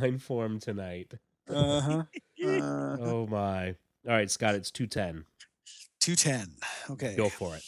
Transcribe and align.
fine 0.00 0.18
form 0.18 0.58
tonight. 0.58 1.12
Uh-huh. 1.48 2.04
Uh, 2.44 2.96
Oh 3.00 3.26
my! 3.30 3.68
All 4.04 4.14
right, 4.14 4.28
Scott, 4.28 4.56
it's 4.56 4.72
two 4.72 4.88
ten. 4.88 5.24
210. 6.00 6.56
Okay. 6.90 7.14
Go 7.16 7.28
for 7.28 7.54
it. 7.54 7.62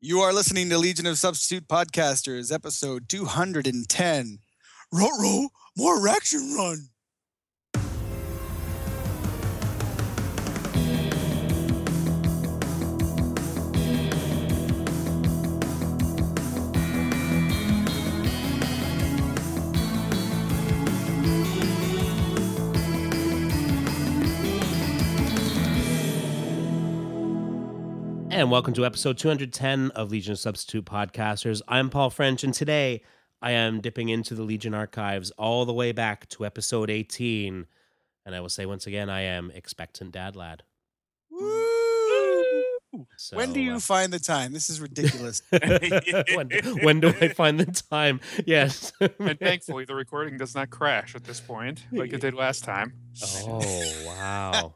You 0.00 0.18
are 0.20 0.32
listening 0.32 0.68
to 0.70 0.78
Legion 0.78 1.06
of 1.06 1.16
Substitute 1.18 1.68
Podcasters, 1.68 2.52
episode 2.52 3.08
210. 3.08 4.38
Row, 4.92 5.48
more 5.76 6.08
action 6.08 6.56
run. 6.58 6.88
And 28.36 28.50
welcome 28.50 28.74
to 28.74 28.84
episode 28.84 29.16
210 29.16 29.92
of 29.92 30.10
Legion 30.10 30.32
of 30.32 30.38
Substitute 30.38 30.84
Podcasters. 30.84 31.62
I'm 31.68 31.88
Paul 31.88 32.10
French, 32.10 32.44
and 32.44 32.52
today 32.52 33.00
I 33.40 33.52
am 33.52 33.80
dipping 33.80 34.10
into 34.10 34.34
the 34.34 34.42
Legion 34.42 34.74
archives 34.74 35.30
all 35.38 35.64
the 35.64 35.72
way 35.72 35.92
back 35.92 36.28
to 36.28 36.44
episode 36.44 36.90
18. 36.90 37.64
And 38.26 38.34
I 38.34 38.40
will 38.40 38.50
say 38.50 38.66
once 38.66 38.86
again, 38.86 39.08
I 39.08 39.22
am 39.22 39.50
expectant 39.52 40.12
dad 40.12 40.36
lad. 40.36 40.64
Woo! 41.30 42.62
So, 43.16 43.38
when 43.38 43.54
do 43.54 43.60
you 43.60 43.76
uh, 43.76 43.80
find 43.80 44.12
the 44.12 44.18
time? 44.18 44.52
This 44.52 44.68
is 44.68 44.82
ridiculous. 44.82 45.40
when, 45.50 46.50
when 46.82 47.00
do 47.00 47.14
I 47.18 47.28
find 47.28 47.58
the 47.58 47.84
time? 47.88 48.20
Yes. 48.44 48.92
And 49.00 49.40
thankfully, 49.40 49.86
the 49.86 49.94
recording 49.94 50.36
does 50.36 50.54
not 50.54 50.68
crash 50.68 51.14
at 51.14 51.24
this 51.24 51.40
point 51.40 51.86
like 51.90 52.12
it 52.12 52.20
did 52.20 52.34
last 52.34 52.64
time. 52.64 52.92
oh, 53.24 54.04
wow. 54.06 54.74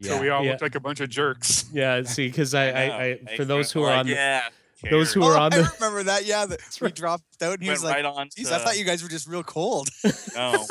So 0.00 0.20
we 0.20 0.28
all 0.28 0.44
yeah. 0.44 0.52
look 0.52 0.62
like 0.62 0.74
a 0.74 0.80
bunch 0.80 1.00
of 1.00 1.08
jerks. 1.08 1.64
Yeah, 1.72 2.02
see, 2.02 2.26
because 2.26 2.52
I, 2.52 2.70
I, 2.70 2.88
know. 2.88 2.94
I, 2.94 3.36
for 3.36 3.42
me 3.42 3.46
those 3.46 3.70
who 3.70 3.82
are 3.82 3.90
like, 3.90 3.98
on 4.00 4.06
the, 4.06 4.12
yeah, 4.12 4.48
those 4.90 5.12
who 5.12 5.22
oh, 5.22 5.28
are 5.28 5.36
on 5.36 5.52
I 5.52 5.58
the, 5.58 5.72
remember 5.78 6.02
that. 6.04 6.24
Yeah, 6.24 6.46
that 6.46 6.60
we 6.80 6.86
right. 6.86 6.94
dropped 6.94 7.42
out. 7.42 7.54
And 7.54 7.62
he 7.62 7.68
went 7.68 7.78
was 7.78 7.84
like, 7.84 7.96
right 7.96 8.04
on. 8.04 8.28
geez, 8.34 8.48
to, 8.48 8.56
I 8.56 8.58
thought 8.58 8.78
you 8.78 8.84
guys 8.84 9.02
were 9.02 9.08
just 9.08 9.28
real 9.28 9.44
cold. 9.44 9.88
No, 10.34 10.66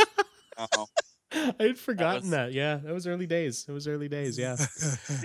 no. 0.76 0.88
I 1.60 1.64
had 1.64 1.78
forgotten 1.78 2.24
was- 2.24 2.30
that. 2.32 2.54
Yeah, 2.54 2.78
that 2.78 2.94
was 2.94 3.08
early 3.08 3.28
days. 3.28 3.66
It 3.68 3.72
was 3.72 3.88
early 3.88 4.10
days. 4.10 4.38
Yeah. 4.38 4.58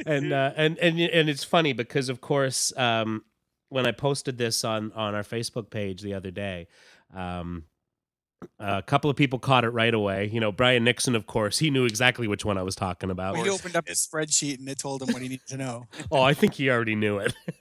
and 0.06 0.32
uh, 0.32 0.52
and 0.54 0.78
and 0.78 1.00
and 1.00 1.28
it's 1.28 1.44
funny 1.44 1.72
because 1.72 2.08
of 2.08 2.20
course 2.20 2.72
um, 2.76 3.24
when 3.68 3.86
I 3.86 3.90
posted 3.92 4.38
this 4.38 4.64
on 4.64 4.92
on 4.92 5.14
our 5.14 5.22
Facebook 5.22 5.70
page 5.70 6.02
the 6.02 6.14
other 6.14 6.30
day, 6.30 6.68
um, 7.14 7.64
a 8.58 8.82
couple 8.82 9.10
of 9.10 9.16
people 9.16 9.38
caught 9.38 9.64
it 9.64 9.70
right 9.70 9.92
away. 9.92 10.30
You 10.32 10.40
know, 10.40 10.52
Brian 10.52 10.84
Nixon, 10.84 11.14
of 11.14 11.26
course, 11.26 11.58
he 11.58 11.70
knew 11.70 11.84
exactly 11.84 12.28
which 12.28 12.44
one 12.44 12.58
I 12.58 12.62
was 12.62 12.74
talking 12.74 13.10
about. 13.10 13.36
he 13.36 13.48
opened 13.48 13.76
up 13.76 13.88
his 13.88 14.06
spreadsheet 14.06 14.58
and 14.58 14.68
it 14.68 14.78
told 14.78 15.02
him 15.02 15.12
what 15.12 15.22
he 15.22 15.28
needed 15.28 15.46
to 15.48 15.56
know. 15.56 15.86
Oh, 16.10 16.22
I 16.22 16.34
think 16.34 16.54
he 16.54 16.70
already 16.70 16.94
knew 16.94 17.18
it. 17.18 17.34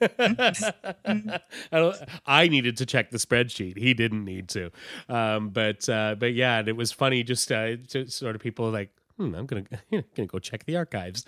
I, 1.04 1.40
don't, 1.72 1.96
I 2.26 2.46
needed 2.48 2.76
to 2.76 2.86
check 2.86 3.10
the 3.10 3.18
spreadsheet. 3.18 3.78
He 3.78 3.94
didn't 3.94 4.24
need 4.24 4.48
to. 4.50 4.70
Um, 5.08 5.48
but 5.48 5.88
uh, 5.88 6.14
but 6.16 6.34
yeah, 6.34 6.58
and 6.58 6.68
it 6.68 6.76
was 6.76 6.92
funny. 6.92 7.22
Just, 7.22 7.50
uh, 7.50 7.76
just 7.76 8.16
sort 8.16 8.36
of 8.36 8.42
people 8.42 8.70
like, 8.70 8.90
hmm, 9.16 9.34
I'm 9.34 9.46
gonna 9.46 9.64
gonna 9.90 10.26
go 10.26 10.38
check 10.38 10.64
the 10.66 10.76
archives. 10.76 11.24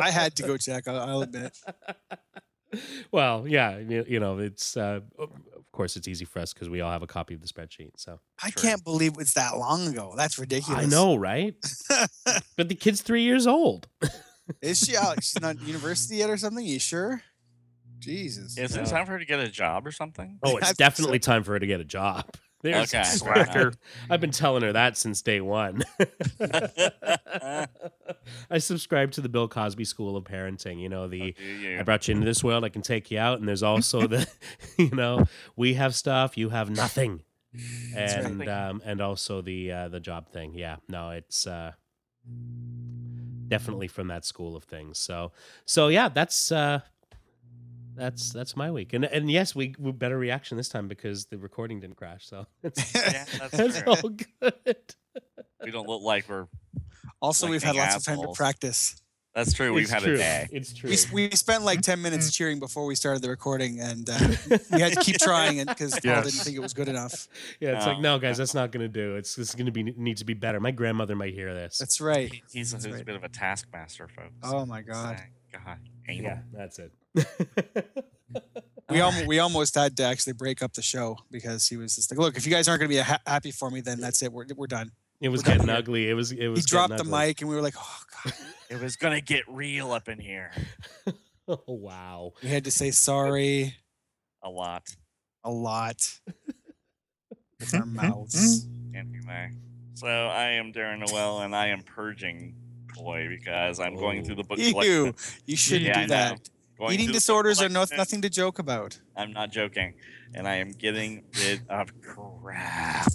I 0.00 0.10
had 0.10 0.36
to 0.36 0.42
go 0.42 0.56
check. 0.56 0.86
I'll, 0.86 1.00
I'll 1.00 1.22
admit. 1.22 1.56
well, 3.10 3.46
yeah, 3.48 3.78
you, 3.78 4.04
you 4.06 4.20
know, 4.20 4.38
it's 4.38 4.76
uh, 4.76 5.00
of 5.72 5.76
course 5.76 5.96
it's 5.96 6.06
easy 6.06 6.26
for 6.26 6.40
us 6.40 6.52
because 6.52 6.68
we 6.68 6.82
all 6.82 6.92
have 6.92 7.02
a 7.02 7.06
copy 7.06 7.32
of 7.32 7.40
the 7.40 7.46
spreadsheet. 7.46 7.92
So 7.96 8.20
I 8.42 8.50
True. 8.50 8.62
can't 8.62 8.84
believe 8.84 9.14
it's 9.18 9.32
that 9.34 9.56
long 9.56 9.88
ago. 9.88 10.12
That's 10.14 10.38
ridiculous. 10.38 10.84
I 10.84 10.86
know, 10.86 11.16
right? 11.16 11.54
but 12.58 12.68
the 12.68 12.74
kid's 12.74 13.00
three 13.00 13.22
years 13.22 13.46
old. 13.46 13.88
Is 14.60 14.80
she 14.80 14.98
out? 14.98 15.24
She's 15.24 15.40
not 15.40 15.58
university 15.62 16.16
yet 16.16 16.28
or 16.28 16.36
something? 16.36 16.62
you 16.62 16.78
sure? 16.78 17.22
Jesus. 18.00 18.58
Is 18.58 18.76
it 18.76 18.84
time 18.84 19.06
for 19.06 19.12
her 19.12 19.18
to 19.18 19.24
get 19.24 19.40
a 19.40 19.48
job 19.48 19.86
or 19.86 19.92
something? 19.92 20.38
Oh, 20.42 20.56
it's 20.58 20.66
think 20.66 20.76
definitely 20.76 21.20
time 21.20 21.42
for 21.42 21.52
her 21.52 21.58
to 21.58 21.66
get 21.66 21.80
a 21.80 21.84
job. 21.84 22.26
There's 22.62 22.94
Okay. 22.94 23.02
Slacker. 23.02 23.72
I've 24.08 24.20
been 24.20 24.30
telling 24.30 24.62
her 24.62 24.72
that 24.72 24.96
since 24.96 25.20
day 25.22 25.40
one. 25.40 25.82
I 28.50 28.58
subscribe 28.58 29.10
to 29.12 29.20
the 29.20 29.28
Bill 29.28 29.48
Cosby 29.48 29.84
School 29.84 30.16
of 30.16 30.24
Parenting. 30.24 30.80
You 30.80 30.88
know, 30.88 31.08
the 31.08 31.32
Do 31.32 31.42
you? 31.44 31.78
I 31.78 31.82
brought 31.82 32.06
you 32.08 32.12
into 32.14 32.24
this 32.24 32.44
world, 32.44 32.64
I 32.64 32.68
can 32.68 32.82
take 32.82 33.10
you 33.10 33.18
out, 33.18 33.38
and 33.40 33.48
there's 33.48 33.62
also 33.62 34.06
the, 34.06 34.26
you 34.78 34.90
know, 34.90 35.26
we 35.56 35.74
have 35.74 35.94
stuff, 35.94 36.38
you 36.38 36.50
have 36.50 36.70
nothing, 36.70 37.22
That's 37.52 38.14
right. 38.16 38.24
and 38.24 38.48
um, 38.48 38.82
and 38.84 39.00
also 39.00 39.42
the 39.42 39.72
uh, 39.72 39.88
the 39.88 40.00
job 40.00 40.30
thing. 40.30 40.54
Yeah, 40.54 40.76
no, 40.88 41.10
it's 41.10 41.46
uh, 41.46 41.72
definitely 43.48 43.88
from 43.88 44.08
that 44.08 44.24
school 44.24 44.56
of 44.56 44.64
things. 44.64 44.98
So 44.98 45.32
so 45.66 45.88
yeah, 45.88 46.08
that's 46.08 46.52
uh, 46.52 46.80
that's 47.96 48.32
that's 48.32 48.56
my 48.56 48.70
week, 48.70 48.92
and 48.92 49.04
and 49.04 49.30
yes, 49.30 49.54
we, 49.54 49.74
we 49.78 49.92
better 49.92 50.18
reaction 50.18 50.56
this 50.56 50.68
time 50.68 50.88
because 50.88 51.26
the 51.26 51.38
recording 51.38 51.80
didn't 51.80 51.96
crash. 51.96 52.26
So 52.26 52.46
it's, 52.62 52.94
Yeah, 52.94 53.24
that's 53.38 53.54
it's 53.58 53.80
true. 53.82 53.92
all 53.92 54.08
good. 54.10 54.94
We 55.64 55.70
don't 55.70 55.88
look 55.88 56.02
like 56.02 56.28
we're. 56.28 56.46
also, 57.20 57.48
we've 57.48 57.62
had 57.62 57.72
Blinking 57.74 57.92
lots 57.92 58.08
of 58.08 58.14
time 58.16 58.26
to 58.26 58.32
practice. 58.34 58.96
That's 59.34 59.54
true. 59.54 59.72
We've 59.72 59.84
It's 59.84 59.90
had 59.92 60.02
true. 60.02 60.12
a 60.14 60.18
day. 60.18 60.46
It's 60.52 60.74
true. 60.74 60.90
We, 60.90 61.28
we 61.30 61.30
spent 61.30 61.64
like 61.64 61.80
10 61.80 62.02
minutes 62.02 62.30
cheering 62.36 62.58
before 62.60 62.84
we 62.84 62.94
started 62.94 63.22
the 63.22 63.30
recording, 63.30 63.80
and 63.80 64.06
uh, 64.10 64.18
we 64.70 64.78
had 64.82 64.92
to 64.92 65.00
keep 65.00 65.16
trying 65.16 65.56
it 65.56 65.68
because 65.68 65.92
Paul 65.92 66.00
Yes. 66.04 66.24
didn't 66.26 66.40
think 66.44 66.56
it 66.58 66.60
was 66.60 66.74
good 66.74 66.88
enough. 66.88 67.28
Yeah, 67.58 67.76
it's 67.78 67.86
like 67.86 67.96
No, 68.00 68.16
no, 68.16 68.18
guys, 68.18 68.36
that's 68.36 68.52
not 68.52 68.72
going 68.72 68.82
to 68.82 68.92
do. 68.92 69.16
It's 69.16 69.34
this 69.34 69.48
is 69.48 69.54
going 69.54 69.64
to 69.64 69.72
be 69.72 69.84
needs 69.84 70.20
to 70.20 70.26
be 70.26 70.34
better. 70.34 70.60
My 70.60 70.70
grandmother 70.70 71.16
might 71.16 71.32
hear 71.32 71.54
this. 71.54 71.78
That's 71.78 71.98
right. 71.98 72.30
He- 72.30 72.42
He's, 72.52 72.72
That's 72.72 72.84
he's 72.84 73.00
a 73.00 73.04
bit 73.04 73.16
of 73.16 73.24
a 73.24 73.30
taskmaster, 73.30 74.06
folks. 74.06 74.34
Oh 74.42 74.66
my 74.66 74.82
God. 74.82 75.22
God. 75.50 75.78
Anal. 76.08 76.24
yeah, 76.24 76.38
that's 76.52 76.78
it. 76.78 76.92
We, 78.90 79.00
almost, 79.00 79.26
we 79.26 79.38
almost 79.38 79.74
had 79.74 79.96
to 79.98 80.02
actually 80.04 80.34
break 80.34 80.62
up 80.62 80.74
the 80.74 80.82
show 80.82 81.16
because 81.30 81.66
he 81.66 81.76
was 81.78 81.94
just 81.96 82.10
like, 82.10 82.18
look, 82.18 82.36
if 82.36 82.44
you 82.46 82.52
guys 82.52 82.68
aren't 82.68 82.80
going 82.80 82.90
to 82.90 82.96
be 82.96 83.00
ha- 83.00 83.20
happy 83.26 83.50
for 83.50 83.70
me, 83.70 83.80
then 83.80 84.00
that's 84.00 84.22
it. 84.22 84.30
We're, 84.32 84.44
we're 84.54 84.66
done. 84.66 84.90
it 85.20 85.28
was 85.30 85.40
We're 85.40 85.44
done 85.44 85.58
getting 85.58 85.68
here. 85.68 85.78
ugly. 85.78 86.10
It 86.10 86.14
was. 86.14 86.32
It 86.32 86.48
was. 86.48 86.58
He 86.60 86.64
dropped 86.66 86.90
the 86.96 87.02
ugly. 87.04 87.10
mic, 87.28 87.40
and 87.40 87.48
we 87.48 87.56
were 87.56 87.62
like, 87.62 87.74
oh, 87.78 87.98
God. 88.24 88.34
It 88.68 88.80
was 88.82 88.96
gonna 88.96 89.20
get 89.20 89.44
real 89.48 89.92
up 89.92 90.08
in 90.08 90.18
here. 90.18 90.50
Oh 91.48 91.58
wow. 91.66 92.32
We 92.40 92.50
had 92.50 92.62
to 92.64 92.70
say 92.70 92.92
sorry 92.92 93.74
A 94.44 94.48
lot. 94.48 94.84
a 95.42 95.50
lot 95.50 96.20
with 97.60 97.74
our 97.74 97.84
mouths. 97.84 98.66
Anyway, 98.94 99.50
so 99.94 100.06
I 100.06 100.50
am 100.52 100.72
Darren 100.72 101.00
Noel, 101.00 101.40
and 101.40 101.54
I 101.54 101.66
am 101.66 101.82
purging 101.82 102.54
boy 102.94 103.26
because 103.28 103.80
I'm 103.80 103.96
going 103.96 104.24
through 104.24 104.36
the 104.36 104.44
book 104.44 104.58
Ew, 104.60 104.70
collection. 104.72 105.14
you 105.46 105.56
shouldn't 105.56 105.86
Yeah, 105.88 106.00
do 106.02 106.06
that. 106.08 106.48
Going 106.82 106.94
Eating 106.94 107.06
through 107.06 107.12
disorders 107.12 107.62
are 107.62 107.68
no, 107.68 107.84
nothing 107.96 108.22
to 108.22 108.28
joke 108.28 108.58
about. 108.58 108.98
I'm 109.16 109.32
not 109.32 109.52
joking, 109.52 109.94
and 110.34 110.48
I 110.48 110.56
am 110.56 110.72
getting 110.72 111.22
rid 111.40 111.60
of 111.68 111.92
crap. 112.00 113.06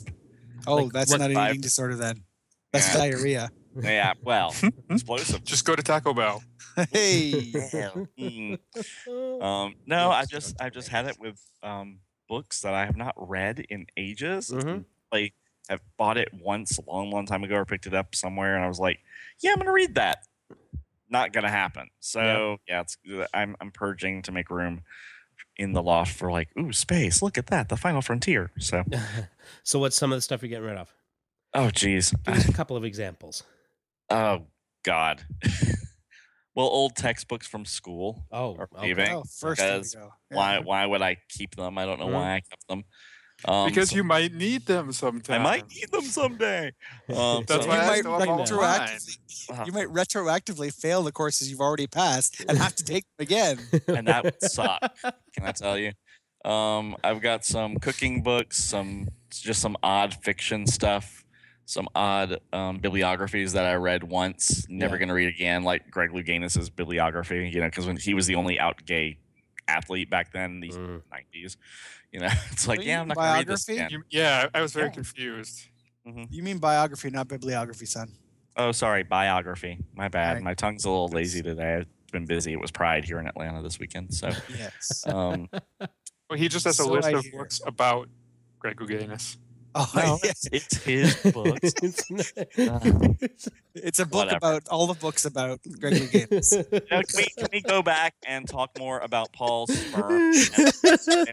Oh, 0.65 0.75
Like, 0.75 0.93
that's 0.93 1.11
not 1.11 1.29
an 1.29 1.37
eating 1.49 1.59
disorder 1.59 1.95
then. 1.95 2.23
That's 2.71 2.87
Yeah. 2.87 2.97
diarrhea. 2.97 3.49
Yeah, 3.81 4.13
well, 4.23 4.55
explosive. 4.89 5.43
Just 5.43 5.65
go 5.65 5.75
to 5.75 5.83
Taco 5.83 6.13
Bell. 6.13 6.41
Hey. 6.93 7.51
Hell, 7.51 8.07
mm. 8.17 8.57
Um, 9.43 9.75
no, 9.85 10.11
I 10.11 10.23
just 10.23 10.55
I 10.61 10.69
just 10.69 10.87
had 10.87 11.05
it 11.05 11.17
with 11.19 11.37
um, 11.61 11.99
books 12.29 12.61
that 12.61 12.73
I 12.73 12.85
have 12.85 12.95
not 12.95 13.15
read 13.17 13.59
in 13.69 13.87
ages. 13.97 14.49
Mhm. 14.49 14.85
Like 15.11 15.33
I've 15.69 15.81
bought 15.97 16.17
it 16.17 16.29
once 16.33 16.77
a 16.77 16.89
long, 16.89 17.11
long 17.11 17.25
time 17.25 17.43
ago, 17.43 17.55
or 17.55 17.65
picked 17.65 17.85
it 17.85 17.93
up 17.93 18.15
somewhere, 18.15 18.55
and 18.55 18.63
I 18.63 18.69
was 18.69 18.79
like, 18.79 18.99
"Yeah, 19.41 19.51
I'm 19.51 19.57
gonna 19.57 19.73
read 19.73 19.95
that." 19.95 20.25
Not 21.09 21.31
gonna 21.33 21.49
happen. 21.49 21.87
So 21.99 22.57
yeah, 22.67 22.81
it's 22.81 22.97
I'm 23.33 23.55
I'm 23.61 23.71
purging 23.71 24.21
to 24.23 24.31
make 24.31 24.49
room 24.49 24.81
in 25.57 25.71
the 25.73 25.81
loft 25.81 26.13
for 26.15 26.31
like, 26.31 26.49
ooh, 26.59 26.71
space. 26.73 27.21
Look 27.21 27.37
at 27.37 27.47
that, 27.47 27.69
the 27.69 27.77
final 27.77 28.01
frontier. 28.01 28.51
So 28.59 28.83
so 29.63 29.79
what's 29.79 29.95
some 29.95 30.11
of 30.11 30.17
the 30.17 30.21
stuff 30.21 30.41
you're 30.41 30.49
getting 30.49 30.65
rid 30.65 30.77
of? 30.77 30.93
oh 31.53 31.69
geez, 31.71 32.11
Give 32.25 32.35
us 32.35 32.47
a 32.49 32.53
couple 32.53 32.75
of 32.77 32.83
examples. 32.83 33.43
oh 34.09 34.47
god. 34.83 35.23
well, 36.55 36.67
old 36.67 36.95
textbooks 36.95 37.47
from 37.47 37.65
school. 37.65 38.25
Oh, 38.31 38.55
Or 38.57 38.69
okay. 38.77 39.13
Oh, 39.13 39.23
first 39.39 39.59
there 39.61 39.73
we 39.73 39.79
Because 39.79 39.95
go. 39.95 40.13
Why 40.29 40.55
Yeah. 40.55 40.63
why 40.63 40.85
would 40.85 41.01
I 41.01 41.17
keep 41.29 41.55
them? 41.55 41.77
I 41.77 41.85
don't 41.85 41.99
know 41.99 42.07
Mhm. 42.07 42.13
why 42.13 42.35
I 42.35 42.41
kept 42.41 42.67
them. 42.67 42.83
Um, 43.45 43.69
because 43.69 43.91
so- 43.91 43.95
you 43.97 44.03
might 44.03 44.33
need 44.33 44.65
them 44.65 44.91
sometime. 44.91 45.41
I 45.41 45.43
might 45.43 45.69
need 45.69 45.91
them 45.91 46.01
someday. 46.01 46.71
Um, 47.15 47.43
That's 47.47 47.63
so- 47.65 47.69
why 47.69 47.75
you 47.75 47.81
I 47.81 47.87
might 47.87 47.99
still 47.99 48.19
have 48.19 48.29
all 48.29 48.39
retroactively 48.39 49.17
Uh-huh. 49.49 49.63
you 49.65 49.71
might 49.73 49.87
retroactively 49.87 50.73
fail 50.73 51.03
the 51.03 51.11
courses 51.11 51.49
you've 51.49 51.61
already 51.61 51.87
passed 51.87 52.43
and 52.49 52.57
have 52.57 52.75
to 52.75 52.83
take 52.83 53.03
them 53.17 53.23
again. 53.23 53.59
and 53.87 54.07
that 54.07 54.23
would 54.23 54.41
suck. 54.41 54.81
Can 55.35 55.45
I 55.45 55.51
tell 55.51 55.77
you? 55.77 55.91
Um, 56.49 56.95
I've 57.03 57.21
got 57.21 57.45
some 57.45 57.77
cooking 57.77 58.23
books, 58.23 58.57
some 58.57 59.09
just 59.29 59.61
some 59.61 59.75
odd 59.83 60.13
fiction 60.23 60.65
stuff, 60.65 61.23
some 61.65 61.87
odd 61.93 62.39
um, 62.53 62.79
bibliographies 62.79 63.53
that 63.53 63.65
I 63.65 63.75
read 63.75 64.03
once, 64.03 64.65
never 64.69 64.95
Yeah. 64.95 64.99
gonna 65.01 65.13
read 65.13 65.27
again, 65.27 65.63
like 65.63 65.91
Greg 65.91 66.13
Louganis's 66.13 66.69
bibliography. 66.69 67.49
You 67.53 67.59
know, 67.59 67.67
because 67.67 67.85
when 67.85 67.97
he 67.97 68.13
was 68.13 68.25
the 68.27 68.35
only 68.35 68.59
out 68.59 68.85
gay 68.85 69.17
athlete 69.67 70.09
back 70.09 70.31
then 70.31 70.51
in 70.51 70.59
the 70.61 70.69
Mm. 70.69 71.01
90s. 71.13 71.57
You 72.11 72.19
know, 72.21 72.29
it's 72.51 72.67
like, 72.67 72.83
yeah, 72.83 73.01
I'm 73.01 73.07
not 73.07 73.17
going 73.17 73.27
to 73.27 73.33
read 73.39 73.47
this 73.47 73.65
biography? 73.65 73.85
again. 73.85 74.03
You, 74.11 74.19
yeah, 74.19 74.47
I 74.53 74.61
was 74.61 74.73
very 74.73 74.87
Yeah. 74.87 74.91
confused. 74.93 75.67
You 76.29 76.41
mean 76.41 76.57
biography, 76.57 77.09
not 77.09 77.27
bibliography, 77.27 77.85
son. 77.85 78.13
Oh, 78.55 78.71
sorry, 78.71 79.03
biography. 79.03 79.77
My 79.93 80.07
bad. 80.07 80.35
Right. 80.35 80.43
My 80.43 80.53
tongue's 80.53 80.85
a 80.85 80.89
little 80.89 81.09
lazy 81.09 81.41
today. 81.43 81.75
I've 81.75 81.87
been 82.13 82.25
busy. 82.25 82.53
It 82.53 82.61
was 82.61 82.71
Pride 82.71 83.03
here 83.03 83.19
in 83.19 83.27
Atlanta 83.27 83.61
this 83.61 83.77
weekend. 83.77 84.13
So, 84.13 84.31
Yes. 84.47 85.03
um, 85.05 85.49
Well, 86.29 86.37
he 86.39 86.47
just 86.47 86.65
has 86.65 86.79
a 86.79 86.83
So 86.83 86.91
list 86.91 87.09
I 87.09 87.11
of 87.11 87.23
hear. 87.25 87.39
books 87.39 87.59
about 87.65 88.07
Greg 88.59 88.77
Louganis. 88.77 89.35
Oh, 89.79 89.91
no, 89.95 90.19
yes. 90.23 90.47
it's, 90.51 90.73
it's 90.73 90.83
his 91.23 91.33
books. 91.33 91.73
It's 91.83 92.09
not- 92.57 93.15
It's 93.75 93.99
a 93.99 94.05
book 94.05 94.25
Whatever. 94.25 94.37
about 94.37 94.67
all 94.69 94.87
the 94.87 94.95
books 94.95 95.25
about 95.25 95.59
Greg 95.79 95.93
Louganis. 95.93 96.51
Now, 96.89 97.01
can, 97.03 97.17
we, 97.17 97.25
can 97.37 97.47
we 97.53 97.61
go 97.61 97.83
back 97.83 98.15
and 98.25 98.47
talk 98.47 98.71
more 98.79 98.99
about 98.99 99.31
Paul's 99.33 99.71
sperm? 99.77 100.33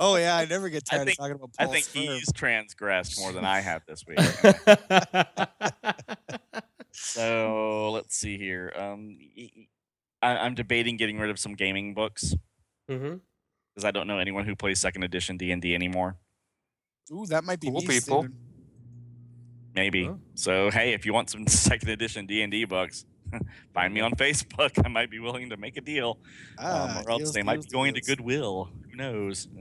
Oh 0.00 0.16
yeah, 0.16 0.36
I 0.36 0.44
never 0.44 0.68
get 0.68 0.84
tired 0.84 1.06
think- 1.06 1.18
of 1.18 1.24
talking 1.24 1.34
about 1.36 1.50
Paul. 1.56 1.68
I 1.68 1.72
think 1.72 1.84
sperm. 1.86 2.04
he's 2.04 2.32
transgressed 2.32 3.18
more 3.20 3.32
than 3.32 3.44
I 3.44 3.60
have 3.60 3.82
this 3.86 4.04
week. 4.06 4.18
so 6.92 7.90
let's 7.92 8.16
see 8.16 8.38
here. 8.38 8.72
Um, 8.76 9.18
I, 10.22 10.36
I'm 10.36 10.54
debating 10.54 10.96
getting 10.96 11.18
rid 11.18 11.30
of 11.30 11.38
some 11.38 11.54
gaming 11.54 11.94
books 11.94 12.34
because 12.86 13.84
I 13.84 13.90
don't 13.90 14.06
know 14.06 14.18
anyone 14.18 14.44
who 14.44 14.56
plays 14.56 14.78
second 14.78 15.02
edition 15.02 15.36
D 15.36 15.50
and 15.50 15.60
D 15.62 15.74
anymore. 15.74 16.16
Ooh, 17.12 17.26
that 17.26 17.44
might 17.44 17.60
be 17.60 17.68
Cool 17.68 17.80
me, 17.80 17.86
people. 17.86 18.22
Steven. 18.22 18.36
Maybe. 19.74 20.08
Oh. 20.08 20.18
So 20.34 20.70
hey, 20.70 20.92
if 20.92 21.06
you 21.06 21.12
want 21.12 21.30
some 21.30 21.46
second 21.48 21.88
edition 21.88 22.26
D 22.26 22.42
and 22.42 22.50
D 22.50 22.64
books, 22.64 23.04
find 23.74 23.92
me 23.94 24.00
on 24.00 24.12
Facebook. 24.12 24.84
I 24.84 24.88
might 24.88 25.10
be 25.10 25.18
willing 25.18 25.50
to 25.50 25.56
make 25.56 25.76
a 25.76 25.80
deal. 25.80 26.18
Ah, 26.58 26.98
um, 26.98 27.06
or 27.06 27.10
else 27.10 27.20
deals, 27.20 27.32
they 27.34 27.42
might 27.42 27.54
deals, 27.54 27.66
be 27.66 27.72
going 27.72 27.94
deals. 27.94 28.06
to 28.06 28.16
Goodwill. 28.16 28.70
Who 28.90 28.96
knows? 28.96 29.48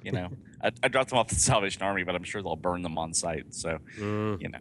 You 0.00 0.12
know, 0.12 0.28
I, 0.62 0.70
I 0.82 0.88
dropped 0.88 1.10
them 1.10 1.18
off 1.18 1.26
at 1.26 1.34
the 1.34 1.40
Salvation 1.40 1.82
Army, 1.82 2.04
but 2.04 2.14
I'm 2.14 2.22
sure 2.22 2.40
they'll 2.40 2.54
burn 2.56 2.82
them 2.82 2.96
on 2.96 3.12
site. 3.12 3.52
So 3.52 3.78
Mm, 3.98 4.40
you 4.40 4.48
know, 4.48 4.58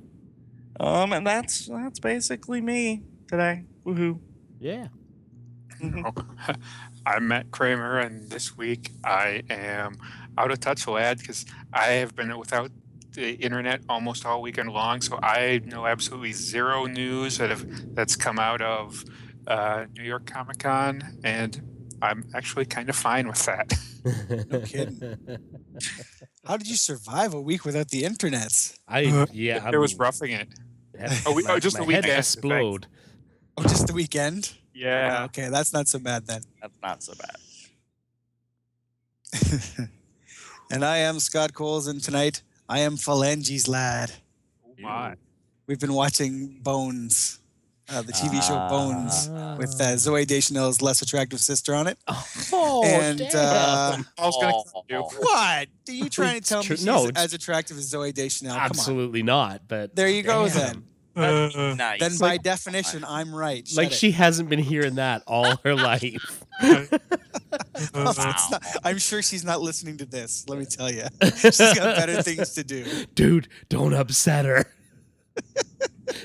um, 0.80 1.13
and 1.13 1.25
that's 1.25 1.68
that's 1.68 2.00
basically 2.00 2.59
me 2.59 3.03
today. 3.27 3.63
Woohoo! 3.85 4.19
yeah. 4.59 4.88
I'm 7.06 7.27
Matt 7.27 7.51
Kramer, 7.51 8.00
and 8.00 8.30
this 8.30 8.57
week 8.57 8.91
I 9.06 9.44
am 9.50 9.97
out 10.38 10.51
of 10.51 10.60
touch, 10.60 10.88
lad, 10.88 11.18
because 11.19 11.45
I 11.74 11.86
have 12.01 12.16
been 12.16 12.38
without 12.38 12.72
the 13.13 13.34
internet 13.36 13.81
almost 13.89 14.25
all 14.25 14.42
weekend 14.42 14.69
long. 14.72 15.01
So 15.01 15.19
I 15.22 15.62
know 15.66 15.86
absolutely 15.88 16.34
zero 16.34 16.86
news 16.86 17.38
that 17.39 17.50
have 17.50 17.95
that's 17.95 18.16
come 18.16 18.38
out 18.39 18.62
of 18.62 19.04
uh, 19.48 19.86
New 19.95 20.04
York 20.04 20.25
Comic 20.25 20.60
Con, 20.60 21.01
and 21.24 21.62
I'm 22.01 22.25
actually 22.36 22.66
kind 22.66 22.89
of 22.89 22.95
fine 22.95 23.28
with 23.28 23.44
that. 23.45 23.74
No 24.50 24.62
kidding. 24.62 25.18
How 26.45 26.56
did 26.56 26.69
you 26.69 26.78
survive 26.78 27.33
a 27.33 27.42
week 27.42 27.66
without 27.66 27.90
the 27.90 28.06
internet? 28.06 28.78
I 28.88 29.00
yeah. 29.33 29.69
it 29.69 29.75
was 29.78 29.92
I'm- 29.94 30.00
roughing 30.00 30.31
it. 30.31 30.48
had- 30.98 31.12
Oh, 31.25 31.33
we- 31.33 31.44
oh, 31.44 31.48
my- 31.56 31.60
just 31.60 31.78
my 31.78 31.86
the 31.86 31.92
head 31.92 32.04
weekend, 32.06 32.19
explode. 32.19 32.88
Oh, 33.57 33.63
just 33.63 33.88
the 33.88 33.94
weekend? 33.94 34.54
Oh, 34.56 34.60
Yeah. 34.74 35.24
okay, 35.25 35.50
that's 35.50 35.74
not 35.74 35.90
so 35.90 36.00
bad 36.00 36.25
then. 36.28 36.42
That's 36.62 36.78
not 36.81 37.04
so 37.04 37.13
bad. 39.33 39.90
And 40.69 40.84
I 40.84 40.98
am 40.98 41.19
Scott 41.19 41.54
Coles, 41.54 41.88
and 41.88 42.02
tonight 42.04 42.42
I 42.68 42.80
am 42.80 42.98
Phalanges 42.98 43.68
Lad. 43.68 44.12
Oh 44.66 44.72
my. 44.80 45.16
We've 45.66 45.80
been 45.80 45.94
watching 45.94 46.60
Bones, 46.62 47.40
uh, 47.90 48.02
the 48.02 48.12
TV 48.14 48.42
show 48.46 48.68
Bones, 48.69 49.30
with 49.58 49.80
uh, 49.81 49.96
Zooey 49.96 50.25
Deschanel's 50.28 50.81
less 50.81 51.02
attractive 51.02 51.40
sister 51.40 51.74
on 51.74 51.88
it. 51.88 51.98
oh, 52.54 52.84
and 52.86 53.18
damn. 53.19 53.30
uh, 53.36 53.98
I 54.18 54.25
was 54.25 54.38
gonna 54.42 54.54
Oh. 54.75 54.84
you. 54.90 55.02
what? 55.19 55.68
Are 55.90 55.92
you 55.92 56.10
trying 56.10 56.42
to 56.42 56.48
tell 56.48 56.60
me 56.60 56.66
she's 56.68 56.86
no, 56.86 57.08
it's- 57.08 57.24
as 57.24 57.34
attractive 57.34 57.78
as 57.78 57.86
Zoe 57.90 58.12
Deschanel? 58.12 58.54
Come 58.54 58.62
on. 58.64 58.69
absolutely 58.69 59.24
not. 59.24 59.62
But 59.68 59.96
There 59.96 60.08
you 60.10 60.24
go 60.24 60.48
then. 60.48 60.84
Uh, 61.16 61.74
nice. 61.75 62.00
Then 62.00 62.16
by 62.19 62.38
definition, 62.38 63.04
I'm 63.04 63.34
right. 63.34 63.68
Shut 63.68 63.78
like 63.78 63.88
it. 63.88 63.94
she 63.96 64.12
hasn't 64.12 64.50
been 64.50 64.60
hearing 64.60 64.96
that 64.96 65.24
all 65.25 65.56
her 65.64 65.74
life. 65.92 66.44
Well, 67.94 68.09
it's 68.18 68.51
not- 68.51 68.63
I'm 68.83 68.97
sure 68.97 69.21
she's 69.21 69.44
not 69.44 69.62
listening 69.62 69.97
to 69.97 70.06
this. 70.06 70.45
Let 70.47 70.59
me 70.59 70.65
tell 70.65 70.91
you, 70.91 71.03
she's 71.24 71.57
got 71.57 71.95
better 71.97 72.21
things 72.24 72.53
to 72.56 72.63
do. 72.63 72.85
Dude, 73.15 73.47
don't 73.69 73.94
upset 73.94 74.45
her. 74.45 74.65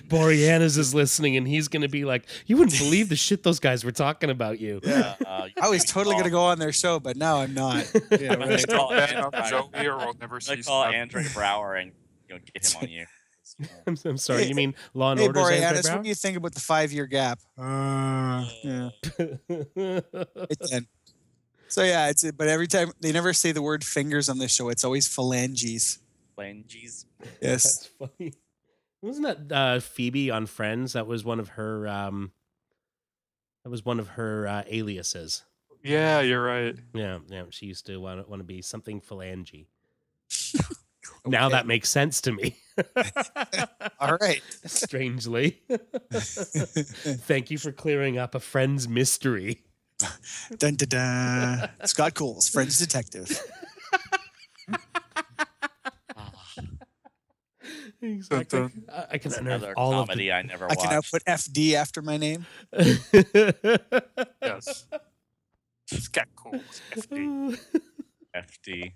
Boreanaz 0.08 0.78
is 0.78 0.94
listening, 0.94 1.37
and 1.37 1.46
he's 1.46 1.69
gonna 1.69 1.88
be 1.88 2.04
like, 2.04 2.25
"You 2.46 2.56
wouldn't 2.56 2.78
believe 2.78 3.08
the 3.08 3.16
shit 3.16 3.43
those 3.43 3.58
guys 3.58 3.84
were 3.84 3.93
talking 3.93 4.31
about 4.31 4.60
you." 4.60 4.81
Yeah. 4.82 5.16
Uh, 5.26 5.46
you 5.46 5.62
I 5.62 5.69
was 5.69 5.84
totally 5.84 6.14
going 6.14 6.25
to 6.25 6.31
go 6.31 6.43
on 6.43 6.58
their 6.58 6.72
show, 6.72 7.00
but 7.00 7.16
now 7.16 7.38
I'm 7.38 7.52
not. 7.52 7.84
Yeah, 8.10 8.32
I'm 8.32 8.38
gonna 8.38 8.55
right. 8.55 8.69
call 8.69 8.90
bad 8.90 9.10
Andrew 9.10 9.19
enough 9.19 9.32
Braugher. 9.32 9.75
Zoe 9.75 9.87
or 9.87 9.96
we'll 9.98 10.14
never 10.20 10.40
see 10.40 10.62
call. 10.62 10.84
Andre 10.84 11.25
Braugher 11.25 11.82
and 11.82 11.93
you 12.28 12.34
know, 12.37 12.40
get 12.55 12.72
him 12.72 12.78
on 12.82 12.88
you. 12.88 13.06
I'm, 13.87 13.96
I'm 14.05 14.16
sorry. 14.16 14.44
You 14.44 14.55
mean 14.55 14.75
Law 14.94 15.10
and 15.10 15.20
Hey, 15.20 15.26
Order's 15.26 15.43
Andre 15.43 15.58
Boreanaz, 15.60 15.93
what 15.94 16.02
do 16.05 16.08
you 16.08 16.14
think 16.14 16.37
about 16.37 16.55
the 16.55 16.60
five-year 16.60 17.06
gap? 17.06 17.38
Uh, 17.58 18.46
yeah, 18.62 18.88
it's 19.48 20.70
ten. 20.70 20.87
So 21.72 21.82
yeah, 21.82 22.10
it's 22.10 22.30
but 22.32 22.48
every 22.48 22.66
time 22.66 22.92
they 23.00 23.12
never 23.12 23.32
say 23.32 23.50
the 23.52 23.62
word 23.62 23.82
fingers 23.82 24.28
on 24.28 24.38
this 24.38 24.54
show. 24.54 24.69
It's 24.69 24.84
always 24.84 25.08
phalanges. 25.08 26.00
Phalanges. 26.36 27.06
Yes. 27.40 27.88
That's 27.98 28.10
funny. 28.19 28.34
Wasn't 29.00 29.48
that 29.48 29.56
uh, 29.56 29.80
Phoebe 29.80 30.30
on 30.30 30.44
Friends? 30.44 30.92
That 30.92 31.06
was 31.06 31.24
one 31.24 31.40
of 31.40 31.48
her. 31.48 31.88
Um, 31.88 32.32
that 33.64 33.70
was 33.70 33.86
one 33.86 33.98
of 33.98 34.08
her 34.08 34.46
uh, 34.46 34.64
aliases. 34.66 35.44
Yeah, 35.82 36.20
you're 36.20 36.44
right. 36.44 36.76
Yeah, 36.92 37.20
yeah. 37.28 37.44
She 37.48 37.66
used 37.66 37.86
to 37.86 37.96
want 37.96 38.22
to 38.22 38.28
want 38.28 38.40
to 38.40 38.44
be 38.44 38.60
something 38.60 39.00
phalange. 39.00 39.66
Now 41.24 41.48
that 41.50 41.66
makes 41.66 41.88
sense 41.88 42.20
to 42.22 42.32
me. 42.32 42.56
All 44.00 44.16
right. 44.20 44.42
Strangely. 44.64 45.60
Thank 46.10 47.50
you 47.50 47.58
for 47.58 47.72
clearing 47.72 48.19
up 48.19 48.34
a 48.34 48.40
friend's 48.40 48.88
mystery. 48.88 49.62
dun, 50.58 50.76
dun, 50.76 50.88
dun. 50.88 51.70
Scott 51.84 52.14
Coles, 52.14 52.49
Friends 52.49 52.78
Detective. 52.78 53.28
Exactly. 58.00 58.58
dun. 58.58 58.72
I- 58.93 59.06
I 59.12 59.19
can 59.19 59.31
It's 59.31 59.38
unearth 59.40 59.62
another 59.62 59.75
all 59.76 59.93
comedy 59.93 60.32
I 60.32 60.43
never 60.43 60.69
I 60.70 60.75
can 60.75 60.90
now 60.90 61.00
put 61.08 61.25
FD 61.25 61.75
after 61.75 62.02
my 62.02 62.16
name. 62.16 62.46
of 62.72 62.87
the. 63.12 64.02
Yes. 64.43 64.87
Scott 65.87 66.26
Cool. 66.34 66.60
FD. 66.96 67.58
FD. 68.34 68.93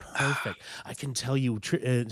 Perfect. 0.00 0.62
I 0.86 0.94
can 0.94 1.12
tell 1.12 1.36
you 1.36 1.58
tri- 1.58 1.80
uh, 1.80 2.04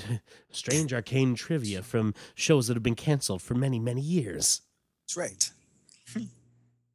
strange 0.51 0.93
arcane 0.93 1.35
trivia 1.35 1.83
from 1.83 2.13
shows 2.35 2.67
that 2.69 2.75
have 2.75 2.83
been 2.83 2.95
canceled 2.95 3.41
for 3.41 3.55
many, 3.55 3.79
many 3.79 4.03
years. 4.03 4.61
That's 5.05 5.17
right. 5.17 5.51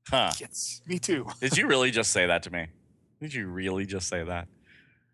Huh. 0.10 0.31
Yes, 0.39 0.81
me 0.88 1.00
too. 1.00 1.27
Did 1.41 1.58
you 1.58 1.67
really 1.67 1.91
just 1.91 2.12
say 2.12 2.25
that 2.25 2.43
to 2.43 2.51
me? 2.51 2.67
Did 3.22 3.34
you 3.34 3.48
really 3.48 3.86
just 3.86 4.08
say 4.08 4.24
that? 4.24 4.48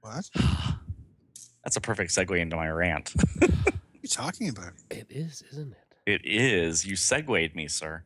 What? 0.01 0.29
That's 1.63 1.75
a 1.75 1.81
perfect 1.81 2.11
segue 2.11 2.39
into 2.39 2.55
my 2.55 2.69
rant. 2.69 3.13
What 3.39 4.13
are 4.19 4.23
you 4.23 4.23
talking 4.23 4.49
about? 4.49 4.71
It 4.89 5.07
is, 5.09 5.43
isn't 5.51 5.73
it? 6.05 6.11
it 6.13 6.21
is. 6.23 6.85
You 6.85 6.95
segued 6.95 7.53
me, 7.55 7.67
sir. 7.67 8.03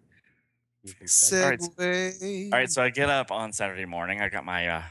You 0.84 0.94
can 0.96 1.08
say- 1.08 1.44
All 1.44 1.50
right. 1.52 1.62
All 2.54 2.60
right, 2.60 2.72
so 2.72 2.82
I 2.82 2.90
get 2.90 3.08
up 3.10 3.30
on 3.30 3.54
Saturday 3.54 3.86
morning. 3.86 4.20
I 4.20 4.30
got 4.30 4.44
my 4.44 4.68
uh 4.68 4.82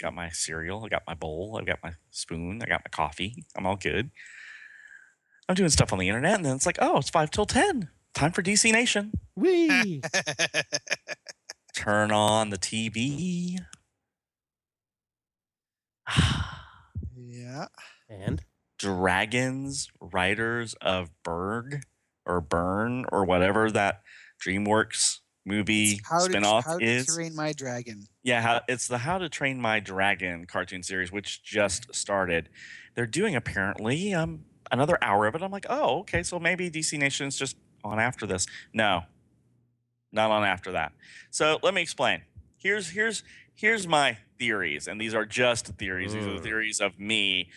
got 0.00 0.14
my 0.14 0.28
cereal, 0.30 0.84
I 0.84 0.88
got 0.88 1.02
my 1.08 1.14
bowl, 1.14 1.58
I 1.60 1.64
got 1.64 1.78
my 1.82 1.94
spoon, 2.10 2.60
I 2.62 2.66
got 2.66 2.82
my 2.84 2.90
coffee. 2.90 3.44
I'm 3.56 3.66
all 3.66 3.74
good. 3.74 4.10
I'm 5.48 5.56
doing 5.56 5.70
stuff 5.70 5.92
on 5.92 5.98
the 5.98 6.08
internet, 6.08 6.36
and 6.36 6.44
then 6.44 6.54
it's 6.54 6.66
like, 6.66 6.78
oh, 6.80 6.98
it's 6.98 7.10
five 7.10 7.30
till 7.32 7.46
ten. 7.46 7.88
Time 8.14 8.30
for 8.30 8.42
DC 8.42 8.70
Nation. 8.70 9.12
Whee! 9.34 10.00
Turn 11.74 12.12
on 12.12 12.50
the 12.50 12.58
TV. 12.58 13.58
yeah. 17.16 17.66
and 18.08 18.44
Dragons, 18.78 19.88
Riders 20.00 20.74
of 20.80 21.10
Berg 21.24 21.82
or 22.24 22.40
Burn 22.40 23.04
or 23.10 23.24
whatever 23.24 23.68
that 23.72 24.02
DreamWorks 24.40 25.18
movie 25.44 26.00
How 26.08 26.26
to, 26.26 26.32
spinoff 26.32 26.64
how 26.64 26.78
to 26.78 27.04
train 27.04 27.34
my 27.34 27.52
dragon. 27.52 28.06
Yeah, 28.22 28.40
how, 28.40 28.60
it's 28.68 28.86
the 28.86 28.98
How 28.98 29.18
to 29.18 29.28
Train 29.28 29.60
My 29.60 29.80
Dragon 29.80 30.46
cartoon 30.46 30.82
series, 30.82 31.10
which 31.10 31.42
just 31.42 31.92
started. 31.94 32.48
They're 32.94 33.06
doing 33.06 33.34
apparently 33.34 34.14
um 34.14 34.44
another 34.70 34.98
hour 35.02 35.26
of 35.26 35.34
it. 35.34 35.42
I'm 35.42 35.50
like, 35.50 35.66
oh, 35.68 36.00
okay, 36.00 36.22
so 36.22 36.38
maybe 36.38 36.70
DC 36.70 36.98
Nation's 36.98 37.36
just 37.36 37.56
on 37.84 38.00
after 38.00 38.26
this. 38.26 38.46
No, 38.72 39.02
not 40.12 40.30
on 40.30 40.44
after 40.44 40.72
that. 40.72 40.92
So 41.30 41.58
let 41.62 41.74
me 41.74 41.82
explain. 41.82 42.22
Here's 42.56 42.88
here's 42.90 43.22
here's 43.54 43.86
my 43.86 44.18
theories, 44.38 44.88
and 44.88 45.00
these 45.00 45.14
are 45.14 45.24
just 45.26 45.66
theories. 45.76 46.12
These 46.12 46.26
are 46.26 46.32
the 46.32 46.40
Mm. 46.40 46.42
theories 46.42 46.80
of 46.80 46.98
me. 46.98 47.50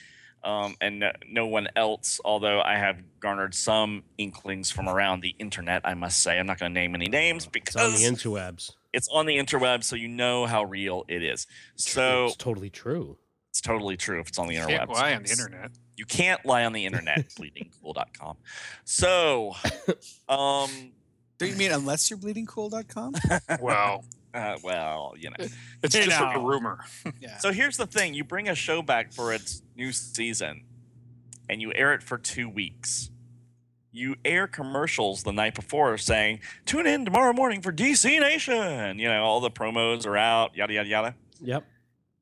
Um, 0.44 0.76
and 0.80 1.00
no, 1.00 1.12
no 1.28 1.48
one 1.48 1.68
else, 1.76 2.22
although 2.24 2.62
I 2.62 2.76
have 2.78 3.02
garnered 3.20 3.56
some 3.56 4.04
inklings 4.18 4.70
from 4.70 4.88
around 4.88 5.22
the 5.22 5.36
internet, 5.40 5.82
I 5.84 5.96
must 5.96 6.22
say. 6.22 6.38
I'm 6.38 6.46
not 6.46 6.60
going 6.60 6.72
to 6.74 6.80
name 6.80 6.94
any 6.94 7.08
names 7.08 7.48
because 7.48 7.76
it's 7.76 7.84
on 7.84 7.94
the 7.94 8.04
interwebs. 8.18 8.72
It's 8.94 9.08
on 9.10 9.26
the 9.26 9.36
interweb, 9.38 9.84
so 9.84 9.96
you 9.96 10.08
know 10.08 10.46
how 10.46 10.64
real 10.64 11.06
it 11.10 11.24
is. 11.24 11.48
So 11.76 12.28
it's 12.28 12.36
totally 12.36 12.70
true. 12.70 13.18
it's 13.50 13.62
totally 13.62 13.98
true 13.98 14.20
if 14.22 14.28
it's 14.30 14.38
on 14.38 14.48
the 14.48 14.56
interweb. 14.56 14.68
Can't 14.78 14.90
lie 14.92 15.16
on 15.16 15.24
the 15.24 15.32
internet. 15.32 15.72
You 15.98 16.06
can't 16.06 16.46
lie 16.46 16.64
on 16.64 16.72
the 16.74 16.86
internet, 16.86 17.28
bleedingcool.com. 17.40 18.38
So, 18.86 19.54
um, 20.30 20.70
Don't 21.40 21.50
you 21.50 21.56
mean 21.56 21.72
unless 21.72 22.10
you're 22.10 22.20
bleedingcool.com? 22.20 23.16
Well, 23.62 24.06
uh, 24.34 24.58
well, 24.64 25.16
you 25.18 25.30
know. 25.32 25.36
it's 25.84 25.96
You 25.96 26.04
just 26.04 26.22
like 26.22 26.38
a 26.38 26.40
rumor. 26.40 26.86
Yeah. 27.20 27.38
So 27.40 27.52
here's 27.52 27.78
the 27.78 27.88
thing: 27.88 28.14
you 28.14 28.24
bring 28.24 28.48
a 28.48 28.56
show 28.56 28.82
back 28.84 29.12
for 29.12 29.34
its 29.34 29.64
new 29.76 29.92
season, 29.92 30.64
and 31.50 31.62
you 31.62 31.74
air 31.74 31.94
it 31.94 32.04
for 32.04 32.18
two 32.20 32.48
weeks. 32.48 33.10
You 33.92 34.16
air 34.24 34.46
commercials 34.48 35.24
the 35.24 35.32
night 35.34 35.56
before 35.56 35.98
saying, 35.98 36.42
"Tune 36.66 36.86
in 36.86 37.06
tomorrow 37.06 37.34
morning 37.34 37.62
for 37.62 37.72
DC 37.72 38.20
Nation." 38.20 39.00
You 39.00 39.08
know, 39.08 39.24
all 39.24 39.40
the 39.40 39.50
promos 39.50 40.06
are 40.06 40.18
out, 40.18 40.56
yada 40.56 40.74
yada 40.74 40.88
yada, 40.90 41.16
Yep. 41.42 41.66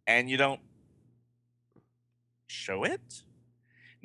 and 0.08 0.29
you 0.29 0.38
don't 0.38 0.62
show 2.48 2.84
it. 2.86 3.24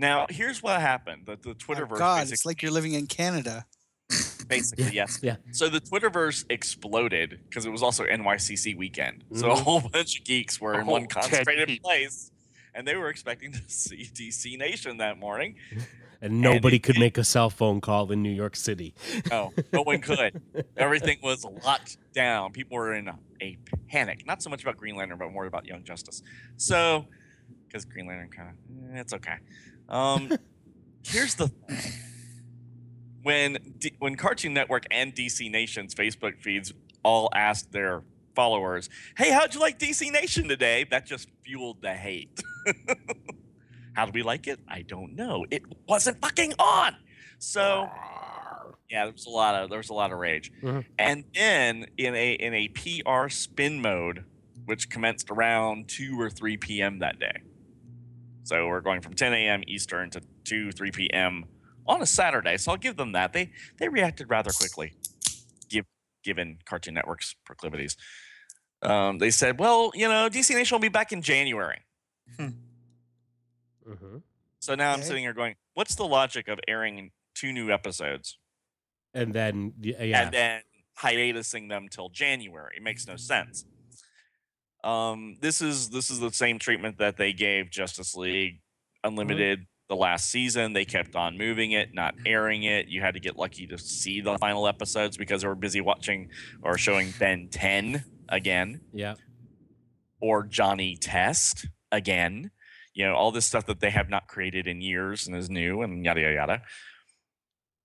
Now, 0.00 0.26
here's 0.30 0.62
what 0.62 0.80
happened: 0.80 1.26
the, 1.26 1.37
the 1.37 1.50
Oh, 1.50 1.54
Twitterverse 1.54 1.99
God, 1.99 2.30
it's 2.30 2.47
like 2.47 2.62
you're 2.62 2.73
living 2.73 2.95
in 2.95 3.07
Canada. 3.07 3.66
basically 4.49 4.90
yes. 4.92 5.21
Yeah. 5.23 5.37
So 5.52 5.69
the 5.69 5.80
Twitterverse 5.80 6.45
exploded 6.50 7.38
because 7.49 7.64
it 7.66 7.71
was 7.71 7.83
also 7.83 8.04
NYCC 8.04 8.76
weekend. 8.76 9.23
So 9.35 9.50
a 9.50 9.54
Mhm. 9.54 9.62
whole 9.62 9.80
bunch 9.80 10.19
of 10.19 10.25
geeks 10.25 10.61
were 10.61 10.80
in 10.80 10.87
one 10.87 11.07
concentrated 11.07 11.69
Pete. 11.69 11.83
place, 11.83 12.33
and 12.75 12.88
they 12.88 12.97
were 12.97 13.09
expecting 13.11 13.52
to 13.59 13.61
see 13.69 14.09
DC 14.12 14.57
Nation 14.59 14.97
that 14.99 15.19
morning. 15.19 15.57
And 16.23 16.42
nobody 16.42 16.76
it- 16.76 16.83
could 16.83 16.97
it- 16.97 17.00
make 17.00 17.16
a 17.16 17.25
cell 17.25 17.49
phone 17.49 17.80
call 17.80 18.12
in 18.12 18.23
New 18.23 18.28
York 18.42 18.54
City. 18.54 18.95
No, 19.30 19.54
no 19.73 19.80
one 19.80 20.02
could. 20.02 20.42
Everything 20.76 21.16
was 21.23 21.47
locked 21.64 21.97
down. 22.12 22.52
People 22.52 22.76
were 22.76 22.92
in 22.92 23.09
a, 23.09 23.19
a 23.40 23.57
panic. 23.88 24.26
Not 24.26 24.42
so 24.42 24.50
much 24.50 24.61
about 24.62 24.76
Green 24.76 24.97
Lantern, 24.97 25.16
but 25.16 25.33
more 25.33 25.47
about 25.47 25.64
Young 25.64 25.83
Justice. 25.83 26.23
So, 26.59 27.07
because 27.66 27.87
Green 27.87 28.07
Lantern 28.07 28.28
kind 28.28 28.50
of, 28.50 28.97
it's 28.97 29.14
okay. 29.14 29.37
Um, 29.90 30.30
here's 31.04 31.35
the 31.35 31.49
thing. 31.49 31.92
when 33.23 33.59
D- 33.78 33.94
when 33.99 34.16
Cartoon 34.16 34.54
Network 34.54 34.85
and 34.90 35.14
DC 35.14 35.50
Nation's 35.50 35.94
Facebook 35.94 36.40
feeds 36.40 36.73
all 37.02 37.28
asked 37.35 37.73
their 37.73 38.02
followers, 38.35 38.88
"Hey, 39.16 39.30
how'd 39.32 39.54
you 39.54 39.61
like 39.61 39.78
DC 39.78 40.11
Nation 40.12 40.49
today?" 40.49 40.85
That 40.90 41.06
just 41.06 41.28
fueled 41.44 41.82
the 41.82 41.94
hate. 41.94 42.40
How 43.94 44.06
do 44.06 44.12
we 44.14 44.23
like 44.23 44.47
it? 44.47 44.61
I 44.68 44.82
don't 44.82 45.16
know. 45.16 45.44
It 45.50 45.62
wasn't 45.88 46.20
fucking 46.23 46.54
on. 46.59 46.97
So 47.38 47.88
yeah, 48.88 49.04
there 49.04 49.12
was 49.12 49.26
a 49.26 49.30
lot 49.30 49.54
of 49.56 49.68
there 49.68 49.78
was 49.78 49.90
a 49.90 49.94
lot 49.94 50.12
of 50.12 50.18
rage. 50.18 50.52
Mhm. 50.62 50.85
And 50.99 51.25
then 51.35 51.87
in 51.99 52.14
a 52.14 52.32
in 52.35 52.54
a 52.54 52.68
PR 52.68 53.28
spin 53.28 53.80
mode, 53.82 54.25
which 54.64 54.88
commenced 54.90 55.30
around 55.30 55.88
two 55.88 56.18
or 56.20 56.30
three 56.30 56.56
p.m. 56.56 57.00
that 57.00 57.18
day. 57.18 57.42
So 58.50 58.66
we're 58.66 58.80
going 58.80 59.00
from 59.00 59.14
10 59.14 59.33
a.m. 59.33 59.62
Eastern 59.69 60.11
to 60.11 60.21
2 60.42 60.73
3 60.73 60.90
p.m. 60.90 61.45
on 61.87 62.02
a 62.02 62.07
Saturday. 62.07 62.57
So 62.57 62.73
I'll 62.73 62.78
give 62.78 62.97
them 62.97 63.12
that. 63.12 63.33
They 63.33 63.52
they 63.78 63.88
reacted 63.88 64.28
rather 64.28 64.50
quickly, 64.50 64.92
give, 65.69 65.85
given 66.25 66.59
Cartoon 66.64 66.95
Network's 66.95 67.37
proclivities. 67.47 67.97
Um, 68.83 69.19
they 69.19 69.30
said, 69.30 69.61
"Well, 69.61 69.92
you 69.95 70.09
know, 70.09 70.28
DC 70.28 70.52
Nation 70.52 70.75
will 70.75 70.80
be 70.80 70.88
back 70.88 71.12
in 71.12 71.23
January." 71.23 71.83
hmm 73.87 74.16
So 74.59 74.75
now 74.75 74.95
I'm 74.95 75.02
sitting 75.02 75.23
here 75.23 75.33
going, 75.33 75.54
"What's 75.75 75.95
the 75.95 76.04
logic 76.07 76.49
of 76.49 76.59
airing 76.66 77.12
two 77.35 77.52
new 77.52 77.71
episodes 77.71 78.37
And 79.14 79.33
then, 79.33 79.75
yeah. 79.80 80.23
and 80.23 80.35
then 80.35 80.62
hiatusing 81.00 81.69
them 81.69 81.87
till 81.88 82.09
January. 82.09 82.75
It 82.76 82.83
makes 82.83 83.07
no 83.07 83.14
sense. 83.14 83.64
Um, 84.82 85.37
this 85.40 85.60
is 85.60 85.90
this 85.90 86.10
is 86.10 86.20
the 86.20 86.32
same 86.32 86.58
treatment 86.58 86.99
that 86.99 87.16
they 87.16 87.32
gave 87.32 87.70
Justice 87.70 88.16
League 88.16 88.60
Unlimited 89.04 89.66
the 89.90 89.96
last 89.96 90.30
season. 90.30 90.72
They 90.72 90.87
kept 90.87 91.16
on 91.16 91.37
moving 91.37 91.72
it, 91.72 91.92
not 91.92 92.14
airing 92.25 92.62
it. 92.62 92.87
You 92.87 93.02
had 93.02 93.14
to 93.14 93.20
get 93.20 93.37
lucky 93.37 93.66
to 93.66 93.76
see 93.76 94.20
the 94.20 94.38
final 94.38 94.66
episodes 94.66 95.16
because 95.16 95.42
they 95.42 95.49
were 95.49 95.56
busy 95.56 95.80
watching 95.80 96.30
or 96.62 96.78
showing 96.78 97.12
Ben 97.18 97.49
10 97.50 98.04
again 98.28 98.80
yeah. 98.94 99.16
or 100.20 100.44
Johnny 100.44 100.96
Test 100.96 101.66
again. 101.90 102.52
You 102.94 103.06
know, 103.06 103.14
all 103.14 103.32
this 103.32 103.46
stuff 103.46 103.66
that 103.66 103.80
they 103.80 103.90
have 103.90 104.08
not 104.08 104.28
created 104.28 104.66
in 104.66 104.80
years 104.80 105.26
and 105.26 105.37
is 105.37 105.50
new 105.50 105.82
and 105.82 106.04
yada 106.04 106.20
yada 106.20 106.34
yada. 106.34 106.62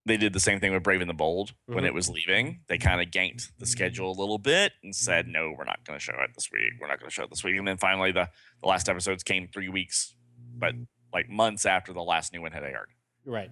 They 0.07 0.17
did 0.17 0.33
the 0.33 0.39
same 0.39 0.59
thing 0.59 0.71
with 0.71 0.83
Brave 0.83 1.01
and 1.01 1.09
the 1.09 1.13
Bold 1.15 1.53
when 1.65 1.83
Mhm. 1.83 1.87
it 1.87 1.93
was 1.93 2.09
leaving. 2.09 2.61
They 2.67 2.77
kind 2.77 3.01
of 3.01 3.07
ganked 3.09 3.51
the 3.57 3.65
schedule 3.65 4.11
a 4.11 4.17
little 4.19 4.37
bit 4.37 4.73
and 4.83 4.95
said, 4.95 5.27
"No, 5.27 5.51
we're 5.57 5.63
not 5.63 5.83
going 5.83 5.97
to 5.97 6.03
show 6.03 6.13
it 6.21 6.31
this 6.35 6.51
week. 6.51 6.73
We're 6.79 6.87
not 6.87 6.99
going 6.99 7.09
to 7.09 7.13
show 7.13 7.23
it 7.23 7.31
this 7.31 7.43
week." 7.43 7.57
And 7.57 7.67
then 7.67 7.77
finally, 7.77 8.11
the 8.11 8.29
the 8.61 8.67
last 8.67 8.87
episodes 8.87 9.23
came 9.23 9.47
three 9.47 9.69
weeks, 9.69 10.15
but 10.53 10.75
like 11.11 11.27
months 11.29 11.65
after 11.65 11.91
the 11.91 12.03
last 12.03 12.33
new 12.33 12.41
one 12.41 12.51
had 12.51 12.63
aired. 12.63 12.91
Right. 13.25 13.49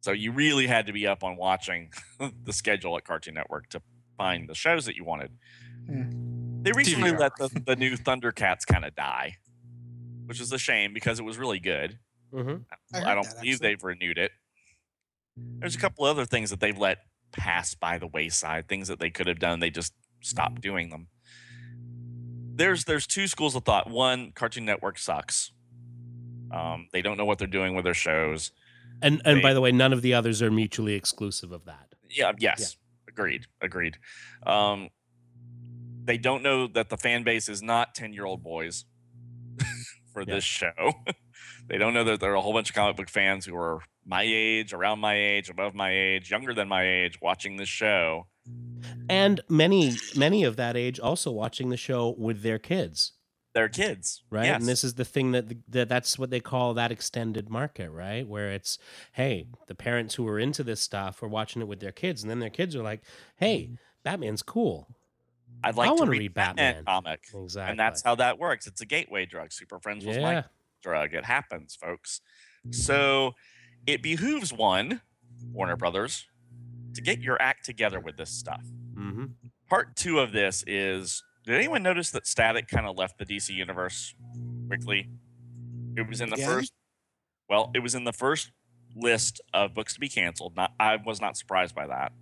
So 0.00 0.12
you 0.12 0.32
really 0.32 0.66
had 0.66 0.86
to 0.88 0.92
be 0.92 1.06
up 1.06 1.24
on 1.24 1.36
watching 1.36 1.90
the 2.44 2.52
schedule 2.52 2.96
at 2.98 3.04
Cartoon 3.04 3.32
Network 3.34 3.70
to 3.70 3.80
find 4.18 4.46
the 4.48 4.54
shows 4.54 4.84
that 4.84 4.96
you 4.96 5.04
wanted. 5.04 5.38
They 5.88 6.72
recently 6.72 7.10
DVR. 7.12 7.18
let 7.18 7.36
the, 7.36 7.48
the 7.64 7.76
new 7.76 7.96
Thundercats 7.96 8.66
kind 8.66 8.84
of 8.84 8.94
die, 8.94 9.36
which 10.26 10.40
is 10.40 10.52
a 10.52 10.58
shame 10.58 10.92
because 10.92 11.18
it 11.18 11.22
was 11.24 11.38
really 11.38 11.60
good. 11.60 11.98
hmm 12.30 12.56
I 12.92 13.12
I, 13.12 13.14
don't 13.14 13.24
that, 13.24 13.36
believe 13.40 13.54
actually. 13.54 13.68
they've 13.68 13.82
renewed 13.84 14.18
it. 14.18 14.32
There's 15.36 15.74
a 15.74 15.78
couple 15.78 16.04
other 16.04 16.24
things 16.24 16.50
that 16.50 16.60
they've 16.60 16.76
let 16.78 16.98
pass 17.32 17.74
by 17.74 17.98
the 17.98 18.06
wayside, 18.06 18.68
things 18.68 18.88
that 18.88 19.00
they 19.00 19.10
could 19.10 19.26
have 19.26 19.38
done, 19.38 19.60
they 19.60 19.70
just 19.70 19.92
stopped 20.20 20.60
doing 20.60 20.90
them. 20.90 21.08
There's 22.56 22.84
there's 22.84 23.06
two 23.06 23.26
schools 23.26 23.56
of 23.56 23.64
thought. 23.64 23.90
One, 23.90 24.30
Cartoon 24.32 24.64
Network 24.64 24.98
sucks. 24.98 25.52
Um, 26.52 26.86
they 26.92 27.02
don't 27.02 27.16
know 27.16 27.24
what 27.24 27.38
they're 27.38 27.48
doing 27.48 27.74
with 27.74 27.84
their 27.84 27.94
shows. 27.94 28.52
And 29.02 29.20
and 29.24 29.42
by 29.42 29.54
the 29.54 29.60
way, 29.60 29.72
none 29.72 29.92
of 29.92 30.02
the 30.02 30.14
others 30.14 30.40
are 30.40 30.52
mutually 30.52 30.94
exclusive 30.94 31.50
of 31.50 31.64
that. 31.64 31.94
Yeah, 32.08 32.30
yes. 32.38 32.76
Agreed. 33.08 33.46
Agreed. 33.60 33.96
Um, 34.46 34.88
they 36.04 36.16
don't 36.16 36.42
know 36.44 36.68
that 36.68 36.90
the 36.90 36.96
fan 36.96 37.24
base 37.24 37.48
is 37.48 37.60
not 37.62 37.94
10 37.94 38.12
year 38.12 38.24
old 38.24 38.42
boys 38.42 38.84
for 40.12 40.22
Yeah. 40.22 40.34
this 40.34 40.44
show. 40.44 40.92
they 41.68 41.76
don't 41.78 41.92
know 41.94 42.04
that 42.04 42.20
there 42.20 42.30
are 42.32 42.36
a 42.36 42.40
whole 42.40 42.52
bunch 42.52 42.70
of 42.70 42.76
comic 42.76 42.96
book 42.96 43.08
fans 43.10 43.44
who 43.46 43.56
are 43.56 43.80
my 44.06 44.22
age, 44.26 44.72
around 44.72 45.00
my 45.00 45.14
age, 45.16 45.48
above 45.50 45.74
my 45.74 45.90
age, 45.90 46.30
younger 46.30 46.54
than 46.54 46.68
my 46.68 46.86
age, 46.86 47.20
watching 47.20 47.56
this 47.56 47.68
show. 47.68 48.26
And 49.08 49.40
many 49.48 49.96
many 50.14 50.44
of 50.44 50.56
that 50.56 50.76
age 50.76 51.00
also 51.00 51.30
watching 51.30 51.70
the 51.70 51.76
show 51.76 52.14
with 52.18 52.42
their 52.42 52.58
kids, 52.58 53.12
They're 53.54 53.70
kids. 53.70 54.22
right? 54.30 54.44
Yes. 54.44 54.60
And 54.60 54.68
this 54.68 54.84
is 54.84 54.94
the 54.94 55.04
thing 55.04 55.32
that, 55.32 55.46
that 55.70 55.88
that's 55.88 56.18
what 56.18 56.28
they 56.30 56.40
call 56.40 56.74
that 56.74 56.92
extended 56.92 57.48
market, 57.48 57.90
right? 57.90 58.28
Where 58.28 58.50
it's 58.52 58.78
hey, 59.12 59.46
the 59.66 59.74
parents 59.74 60.14
who 60.16 60.28
are 60.28 60.38
into 60.38 60.62
this 60.62 60.80
stuff 60.80 61.22
are 61.22 61.28
watching 61.28 61.62
it 61.62 61.68
with 61.68 61.80
their 61.80 61.92
kids, 61.92 62.22
and 62.22 62.30
then 62.30 62.40
their 62.40 62.50
kids 62.50 62.76
are 62.76 62.82
like, 62.82 63.02
"Hey, 63.36 63.62
mm-hmm. 63.62 63.74
Batman's 64.02 64.42
cool." 64.42 64.88
I'd 65.62 65.76
like 65.76 65.90
I 65.90 65.96
to 65.96 66.04
read, 66.04 66.18
read 66.18 66.34
Batman, 66.34 66.74
Batman. 66.74 66.84
comic. 66.84 67.24
Exactly. 67.34 67.70
And 67.70 67.80
that's 67.80 68.02
how 68.02 68.14
that 68.16 68.38
works. 68.38 68.66
It's 68.66 68.82
a 68.82 68.86
gateway 68.86 69.24
drug. 69.24 69.52
Super 69.52 69.78
Friends 69.78 70.04
was 70.04 70.18
my 70.18 70.44
drug. 70.82 71.14
It 71.14 71.24
happens, 71.24 71.74
folks. 71.74 72.20
Mm-hmm. 72.66 72.72
So 72.72 73.34
it 73.86 74.02
behooves 74.02 74.52
one, 74.52 75.00
Warner 75.52 75.76
Brothers, 75.76 76.26
to 76.94 77.00
get 77.02 77.20
your 77.20 77.40
act 77.40 77.64
together 77.64 78.00
with 78.00 78.16
this 78.16 78.30
stuff. 78.30 78.62
hmm 78.94 79.26
Part 79.68 79.96
two 79.96 80.20
of 80.20 80.32
this 80.32 80.62
is 80.66 81.22
did 81.44 81.54
anyone 81.54 81.82
notice 81.82 82.10
that 82.12 82.26
Static 82.26 82.68
kind 82.68 82.86
of 82.86 82.96
left 82.96 83.18
the 83.18 83.26
DC 83.26 83.50
universe 83.50 84.14
quickly? 84.68 85.08
It 85.96 86.08
was 86.08 86.20
in 86.20 86.28
the 86.28 86.36
Again? 86.36 86.48
first 86.48 86.72
well, 87.48 87.70
it 87.74 87.80
was 87.80 87.94
in 87.94 88.04
the 88.04 88.12
first 88.12 88.50
list 88.96 89.40
of 89.52 89.74
books 89.74 89.94
to 89.94 90.00
be 90.00 90.08
canceled. 90.08 90.56
Not 90.56 90.72
I 90.78 90.96
was 90.96 91.20
not 91.20 91.36
surprised 91.36 91.74
by 91.74 91.86
that. 91.86 92.12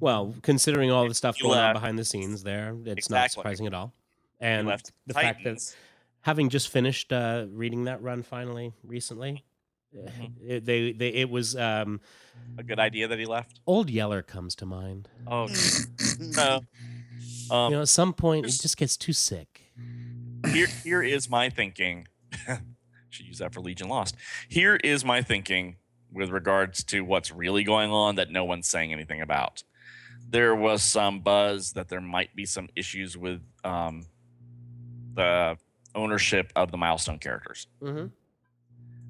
Well, 0.00 0.34
considering 0.42 0.90
all 0.90 1.06
the 1.08 1.14
stuff 1.14 1.38
going 1.40 1.58
on 1.58 1.74
behind 1.74 1.98
the 1.98 2.04
scenes 2.04 2.42
there, 2.42 2.76
it's 2.84 3.10
not 3.10 3.30
surprising 3.30 3.66
at 3.66 3.74
all. 3.74 3.92
And 4.40 4.68
the 5.06 5.14
fact 5.14 5.44
that 5.44 5.74
having 6.22 6.48
just 6.48 6.68
finished 6.68 7.12
uh, 7.12 7.46
reading 7.50 7.84
that 7.84 8.02
run 8.02 8.22
finally 8.22 8.72
recently, 8.82 9.44
Mhm. 9.94 10.32
it, 10.46 10.64
they 10.64 10.92
they 10.92 11.08
it 11.08 11.30
was 11.30 11.56
um, 11.56 12.00
a 12.58 12.62
good 12.62 12.78
idea 12.78 13.08
that 13.08 13.18
he 13.18 13.26
left. 13.26 13.60
old 13.66 13.90
Yeller 13.90 14.22
comes 14.22 14.54
to 14.56 14.66
mind. 14.66 15.08
Oh 15.26 15.48
no. 16.18 16.60
Um, 17.48 17.70
you 17.70 17.76
know, 17.76 17.82
at 17.82 17.88
some 17.88 18.12
point 18.12 18.44
it 18.44 18.48
just 18.60 18.76
gets 18.76 18.96
too 18.96 19.12
sick. 19.12 19.72
here 20.52 20.66
here 20.82 21.00
is 21.02 21.30
my 21.30 21.48
thinking. 21.48 22.08
Should 23.10 23.26
use 23.26 23.38
that 23.38 23.54
for 23.54 23.60
Legion 23.60 23.88
Lost. 23.88 24.16
Here 24.48 24.74
is 24.82 25.04
my 25.04 25.22
thinking 25.22 25.76
with 26.12 26.30
regards 26.30 26.82
to 26.84 27.02
what's 27.02 27.30
really 27.30 27.62
going 27.62 27.92
on 27.92 28.16
that 28.16 28.30
no 28.30 28.44
one's 28.44 28.66
saying 28.66 28.92
anything 28.92 29.20
about. 29.20 29.62
There 30.28 30.56
was 30.56 30.82
some 30.82 31.20
buzz 31.20 31.72
that 31.74 31.88
there 31.88 32.00
might 32.00 32.34
be 32.34 32.46
some 32.46 32.68
issues 32.74 33.16
with 33.16 33.42
um, 33.62 34.06
the 35.14 35.56
ownership 35.94 36.52
of 36.56 36.72
the 36.72 36.76
milestone 36.76 37.18
characters. 37.18 37.68
Mm-hmm. 37.80 38.06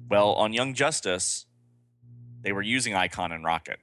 Well, 0.09 0.33
on 0.33 0.53
Young 0.53 0.73
Justice, 0.73 1.45
they 2.41 2.51
were 2.51 2.61
using 2.61 2.93
Icon 2.93 3.31
and 3.31 3.43
Rocket. 3.43 3.79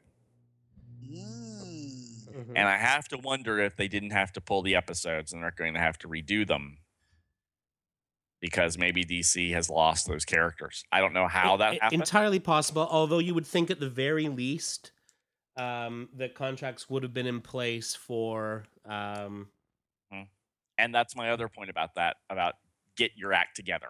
Mm. 1.05 2.29
Mhm. 2.29 2.53
And 2.57 2.69
I 2.69 2.77
have 2.79 3.09
to 3.09 3.19
wonder 3.19 3.59
if 3.61 3.77
they 3.77 3.89
didn't 3.89 4.11
have 4.11 4.33
to 4.33 4.41
pull 4.41 4.63
the 4.63 4.75
episodes 4.75 5.33
and 5.33 5.43
they're 5.43 5.51
going 5.51 5.75
to 5.75 5.81
have 5.81 5.99
to 5.99 6.09
redo 6.09 6.47
them 6.47 6.79
because 8.41 8.77
maybe 8.77 9.05
DC 9.05 9.53
has 9.53 9.71
lost 9.71 10.07
those 10.07 10.25
characters. 10.25 10.85
I 10.93 11.01
don't 11.01 11.13
know 11.13 11.29
how 11.29 11.55
E- 11.55 11.59
that 11.59 11.81
happened. 11.81 12.03
Entirely 12.03 12.41
possible. 12.41 12.87
Although 12.91 13.19
you 13.19 13.35
would 13.35 13.47
think 13.47 13.71
at 13.71 13.81
the 13.81 13.89
very 13.89 14.29
least 14.29 14.93
um, 15.57 16.09
that 16.15 16.35
contracts 16.35 16.91
would 16.91 17.03
have 17.03 17.15
been 17.15 17.27
in 17.27 17.41
place 17.41 17.95
for. 17.95 18.65
Um, 18.85 19.49
and 20.77 20.93
that's 20.93 21.15
my 21.15 21.31
other 21.31 21.49
point 21.49 21.71
about 21.71 21.95
that 21.95 22.17
about 22.29 22.57
get 22.97 23.13
your 23.17 23.33
act 23.33 23.55
together. 23.55 23.89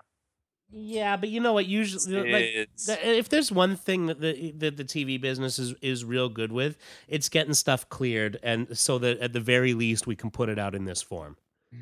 Yeah, 0.71 1.16
but 1.16 1.28
you 1.28 1.40
know 1.40 1.52
what? 1.52 1.66
Usually, 1.66 2.33
like 2.33 2.68
if 2.88 3.28
there's 3.28 3.52
one 3.52 3.76
thing 3.76 4.06
that 4.06 4.21
the 4.21 4.52
that 4.59 4.76
the 4.76 4.85
TV 4.85 5.21
business 5.21 5.59
is 5.59 5.75
is 5.83 6.04
real 6.04 6.28
good 6.28 6.52
with, 6.52 6.76
it's 7.09 7.28
getting 7.28 7.54
stuff 7.54 7.88
cleared, 7.88 8.38
and 8.42 8.76
so 8.76 8.99
that 8.99 9.18
at 9.18 9.33
the 9.33 9.40
very 9.40 9.75
least 9.75 10.06
we 10.06 10.16
can 10.16 10.30
put 10.30 10.49
it 10.49 10.59
out 10.59 10.75
in 10.75 10.85
this 10.85 11.02
form. 11.02 11.37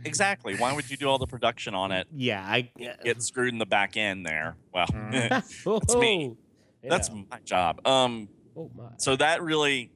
exactly. 0.05 0.57
Why 0.57 0.73
would 0.75 0.91
you 0.91 0.97
do 0.97 1.09
all 1.09 1.19
the 1.19 1.27
production 1.27 1.75
on 1.75 1.93
it? 1.93 2.07
Yeah, 2.15 2.43
I. 2.47 2.71
Get 3.05 3.23
screwed 3.23 3.53
in 3.53 3.59
the 3.59 3.67
back 3.67 3.97
end 3.97 4.27
there. 4.27 4.57
Well, 4.73 4.87
Mm. 4.87 5.29
That's 5.65 5.95
me. 5.97 6.37
Yeah. 6.85 6.91
that's 6.91 7.11
my 7.13 7.39
job. 7.45 7.87
Um, 7.87 8.29
oh 8.57 8.69
my. 8.77 8.89
so 8.97 9.15
that 9.15 9.41
really 9.41 9.93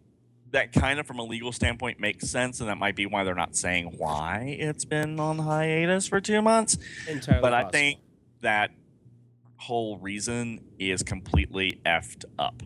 that 0.53 0.73
kind 0.73 1.01
of 1.01 1.07
from 1.09 1.19
a 1.19 1.25
legal 1.25 1.51
standpoint 1.51 1.99
makes 1.99 2.31
sense 2.31 2.61
and 2.61 2.69
that 2.69 2.79
might 2.79 2.95
be 2.95 3.07
why 3.07 3.25
they're 3.25 3.35
not 3.35 3.57
saying 3.57 3.95
why 3.99 4.57
it's 4.61 4.85
been 4.85 5.19
on 5.19 5.41
hiatus 5.41 6.07
for 6.07 6.21
two 6.21 6.41
months 6.41 6.79
Entirely 7.09 7.41
but 7.43 7.53
i 7.53 7.69
think 7.71 7.99
that 8.41 8.71
whole 9.57 9.99
reason 9.99 10.61
is 10.79 11.03
completely 11.03 11.81
effed 11.87 12.25
up 12.39 12.63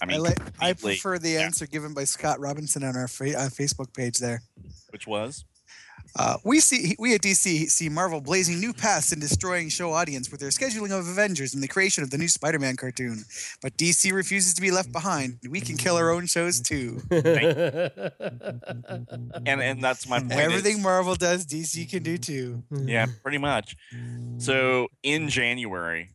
i 0.00 0.04
I, 0.04 0.06
mean 0.06 0.22
like, 0.22 0.40
I 0.60 0.72
prefer 0.72 1.18
the 1.18 1.30
yeah. 1.30 1.40
answer 1.40 1.66
given 1.66 1.92
by 1.92 2.04
Scott 2.04 2.40
Robinson 2.40 2.82
on 2.84 2.96
our 2.96 3.06
fa- 3.06 3.38
uh, 3.38 3.48
Facebook 3.48 3.92
page 3.92 4.18
there. 4.18 4.40
which 4.90 5.06
was 5.06 5.44
Uh, 6.16 6.36
we 6.44 6.60
see 6.60 6.94
we 6.98 7.14
at 7.14 7.22
DC 7.22 7.70
see 7.70 7.88
Marvel 7.88 8.20
blazing 8.20 8.60
new 8.60 8.72
paths 8.72 9.12
in 9.12 9.20
destroying 9.20 9.68
show 9.68 9.92
audience 9.92 10.30
with 10.30 10.40
their 10.40 10.50
scheduling 10.50 10.90
of 10.90 11.06
Avengers 11.08 11.54
and 11.54 11.62
the 11.62 11.68
creation 11.68 12.02
of 12.02 12.10
the 12.10 12.18
new 12.18 12.28
Spider-Man 12.28 12.76
cartoon. 12.76 13.24
But 13.62 13.76
DC 13.76 14.12
refuses 14.12 14.54
to 14.54 14.60
be 14.60 14.70
left 14.70 14.92
behind. 14.92 15.38
We 15.48 15.60
can 15.60 15.76
kill 15.76 15.96
our 15.96 16.10
own 16.10 16.26
shows 16.26 16.60
too. 16.60 17.00
and 17.10 17.90
and 19.60 19.82
that's 19.82 20.08
my 20.08 20.18
point 20.20 20.32
is- 20.32 20.38
Everything 20.38 20.82
Marvel 20.82 21.14
does, 21.14 21.46
DC 21.46 21.88
can 21.90 22.02
do 22.02 22.18
too. 22.18 22.62
yeah 22.84 23.06
pretty 23.22 23.38
much 23.38 23.76
so 24.38 24.88
in 25.02 25.28
january 25.28 26.08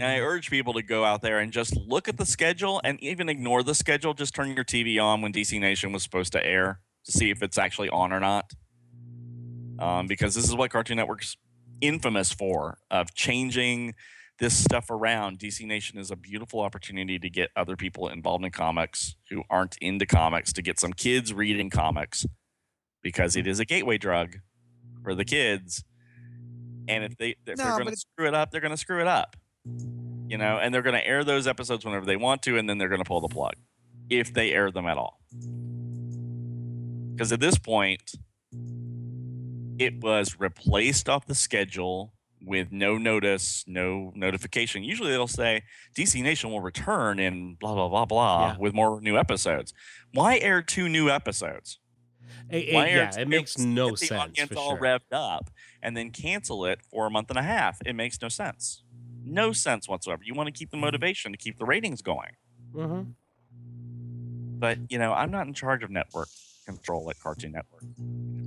and 0.00 0.04
I 0.04 0.18
urge 0.20 0.48
people 0.50 0.74
to 0.74 0.82
go 0.82 1.04
out 1.04 1.22
there 1.22 1.40
and 1.40 1.52
just 1.52 1.76
look 1.76 2.08
at 2.08 2.16
the 2.16 2.26
schedule 2.26 2.80
and 2.84 3.02
even 3.02 3.28
ignore 3.28 3.64
the 3.64 3.74
schedule. 3.74 4.14
Just 4.14 4.32
turn 4.32 4.54
your 4.54 4.64
TV 4.64 5.02
on 5.02 5.22
when 5.22 5.32
DC 5.32 5.58
Nation 5.58 5.90
was 5.90 6.04
supposed 6.04 6.30
to 6.34 6.46
air 6.46 6.78
to 7.04 7.10
see 7.10 7.30
if 7.30 7.42
it's 7.42 7.58
actually 7.58 7.88
on 7.88 8.12
or 8.12 8.20
not. 8.20 8.52
Um, 9.78 10.06
because 10.06 10.34
this 10.34 10.44
is 10.44 10.54
what 10.54 10.70
Cartoon 10.70 10.96
Network's 10.96 11.36
infamous 11.80 12.32
for 12.32 12.78
of 12.90 13.14
changing 13.14 13.94
this 14.38 14.56
stuff 14.56 14.90
around. 14.90 15.38
DC 15.38 15.66
Nation 15.66 15.98
is 15.98 16.10
a 16.10 16.16
beautiful 16.16 16.60
opportunity 16.60 17.18
to 17.18 17.30
get 17.30 17.50
other 17.56 17.76
people 17.76 18.08
involved 18.08 18.44
in 18.44 18.50
comics 18.50 19.16
who 19.30 19.42
aren't 19.50 19.76
into 19.80 20.06
comics 20.06 20.52
to 20.54 20.62
get 20.62 20.78
some 20.78 20.92
kids 20.92 21.32
reading 21.32 21.70
comics 21.70 22.26
because 23.02 23.36
it 23.36 23.46
is 23.46 23.60
a 23.60 23.64
gateway 23.64 23.98
drug 23.98 24.36
for 25.02 25.14
the 25.14 25.24
kids. 25.24 25.84
And 26.88 27.04
if 27.04 27.16
they 27.16 27.36
if 27.46 27.58
No, 27.58 27.64
they're 27.64 27.78
going 27.78 27.90
to 27.90 27.96
screw 27.96 28.26
it 28.26 28.34
up, 28.34 28.50
they're 28.50 28.60
going 28.60 28.72
to 28.72 28.76
screw 28.76 29.00
it 29.00 29.06
up. 29.06 29.36
You 30.28 30.38
know, 30.38 30.58
and 30.58 30.74
they're 30.74 30.82
going 30.82 30.96
to 30.96 31.06
air 31.06 31.24
those 31.24 31.46
episodes 31.46 31.84
whenever 31.84 32.04
they 32.04 32.16
want 32.16 32.42
to, 32.42 32.58
and 32.58 32.68
then 32.68 32.78
they're 32.78 32.88
going 32.88 33.02
to 33.02 33.08
pull 33.08 33.20
the 33.20 33.28
plug 33.28 33.54
if 34.10 34.32
they 34.32 34.52
air 34.52 34.70
them 34.70 34.86
at 34.86 34.98
all. 34.98 35.20
Because 37.14 37.32
at 37.32 37.40
this 37.40 37.58
point, 37.58 38.12
it 39.78 40.00
was 40.02 40.38
replaced 40.40 41.08
off 41.08 41.26
the 41.26 41.34
schedule 41.34 42.12
with 42.40 42.70
no 42.70 42.96
notice, 42.98 43.64
no 43.66 44.12
notification. 44.14 44.84
Usually 44.84 45.10
they'll 45.10 45.26
say 45.26 45.62
DC 45.96 46.22
Nation 46.22 46.50
will 46.50 46.60
return 46.60 47.18
in 47.18 47.54
blah 47.54 47.74
blah 47.74 47.88
blah 47.88 48.04
blah 48.04 48.48
Yeah. 48.52 48.56
with 48.58 48.74
more 48.74 49.00
new 49.00 49.16
episodes. 49.18 49.74
Why 50.12 50.38
air 50.38 50.62
two 50.62 50.88
new 50.88 51.10
episodes? 51.10 51.78
It- 52.50 52.68
it- 52.68 52.74
Why 52.74 52.88
air 52.88 53.10
yeah, 53.12 53.20
it 53.20 53.28
makes 53.28 53.58
no 53.58 53.90
get 53.90 53.98
the 54.00 54.06
sense 54.06 54.20
audience 54.22 54.52
for 54.52 54.58
all 54.58 54.70
sure. 54.76 54.80
revved 54.80 55.12
up 55.12 55.50
and 55.82 55.96
then 55.96 56.10
cancel 56.10 56.64
it 56.64 56.80
for 56.82 57.06
a 57.06 57.10
month 57.10 57.30
and 57.30 57.38
a 57.38 57.42
half. 57.42 57.78
It 57.84 57.94
makes 57.94 58.20
no 58.22 58.28
sense. 58.28 58.84
No 59.24 59.52
sense 59.52 59.88
whatsoever. 59.88 60.22
You 60.24 60.34
want 60.34 60.46
to 60.46 60.52
keep 60.52 60.70
the 60.70 60.76
motivation 60.76 61.32
to 61.32 61.38
keep 61.38 61.58
the 61.58 61.66
ratings 61.66 62.02
going. 62.02 62.36
Mhm. 62.72 63.14
But 64.60 64.78
you 64.90 64.98
know, 64.98 65.12
I'm 65.12 65.30
not 65.30 65.46
in 65.46 65.54
charge 65.54 65.82
of 65.82 65.90
network 65.90 66.28
control 66.72 67.08
at 67.10 67.18
Cartoon 67.20 67.52
Network. 67.52 67.82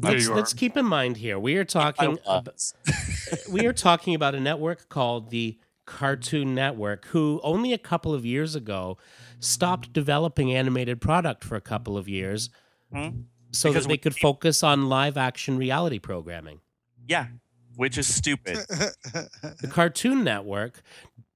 Let's, 0.03 0.27
let's 0.29 0.53
keep 0.53 0.77
in 0.77 0.85
mind 0.85 1.17
here 1.17 1.39
we 1.39 1.57
are 1.57 1.65
talking 1.65 2.17
I 2.27 2.37
ab- 2.37 2.47
was. 2.47 2.73
we 3.51 3.65
are 3.65 3.73
talking 3.73 4.13
about 4.15 4.35
a 4.35 4.39
network 4.39 4.89
called 4.89 5.29
the 5.31 5.57
Cartoon 5.85 6.53
Network, 6.53 7.05
who 7.07 7.39
only 7.43 7.73
a 7.73 7.77
couple 7.77 8.13
of 8.13 8.25
years 8.25 8.55
ago 8.55 8.97
stopped 9.39 9.91
developing 9.91 10.53
animated 10.53 11.01
product 11.01 11.43
for 11.43 11.55
a 11.55 11.61
couple 11.61 11.97
of 11.97 12.07
years 12.07 12.49
Hmm? 12.93 13.21
so 13.51 13.69
Because 13.69 13.83
that 13.83 13.87
they 13.89 13.93
we- 13.93 13.97
could 13.97 14.15
focus 14.15 14.63
on 14.63 14.87
live 14.89 15.17
action 15.17 15.57
reality 15.57 15.97
programming. 15.99 16.59
yeah, 17.07 17.27
which 17.75 17.97
is 17.97 18.13
stupid. 18.13 18.57
The 18.67 19.67
Cartoon 19.71 20.23
Network 20.23 20.81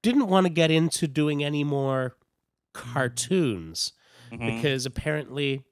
didn't 0.04 0.28
want 0.28 0.46
to 0.46 0.50
get 0.52 0.70
into 0.70 1.08
doing 1.08 1.44
any 1.44 1.64
more 1.64 2.16
cartoons 2.74 3.94
Mhm. 4.32 4.56
because 4.58 4.86
apparently 4.86 5.64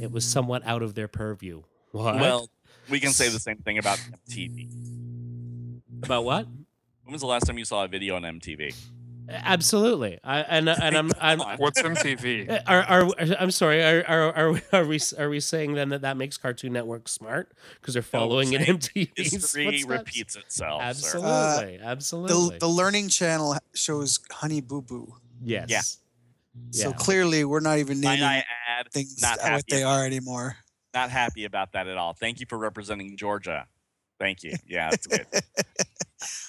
it 0.00 0.10
was 0.10 0.24
somewhat 0.24 0.62
out 0.66 0.82
of 0.82 0.94
their 0.94 1.08
purview. 1.08 1.62
What? 1.92 2.16
Well, 2.16 2.50
we 2.90 3.00
can 3.00 3.10
say 3.10 3.28
the 3.28 3.38
same 3.48 3.58
thing 3.58 3.78
about 3.78 3.98
MTV. 4.28 5.80
about 6.02 6.24
what? 6.24 6.46
When 7.04 7.12
was 7.12 7.20
the 7.20 7.26
last 7.26 7.46
time 7.46 7.58
you 7.58 7.64
saw 7.64 7.84
a 7.84 7.88
video 7.88 8.16
on 8.16 8.22
MTV? 8.22 8.74
Absolutely. 9.28 10.18
I 10.22 10.40
and 10.40 10.68
uh, 10.68 10.76
and 10.82 10.96
I'm 10.96 11.10
I'm 11.20 11.38
Come 11.38 11.48
on. 11.48 11.56
What's 11.58 11.80
MTV? 11.80 12.50
Uh, 12.50 12.60
are, 12.66 12.82
are 12.82 13.10
I'm 13.38 13.50
sorry. 13.50 13.82
Are 13.82 14.04
are 14.06 14.32
are 14.34 14.52
we 14.52 14.60
are 14.72 14.84
we, 14.84 15.00
are 15.18 15.28
we 15.30 15.40
saying 15.40 15.74
then 15.74 15.88
that 15.90 16.02
that 16.02 16.16
makes 16.18 16.36
Cartoon 16.36 16.72
Network 16.74 17.08
smart 17.08 17.52
because 17.80 17.94
they're 17.94 18.02
following 18.02 18.52
in 18.52 18.62
saying 18.64 18.78
MTV's 18.78 19.32
History 19.32 19.64
footsteps? 19.64 19.86
repeats 19.86 20.36
itself. 20.36 20.82
Absolutely, 20.82 21.30
uh, 21.30 21.56
the, 21.78 21.86
absolutely. 21.86 22.58
the 22.58 22.66
Learning 22.66 23.08
Channel 23.08 23.56
shows 23.74 24.20
Honey 24.30 24.60
Boo 24.60 24.82
Boo. 24.82 25.14
yes. 25.42 25.70
Yeah. 25.70 25.80
So 26.70 26.88
Yeah. 26.90 26.94
clearly, 26.94 27.44
we're 27.44 27.60
not 27.60 27.78
even 27.78 28.00
Might 28.00 28.16
naming 28.20 28.24
I 28.24 28.44
add, 28.78 28.92
things 28.92 29.20
not 29.20 29.38
what 29.50 29.64
they 29.68 29.82
about 29.82 30.00
are 30.00 30.06
anymore. 30.06 30.56
not 30.94 31.10
happy 31.10 31.44
about 31.44 31.72
that 31.72 31.86
at 31.88 31.96
all. 31.96 32.12
Thank 32.12 32.40
you 32.40 32.46
for 32.48 32.58
representing 32.58 33.16
Georgia. 33.16 33.66
Thank 34.20 34.42
you. 34.42 34.54
Yeah, 34.66 34.92
it's 34.92 35.06
good. 35.06 35.26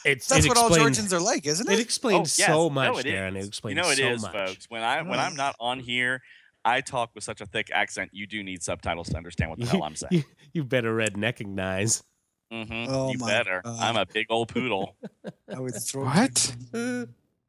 It's, 0.03 0.27
That's 0.27 0.45
it 0.45 0.49
what 0.49 0.57
all 0.57 0.69
Georgians 0.69 1.11
are 1.13 1.19
like, 1.19 1.47
isn't 1.47 1.67
It 1.67 1.79
it? 1.79 1.81
explains 1.81 2.38
Oh, 2.38 2.41
yes. 2.41 2.47
so 2.47 2.63
No, 2.67 2.69
much, 2.69 2.99
it 2.99 3.07
Darren. 3.07 3.35
It 3.35 3.38
is. 3.38 3.47
explains 3.47 3.75
you 3.75 3.81
know 3.81 3.89
it 3.89 3.97
so 3.97 4.09
is, 4.09 4.21
much. 4.21 4.31
folks. 4.31 4.65
When 4.69 4.83
I 4.83 5.01
when 5.01 5.19
I'm 5.19 5.35
not 5.35 5.55
on 5.59 5.79
here, 5.79 6.21
I 6.63 6.81
talk 6.81 7.09
with 7.15 7.23
such 7.23 7.41
a 7.41 7.45
thick 7.47 7.69
accent. 7.73 8.11
You 8.13 8.27
do 8.27 8.43
need 8.43 8.61
subtitles 8.61 9.09
to 9.09 9.17
understand 9.17 9.49
what 9.49 9.59
the 9.59 9.65
hell 9.65 9.83
I'm 9.83 9.95
saying. 9.95 10.11
You, 10.11 10.23
you 10.53 10.63
better 10.63 10.95
redneckinize. 10.95 12.03
hmm 12.51 12.85
Oh 12.88 13.11
you 13.11 13.17
my 13.17 13.27
better. 13.27 13.61
God. 13.63 13.79
I'm 13.79 13.97
a 13.97 14.05
big 14.05 14.27
old 14.29 14.49
poodle. 14.49 14.95
I 15.55 15.59
would 15.59 15.75
throw. 15.75 16.05
What? 16.05 16.55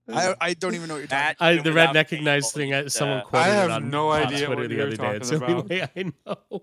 I, 0.09 0.35
I 0.41 0.55
don't 0.55 0.75
even 0.75 0.89
know 0.89 0.95
what 0.95 0.99
you're 1.01 1.07
talking. 1.09 1.37
That 1.39 1.45
I, 1.45 1.57
the 1.57 1.71
without 1.71 1.93
being 2.11 2.25
thing. 2.71 2.71
to 2.71 2.77
I, 2.85 2.87
someone 2.89 3.19
uh, 3.19 3.23
quoted 3.25 3.45
I 3.45 3.49
it 3.49 3.53
have 3.55 3.71
on, 3.71 3.91
no 3.91 4.09
on 4.11 4.23
idea 4.23 4.47
Twitter 4.47 4.61
what 4.63 4.69
the 4.69 4.75
you're 4.77 4.87
other 4.87 4.97
day. 4.97 5.17
It's 5.17 5.31
talking 5.31 5.47
the 5.47 5.55
only 5.55 5.79
about. 5.81 5.97
way 5.97 6.03
I 6.05 6.13
know. 6.53 6.63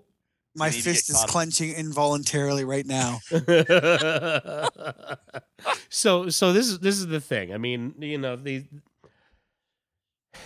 My 0.56 0.66
need 0.66 0.72
to 0.72 0.78
get 0.78 0.84
fist 0.84 1.10
is 1.10 1.16
caught 1.16 1.24
up. 1.24 1.30
clenching 1.30 1.72
involuntarily 1.72 2.64
right 2.64 2.86
now. 2.86 3.18
so 5.88 6.28
so 6.28 6.52
this 6.52 6.68
is 6.68 6.78
this 6.78 6.96
is 6.98 7.06
the 7.06 7.20
thing. 7.20 7.52
I 7.52 7.58
mean, 7.58 7.94
you 7.98 8.18
know, 8.18 8.36
the 8.36 8.64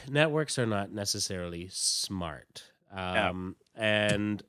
networks 0.08 0.58
are 0.58 0.66
not 0.66 0.92
necessarily 0.92 1.68
smart. 1.70 2.64
Um 2.92 3.56
and 3.74 4.42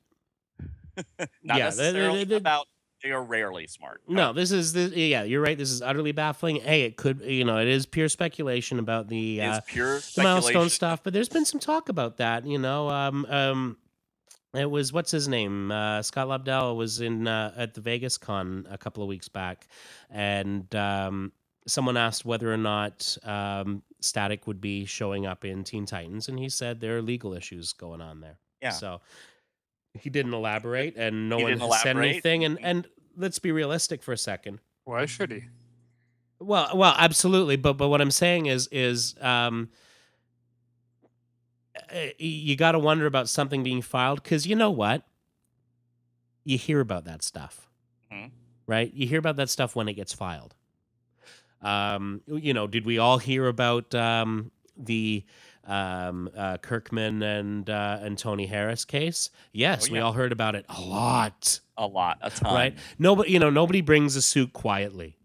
Not 1.42 1.58
Yeah, 1.58 1.70
they- 1.70 1.76
they- 1.76 1.92
necessarily 1.92 2.24
they- 2.24 2.36
about. 2.36 2.66
They 3.02 3.12
are 3.12 3.22
rarely 3.22 3.66
smart. 3.66 4.02
no, 4.08 4.32
this 4.32 4.52
is 4.52 4.72
the 4.72 4.88
yeah, 4.94 5.22
you're 5.22 5.40
right. 5.40 5.56
This 5.56 5.70
is 5.70 5.80
utterly 5.82 6.12
baffling. 6.12 6.56
Hey, 6.56 6.82
it 6.82 6.96
could 6.96 7.20
you 7.20 7.44
know, 7.44 7.58
it 7.58 7.68
is 7.68 7.86
pure 7.86 8.08
speculation 8.08 8.78
about 8.78 9.08
the 9.08 9.40
uh, 9.42 9.60
pure 9.66 10.00
the 10.14 10.22
milestone 10.22 10.68
stuff, 10.68 11.02
but 11.02 11.12
there's 11.12 11.28
been 11.28 11.44
some 11.44 11.60
talk 11.60 11.88
about 11.88 12.18
that, 12.18 12.46
you 12.46 12.58
know. 12.58 12.88
Um 12.90 13.26
um 13.30 13.76
it 14.54 14.68
was 14.68 14.92
what's 14.92 15.10
his 15.10 15.28
name? 15.28 15.70
Uh, 15.70 16.02
Scott 16.02 16.26
Lobdell 16.26 16.76
was 16.76 17.00
in 17.00 17.28
uh, 17.28 17.52
at 17.56 17.74
the 17.74 17.80
Vegas 17.80 18.18
Con 18.18 18.66
a 18.68 18.76
couple 18.76 19.02
of 19.02 19.08
weeks 19.08 19.28
back, 19.28 19.68
and 20.10 20.74
um, 20.74 21.32
someone 21.68 21.96
asked 21.96 22.24
whether 22.24 22.52
or 22.52 22.56
not 22.56 23.16
um, 23.22 23.82
Static 24.00 24.46
would 24.48 24.60
be 24.60 24.84
showing 24.84 25.24
up 25.26 25.44
in 25.44 25.62
Teen 25.62 25.86
Titans, 25.86 26.28
and 26.28 26.38
he 26.38 26.48
said 26.48 26.80
there 26.80 26.96
are 26.96 27.02
legal 27.02 27.32
issues 27.32 27.72
going 27.72 28.00
on 28.00 28.20
there. 28.20 28.38
Yeah. 28.60 28.70
So 28.70 29.00
he 29.94 30.10
didn't 30.10 30.34
elaborate, 30.34 30.96
and 30.96 31.28
no 31.28 31.36
He 31.38 31.42
one 31.44 31.52
didn't 31.52 31.70
has 31.70 31.82
said 31.82 31.96
anything. 31.98 32.44
And 32.44 32.58
and 32.62 32.86
let's 33.16 33.38
be 33.38 33.52
realistic 33.52 34.02
for 34.02 34.12
a 34.12 34.18
second. 34.18 34.60
Why 34.84 35.06
should 35.06 35.30
he? 35.30 35.42
Well, 36.38 36.70
well, 36.74 36.94
absolutely, 36.96 37.56
but 37.56 37.74
but 37.74 37.88
what 37.88 38.00
I'm 38.00 38.10
saying 38.10 38.46
is 38.46 38.68
is 38.72 39.14
um, 39.20 39.68
you 42.18 42.56
got 42.56 42.72
to 42.72 42.78
wonder 42.78 43.06
about 43.06 43.28
something 43.28 43.62
being 43.62 43.82
filed 43.82 44.22
because 44.22 44.46
you 44.46 44.56
know 44.56 44.70
what? 44.70 45.02
You 46.44 46.58
hear 46.58 46.80
about 46.80 47.04
that 47.04 47.22
stuff, 47.22 47.68
Mhm. 48.12 48.30
right? 48.66 48.92
You 48.94 49.06
hear 49.06 49.18
about 49.18 49.36
that 49.36 49.50
stuff 49.50 49.76
when 49.76 49.88
it 49.88 49.94
gets 49.94 50.12
filed. 50.12 50.54
Um, 51.62 52.22
you 52.26 52.54
know, 52.54 52.66
did 52.66 52.86
we 52.86 52.98
all 52.98 53.18
hear 53.18 53.46
about 53.46 53.94
um, 53.94 54.50
the 54.76 55.24
um, 55.66 56.30
uh, 56.36 56.56
Kirkman 56.58 57.22
and 57.22 57.68
uh, 57.68 57.98
and 58.00 58.16
Tony 58.18 58.46
Harris 58.46 58.84
case? 58.84 59.30
Yes, 59.52 59.88
Oh, 59.88 59.92
we 59.92 59.98
all 59.98 60.12
heard 60.12 60.32
about 60.32 60.54
it 60.54 60.64
a 60.68 60.80
lot, 60.80 61.60
A 61.76 61.86
lot, 61.86 62.18
a 62.22 62.30
ton. 62.30 62.54
right? 62.54 62.78
Nobody, 62.98 63.32
you 63.32 63.38
know, 63.38 63.50
nobody 63.50 63.80
brings 63.80 64.16
a 64.16 64.22
suit 64.22 64.52
quietly, 64.52 65.16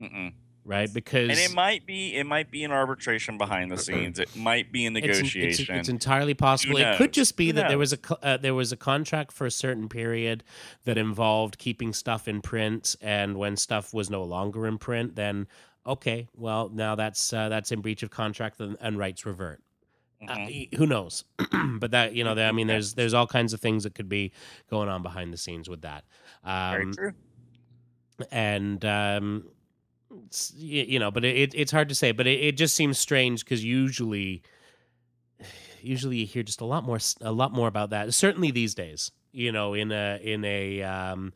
Mm-mm. 0.00 0.32
right? 0.64 0.92
Because 0.92 1.30
And 1.30 1.38
it 1.38 1.54
might 1.54 1.86
be 1.86 2.14
it 2.14 2.24
might 2.26 2.50
be 2.50 2.64
an 2.64 2.72
arbitration 2.72 3.38
behind 3.38 3.70
the 3.70 3.78
scenes. 3.78 4.18
It 4.18 4.34
might 4.34 4.72
be 4.72 4.86
a 4.86 4.90
It's- 4.90 5.04
it's- 5.04 5.16
negotiation. 5.18 5.76
It's, 5.76 5.88
entirely 5.88 6.34
possible. 6.34 6.76
It 6.78 6.96
could 6.96 7.12
just 7.12 7.36
be 7.36 7.48
Who 7.48 7.52
that 7.54 7.68
there 7.68 7.78
was 7.78 7.92
a 7.92 7.98
uh, 8.24 8.36
there 8.38 8.54
was 8.54 8.72
a 8.72 8.76
contract 8.76 9.32
for 9.32 9.46
a 9.46 9.50
certain 9.50 9.88
period 9.88 10.42
that 10.84 10.96
involved 10.98 11.58
keeping 11.58 11.92
stuff 11.92 12.26
in 12.28 12.40
print, 12.40 12.96
and 13.00 13.36
when 13.36 13.56
stuff 13.56 13.92
was 13.94 14.10
no 14.10 14.22
longer 14.24 14.66
in 14.66 14.78
print, 14.78 15.14
then 15.16 15.46
okay, 15.86 16.28
well 16.34 16.68
now 16.72 16.94
that's 16.94 17.32
uh, 17.32 17.48
that's 17.48 17.70
in 17.72 17.80
breach 17.80 18.02
of 18.02 18.10
contract 18.10 18.60
and, 18.60 18.76
and 18.80 18.98
rights 18.98 19.26
revert. 19.26 19.60
Uh, 20.28 20.36
Mhm. 20.36 20.46
y- 20.72 20.76
who 20.78 20.86
knows? 20.86 21.24
but 21.78 21.90
that 21.90 22.14
you 22.14 22.22
know, 22.24 22.34
there, 22.34 22.48
I 22.48 22.52
mean, 22.52 22.66
there's 22.68 22.94
there's 22.94 23.14
all 23.14 23.26
kinds 23.26 23.52
of 23.52 23.60
things 23.60 23.82
that 23.84 23.94
could 23.94 24.08
be 24.08 24.32
going 24.70 24.88
on 24.88 25.02
behind 25.02 25.32
the 25.32 25.36
scenes 25.36 25.68
with 25.68 25.82
that. 25.82 26.04
Very 26.44 26.84
Um, 26.84 26.92
true. 26.94 27.12
and 28.30 28.84
um, 28.84 29.48
you 30.56 30.98
know, 30.98 31.10
but 31.10 31.24
it, 31.24 31.36
it, 31.36 31.54
it's 31.54 31.72
hard 31.72 31.88
to 31.88 31.94
say. 31.94 32.12
But 32.12 32.26
it, 32.26 32.40
it 32.40 32.56
just 32.56 32.76
seems 32.76 32.98
strange 32.98 33.44
because 33.44 33.64
usually, 33.64 34.42
usually 35.82 36.18
you 36.18 36.26
hear 36.26 36.42
just 36.42 36.60
a 36.60 36.64
lot 36.64 36.84
more, 36.84 36.98
a 37.20 37.32
lot 37.32 37.52
more 37.52 37.68
about 37.68 37.90
that. 37.90 38.12
Certainly 38.14 38.50
these 38.52 38.74
days, 38.74 39.10
you 39.32 39.50
know, 39.52 39.74
in 39.74 39.90
a 39.92 40.20
in 40.22 40.44
a 40.44 40.82
um, 40.82 41.32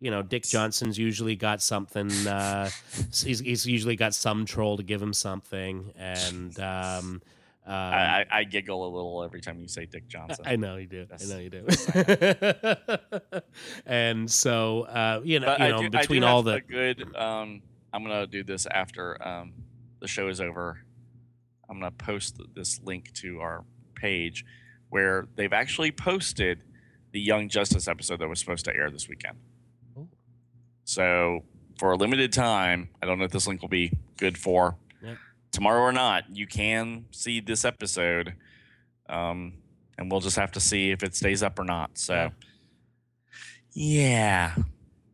you 0.00 0.10
know, 0.12 0.22
Dick 0.22 0.44
Johnson's 0.44 0.96
usually 0.98 1.34
got 1.34 1.60
something. 1.60 2.10
Uh, 2.26 2.70
he's, 3.24 3.40
he's 3.40 3.66
usually 3.66 3.96
got 3.96 4.14
some 4.14 4.44
troll 4.44 4.76
to 4.76 4.82
give 4.84 5.02
him 5.02 5.12
something, 5.12 5.92
and 5.96 6.58
um, 6.60 7.20
um, 7.68 7.74
I, 7.74 8.24
I, 8.30 8.44
giggle 8.44 8.86
a 8.86 8.90
little 8.90 9.22
every 9.22 9.42
time 9.42 9.60
you 9.60 9.68
say 9.68 9.84
Dick 9.84 10.08
Johnson. 10.08 10.42
I 10.48 10.56
know 10.56 10.76
you 10.76 10.86
do. 10.86 11.04
That's- 11.04 11.30
I 11.30 11.34
know 11.34 11.40
you 11.40 11.50
do. 11.50 13.40
and 13.86 14.30
so, 14.30 14.82
uh, 14.84 15.20
you 15.22 15.38
know, 15.38 15.46
But 15.46 15.60
you 15.60 15.68
know, 15.68 15.82
do- 15.82 15.90
between 15.90 16.24
all 16.24 16.40
a 16.40 16.52
the 16.54 16.60
good, 16.62 17.14
um, 17.14 17.60
I'm 17.92 18.02
gonna 18.02 18.26
do 18.26 18.42
this 18.42 18.66
after 18.66 19.22
um, 19.26 19.52
the 20.00 20.08
show 20.08 20.28
is 20.28 20.40
over. 20.40 20.78
I'm 21.68 21.78
gonna 21.78 21.90
post 21.90 22.40
this 22.54 22.80
link 22.82 23.12
to 23.14 23.40
our 23.40 23.64
page 23.94 24.46
where 24.88 25.28
they've 25.36 25.52
actually 25.52 25.92
posted 25.92 26.62
the 27.12 27.20
Young 27.20 27.50
Justice 27.50 27.86
episode 27.86 28.20
that 28.20 28.28
was 28.28 28.40
supposed 28.40 28.64
to 28.64 28.74
air 28.74 28.90
this 28.90 29.08
weekend. 29.08 29.36
Oh. 29.96 30.08
So 30.84 31.44
for 31.78 31.92
a 31.92 31.96
limited 31.96 32.32
time, 32.32 32.88
I 33.02 33.06
don't 33.06 33.18
know 33.18 33.24
if 33.26 33.32
this 33.32 33.46
link 33.46 33.60
will 33.60 33.68
be 33.68 33.92
good 34.16 34.38
for. 34.38 34.76
Tomorrow 35.52 35.80
or 35.82 35.92
not. 35.92 36.24
You 36.36 36.46
can 36.46 37.06
see 37.10 37.40
this 37.40 37.64
episode, 37.64 38.34
um, 39.08 39.54
and 39.96 40.10
we'll 40.10 40.20
just 40.20 40.36
have 40.36 40.52
to 40.52 40.60
see 40.60 40.90
if 40.90 41.02
it 41.02 41.14
stays 41.14 41.42
up 41.42 41.58
or 41.58 41.64
not. 41.64 41.96
So, 41.98 42.30
yeah. 43.72 44.54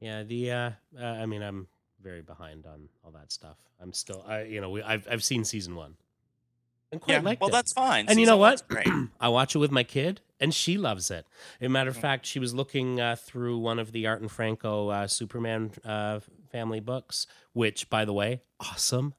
Yeah, 0.00 0.22
the 0.22 0.50
uh, 0.50 0.70
uh 1.00 1.04
I 1.04 1.26
mean 1.26 1.42
I'm 1.42 1.66
very 2.02 2.22
behind 2.22 2.66
on 2.66 2.88
all 3.02 3.10
that 3.12 3.32
stuff. 3.32 3.56
I'm 3.80 3.92
still 3.92 4.24
I 4.26 4.42
you 4.42 4.60
know, 4.60 4.70
we 4.70 4.82
I've 4.82 5.06
I've 5.10 5.24
seen 5.24 5.44
season 5.44 5.74
1. 5.76 5.96
And 6.92 7.00
quite 7.00 7.14
Yeah, 7.14 7.20
liked 7.20 7.40
well, 7.40 7.48
it. 7.48 7.52
that's 7.52 7.72
fine. 7.72 8.06
and 8.08 8.20
you 8.20 8.26
know 8.26 8.36
what? 8.36 8.62
I 9.20 9.28
watch 9.28 9.54
it 9.54 9.58
with 9.58 9.70
my 9.70 9.82
kid 9.82 10.20
and 10.38 10.52
she 10.54 10.76
loves 10.76 11.10
it. 11.10 11.26
As 11.60 11.66
a 11.66 11.68
matter 11.68 11.90
of 11.90 11.96
Mhm. 11.96 12.00
fact, 12.02 12.26
she 12.26 12.38
was 12.38 12.54
looking 12.54 13.00
uh, 13.00 13.16
through 13.16 13.58
one 13.58 13.78
of 13.78 13.92
the 13.92 14.06
Art 14.06 14.20
and 14.20 14.30
Franco 14.30 14.88
uh, 14.90 15.06
Superman 15.06 15.72
uh, 15.84 16.20
family 16.52 16.80
books, 16.80 17.26
which 17.52 17.88
by 17.88 18.04
the 18.04 18.12
way, 18.12 18.42
awesome. 18.60 19.14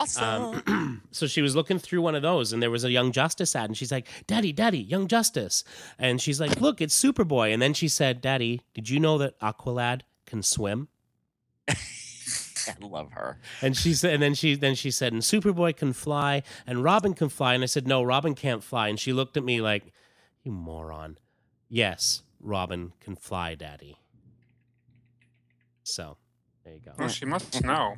Awesome. 0.00 0.62
Um, 0.66 1.02
so 1.10 1.26
she 1.26 1.42
was 1.42 1.54
looking 1.54 1.78
through 1.78 2.00
one 2.00 2.14
of 2.14 2.22
those, 2.22 2.52
and 2.52 2.62
there 2.62 2.70
was 2.70 2.84
a 2.84 2.90
Young 2.90 3.12
Justice 3.12 3.54
ad, 3.54 3.68
and 3.68 3.76
she's 3.76 3.92
like, 3.92 4.08
"Daddy, 4.26 4.50
Daddy, 4.50 4.78
Young 4.78 5.06
Justice," 5.06 5.62
and 5.98 6.20
she's 6.20 6.40
like, 6.40 6.58
"Look, 6.60 6.80
it's 6.80 6.98
Superboy." 6.98 7.52
And 7.52 7.60
then 7.60 7.74
she 7.74 7.86
said, 7.86 8.22
"Daddy, 8.22 8.62
did 8.72 8.88
you 8.88 8.98
know 8.98 9.18
that 9.18 9.38
Aqualad 9.40 10.00
can 10.24 10.42
swim?" 10.42 10.88
I 11.68 12.74
love 12.80 13.12
her. 13.12 13.38
And 13.62 13.76
she 13.76 13.94
said, 13.94 14.14
and 14.14 14.22
then 14.22 14.34
she 14.34 14.54
then 14.54 14.74
she 14.74 14.90
said, 14.90 15.12
"And 15.12 15.22
Superboy 15.22 15.76
can 15.76 15.92
fly, 15.92 16.42
and 16.66 16.82
Robin 16.82 17.12
can 17.12 17.28
fly." 17.28 17.52
And 17.54 17.62
I 17.62 17.66
said, 17.66 17.86
"No, 17.86 18.02
Robin 18.02 18.34
can't 18.34 18.64
fly." 18.64 18.88
And 18.88 18.98
she 18.98 19.12
looked 19.12 19.36
at 19.36 19.44
me 19.44 19.60
like, 19.60 19.92
"You 20.42 20.52
moron." 20.52 21.18
Yes, 21.68 22.22
Robin 22.40 22.94
can 23.00 23.16
fly, 23.16 23.54
Daddy. 23.54 23.98
So, 25.82 26.16
there 26.64 26.74
you 26.74 26.80
go. 26.80 26.92
Well, 26.98 27.08
she 27.08 27.26
must 27.26 27.62
know. 27.62 27.96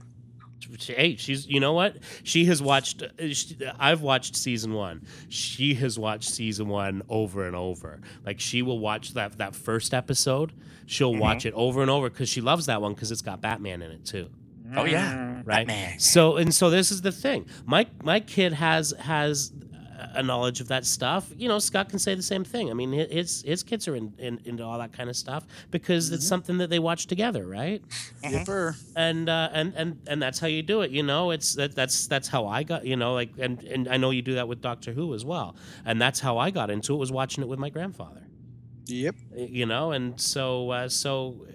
Hey 0.87 1.17
she's 1.17 1.47
you 1.47 1.61
know 1.61 1.73
what? 1.73 1.97
She 2.23 2.45
has 2.47 2.63
watched 2.63 3.03
uh, 3.03 3.09
she, 3.33 3.57
i've 3.79 4.01
watched 4.03 4.37
season 4.37 4.73
one. 4.75 5.07
She 5.29 5.75
has 5.75 5.99
watched 5.99 6.29
season 6.29 6.69
one 6.69 7.03
over 7.09 7.47
and 7.47 7.57
over. 7.57 8.01
Like 8.25 8.41
she 8.41 8.63
will 8.63 8.79
watch 8.79 9.15
that 9.15 9.39
that 9.39 9.55
first 9.55 9.95
episode. 9.95 10.53
She'll 10.87 11.15
Mhm. 11.15 11.19
watch 11.21 11.47
it 11.47 11.55
over 11.55 11.83
and 11.83 11.91
over 11.91 12.11
because 12.11 12.29
she 12.29 12.41
loves 12.41 12.67
that 12.67 12.81
one 12.83 12.95
because 12.95 13.11
it's 13.13 13.23
got 13.23 13.41
batman 13.41 13.83
in 13.83 13.91
it 13.93 14.05
too. 14.05 14.29
Oh, 14.75 14.85
yeah. 14.85 15.43
Right? 15.45 15.67
Batman. 15.67 15.99
so 15.99 16.37
and 16.37 16.55
so 16.55 16.71
this 16.71 16.91
is 16.91 17.03
the 17.03 17.13
thing. 17.13 17.47
My 17.67 17.87
my 18.03 18.21
kid 18.21 18.53
has 18.55 18.95
has 18.99 19.53
a 20.15 20.23
knowledge 20.23 20.61
of 20.61 20.69
that 20.69 20.85
stuff 20.87 21.31
you 21.37 21.49
know 21.49 21.59
scott 21.59 21.89
can 21.89 21.99
say 21.99 22.15
the 22.15 22.23
same 22.23 22.45
thing 22.45 22.71
i 22.71 22.75
mean 22.75 22.93
his 22.93 23.43
his 23.43 23.63
kids 23.63 23.87
are 23.89 23.97
in, 23.97 24.13
in 24.19 24.41
into 24.45 24.63
all 24.63 24.79
that 24.79 24.93
kind 24.93 25.09
of 25.11 25.17
stuff 25.17 25.47
because 25.71 26.11
it's 26.13 26.25
Mhm. 26.25 26.29
something 26.29 26.59
that 26.59 26.71
they 26.71 26.79
watch 26.79 27.07
together 27.07 27.47
right 27.47 27.83
Mhm. 28.25 28.75
And 28.97 29.29
uh, 29.29 29.49
and 29.53 29.75
and 29.75 29.99
and 30.07 30.23
that's 30.23 30.39
how 30.39 30.47
you 30.47 30.63
do 30.63 30.83
it. 30.83 30.91
You 30.91 31.03
know, 31.03 31.33
it's 31.33 31.55
that 31.57 31.75
that's 31.75 32.07
that's 32.07 32.29
how 32.29 32.47
I 32.47 32.63
got. 32.63 32.85
You 32.87 32.97
know, 32.97 33.15
like 33.15 33.31
and 33.39 33.63
and 33.65 33.89
I 33.89 33.97
know 33.97 34.11
you 34.11 34.23
do 34.23 34.35
that 34.35 34.47
with 34.49 34.61
Doctor 34.61 34.93
Who 34.93 35.13
as 35.15 35.25
well. 35.25 35.57
And 35.85 36.01
that's 36.01 36.21
how 36.21 36.39
I 36.39 36.51
got 36.51 36.71
into 36.71 36.95
it 36.95 36.99
was 36.99 37.11
watching 37.11 37.43
it 37.43 37.49
with 37.49 37.59
my 37.59 37.69
grandfather. 37.71 38.23
Yep. 38.87 39.17
You 39.37 39.67
know, 39.67 39.93
and 39.93 40.21
so 40.21 40.71
uh, 40.71 40.89
so. 40.89 41.47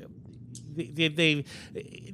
They, 0.77 1.07
they 1.09 1.43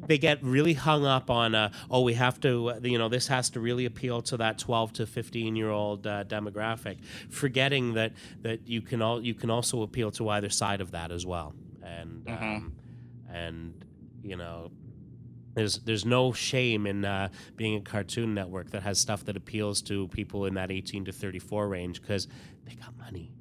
they 0.08 0.18
get 0.18 0.42
really 0.42 0.74
hung 0.74 1.06
up 1.06 1.30
on 1.30 1.54
uh, 1.54 1.72
oh 1.92 2.02
we 2.02 2.14
have 2.14 2.40
to 2.42 2.70
uh, 2.72 2.80
you 2.82 2.98
know 2.98 3.10
this 3.10 3.28
has 3.28 3.50
to 3.52 3.60
really 3.60 3.86
appeal 3.86 4.22
to 4.24 4.38
that 4.38 4.58
12 4.58 4.94
to 4.94 5.06
15 5.06 5.56
year 5.56 5.70
old 5.70 6.08
uh, 6.08 6.24
demographic 6.24 6.98
forgetting 7.30 7.94
that 7.94 8.14
that 8.42 8.68
you 8.68 8.82
can 8.82 9.02
all 9.02 9.22
you 9.22 9.34
can 9.34 9.50
also 9.50 9.82
appeal 9.82 10.12
to 10.12 10.30
either 10.30 10.50
side 10.50 10.82
of 10.82 10.92
that 10.92 11.12
as 11.12 11.26
well 11.26 11.54
and 11.84 12.24
Mhm. 12.26 12.42
um, 12.58 12.74
and 13.30 13.86
you 14.24 14.36
know 14.38 14.72
there's 15.56 15.80
there's 15.80 16.06
no 16.06 16.32
shame 16.34 16.88
in 16.88 17.06
uh, 17.06 17.30
being 17.56 17.76
a 17.78 17.82
cartoon 17.82 18.34
network 18.34 18.72
that 18.72 18.82
has 18.84 18.98
stuff 19.00 19.24
that 19.26 19.36
appeals 19.38 19.82
to 19.84 20.08
people 20.08 20.46
in 20.46 20.54
that 20.56 20.72
18 20.72 21.06
to 21.06 21.12
34 21.12 21.68
range 21.68 22.02
because 22.02 22.28
they 22.66 22.74
got 22.76 22.98
money. 22.98 23.32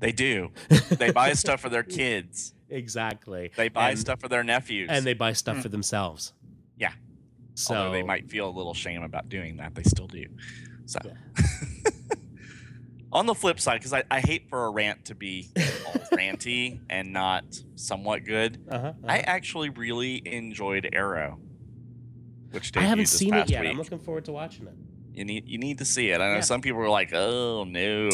They 0.00 0.10
do. 0.10 0.50
They 0.98 1.12
buy 1.12 1.32
stuff 1.34 1.60
for 1.60 1.68
their 1.68 1.84
kids. 1.84 2.54
Exactly. 2.72 3.50
They 3.56 3.68
buy 3.68 3.90
And- 3.90 3.98
stuff 3.98 4.20
for 4.20 4.28
their 4.28 4.42
nephews. 4.44 4.88
and 4.90 5.04
they 5.04 5.14
buy 5.14 5.32
stuff 5.34 5.56
Hmm. 5.56 5.62
for 5.62 5.68
themselves. 5.68 6.32
Yeah. 6.76 6.92
So 7.54 7.74
Although 7.74 7.92
they 7.92 8.02
might 8.02 8.30
feel 8.30 8.48
a 8.48 8.54
little 8.56 8.74
shame 8.74 9.02
about 9.02 9.28
doing 9.28 9.58
that, 9.58 9.74
they 9.74 9.82
still 9.82 10.06
do. 10.08 10.26
So, 10.86 10.98
on 13.12 13.26
the 13.26 13.34
flip 13.34 13.60
side, 13.60 13.78
because 13.78 13.92
I, 13.92 14.04
I 14.10 14.20
hate 14.20 14.48
for 14.48 14.64
a 14.66 14.70
rant 14.70 15.04
to 15.06 15.14
be 15.14 15.50
all 15.86 15.92
ranty 16.12 16.80
and 16.88 17.12
not 17.12 17.44
somewhat 17.74 18.24
good, 18.24 18.58
Uh-huh, 18.70 18.92
I 19.06 19.18
uh-huh. 19.18 19.22
actually 19.26 19.68
really 19.70 20.22
enjoyed 20.26 20.88
Arrow, 20.92 21.38
which 22.52 22.74
I 22.76 22.80
haven't 22.80 23.00
this 23.04 23.18
seen 23.18 23.34
it 23.34 23.50
yet. 23.50 23.60
Week. 23.62 23.70
I'm 23.70 23.78
looking 23.78 23.98
forward 23.98 24.24
to 24.26 24.32
watching 24.32 24.66
it. 24.66 24.74
you 25.14 25.24
need 25.26 25.46
you 25.46 25.58
need 25.58 25.78
to 25.78 25.84
see 25.84 26.08
it. 26.10 26.20
I 26.22 26.28
know 26.28 26.34
Yeah. 26.36 26.40
some 26.40 26.62
people 26.62 26.78
were 26.80 26.88
like, 26.88 27.12
"Oh 27.12 27.64
no," 27.64 28.08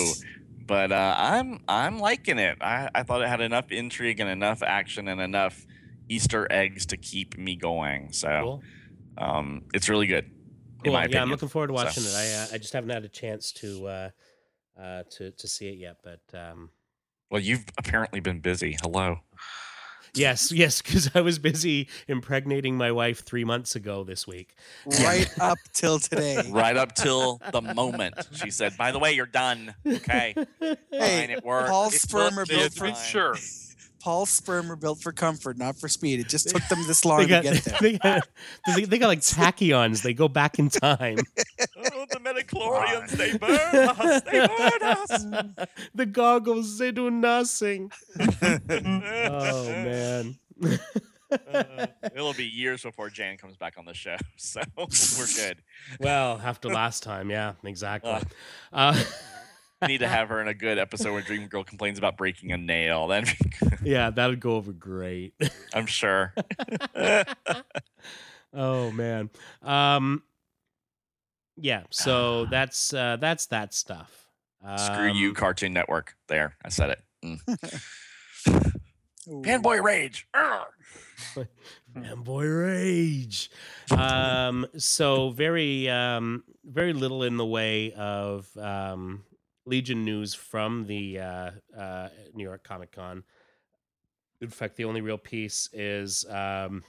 but 0.68 0.92
uh, 0.92 1.14
I'm 1.18 1.58
I'm 1.66 1.98
liking 1.98 2.38
it. 2.38 2.58
I, 2.60 2.88
I 2.94 3.02
thought 3.02 3.22
it 3.22 3.28
had 3.28 3.40
enough 3.40 3.72
intrigue 3.72 4.20
and 4.20 4.30
enough 4.30 4.62
action 4.62 5.08
and 5.08 5.20
enough 5.20 5.66
Easter 6.08 6.46
eggs 6.50 6.86
to 6.86 6.96
keep 6.96 7.36
me 7.36 7.56
going. 7.56 8.12
So 8.12 8.28
Cool. 8.28 8.62
um, 9.18 9.62
it's 9.74 9.88
really 9.88 10.06
good. 10.06 10.26
Cool. 10.84 10.84
In 10.84 10.92
my 10.92 11.00
yeah, 11.00 11.04
opinion. 11.06 11.22
I'm 11.24 11.30
looking 11.30 11.48
forward 11.48 11.68
to 11.68 11.72
So- 11.78 11.84
watching 11.84 12.04
it. 12.04 12.14
I 12.14 12.34
uh, 12.34 12.46
I 12.54 12.58
just 12.58 12.72
haven't 12.72 12.90
had 12.90 13.04
a 13.04 13.08
chance 13.08 13.50
to 13.54 13.86
uh, 13.88 14.10
uh, 14.80 15.02
to 15.16 15.32
to 15.32 15.48
see 15.48 15.68
it 15.68 15.78
yet, 15.78 15.96
but 16.04 16.20
um, 16.38 16.70
Well, 17.30 17.40
you've 17.42 17.64
apparently 17.78 18.20
been 18.20 18.38
busy. 18.40 18.76
Hello. 18.80 19.18
Yes, 20.18 20.52
yes, 20.52 20.82
because 20.82 21.10
I 21.14 21.20
was 21.20 21.38
busy 21.38 21.88
impregnating 22.08 22.76
my 22.76 22.90
wife 22.92 23.24
three 23.24 23.44
months 23.44 23.76
ago 23.76 24.04
this 24.04 24.26
week. 24.26 24.54
Right 25.00 25.28
up 25.40 25.58
till 25.72 25.98
today. 25.98 26.42
Right 26.50 26.76
up 26.76 26.94
till 26.94 27.40
the 27.52 27.60
moment 27.62 28.14
she 28.32 28.50
said, 28.50 28.76
"By 28.76 28.92
the 28.92 28.98
way, 28.98 29.12
you're 29.12 29.26
done." 29.26 29.74
Okay, 29.86 30.34
Hey, 30.60 30.76
fine, 30.90 31.30
it 31.30 31.44
worked. 31.44 31.70
Paul's 31.70 31.94
It 31.94 32.00
sperm 32.02 32.30
took 32.30 32.38
are 32.38 32.44
this 32.46 32.56
built 32.56 32.62
Just 32.62 32.76
to 32.76 32.92
time. 32.92 32.94
sure. 33.10 33.36
Paul's 34.00 34.30
sperm 34.30 34.68
were 34.68 34.76
built 34.76 35.00
for 35.00 35.12
comfort, 35.12 35.58
not 35.58 35.76
for 35.76 35.88
speed. 35.88 36.20
It 36.20 36.28
just 36.28 36.48
took 36.48 36.66
them 36.68 36.86
this 36.86 37.04
long 37.04 37.26
got, 37.26 37.42
to 37.42 37.50
get 37.50 37.64
there. 37.64 37.78
they, 37.80 37.98
got, 37.98 38.28
they, 38.66 38.84
they 38.84 38.98
got 38.98 39.08
like 39.08 39.20
tachyons. 39.20 40.02
They 40.02 40.14
go 40.14 40.28
back 40.28 40.58
in 40.58 40.68
time. 40.68 41.18
Oh, 41.38 42.06
the 42.10 42.20
midichlorians, 42.20 43.10
they 43.10 43.36
burn 43.36 43.88
us. 43.88 44.22
They 44.22 44.46
burn 44.46 44.82
us. 44.82 45.68
the 45.94 46.06
goggles, 46.06 46.78
they 46.78 46.92
do 46.92 47.10
nothing. 47.10 47.90
Oh 48.20 49.66
man. 49.68 50.38
Uh, 51.30 51.86
it'll 52.14 52.32
be 52.32 52.46
years 52.46 52.82
before 52.82 53.10
Jan 53.10 53.36
comes 53.36 53.56
back 53.56 53.76
on 53.76 53.84
the 53.84 53.92
show, 53.92 54.16
so 54.36 54.62
we're 54.76 55.26
good. 55.36 55.58
well, 56.00 56.40
after 56.42 56.68
last 56.68 57.02
time, 57.02 57.30
yeah, 57.30 57.52
exactly. 57.64 58.10
Uh. 58.12 58.22
Uh, 58.72 59.02
Need 59.86 59.98
to 59.98 60.08
have 60.08 60.28
her 60.30 60.40
in 60.40 60.48
a 60.48 60.54
good 60.54 60.78
episode 60.78 61.12
where 61.12 61.22
Dream 61.22 61.46
Girl 61.46 61.64
complains 61.64 61.98
about 61.98 62.16
breaking 62.16 62.52
a 62.52 62.56
nail. 62.56 63.06
Then 63.06 63.24
be 63.82 63.90
yeah, 63.90 64.10
that 64.10 64.26
would 64.26 64.40
go 64.40 64.56
over 64.56 64.72
great. 64.72 65.34
I'm 65.72 65.86
sure. 65.86 66.34
oh 68.52 68.90
man. 68.90 69.30
Um 69.62 70.22
yeah, 71.56 71.82
so 71.90 72.44
that's 72.50 72.92
uh 72.92 73.16
that's 73.20 73.46
that 73.46 73.74
stuff. 73.74 74.26
Screw 74.76 75.12
you, 75.12 75.28
Um, 75.28 75.34
Cartoon 75.34 75.72
Network. 75.72 76.16
There, 76.26 76.56
I 76.64 76.68
said 76.68 76.90
it. 76.90 77.02
Mm. 77.24 77.82
Fanboy 79.28 79.82
rage. 79.82 80.26
Urgh. 80.34 81.46
Fanboy 81.94 82.66
rage. 82.66 83.50
Um, 83.90 84.66
so 84.76 85.30
very, 85.30 85.88
um, 85.88 86.44
very 86.64 86.92
little 86.92 87.22
in 87.22 87.36
the 87.36 87.46
way 87.46 87.92
of 87.92 88.48
um, 88.56 89.22
Legion 89.68 90.04
news 90.04 90.34
from 90.34 90.86
the 90.86 91.20
uh, 91.20 91.50
uh, 91.76 92.08
New 92.34 92.44
York 92.44 92.64
Comic 92.64 92.92
Con. 92.92 93.22
In 94.40 94.48
fact, 94.48 94.76
the 94.76 94.84
only 94.84 95.00
real 95.00 95.18
piece 95.18 95.68
is 95.72 96.24
um, 96.30 96.84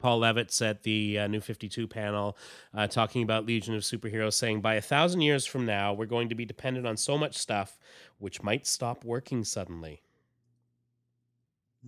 Paul 0.00 0.20
Levitz 0.20 0.66
at 0.66 0.82
the 0.82 1.18
uh, 1.20 1.26
New 1.26 1.40
52 1.40 1.86
panel 1.86 2.36
uh, 2.74 2.86
talking 2.86 3.22
about 3.22 3.46
Legion 3.46 3.74
of 3.74 3.82
Superheroes, 3.82 4.34
saying, 4.34 4.60
By 4.60 4.74
a 4.74 4.80
thousand 4.80 5.20
years 5.20 5.46
from 5.46 5.66
now, 5.66 5.92
we're 5.92 6.06
going 6.06 6.30
to 6.30 6.34
be 6.34 6.44
dependent 6.44 6.86
on 6.86 6.96
so 6.96 7.16
much 7.16 7.36
stuff 7.36 7.78
which 8.18 8.42
might 8.42 8.66
stop 8.66 9.04
working 9.04 9.44
suddenly. 9.44 10.02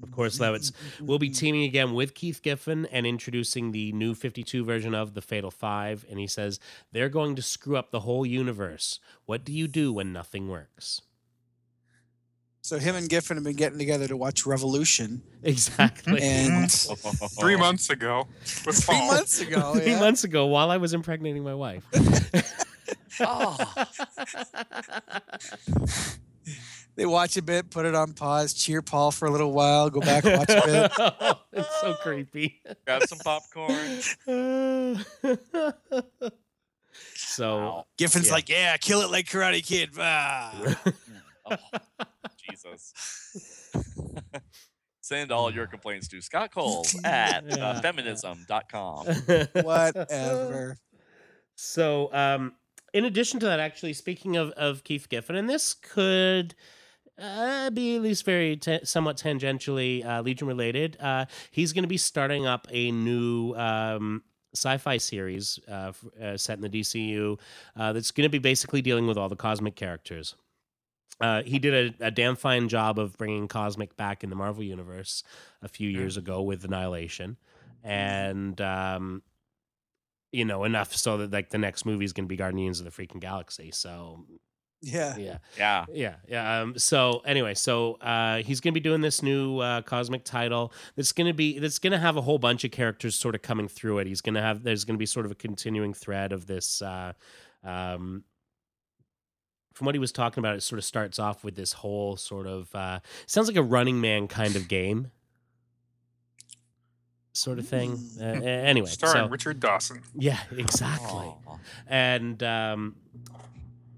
Of 0.02 0.10
course, 0.12 0.38
Levitz 0.38 0.72
will 1.00 1.18
be 1.18 1.28
teaming 1.28 1.64
again 1.64 1.92
with 1.92 2.14
Keith 2.14 2.40
Giffen 2.42 2.86
and 2.86 3.06
introducing 3.06 3.72
the 3.72 3.92
new 3.92 4.14
52 4.14 4.64
version 4.64 4.94
of 4.94 5.14
the 5.14 5.20
Fatal 5.20 5.50
Five. 5.50 6.06
And 6.08 6.18
he 6.18 6.26
says, 6.26 6.60
They're 6.92 7.08
going 7.10 7.34
to 7.36 7.42
screw 7.42 7.76
up 7.76 7.90
the 7.90 8.00
whole 8.00 8.24
universe. 8.24 9.00
What 9.26 9.44
do 9.44 9.52
you 9.52 9.68
do 9.68 9.92
when 9.92 10.12
nothing 10.12 10.48
works? 10.48 11.02
So 12.64 12.78
him 12.78 12.94
and 12.94 13.08
Giffen 13.08 13.36
have 13.36 13.42
been 13.44 13.56
getting 13.56 13.78
together 13.78 14.06
to 14.06 14.16
watch 14.16 14.46
Revolution, 14.46 15.20
Exactly. 15.42 16.20
and 16.22 16.70
Three 17.40 17.56
months 17.66 17.90
ago 17.90 18.28
with 18.64 18.76
three 18.76 18.94
Paul. 18.94 19.06
months 19.08 19.40
ago, 19.40 19.74
Three 19.78 19.90
yeah, 19.92 20.00
months 20.00 20.22
ago, 20.22 20.46
while 20.46 20.70
I 20.70 20.76
was 20.76 20.94
impregnating 20.94 21.42
my 21.42 21.54
wife. 21.54 21.84
Oh, 23.20 23.58
they 26.94 27.06
watch 27.06 27.36
a 27.36 27.42
bit, 27.42 27.70
put 27.70 27.86
it 27.86 27.94
on 27.94 28.12
pause, 28.12 28.54
cheer 28.54 28.82
Paul 28.82 29.10
for 29.10 29.26
a 29.26 29.30
little 29.30 29.52
while, 29.52 29.90
go 29.90 30.00
back 30.00 30.24
and 30.24 30.38
watch 30.38 30.50
a 30.50 30.62
bit. 30.66 31.36
it's 31.52 31.80
so 31.80 31.94
creepy. 31.94 32.60
grab 32.84 33.02
some 33.04 33.18
popcorn. 33.18 34.00
so 37.14 37.56
Wow. 37.58 37.86
Giffen's 37.98 38.26
Yeah. 38.28 38.32
like, 38.32 38.48
"Yeah, 38.48 38.76
kill 38.76 39.00
it 39.02 39.10
like 39.10 39.26
Karate 39.26 39.64
Kid." 39.64 39.90
Ah. 39.98 40.76
Oh, 41.44 41.56
Jesus. 42.38 42.92
Send 45.00 45.32
all 45.32 45.52
your 45.52 45.66
complaints 45.66 46.06
to 46.08 46.20
Scott 46.20 46.52
Coles 46.54 46.96
at 47.04 47.44
Yeah. 47.48 47.70
uh, 47.70 47.80
feminism.com. 47.80 49.06
Whatever. 49.64 50.76
So, 51.56 52.12
um, 52.14 52.54
in 52.94 53.04
addition 53.04 53.40
to 53.40 53.46
that, 53.46 53.58
actually, 53.58 53.92
speaking 53.94 54.36
of, 54.36 54.50
of 54.52 54.84
Keith 54.84 55.08
Giffen, 55.08 55.34
and 55.36 55.50
this 55.50 55.74
could 55.74 56.54
uh, 57.18 57.70
be 57.70 57.96
at 57.96 58.02
least 58.02 58.24
very 58.24 58.56
ta- 58.56 58.80
somewhat 58.84 59.16
tangentially 59.16 60.04
uh, 60.04 60.22
Legion 60.22 60.46
related, 60.48 60.96
uh, 61.00 61.26
he's 61.50 61.72
going 61.72 61.84
to 61.84 61.88
be 61.88 61.96
starting 61.96 62.46
up 62.46 62.66
a 62.70 62.90
new 62.90 63.54
um, 63.54 64.22
sci-fi 64.54 64.96
series 64.96 65.58
uh, 65.68 65.88
f- 65.88 66.04
uh, 66.20 66.36
set 66.36 66.58
in 66.58 66.62
the 66.62 66.68
DCU 66.68 67.38
uh, 67.76 67.92
that's 67.92 68.10
going 68.10 68.26
to 68.26 68.30
be 68.30 68.38
basically 68.38 68.82
dealing 68.82 69.06
with 69.06 69.16
all 69.16 69.28
the 69.28 69.36
cosmic 69.36 69.76
characters. 69.76 70.34
Uh, 71.20 71.42
he 71.42 71.58
did 71.58 71.94
a, 72.00 72.06
a 72.06 72.10
damn 72.10 72.34
fine 72.34 72.68
job 72.68 72.98
of 72.98 73.16
bringing 73.16 73.46
Cosmic 73.46 73.96
back 73.96 74.24
in 74.24 74.30
the 74.30 74.34
Marvel 74.34 74.64
universe 74.64 75.22
a 75.60 75.68
few 75.68 75.88
years 75.88 76.16
ago 76.16 76.42
with 76.42 76.64
Annihilation, 76.64 77.36
and 77.84 78.60
um, 78.60 79.22
you 80.32 80.44
know 80.44 80.64
enough 80.64 80.96
so 80.96 81.18
that 81.18 81.30
like 81.30 81.50
the 81.50 81.58
next 81.58 81.84
movie 81.84 82.04
is 82.04 82.12
going 82.12 82.24
to 82.24 82.28
be 82.28 82.36
Guardians 82.36 82.80
of 82.80 82.86
the 82.86 82.90
freaking 82.90 83.20
Galaxy. 83.20 83.70
So 83.70 84.24
Yeah. 84.82 85.16
yeah, 85.16 85.38
Yeah. 85.56 85.84
yeah, 85.92 86.14
yeah. 86.28 86.60
Um, 86.60 86.76
so 86.76 87.22
anyway, 87.24 87.54
so 87.54 87.94
uh, 88.00 88.38
he's 88.38 88.60
going 88.60 88.74
to 88.74 88.80
be 88.80 88.82
doing 88.82 89.00
this 89.00 89.22
new 89.22 89.58
uh, 89.60 89.82
cosmic 89.82 90.24
title. 90.24 90.72
That's 90.96 91.12
going 91.12 91.28
to 91.28 91.32
be 91.32 91.60
that's 91.60 91.78
going 91.78 91.92
to 91.92 91.98
have 91.98 92.16
a 92.16 92.20
whole 92.20 92.38
bunch 92.38 92.64
of 92.64 92.72
characters 92.72 93.14
sort 93.14 93.36
of 93.36 93.42
coming 93.42 93.68
through 93.68 93.98
it. 93.98 94.08
He's 94.08 94.20
going 94.20 94.34
to 94.34 94.42
have 94.42 94.64
there's 94.64 94.84
going 94.84 94.96
to 94.96 94.98
be 94.98 95.06
sort 95.06 95.24
of 95.24 95.32
a 95.32 95.36
continuing 95.36 95.94
thread 95.94 96.32
of 96.32 96.46
this. 96.46 96.82
Uh, 96.82 97.12
um, 97.62 98.24
from 99.72 99.86
what 99.86 99.94
he 99.94 99.98
was 100.00 100.12
talking 100.12 100.40
about, 100.40 100.56
it 100.56 100.62
sort 100.62 100.78
of 100.78 100.84
starts 100.84 101.18
off 101.18 101.44
with 101.44 101.54
this 101.54 101.72
whole 101.72 102.16
sort 102.16 102.46
of 102.46 102.74
uh, 102.74 102.98
sounds 103.26 103.46
like 103.48 103.56
a 103.56 103.62
Running 103.62 104.00
Man 104.00 104.28
kind 104.28 104.56
of 104.56 104.68
game, 104.68 105.10
sort 107.32 107.58
of 107.58 107.66
thing. 107.66 107.98
Uh, 108.20 108.24
anyway, 108.24 108.88
Starring 108.88 109.26
so 109.26 109.28
Richard 109.28 109.60
Dawson. 109.60 110.02
yeah, 110.14 110.40
exactly 110.56 111.08
Aw. 111.08 111.56
and 111.86 112.42
um, 112.42 112.96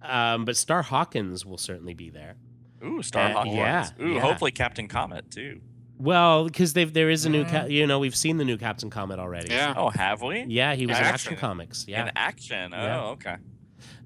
um, 0.05 0.45
but 0.45 0.57
Star 0.57 0.83
Hawkins 0.83 1.45
will 1.47 1.59
certainly 1.59 1.95
be 1.95 2.11
there. 2.11 2.37
Ooh, 2.85 3.03
Star 3.03 3.31
Uh, 3.31 3.33
Hawkins. 3.33 3.55
yeah, 3.57 3.89
Ooh, 4.01 4.15
yeah. 4.15 4.21
hopefully 4.21 4.51
Captain 4.53 4.87
Comet 4.89 5.31
too. 5.31 5.61
Well, 5.97 6.45
because 6.47 6.73
there 6.75 7.09
is 7.09 7.25
a 7.25 7.31
new, 7.31 7.45
Mm. 7.45 7.51
ca- 7.51 7.67
you 7.67 7.87
know, 7.87 7.99
we've 8.01 8.17
seen 8.17 8.37
the 8.37 8.45
new 8.45 8.59
Captain 8.59 8.91
Comet 8.91 9.19
already. 9.19 9.53
Yeah. 9.53 9.75
Oh, 9.77 9.91
have 9.91 10.23
we? 10.23 10.43
yeah, 10.49 10.75
he 10.75 10.87
was 10.87 10.99
in 10.99 11.05
Action. 11.05 11.15
Action 11.15 11.37
Comics. 11.37 11.85
Yeah, 11.89 12.07
In 12.07 12.13
action. 12.17 12.75
Oh, 12.75 12.83
Yeah. 12.83 13.01
okay. 13.05 13.37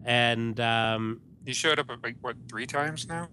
and 0.04 0.58
um, 0.60 1.20
He 1.46 1.52
showed 1.54 1.78
up 1.78 1.88
like 2.02 2.16
what 2.20 2.36
three 2.48 2.66
times 2.66 3.08
now? 3.08 3.28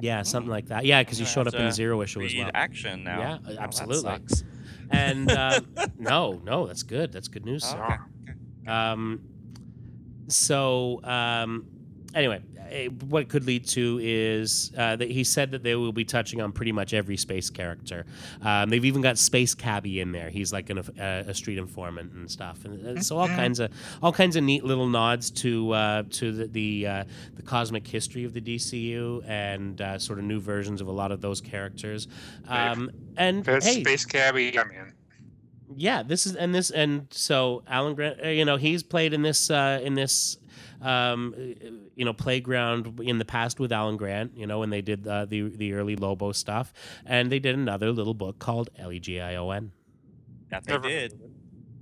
yeah, 0.00 0.22
something 0.22 0.50
like 0.50 0.66
that. 0.66 0.84
Yeah, 0.84 1.02
because 1.02 1.16
he 1.18 1.24
showed 1.24 1.48
up 1.48 1.54
in 1.54 1.72
Zero 1.72 2.00
Issue 2.02 2.20
as 2.22 2.34
well. 2.34 2.50
action 2.54 3.02
now. 3.02 3.18
Yeah, 3.18 3.38
Oh, 3.44 3.54
that 3.54 3.58
absolutely. 3.62 4.02
sucks. 4.02 4.44
And 4.90 5.32
um, 5.32 5.66
no, 5.98 6.40
no, 6.44 6.66
that's 6.66 6.82
good. 6.82 7.12
That's 7.12 7.28
good 7.28 7.44
news. 7.46 7.64
sir. 7.64 7.82
Okay. 7.82 8.70
Um, 8.70 9.20
so 10.28 11.00
um, 11.04 11.66
anyway, 12.14 12.40
eh, 12.70 12.88
what 13.08 13.22
it 13.22 13.28
could 13.28 13.44
lead 13.44 13.66
to 13.68 13.98
is 14.02 14.72
uh, 14.76 14.96
that 14.96 15.10
he 15.10 15.24
said 15.24 15.50
that 15.52 15.62
they 15.62 15.74
will 15.74 15.92
be 15.92 16.04
touching 16.04 16.40
on 16.40 16.52
pretty 16.52 16.72
much 16.72 16.94
every 16.94 17.16
space 17.16 17.50
character. 17.50 18.04
Um, 18.42 18.70
they've 18.70 18.84
even 18.84 19.02
got 19.02 19.18
Space 19.18 19.54
Cabbie 19.54 20.00
in 20.00 20.12
there. 20.12 20.30
He's 20.30 20.52
like 20.52 20.70
an, 20.70 20.78
a, 20.98 21.24
a 21.28 21.34
street 21.34 21.58
informant 21.58 22.12
and 22.12 22.30
stuff, 22.30 22.64
and 22.64 22.98
uh, 22.98 23.00
so 23.00 23.18
all 23.18 23.28
kinds 23.28 23.60
of 23.60 23.70
all 24.02 24.12
kinds 24.12 24.36
of 24.36 24.44
neat 24.44 24.64
little 24.64 24.88
nods 24.88 25.30
to 25.32 25.72
uh, 25.72 26.02
to 26.10 26.32
the 26.32 26.46
the, 26.46 26.86
uh, 26.86 27.04
the 27.34 27.42
cosmic 27.42 27.86
history 27.86 28.24
of 28.24 28.32
the 28.32 28.40
DCU 28.40 29.22
and 29.28 29.80
uh, 29.80 29.98
sort 29.98 30.18
of 30.18 30.24
new 30.24 30.40
versions 30.40 30.80
of 30.80 30.88
a 30.88 30.92
lot 30.92 31.12
of 31.12 31.20
those 31.20 31.40
characters. 31.40 32.08
Um, 32.48 32.90
and 33.16 33.44
hey, 33.46 33.82
Space 33.82 34.04
Cabbie. 34.04 34.58
I'm 34.58 34.70
in. 34.70 34.92
Yeah 35.74 36.02
this 36.02 36.26
is 36.26 36.36
and 36.36 36.54
this 36.54 36.70
and 36.70 37.06
so 37.10 37.62
alan 37.66 37.94
grant 37.94 38.18
uh, 38.24 38.28
you 38.28 38.44
know 38.44 38.56
he's 38.56 38.82
played 38.82 39.12
in 39.12 39.22
this 39.22 39.50
uh 39.50 39.80
in 39.82 39.94
this 39.94 40.38
um 40.80 41.34
uh, 41.36 41.68
you 41.96 42.04
know 42.04 42.12
playground 42.12 43.00
in 43.02 43.18
the 43.18 43.24
past 43.24 43.58
with 43.58 43.72
alan 43.72 43.96
grant 43.96 44.36
you 44.36 44.46
know 44.46 44.58
when 44.60 44.70
they 44.70 44.80
did 44.82 45.06
uh, 45.08 45.24
the 45.24 45.42
the 45.56 45.72
early 45.72 45.96
lobo 45.96 46.30
stuff 46.32 46.72
and 47.04 47.32
they 47.32 47.38
did 47.38 47.54
another 47.56 47.90
little 47.90 48.14
book 48.14 48.38
called 48.38 48.70
L 48.78 48.92
E 48.92 49.00
G 49.00 49.20
I 49.20 49.36
O 49.36 49.50
N. 49.50 49.72
That 50.50 50.64
they 50.64 50.72
Never- 50.74 50.88
did. 50.88 51.20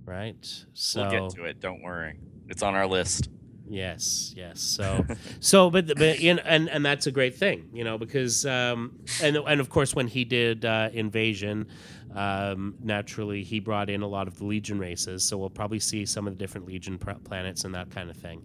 right 0.07 0.65
so 0.73 1.03
We'll 1.03 1.29
get 1.29 1.37
to 1.37 1.45
it. 1.45 1.61
Don't 1.61 1.83
worry. 1.83 2.19
It's 2.49 2.63
on 2.63 2.75
our 2.75 2.87
list. 2.87 3.29
Yes, 3.67 4.35
yes. 4.37 4.61
So, 4.61 5.07
so, 5.41 5.71
but, 5.71 5.87
but 5.97 6.21
you 6.21 6.35
know, 6.35 6.43
and 6.45 6.69
and 6.69 6.85
that's 6.85 7.07
a 7.07 7.11
great 7.11 7.35
thing, 7.37 7.71
you 7.73 7.83
know, 7.83 7.97
because 7.97 8.45
um, 8.45 8.99
and 9.23 9.37
and 9.39 9.59
of 9.61 9.71
course 9.71 9.95
when 9.95 10.07
he 10.07 10.25
did 10.27 10.67
uh, 10.67 10.91
Invasion, 10.93 11.67
um, 12.15 12.75
naturally 12.83 13.43
he 13.43 13.61
brought 13.61 13.91
in 13.91 14.03
a 14.03 14.07
lot 14.07 14.29
of 14.29 14.39
the 14.39 14.45
Legion 14.45 14.79
races, 14.79 15.25
so 15.25 15.37
we'll 15.37 15.51
probably 15.51 15.81
see 15.81 16.07
some 16.07 16.27
of 16.27 16.33
the 16.33 16.39
different 16.39 16.67
Legion 16.67 16.99
pr- 16.99 17.13
planets 17.25 17.65
and 17.65 17.75
that 17.75 17.91
kind 17.91 18.11
of 18.11 18.17
thing, 18.17 18.43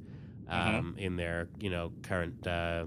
um, 0.47 0.95
in 0.97 1.15
their 1.15 1.47
you 1.60 1.69
know 1.69 1.91
current 2.01 2.45
uh, 2.47 2.86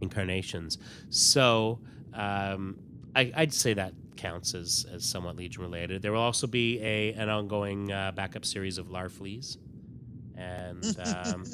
incarnations. 0.00 0.78
So, 1.10 1.80
um, 2.12 2.76
I, 3.14 3.32
I'd 3.34 3.52
say 3.52 3.74
that 3.74 3.94
counts 4.16 4.54
as 4.54 4.86
as 4.92 5.04
somewhat 5.04 5.36
Legion 5.36 5.62
related. 5.62 6.02
There 6.02 6.12
will 6.12 6.20
also 6.20 6.46
be 6.46 6.80
a 6.80 7.12
an 7.12 7.28
ongoing 7.28 7.92
uh, 7.92 8.12
backup 8.12 8.44
series 8.44 8.78
of 8.78 8.88
Larfleeze 8.88 9.58
and 10.36 10.84
um, 11.04 11.44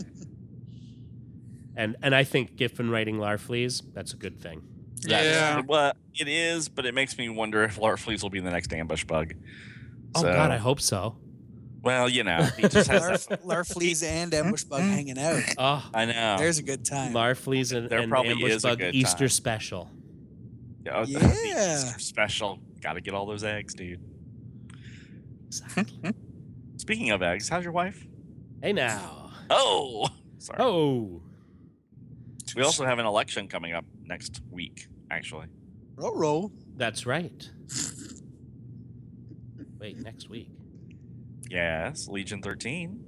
and 1.76 1.96
and 2.02 2.14
I 2.14 2.24
think 2.24 2.56
Giffen 2.56 2.90
writing 2.90 3.16
Larfleeze 3.16 3.82
that's 3.92 4.12
a 4.12 4.16
good 4.16 4.40
thing. 4.40 4.62
Yeah. 5.06 5.62
Well, 5.66 5.92
it 6.18 6.28
is, 6.28 6.68
but 6.68 6.86
it 6.86 6.94
makes 6.94 7.16
me 7.16 7.28
wonder 7.28 7.62
if 7.64 7.78
Larfleeze 7.78 8.22
will 8.22 8.30
be 8.30 8.40
the 8.40 8.50
next 8.50 8.72
ambush 8.72 9.04
bug. 9.04 9.34
Oh 10.14 10.22
So, 10.22 10.32
God, 10.32 10.50
I 10.50 10.56
hope 10.56 10.80
so. 10.80 11.16
Well, 11.82 12.08
you 12.08 12.24
know, 12.24 12.42
he 12.58 12.68
just 12.68 12.90
has. 12.90 13.00
Larf, 13.02 13.26
that- 13.28 13.44
Larfleeze 13.44 14.04
and 14.04 14.34
Ambush 14.34 14.64
Bug 14.64 14.82
mm-hmm. 14.82 14.90
hanging 14.90 15.18
out. 15.18 15.42
Oh, 15.56 15.90
I 15.94 16.04
know. 16.04 16.36
There's 16.38 16.58
a 16.58 16.62
good 16.62 16.84
time. 16.84 17.14
Larfleeze 17.14 17.74
and, 17.74 17.88
There 17.88 18.00
and 18.00 18.10
probably 18.10 18.32
Ambush 18.32 18.50
is 18.50 18.64
a 18.64 18.68
Bug 18.68 18.78
good 18.80 18.94
Easter 18.94 19.18
time. 19.20 19.28
special. 19.30 19.90
Oh, 20.92 21.04
Yeah. 21.06 21.26
Easter 21.74 21.98
special. 21.98 22.58
Got 22.82 22.94
to 22.94 23.00
get 23.00 23.14
all 23.14 23.24
those 23.24 23.44
eggs, 23.44 23.72
dude. 23.74 24.00
Exactly. 25.46 26.12
Speaking 26.76 27.10
of 27.10 27.22
eggs, 27.22 27.48
how's 27.48 27.64
your 27.64 27.72
wife? 27.72 28.06
hey 28.62 28.72
now. 28.74 29.30
Oh, 29.48 30.06
sorry. 30.38 30.58
Oh. 30.60 31.22
We 32.54 32.62
also 32.62 32.84
have 32.84 32.98
an 32.98 33.06
election 33.06 33.48
coming 33.48 33.72
up 33.72 33.84
next 34.10 34.42
week, 34.50 34.88
actually. 35.10 35.46
Row 35.96 36.14
row. 36.14 36.52
That's 36.76 37.06
right. 37.06 37.48
Wait, 39.78 39.98
next 40.00 40.28
week. 40.28 40.50
Yes, 41.48 42.08
Legion 42.08 42.42
13. 42.42 43.04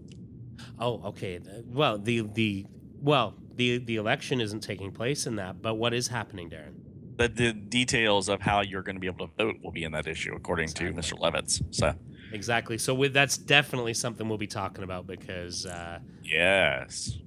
Oh, 0.78 1.02
okay. 1.08 1.40
Well, 1.66 1.98
the 1.98 2.20
the 2.32 2.66
well, 3.00 3.34
the 3.56 3.78
the 3.78 3.96
election 3.96 4.40
isn't 4.40 4.60
taking 4.60 4.92
place 4.92 5.26
in 5.26 5.36
that, 5.36 5.60
but 5.60 5.74
what 5.74 5.92
is 5.92 6.08
happening, 6.08 6.48
Darren? 6.48 6.74
The, 7.18 7.28
the 7.28 7.52
details 7.52 8.28
of 8.30 8.40
how 8.40 8.62
you're 8.62 8.82
going 8.82 8.96
to 8.96 9.00
be 9.00 9.06
able 9.06 9.28
to 9.28 9.32
vote 9.36 9.56
will 9.62 9.70
be 9.70 9.84
in 9.84 9.92
that 9.92 10.06
issue, 10.06 10.34
according 10.34 10.68
to 10.68 10.92
Mr. 10.92 11.12
Levitz. 11.20 11.62
So, 11.70 11.94
Exactly. 12.32 12.78
So 12.78 12.94
with 12.94 13.12
that's 13.12 13.36
definitely 13.36 13.92
something 13.94 14.28
we'll 14.28 14.38
be 14.38 14.46
talking 14.46 14.82
about 14.82 15.06
because 15.06 15.66
uh, 15.66 15.98
yes. 16.24 17.18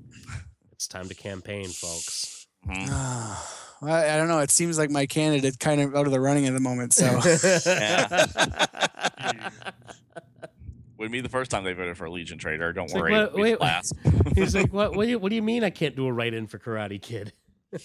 it's 0.71 0.87
time 0.87 1.07
to 1.07 1.13
campaign, 1.15 1.67
folks. 1.67 2.47
Mhm. 2.67 3.61
I, 3.81 4.13
I 4.13 4.17
don't 4.17 4.27
know. 4.27 4.39
It 4.39 4.51
seems 4.51 4.77
like 4.77 4.89
my 4.89 5.05
candidate 5.05 5.59
kind 5.59 5.81
of 5.81 5.95
out 5.95 6.05
of 6.05 6.11
the 6.11 6.19
running 6.19 6.45
at 6.47 6.53
the 6.53 6.59
moment. 6.59 6.93
So 6.93 7.05
Wouldn't 10.97 11.11
be 11.11 11.19
the 11.21 11.29
first 11.29 11.51
time 11.51 11.63
they 11.65 11.73
voted 11.73 11.97
for 11.97 12.05
a 12.05 12.11
Legion 12.11 12.37
trader. 12.37 12.71
Don't 12.71 12.85
It's 12.85 12.93
like, 12.93 13.01
worry. 13.03 13.11
what- 13.11 13.21
it'll 13.23 13.35
be 13.37 13.43
the 13.43 13.49
wait, 13.51 13.61
last. 13.61 13.93
He's 14.35 14.55
like, 14.55 14.71
what? 14.71 14.95
What 14.95 15.03
do, 15.05 15.09
you, 15.11 15.19
what 15.19 15.29
do 15.29 15.35
you 15.35 15.41
mean 15.41 15.63
I 15.63 15.69
can't 15.69 15.95
do 15.95 16.07
a 16.07 16.11
write-in 16.13 16.47
for 16.47 16.57
Karate 16.57 17.01
Kid? 17.01 17.33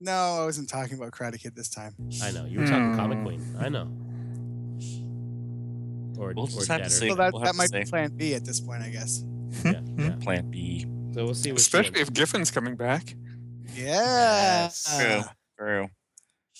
no, 0.00 0.12
I 0.12 0.44
wasn't 0.44 0.68
talking 0.68 0.94
about 0.98 1.12
Karate 1.12 1.40
Kid 1.40 1.54
this 1.54 1.68
time. 1.68 1.94
I 2.22 2.32
know 2.32 2.46
you 2.46 2.58
were 2.60 2.66
talking 2.66 2.96
Comic 2.96 3.18
Hmm. 3.18 3.24
Queen. 3.24 3.56
I 3.60 3.68
know. 3.68 3.88
Or, 6.20 6.32
We'll 6.34 6.44
or 6.46 6.48
just 6.48 6.68
have 6.68 6.82
to 6.82 6.90
see. 6.90 7.08
So 7.10 7.14
that, 7.14 7.32
We'll 7.32 7.42
that 7.42 7.52
to 7.52 7.56
might 7.56 7.70
be 7.70 7.84
see. 7.84 7.90
Plan 7.90 8.10
B 8.16 8.34
at 8.34 8.44
this 8.44 8.60
point, 8.60 8.82
I 8.82 8.88
guess. 8.88 9.22
Yeah, 9.64 9.80
yeah. 9.96 10.16
Plan 10.20 10.50
B. 10.50 10.86
So 11.12 11.24
we'll 11.26 11.34
see. 11.34 11.50
Especially 11.50 12.00
if 12.00 12.12
Giffen's 12.12 12.50
coming 12.50 12.74
back. 12.74 13.14
Yeah. 13.72 14.64
Yes. 14.64 14.98
True. 14.98 15.22
True. 15.58 15.88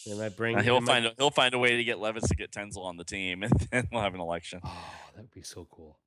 they 0.06 0.14
might 0.18 0.36
bring. 0.36 0.56
Uh, 0.56 0.62
he'll 0.62 0.74
they 0.80 0.80
might- 0.86 0.92
find 0.92 1.06
a, 1.06 1.12
he'll 1.18 1.30
find 1.30 1.54
a 1.54 1.58
way 1.58 1.76
to 1.76 1.84
get 1.84 1.98
Levitz 1.98 2.28
to 2.28 2.34
get 2.36 2.50
Tenzil 2.52 2.84
on 2.84 2.96
the 2.96 3.04
team, 3.04 3.42
and 3.44 3.52
then 3.70 3.88
we'll 3.92 4.02
have 4.02 4.14
an 4.14 4.20
election. 4.20 4.60
Oh, 4.64 4.84
that 5.14 5.22
would 5.22 5.30
be 5.30 5.42
so 5.42 5.66
cool. 5.70 5.98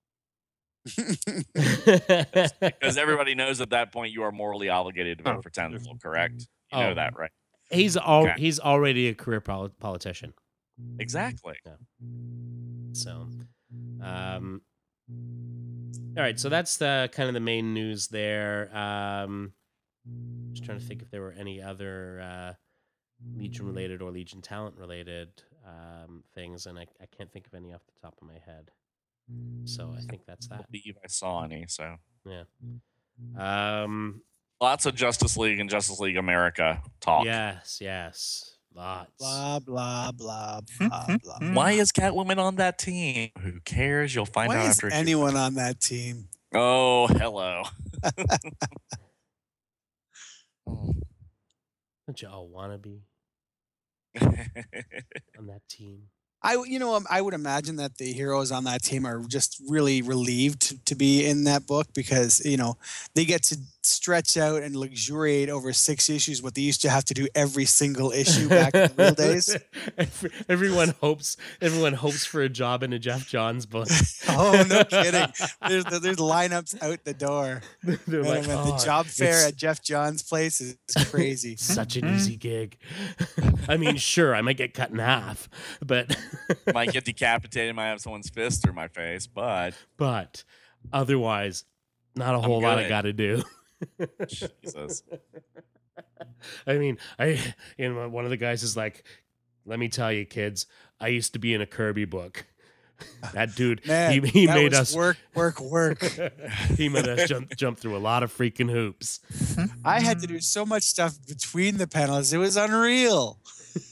Because 1.54 2.98
everybody 2.98 3.36
knows 3.36 3.60
at 3.62 3.72
that 3.72 3.92
point 3.92 4.12
you 4.14 4.24
are 4.24 4.32
morally 4.32 4.70
obligated 4.70 5.18
to 5.20 5.24
vote 5.24 5.36
Oh. 5.40 5.42
for 5.42 5.50
Tenzil, 5.50 6.02
correct? 6.02 6.42
You 6.72 6.78
Oh. 6.80 6.82
know 6.82 6.94
that, 6.96 7.18
right? 7.18 7.32
he's 7.70 7.98
all 7.98 8.24
Okay. 8.24 8.36
he's 8.38 8.60
already 8.62 9.10
a 9.10 9.14
career 9.14 9.42
poli- 9.42 9.72
politician. 9.80 10.34
Exactly. 11.00 11.56
So, 12.94 13.28
um, 14.02 14.62
all 16.16 16.24
right. 16.24 16.40
So 16.40 16.48
that's 16.50 16.78
the 16.78 17.10
kind 17.12 17.28
of 17.28 17.34
the 17.34 17.42
main 17.42 17.74
news 17.74 18.08
there. 18.08 18.70
Um, 18.76 19.52
just 20.54 20.66
trying 20.66 20.80
to 20.80 20.86
think 20.86 21.02
if 21.02 21.12
there 21.12 21.22
were 21.22 21.36
any 21.38 21.62
other 21.62 22.22
uh, 22.22 22.54
Legion 23.36 23.66
related 23.66 24.02
or 24.02 24.12
Legion 24.12 24.42
talent 24.42 24.76
related 24.78 25.30
um, 25.66 26.24
things, 26.34 26.66
and 26.66 26.78
I, 26.78 26.88
I 27.02 27.06
can't 27.16 27.32
think 27.32 27.48
of 27.48 27.54
any 27.54 27.74
off 27.74 27.82
the 27.86 28.00
top 28.02 28.16
of 28.22 28.28
my 28.28 28.40
head. 28.46 28.72
So 29.66 29.94
I 29.98 30.02
think 30.02 30.22
that's 30.26 30.48
I 30.52 30.58
that. 30.58 30.72
believe 30.72 30.98
I 31.04 31.08
saw 31.08 31.44
any. 31.44 31.66
So 31.68 31.98
yeah. 32.26 32.44
Um, 33.38 34.22
lots 34.62 34.86
of 34.86 34.96
Justice 34.96 35.36
League 35.36 35.60
and 35.60 35.70
Justice 35.70 36.00
League 36.00 36.18
America 36.18 36.82
talk. 37.02 37.26
yes, 37.26 37.80
yes, 37.82 38.58
lots. 38.74 39.12
blah 39.20 39.60
blah 39.60 40.12
blah 40.12 40.62
blah 40.80 41.18
blah. 41.24 41.50
Why 41.52 41.72
is 41.74 41.92
Catwoman 41.92 42.38
on 42.38 42.56
that 42.56 42.78
team? 42.78 43.32
Who 43.42 43.60
cares? 43.66 44.16
You'll 44.16 44.26
find 44.26 44.50
Why 44.50 44.60
out 44.60 44.70
is 44.70 44.78
after. 44.78 44.94
anyone 44.94 45.36
on 45.36 45.56
that 45.56 45.82
team? 45.82 46.30
Oh, 46.54 47.08
hello. 47.08 47.64
Don't 50.68 52.22
you 52.22 52.30
all 52.30 52.48
want 52.48 52.72
to 52.72 52.78
be 52.78 53.02
on 54.22 55.48
that 55.48 55.62
team? 55.70 56.04
I, 56.44 56.64
you 56.66 56.80
know, 56.80 56.96
um, 56.96 57.06
I 57.10 57.22
would 57.22 57.34
imagine 57.34 57.78
that 57.78 57.98
the 57.98 58.14
heroes 58.14 58.52
on 58.52 58.64
that 58.66 58.84
team 58.84 59.06
are 59.06 59.22
just 59.28 59.62
really 59.68 60.02
relieved 60.02 60.62
to, 60.62 60.86
to 60.86 60.96
be 60.96 61.26
in 61.26 61.46
that 61.46 61.66
book 61.66 61.88
because 61.94 62.46
you 62.46 62.58
know 62.58 62.78
they 63.16 63.26
get 63.26 63.44
to 63.44 63.58
stretch 63.88 64.38
out 64.38 64.64
and 64.64 64.76
luxuriate 64.76 65.50
over 65.50 65.74
six 65.74 66.10
issues 66.10 66.42
what 66.42 66.56
they 66.56 66.62
used 66.62 66.82
to 66.82 66.90
have 66.90 67.06
to 67.06 67.14
do 67.14 67.28
every 67.34 67.66
single 67.66 68.12
issue 68.12 68.50
back 68.50 68.74
in 68.76 68.82
the 68.82 68.94
real 68.98 69.14
days. 69.16 69.58
Every- 69.98 70.32
everyone 70.50 70.94
hopes. 71.02 71.38
Everyone 71.62 71.94
hopes 71.94 72.26
for 72.26 72.42
a 72.42 72.50
job 72.50 72.84
in 72.84 72.94
a 72.94 73.00
Geoff 73.00 73.28
Johns 73.28 73.66
book. 73.66 73.88
Oh 74.30 74.66
no, 74.70 74.84
kidding! 74.84 75.28
There's 75.68 75.86
there's 75.86 76.18
lineups 76.18 76.82
out 76.82 77.04
the 77.06 77.14
door. 77.14 77.62
They're 77.84 78.24
like, 78.24 78.46
man, 78.46 78.66
the 78.66 78.74
"Oh, 78.74 78.84
job 78.84 79.06
fair 79.06 79.48
at 79.48 79.56
Geoff 79.56 79.82
John's 79.82 80.22
place 80.22 80.60
is 80.60 80.78
crazy. 81.10 81.56
such 81.56 81.96
an 81.96 82.08
hmm. 82.08 82.16
easy 82.16 82.36
gig. 82.36 82.78
I 83.68 83.78
mean, 83.78 83.96
sure, 83.98 84.36
I 84.36 84.42
might 84.42 84.58
get 84.58 84.74
cut 84.74 84.92
in 84.92 85.00
half, 85.00 85.50
but 85.84 86.16
might 86.74 86.92
get 86.92 87.06
decapitated, 87.06 87.76
might 87.76 87.88
have 87.88 88.02
someone's 88.02 88.30
fist 88.30 88.64
through 88.64 88.74
my 88.74 88.90
face, 88.90 89.28
but 89.28 89.74
but 89.96 90.44
otherwise, 90.92 91.64
not 92.16 92.36
a 92.36 92.38
I'm 92.38 92.44
whole 92.44 92.62
lot 92.62 92.80
I 92.80 92.90
got 92.90 93.04
to 93.04 93.14
do. 93.14 93.44
Jesus. 94.28 95.04
I 96.66 96.78
mean, 96.78 96.98
I 97.20 97.42
you 97.78 97.94
know 97.94 98.10
one 98.10 98.26
of 98.26 98.30
the 98.30 98.38
guys 98.38 98.64
is 98.64 98.78
like, 98.78 99.04
"Let 99.66 99.80
me 99.80 99.90
tell 99.90 100.12
you, 100.12 100.26
kids, 100.26 100.66
I 101.00 101.10
used 101.10 101.34
to 101.34 101.40
be 101.40 101.54
in 101.54 101.62
a 101.62 101.68
Kirby 101.68 102.06
book. 102.06 102.46
That 103.34 103.56
dude, 103.56 103.86
Man, 103.86 104.12
he, 104.12 104.28
he 104.28 104.46
that 104.48 104.56
made 104.56 104.72
was 104.72 104.80
us 104.80 104.96
work, 104.96 105.18
work, 105.36 105.60
work. 105.62 106.02
he 106.78 106.90
made 106.90 107.08
us 107.08 107.30
jump 107.30 107.56
jump 107.56 107.78
through 107.78 107.96
a 107.96 108.00
lot 108.00 108.24
of 108.24 108.36
freaking 108.36 108.72
hoops. 108.72 109.20
I 109.86 110.00
had 110.00 110.20
to 110.22 110.28
do 110.28 110.40
so 110.40 110.66
much 110.66 110.82
stuff 110.84 111.16
between 111.28 111.78
the 111.78 111.86
panels; 111.86 112.34
it 112.34 112.38
was 112.38 112.58
unreal. 112.58 113.40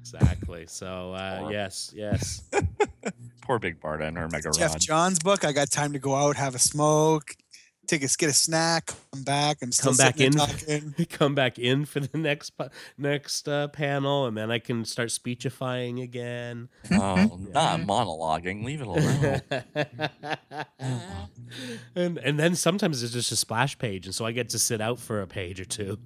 exactly. 0.00 0.66
So 0.66 1.12
uh, 1.14 1.48
yes, 1.52 1.92
yes. 1.94 2.42
Poor 3.50 3.58
Big 3.58 3.80
Barda 3.80 4.06
and 4.06 4.16
her 4.16 4.28
Mega 4.28 4.52
Geoff 4.52 4.74
Rod. 4.74 4.80
John's 4.80 5.18
book. 5.18 5.44
I 5.44 5.50
got 5.50 5.72
time 5.72 5.92
to 5.94 5.98
go 5.98 6.14
out, 6.14 6.36
have 6.36 6.54
a 6.54 6.58
smoke, 6.60 7.34
take 7.88 8.04
a 8.04 8.06
get 8.06 8.30
a 8.30 8.32
snack, 8.32 8.92
come 9.12 9.24
back. 9.24 9.56
I'm 9.60 9.72
still 9.72 9.90
Come 9.90 9.96
back 9.96 10.18
sitting 10.18 10.36
there 10.38 10.46
in. 10.68 10.92
talking. 10.92 11.06
Come 11.10 11.34
back 11.34 11.58
in 11.58 11.84
for 11.84 11.98
the 11.98 12.16
next 12.16 12.52
next 12.96 13.48
uh, 13.48 13.66
panel, 13.66 14.26
and 14.26 14.36
then 14.36 14.52
I 14.52 14.60
can 14.60 14.84
start 14.84 15.10
speechifying 15.10 15.98
again. 15.98 16.68
Oh, 16.92 17.40
not 17.52 17.80
monologuing. 17.80 18.62
Leave 18.62 18.82
it 18.82 18.86
alone. 18.86 19.42
and 21.96 22.18
and 22.18 22.38
then 22.38 22.54
sometimes 22.54 23.02
it's 23.02 23.12
just 23.12 23.32
a 23.32 23.36
splash 23.36 23.76
page, 23.78 24.06
and 24.06 24.14
so 24.14 24.24
I 24.24 24.30
get 24.30 24.50
to 24.50 24.60
sit 24.60 24.80
out 24.80 25.00
for 25.00 25.22
a 25.22 25.26
page 25.26 25.60
or 25.60 25.64
two. 25.64 25.98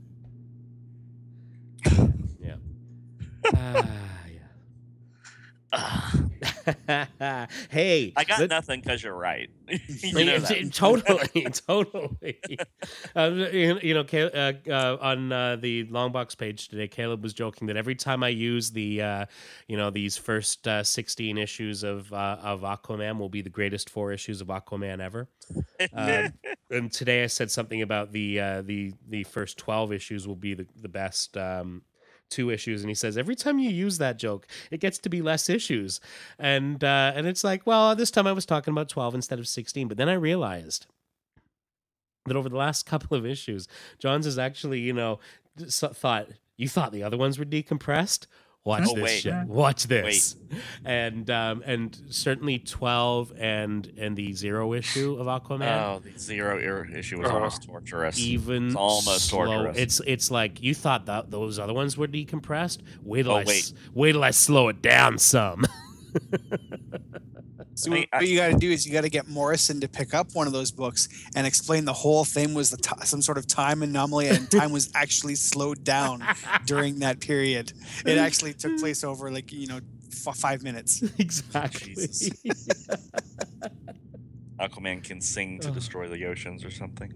Yeah. 2.40 2.56
Ah, 3.54 3.86
yeah. 5.74 6.10
hey, 7.70 8.12
I 8.16 8.24
got 8.24 8.40
let- 8.40 8.50
nothing 8.50 8.80
because 8.80 9.02
you're 9.02 9.14
right. 9.14 9.50
you 9.68 10.24
know 10.24 10.38
totally, 10.70 11.46
totally. 11.66 12.38
you 13.16 13.78
you 13.82 13.94
know, 13.94 14.04
uh, 14.12 14.52
uh, 14.70 14.96
on 15.00 15.32
uh, 15.32 15.56
the 15.56 15.84
Longbox 15.86 16.36
page 16.36 16.68
today, 16.68 16.88
Caleb 16.88 17.22
was 17.22 17.32
joking 17.32 17.66
that 17.68 17.76
every 17.76 17.94
time 17.94 18.22
I 18.22 18.28
use 18.28 18.70
the, 18.70 19.02
uh, 19.02 19.26
you 19.68 19.76
know, 19.76 19.90
these 19.90 20.16
first 20.16 20.66
uh, 20.66 20.82
sixteen 20.82 21.38
issues 21.38 21.82
of 21.82 22.12
uh, 22.12 22.38
of 22.42 22.60
Aquaman 22.60 23.18
will 23.18 23.28
be 23.28 23.42
the 23.42 23.50
greatest 23.50 23.90
four 23.90 24.12
issues 24.12 24.40
of 24.40 24.48
Aquaman 24.48 25.00
ever. 25.00 25.28
Um, 25.92 26.32
and 26.70 26.92
today 26.92 27.24
I 27.24 27.26
said 27.26 27.50
something 27.50 27.82
about 27.82 28.12
the 28.12 28.40
uh, 28.40 28.62
the 28.62 28.92
the 29.08 29.24
first 29.24 29.58
twelve 29.58 29.92
issues 29.92 30.26
will 30.26 30.36
be 30.36 30.54
the 30.54 30.66
the 30.80 30.88
best. 30.88 31.36
Um, 31.36 31.82
two 32.30 32.50
issues 32.50 32.82
and 32.82 32.90
he 32.90 32.94
says 32.94 33.16
every 33.16 33.36
time 33.36 33.58
you 33.58 33.70
use 33.70 33.98
that 33.98 34.18
joke 34.18 34.46
it 34.70 34.80
gets 34.80 34.98
to 34.98 35.08
be 35.08 35.22
less 35.22 35.48
issues. 35.48 36.00
And 36.38 36.82
uh 36.82 37.12
and 37.14 37.26
it's 37.26 37.44
like 37.44 37.66
well 37.66 37.94
this 37.94 38.10
time 38.10 38.26
i 38.26 38.32
was 38.32 38.46
talking 38.46 38.72
about 38.72 38.88
12 38.88 39.14
instead 39.14 39.38
of 39.38 39.48
16 39.48 39.88
but 39.88 39.96
then 39.96 40.08
i 40.08 40.14
realized 40.14 40.86
that 42.26 42.36
over 42.36 42.48
the 42.48 42.56
last 42.56 42.86
couple 42.92 43.16
of 43.16 43.26
issues 43.26 43.68
johns 43.98 44.24
has 44.24 44.38
actually 44.38 44.80
you 44.80 44.92
know 44.92 45.18
thought 45.58 46.28
you 46.56 46.68
thought 46.68 46.92
the 46.92 47.02
other 47.02 47.16
ones 47.16 47.38
were 47.38 47.44
decompressed 47.44 48.26
watch 48.64 48.84
Oh, 48.88 48.94
this 48.94 49.04
wait. 49.04 49.20
shit 49.20 49.46
watch 49.46 49.84
this 49.88 50.36
and 50.86 51.28
um 51.28 51.62
and 51.66 52.00
certainly 52.08 52.58
12 52.58 53.32
and 53.38 53.92
and 53.98 54.16
the 54.16 54.32
zero 54.32 54.72
issue 54.72 55.16
of 55.16 55.26
aquaman 55.26 55.84
Oh, 55.84 55.98
the 56.02 56.18
zero 56.18 56.58
issue 56.90 57.18
was 57.18 57.30
Oh. 57.30 57.34
almost 57.34 57.64
torturous. 57.64 58.18
even 58.18 58.68
It's 58.68 58.76
almost 58.76 59.28
slow. 59.28 59.44
torturous. 59.44 59.76
It's 59.76 60.00
it's 60.06 60.30
like 60.30 60.62
you 60.62 60.74
thought 60.74 61.04
that 61.06 61.30
those 61.30 61.58
other 61.58 61.74
ones 61.74 61.98
were 61.98 62.08
decompressed. 62.08 62.78
Wait 63.02 63.24
till 63.24 63.32
Oh, 63.32 63.36
I 63.36 63.44
wait. 63.44 63.72
wait 63.92 64.12
till 64.12 64.24
I 64.24 64.30
slow 64.30 64.68
it 64.68 64.80
down 64.80 65.18
some. 65.18 65.64
So 67.76 67.90
I 67.90 67.94
mean, 67.94 68.06
what 68.12 68.22
I- 68.22 68.24
you 68.26 68.36
got 68.36 68.48
to 68.52 68.56
do 68.56 68.70
is 68.70 68.86
you 68.86 68.92
got 68.92 69.00
to 69.02 69.08
get 69.10 69.28
Morrison 69.28 69.80
to 69.80 69.88
pick 69.88 70.14
up 70.14 70.28
one 70.34 70.46
of 70.46 70.52
those 70.52 70.70
books 70.70 71.08
and 71.34 71.46
explain 71.46 71.84
the 71.84 71.92
whole 71.92 72.24
thing 72.24 72.54
was 72.54 72.70
the 72.70 72.76
ti 72.76 72.92
some 73.04 73.20
sort 73.20 73.36
of 73.38 73.46
time 73.46 73.82
anomaly 73.82 74.28
and 74.28 74.50
time 74.50 74.70
was 74.72 74.90
actually 74.94 75.34
slowed 75.34 75.82
down 75.84 76.22
during 76.66 77.00
that 77.00 77.20
period. 77.20 77.72
It 78.06 78.16
actually 78.18 78.54
took 78.54 78.78
place 78.78 79.02
over 79.04 79.30
like 79.30 79.52
you 79.52 79.66
know 79.66 79.80
f- 80.26 80.36
five 80.36 80.62
minutes. 80.62 81.02
exactly. 81.18 81.94
Jesus. 81.94 82.30
Aquaman 84.60 85.02
can 85.02 85.20
sing 85.20 85.58
to 85.60 85.70
destroy 85.72 86.08
the 86.08 86.24
oceans 86.26 86.64
or 86.64 86.70
something. 86.70 87.12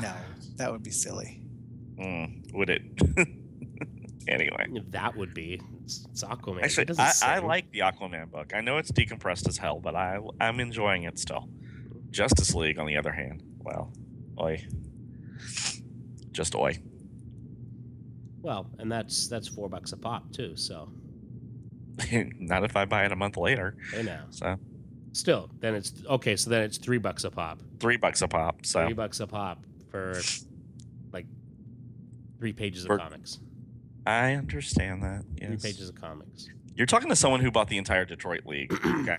No, 0.00 0.14
that 0.56 0.72
would 0.72 0.82
be 0.82 0.90
silly. 0.90 1.42
Mm, 1.98 2.52
would 2.54 2.70
it? 2.70 2.82
anyway, 4.28 4.66
that 4.90 5.16
would 5.16 5.34
be 5.34 5.60
it's, 5.84 6.06
it's 6.10 6.24
Aquaman. 6.24 6.62
Actually, 6.62 6.86
doesn't 6.86 7.22
I, 7.24 7.36
I 7.36 7.38
like 7.40 7.70
the 7.72 7.80
Aquaman 7.80 8.30
book. 8.30 8.52
I 8.54 8.60
know 8.60 8.78
it's 8.78 8.90
decompressed 8.92 9.48
as 9.48 9.56
hell, 9.58 9.80
but 9.80 9.94
I 9.94 10.18
I'm 10.40 10.60
enjoying 10.60 11.04
it 11.04 11.18
still. 11.18 11.48
Justice 12.10 12.54
League, 12.54 12.78
on 12.78 12.86
the 12.86 12.96
other 12.96 13.10
hand, 13.12 13.42
well, 13.58 13.92
oi, 14.40 14.64
just 16.32 16.54
oi. 16.54 16.78
Well, 18.42 18.70
and 18.78 18.90
that's 18.92 19.26
that's 19.28 19.48
four 19.48 19.68
bucks 19.68 19.92
a 19.92 19.96
pop 19.96 20.30
too. 20.32 20.56
So 20.56 20.90
Not 22.38 22.64
if 22.64 22.76
I 22.76 22.84
buy 22.84 23.04
it 23.04 23.12
a 23.12 23.16
month 23.16 23.36
later. 23.36 23.76
hey 23.92 24.02
now, 24.02 24.24
So 24.30 24.56
still, 25.12 25.50
then 25.60 25.74
it's 25.74 25.92
okay. 26.08 26.36
So 26.36 26.50
then 26.50 26.62
it's 26.62 26.78
three 26.78 26.98
bucks 26.98 27.24
a 27.24 27.30
pop. 27.30 27.60
three 27.80 27.96
bucks 27.96 28.20
a 28.22 28.28
pop. 28.28 28.66
So 28.66 28.84
Three 28.84 28.94
bucks 28.94 29.20
a 29.20 29.26
pop 29.26 29.64
for 29.90 30.20
like 31.12 31.26
three 32.38 32.52
pages 32.52 32.84
of 32.84 32.88
For- 32.88 32.98
comics. 32.98 33.38
I 34.06 34.32
understand 34.34 35.02
that. 35.02 35.22
Three 35.38 35.48
Yes. 35.52 35.62
pages 35.62 35.88
of 35.88 35.94
comics. 36.00 36.48
You're 36.76 36.86
talking 36.86 37.08
to 37.08 37.16
someone 37.16 37.40
who 37.40 37.50
bought 37.50 37.68
the 37.68 37.78
entire 37.78 38.04
Detroit 38.04 38.44
League. 38.46 38.72
okay. 38.86 39.16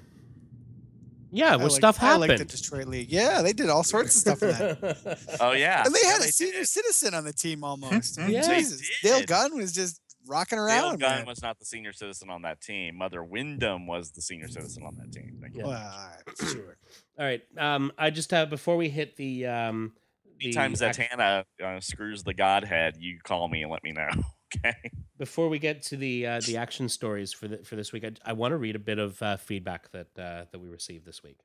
Yeah, 1.31 1.55
well, 1.57 1.67
like- 1.67 1.71
stuff 1.71 2.01
I 2.01 2.15
like 2.15 2.27
the 2.29 2.33
happened. 2.35 2.49
Detroit 2.51 2.87
League. 2.87 3.11
Yeah, 3.11 3.41
they 3.41 3.51
did 3.53 3.69
all 3.69 3.83
sorts 3.83 4.15
of 4.15 4.21
stuff 4.21 4.43
in 4.43 4.49
that. 4.49 5.17
Oh 5.41 5.51
yeah. 5.51 5.83
And 5.85 5.93
they 5.93 5.99
Yeah, 6.03 6.11
had 6.13 6.21
a 6.21 6.25
did. 6.25 6.33
senior 6.33 6.63
citizen 6.65 7.13
on 7.13 7.25
the 7.25 7.33
team 7.33 7.63
almost. 7.63 8.19
I 8.19 8.27
Yeah. 8.27 8.41
Jesus. 8.55 8.81
Dale 9.01 9.19
did. 9.19 9.27
Gunn 9.27 9.55
was 9.57 9.73
just 9.73 9.99
rocking 10.27 10.59
around. 10.59 10.77
Dale 10.77 10.85
around. 10.91 10.99
Gunn 10.99 11.17
man. 11.19 11.25
was 11.25 11.41
not 11.41 11.59
the 11.59 11.65
senior 11.65 11.91
citizen 11.93 12.29
on 12.29 12.43
that 12.43 12.61
team. 12.61 12.95
Mother 12.95 13.21
Wyndham 13.23 13.85
was 13.87 14.11
the 14.11 14.21
senior 14.21 14.47
citizen 14.47 14.83
on 14.83 14.95
that 14.95 15.11
team. 15.11 15.37
Thank 15.41 15.57
you. 15.57 15.63
Well, 15.65 15.71
all 15.73 16.07
right, 16.07 16.49
sure. 16.51 16.77
All 17.19 17.25
right. 17.25 17.41
Um, 17.57 17.91
I 17.97 18.11
just 18.11 18.31
have 18.31 18.49
before 18.49 18.77
we 18.77 18.87
hit 18.89 19.17
the 19.17 19.45
um, 19.47 19.93
the 20.39 20.45
Anytime 20.57 20.71
ac- 20.73 20.85
Zatanna 20.85 21.43
uh, 21.63 21.79
screws 21.81 22.23
the 22.23 22.33
Godhead, 22.33 22.95
you 22.99 23.19
call 23.23 23.47
me 23.49 23.61
and 23.63 23.71
let 23.71 23.83
me 23.83 23.91
know. 23.91 24.09
Okay. 24.57 24.73
before 25.17 25.49
we 25.49 25.59
get 25.59 25.81
to 25.83 25.97
the 25.97 26.25
uh, 26.27 26.41
the 26.45 26.57
action 26.57 26.89
stories 26.89 27.31
for 27.33 27.47
the, 27.47 27.57
for 27.59 27.75
this 27.75 27.91
week, 27.91 28.03
I, 28.05 28.11
I 28.25 28.33
want 28.33 28.51
to 28.51 28.57
read 28.57 28.75
a 28.75 28.79
bit 28.79 28.99
of 28.99 29.21
uh, 29.21 29.37
feedback 29.37 29.91
that 29.91 30.07
uh, 30.17 30.45
that 30.51 30.59
we 30.59 30.67
received 30.69 31.05
this 31.05 31.23
week. 31.23 31.39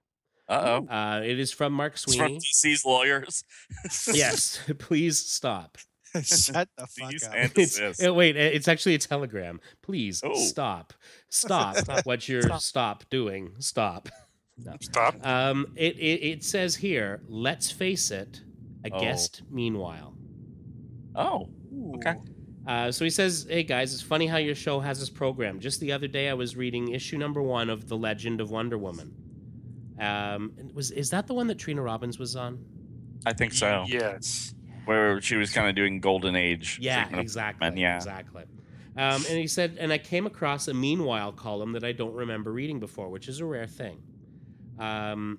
Uh 0.49 0.81
oh. 0.83 0.93
Uh, 0.93 1.21
it 1.25 1.39
is 1.39 1.53
from 1.53 1.73
Mark 1.73 1.95
It's 1.95 2.15
from 2.17 2.33
DC's 2.39 2.85
lawyers. 2.85 3.45
yes, 4.13 4.59
please 4.79 5.19
stop. 5.19 5.79
Shut 6.23 6.69
the 6.77 6.87
fuck 6.89 7.11
Cease 7.13 7.25
up. 7.25 7.35
It's, 7.37 7.55
desist. 7.55 8.05
uh, 8.05 8.13
wait, 8.13 8.37
it's 8.37 8.67
actually 8.67 8.97
a 8.97 8.99
telegram. 8.99 9.61
Please 9.81 10.23
Oh. 10.25 10.35
stop. 10.35 10.93
Stop 11.29 11.77
what 12.05 12.29
you're 12.29 12.43
Stop. 12.43 12.61
stop 12.61 13.05
doing. 13.11 13.53
Stop. 13.61 14.09
Stop. 14.81 15.25
Um, 15.25 15.73
it, 15.77 15.97
it 15.97 16.21
it 16.33 16.45
says 16.45 16.75
here. 16.75 17.23
Let's 17.29 17.71
face 17.71 18.11
it. 18.11 18.41
A 18.85 18.91
Oh. 18.93 18.99
guest. 19.01 19.43
Meanwhile. 19.51 20.17
Oh. 21.15 21.49
Okay. 21.95 22.15
Ooh. 22.15 22.25
Uh, 22.67 22.93
so 22.93 23.05
he 23.05 23.11
says, 23.11 23.47
"Hey 23.49 23.63
guys, 23.63 23.95
it's 23.95 24.03
funny 24.03 24.27
how 24.27 24.37
your 24.37 24.55
show 24.55 24.81
has 24.81 25.01
this 25.01 25.11
program. 25.11 25.61
Just 25.61 25.81
the 25.81 25.93
other 25.93 26.07
day, 26.07 26.29
I 26.29 26.35
was 26.35 26.57
reading 26.57 26.91
issue 26.91 27.17
number 27.19 27.43
one 27.43 27.71
of 27.71 27.89
The 27.89 27.97
Legend 27.97 28.41
of 28.41 28.51
Wonder 28.51 28.79
Woman. 28.79 29.15
Um, 29.99 30.53
was 30.75 30.91
is 30.91 31.11
that 31.11 31.27
the 31.27 31.35
one 31.35 31.47
that 31.49 31.59
Trina 31.59 31.83
Robbins 31.83 32.19
was 32.19 32.37
on? 32.37 32.65
I 33.27 33.33
think 33.33 33.53
so. 33.53 33.85
Yes. 33.87 34.55
Where 34.87 35.21
she 35.21 35.37
was 35.37 35.53
kind 35.53 35.69
of 35.69 35.75
doing 35.75 36.01
golden 36.01 36.37
age. 36.37 36.79
Yeah, 36.81 37.03
treatment 37.03 37.21
of 37.21 37.25
exactly. 37.25 37.69
men, 37.69 37.77
yeah. 37.77 37.97
exactly. 37.97 38.45
Um, 38.97 39.25
and 39.29 39.39
he 39.39 39.47
said, 39.47 39.77
and 39.79 39.93
I 39.93 39.99
came 39.99 40.27
across 40.27 40.69
a 40.69 40.75
meanwhile 40.75 41.33
column 41.33 41.73
that 41.73 41.85
I 41.85 41.93
don't 41.93 42.15
remember 42.15 42.53
reading 42.53 42.81
before, 42.81 43.09
which 43.09 43.29
is 43.29 43.41
a 43.41 43.45
rare 43.45 43.67
thing. 43.67 44.03
Um, 44.79 45.39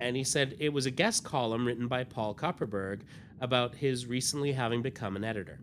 and 0.00 0.16
he 0.16 0.24
said 0.24 0.56
it 0.58 0.72
was 0.72 0.86
a 0.86 0.90
guest 0.90 1.24
column 1.24 1.66
written 1.66 1.88
by 1.88 2.04
Paul 2.04 2.34
Kupperberg 2.34 3.00
about 3.40 3.74
his 3.74 4.06
recently 4.06 4.52
having 4.52 4.82
become 4.82 5.16
an 5.16 5.24
editor. 5.24 5.60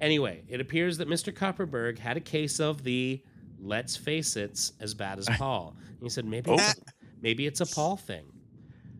Anyway, 0.00 0.42
it 0.48 0.60
appears 0.60 0.98
that 0.98 1.08
Mr. 1.08 1.32
Kupperberg 1.32 1.98
had 1.98 2.16
a 2.16 2.20
case 2.20 2.58
of 2.58 2.84
the 2.84 3.22
let's 3.62 3.96
face 3.96 4.36
it's 4.36 4.72
as 4.80 4.94
bad 4.94 5.18
as 5.18 5.28
Paul. 5.38 5.76
And 5.86 6.02
he 6.02 6.08
said 6.08 6.24
maybe 6.24 6.52
it's 6.52 6.78
a, 6.78 6.82
maybe 7.20 7.46
it's 7.46 7.60
a 7.60 7.66
Paul 7.66 7.96
thing. 7.96 8.24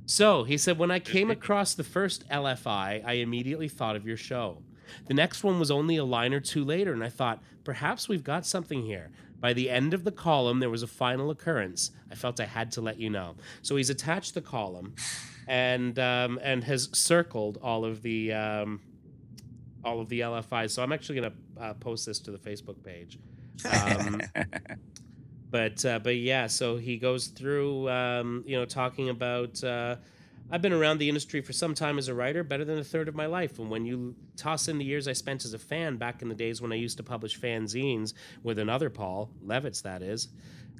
So 0.06 0.44
he 0.44 0.58
said 0.58 0.78
when 0.78 0.90
I 0.90 0.98
came 0.98 1.30
across 1.30 1.74
the 1.74 1.84
first 1.84 2.28
LFI, 2.28 3.04
I 3.04 3.12
immediately 3.14 3.68
thought 3.68 3.96
of 3.96 4.06
your 4.06 4.16
show. 4.16 4.62
The 5.06 5.14
next 5.14 5.44
one 5.44 5.60
was 5.60 5.70
only 5.70 5.96
a 5.96 6.04
line 6.04 6.34
or 6.34 6.40
two 6.40 6.64
later, 6.64 6.92
and 6.92 7.04
I 7.04 7.08
thought 7.08 7.42
perhaps 7.62 8.08
we've 8.08 8.24
got 8.24 8.44
something 8.44 8.82
here. 8.82 9.10
By 9.38 9.52
the 9.52 9.70
end 9.70 9.94
of 9.94 10.02
the 10.02 10.10
column, 10.10 10.58
there 10.58 10.68
was 10.68 10.82
a 10.82 10.88
final 10.88 11.30
occurrence. 11.30 11.92
I 12.10 12.16
felt 12.16 12.40
I 12.40 12.44
had 12.44 12.72
to 12.72 12.80
let 12.80 12.98
you 12.98 13.08
know. 13.08 13.36
So 13.62 13.76
he's 13.76 13.88
attached 13.88 14.34
the 14.34 14.42
column, 14.42 14.94
and 15.46 15.96
um, 15.98 16.40
and 16.42 16.64
has 16.64 16.90
circled 16.92 17.58
all 17.62 17.84
of 17.84 18.02
the 18.02 18.32
um, 18.32 18.80
all 19.84 20.00
of 20.00 20.08
the 20.08 20.20
LFIs. 20.20 20.70
So 20.70 20.82
I'm 20.82 20.92
actually 20.92 21.20
going 21.20 21.32
to 21.32 21.62
uh, 21.62 21.74
post 21.74 22.06
this 22.06 22.18
to 22.20 22.30
the 22.30 22.38
Facebook 22.38 22.82
page. 22.82 23.18
Um, 23.70 24.20
but 25.50 25.84
uh, 25.84 25.98
but 25.98 26.16
yeah, 26.16 26.46
so 26.46 26.76
he 26.76 26.96
goes 26.96 27.28
through, 27.28 27.88
um, 27.88 28.44
you 28.46 28.56
know, 28.56 28.64
talking 28.64 29.08
about. 29.08 29.62
Uh, 29.62 29.96
I've 30.52 30.62
been 30.62 30.72
around 30.72 30.98
the 30.98 31.08
industry 31.08 31.40
for 31.42 31.52
some 31.52 31.74
time 31.74 31.96
as 31.96 32.08
a 32.08 32.14
writer, 32.14 32.42
better 32.42 32.64
than 32.64 32.78
a 32.78 32.84
third 32.84 33.06
of 33.06 33.14
my 33.14 33.26
life. 33.26 33.60
And 33.60 33.70
when 33.70 33.84
you 33.86 34.16
toss 34.36 34.66
in 34.66 34.78
the 34.78 34.84
years 34.84 35.06
I 35.06 35.12
spent 35.12 35.44
as 35.44 35.54
a 35.54 35.60
fan 35.60 35.96
back 35.96 36.22
in 36.22 36.28
the 36.28 36.34
days 36.34 36.60
when 36.60 36.72
I 36.72 36.74
used 36.74 36.96
to 36.96 37.04
publish 37.04 37.38
fanzines 37.38 38.14
with 38.42 38.58
another 38.58 38.90
Paul 38.90 39.30
Levitz, 39.46 39.82
that 39.82 40.02
is, 40.02 40.26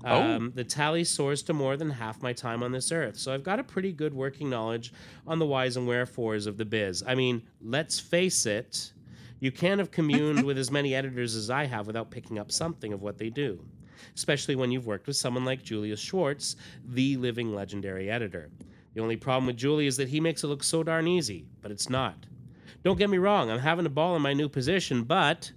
um, 0.05 0.53
the 0.55 0.64
tally 0.64 1.05
soars 1.05 1.42
to 1.42 1.53
more 1.53 1.76
than 1.76 1.90
half 1.90 2.22
my 2.22 2.32
time 2.32 2.62
on 2.62 2.72
this 2.72 2.90
earth. 2.92 3.18
So 3.18 3.32
I've 3.32 3.42
got 3.42 3.59
a 3.59 3.64
pretty 3.64 3.92
good 3.92 4.14
working 4.14 4.48
knowledge 4.48 4.92
on 5.26 5.38
the 5.38 5.46
whys 5.46 5.76
and 5.76 5.86
wherefores 5.86 6.46
of 6.46 6.57
the 6.57 6.64
biz. 6.64 7.03
I 7.07 7.14
mean, 7.14 7.42
let's 7.61 8.01
face 8.01 8.46
it, 8.46 8.92
you 9.40 9.53
can't 9.53 9.78
have 9.78 9.90
communed 9.90 10.42
with 10.46 10.59
as 10.59 10.70
many 10.70 10.94
editors 10.94 11.34
as 11.34 11.51
I 11.51 11.64
have 11.64 11.86
without 11.86 12.11
picking 12.11 12.38
up 12.38 12.51
something 12.51 12.92
of 12.92 13.03
what 13.03 13.18
they 13.18 13.30
do 13.30 13.64
especially 14.16 14.57
when 14.57 14.70
you've 14.70 14.86
worked 14.86 15.07
with 15.07 15.16
someone 15.16 15.44
like 15.44 15.62
Julius 15.62 16.01
Schwartz, 16.01 16.57
the 16.84 17.16
living 17.16 17.55
legendary 17.55 18.11
editor. 18.11 18.51
The 18.94 19.01
only 19.01 19.16
problem 19.16 19.46
with 19.46 19.57
Julie 19.57 19.86
is 19.86 19.96
that 19.98 20.09
he 20.09 20.20
makes 20.20 20.42
it 20.42 20.48
look 20.48 20.62
so 20.62 20.82
darn 20.82 21.07
easy, 21.07 21.46
but 21.62 21.70
it's 21.70 21.88
not. 21.88 22.26
Don't 22.82 22.98
get 22.98 23.11
me 23.11 23.18
wrong, 23.18 23.51
I'm 23.51 23.61
having 23.61 23.86
a 23.86 23.90
ball 23.90 24.16
in 24.16 24.22
my 24.22 24.32
new 24.32 24.48
position, 24.48 25.05
but 25.05 25.53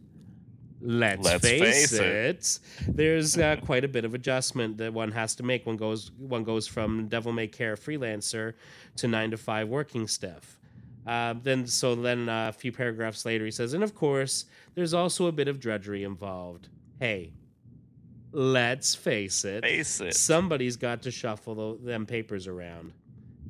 let's, 0.85 1.23
Let's 1.25 1.47
face, 1.47 1.61
face 1.61 1.93
it, 1.93 2.01
it. 2.05 2.59
there's 2.95 3.37
uh, 3.37 3.55
quite 3.63 3.83
a 3.83 3.87
bit 3.87 4.03
of 4.05 4.13
adjustment 4.13 4.77
that 4.77 4.93
one 4.93 5.11
has 5.11 5.33
to 5.35 5.43
make. 5.43 5.65
One 5.65 5.77
goes 5.77 6.11
one 6.17 6.43
goes 6.43 6.67
from 6.67 7.07
devil 7.07 7.31
may 7.31 7.47
care 7.47 7.75
freelancer 7.75 8.53
to 8.97 9.07
nine 9.07 9.31
to 9.31 9.37
five 9.37 9.69
working 9.69 10.07
stiff. 10.07 10.59
Uh, 11.07 11.35
then 11.41 11.65
so 11.67 11.95
then 11.95 12.27
uh, 12.29 12.49
a 12.49 12.53
few 12.53 12.71
paragraphs 12.71 13.25
later 13.25 13.45
he 13.45 13.51
says, 13.51 13.73
and 13.73 13.83
of 13.83 13.95
course 13.95 14.45
there's 14.75 14.93
also 14.93 15.27
a 15.27 15.31
bit 15.31 15.47
of 15.47 15.59
drudgery 15.59 16.03
involved. 16.03 16.67
Hey, 16.99 17.33
let's 18.31 18.95
face 18.95 19.45
it. 19.45 19.63
Face 19.63 19.99
it. 20.01 20.15
Somebody's 20.15 20.75
got 20.77 21.01
to 21.03 21.11
shuffle 21.11 21.55
tho- 21.55 21.77
them 21.77 22.05
papers 22.05 22.47
around. 22.47 22.93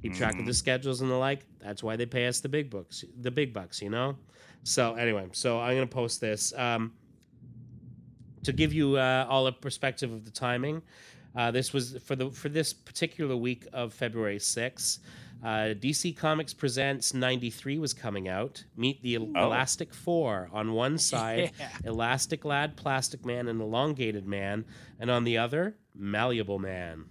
Keep 0.01 0.15
track 0.15 0.33
of 0.35 0.41
Mhm. 0.41 0.47
the 0.47 0.53
schedules 0.53 0.99
and 1.01 1.09
the 1.09 1.15
like. 1.15 1.45
That's 1.59 1.81
why 1.81 1.95
they 1.95 2.05
pay 2.05 2.27
us 2.27 2.41
the 2.41 2.49
big 2.49 2.69
books, 2.69 3.05
the 3.21 3.31
big 3.31 3.53
bucks, 3.53 3.81
you 3.81 3.89
know. 3.89 4.17
So 4.63 4.95
anyway, 4.95 5.27
so 5.31 5.59
I'm 5.59 5.75
gonna 5.75 5.87
post 5.87 6.19
this 6.19 6.53
um, 6.57 6.91
to 8.43 8.53
give 8.53 8.73
you 8.73 8.97
uh, 8.97 9.25
all 9.29 9.47
a 9.47 9.51
perspective 9.51 10.11
of 10.11 10.25
the 10.25 10.31
timing. 10.31 10.81
Uh, 11.35 11.49
this 11.51 11.73
was 11.73 11.97
for 12.05 12.15
the 12.15 12.29
for 12.29 12.49
this 12.49 12.73
particular 12.73 13.35
week 13.35 13.65
of 13.73 13.93
February 13.93 14.37
6th. 14.37 14.99
Uh, 15.43 15.73
DC 15.77 16.15
Comics 16.15 16.53
Presents 16.53 17.13
93 17.13 17.77
was 17.77 17.93
coming 17.93 18.29
out. 18.29 18.63
Meet 18.77 19.01
the 19.03 19.17
Oh. 19.17 19.31
Elastic 19.35 19.93
Four 19.93 20.49
on 20.53 20.71
one 20.71 20.97
side, 21.11 21.51
Yeah. 21.59 21.69
Elastic 21.83 22.45
Lad, 22.45 22.77
Plastic 22.77 23.25
Man, 23.25 23.47
and 23.49 23.59
Elongated 23.59 24.25
Man, 24.25 24.63
and 25.01 25.11
on 25.11 25.25
the 25.25 25.37
other, 25.37 25.75
Malleable 25.95 26.59
Man. 26.59 27.05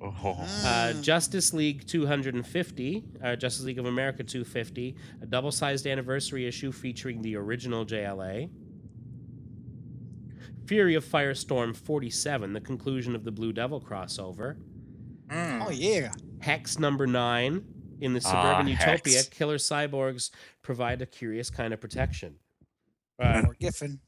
Oh. 0.00 0.44
Uh. 0.64 0.92
Justice 1.02 1.52
League 1.52 1.86
250, 1.86 3.04
uh, 3.22 3.36
Justice 3.36 3.64
League 3.64 3.78
of 3.78 3.86
America 3.86 4.24
250, 4.24 4.96
a 5.22 5.26
double 5.26 5.52
sized 5.52 5.86
anniversary 5.86 6.46
issue 6.48 6.72
featuring 6.72 7.22
the 7.22 7.36
original 7.36 7.84
JLA. 7.86 8.48
Fury 10.68 10.94
of 10.94 11.04
Firestorm 11.04 11.74
47, 11.74 12.52
the 12.52 12.60
conclusion 12.60 13.14
of 13.14 13.24
the 13.24 13.32
Blue 13.32 13.54
Devil 13.54 13.80
crossover. 13.80 14.56
Mm. 15.28 15.66
Oh 15.66 15.70
yeah. 15.70 16.12
Hex 16.40 16.78
number 16.78 17.06
9, 17.06 17.64
in 18.02 18.12
the 18.12 18.20
suburban 18.20 18.68
utopia, 18.68 19.16
Hex. 19.16 19.28
killer 19.28 19.56
cyborgs 19.56 20.30
provide 20.62 21.00
a 21.00 21.06
curious 21.06 21.48
kind 21.48 21.72
of 21.72 21.80
protection. 21.80 22.34
Uh, 23.18 23.44
Or 23.46 23.54
Giffen. 23.54 23.98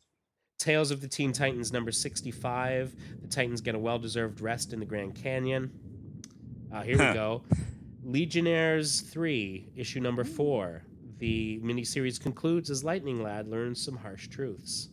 Tales 0.58 0.90
of 0.90 1.00
the 1.00 1.08
Teen 1.08 1.32
Titans 1.32 1.72
number 1.72 1.90
65. 1.90 2.94
The 3.22 3.28
Titans 3.28 3.62
get 3.62 3.74
a 3.74 3.78
well 3.78 3.98
deserved 3.98 4.42
rest 4.42 4.74
in 4.74 4.80
the 4.80 4.86
Grand 4.86 5.14
Canyon. 5.14 5.70
Uh, 6.70 6.82
here 6.82 6.98
we 6.98 7.14
go. 7.14 7.42
Legionnaires 8.04 9.00
3, 9.00 9.72
issue 9.76 10.00
number 10.00 10.24
4. 10.24 10.82
The 11.18 11.58
miniseries 11.64 12.20
concludes 12.20 12.68
as 12.70 12.84
Lightning 12.84 13.22
Lad 13.22 13.48
learns 13.48 13.82
some 13.82 13.96
harsh 13.96 14.28
truths. 14.28 14.90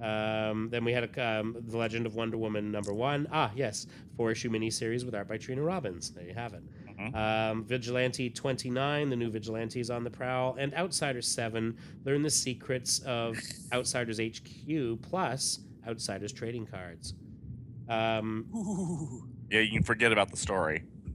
Um, 0.00 0.68
then 0.70 0.84
we 0.84 0.92
had 0.92 1.04
a, 1.04 1.26
um, 1.40 1.56
The 1.68 1.76
Legend 1.76 2.04
of 2.06 2.14
Wonder 2.14 2.36
Woman 2.36 2.70
number 2.70 2.92
1. 2.92 3.28
Ah, 3.32 3.50
yes. 3.56 3.86
Four 4.16 4.30
issue 4.30 4.50
miniseries 4.50 5.04
with 5.04 5.14
art 5.14 5.28
by 5.28 5.38
Trina 5.38 5.62
Robbins. 5.62 6.10
There 6.10 6.24
you 6.26 6.34
have 6.34 6.52
it. 6.54 6.62
Mhm. 6.98 7.14
Um, 7.14 7.64
Vigilante 7.64 8.30
29, 8.30 9.10
the 9.10 9.16
new 9.16 9.30
Vigilantes 9.30 9.90
on 9.90 10.04
the 10.04 10.10
prowl, 10.10 10.56
and 10.58 10.72
Outsiders 10.74 11.26
7, 11.28 11.76
learn 12.04 12.22
the 12.22 12.30
secrets 12.30 13.00
of 13.00 13.38
Outsiders 13.72 14.18
HQ 14.20 14.98
plus 15.02 15.60
Outsiders 15.86 16.32
trading 16.32 16.66
cards. 16.66 17.14
Um, 17.88 18.46
Yeah, 19.50 19.60
you 19.60 19.70
can 19.70 19.82
forget 19.82 20.10
about 20.12 20.30
the 20.30 20.36
story. 20.36 20.82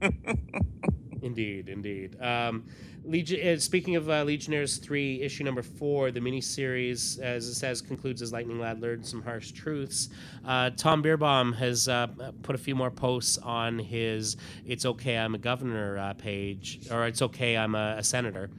indeed, 1.22 1.68
indeed. 1.68 2.20
Um, 2.20 2.64
Legion, 3.04 3.46
uh, 3.46 3.58
speaking 3.58 3.96
of 3.96 4.08
uh, 4.08 4.22
Legionnaires 4.22 4.76
3, 4.76 5.22
issue 5.22 5.42
number 5.42 5.62
4, 5.62 6.12
the 6.12 6.20
miniseries, 6.20 7.18
as 7.20 7.48
it 7.48 7.54
says, 7.54 7.80
concludes 7.82 8.22
as 8.22 8.32
Lightning 8.32 8.60
Lad 8.60 8.80
learned 8.80 9.04
some 9.04 9.22
harsh 9.22 9.50
truths. 9.50 10.08
Uh, 10.44 10.70
Tom 10.76 11.02
Bierbaum 11.02 11.54
has 11.56 11.88
uh, 11.88 12.06
put 12.42 12.54
a 12.54 12.58
few 12.58 12.76
more 12.76 12.90
posts 12.90 13.38
on 13.38 13.78
his 13.78 14.36
It's 14.66 14.86
Okay, 14.86 15.18
I'm 15.18 15.34
a 15.34 15.38
Governor 15.38 15.98
uh, 15.98 16.14
page, 16.14 16.80
or 16.90 17.06
It's 17.06 17.22
Okay, 17.22 17.56
I'm 17.56 17.74
a, 17.74 17.96
a 17.98 18.04
Senator, 18.04 18.50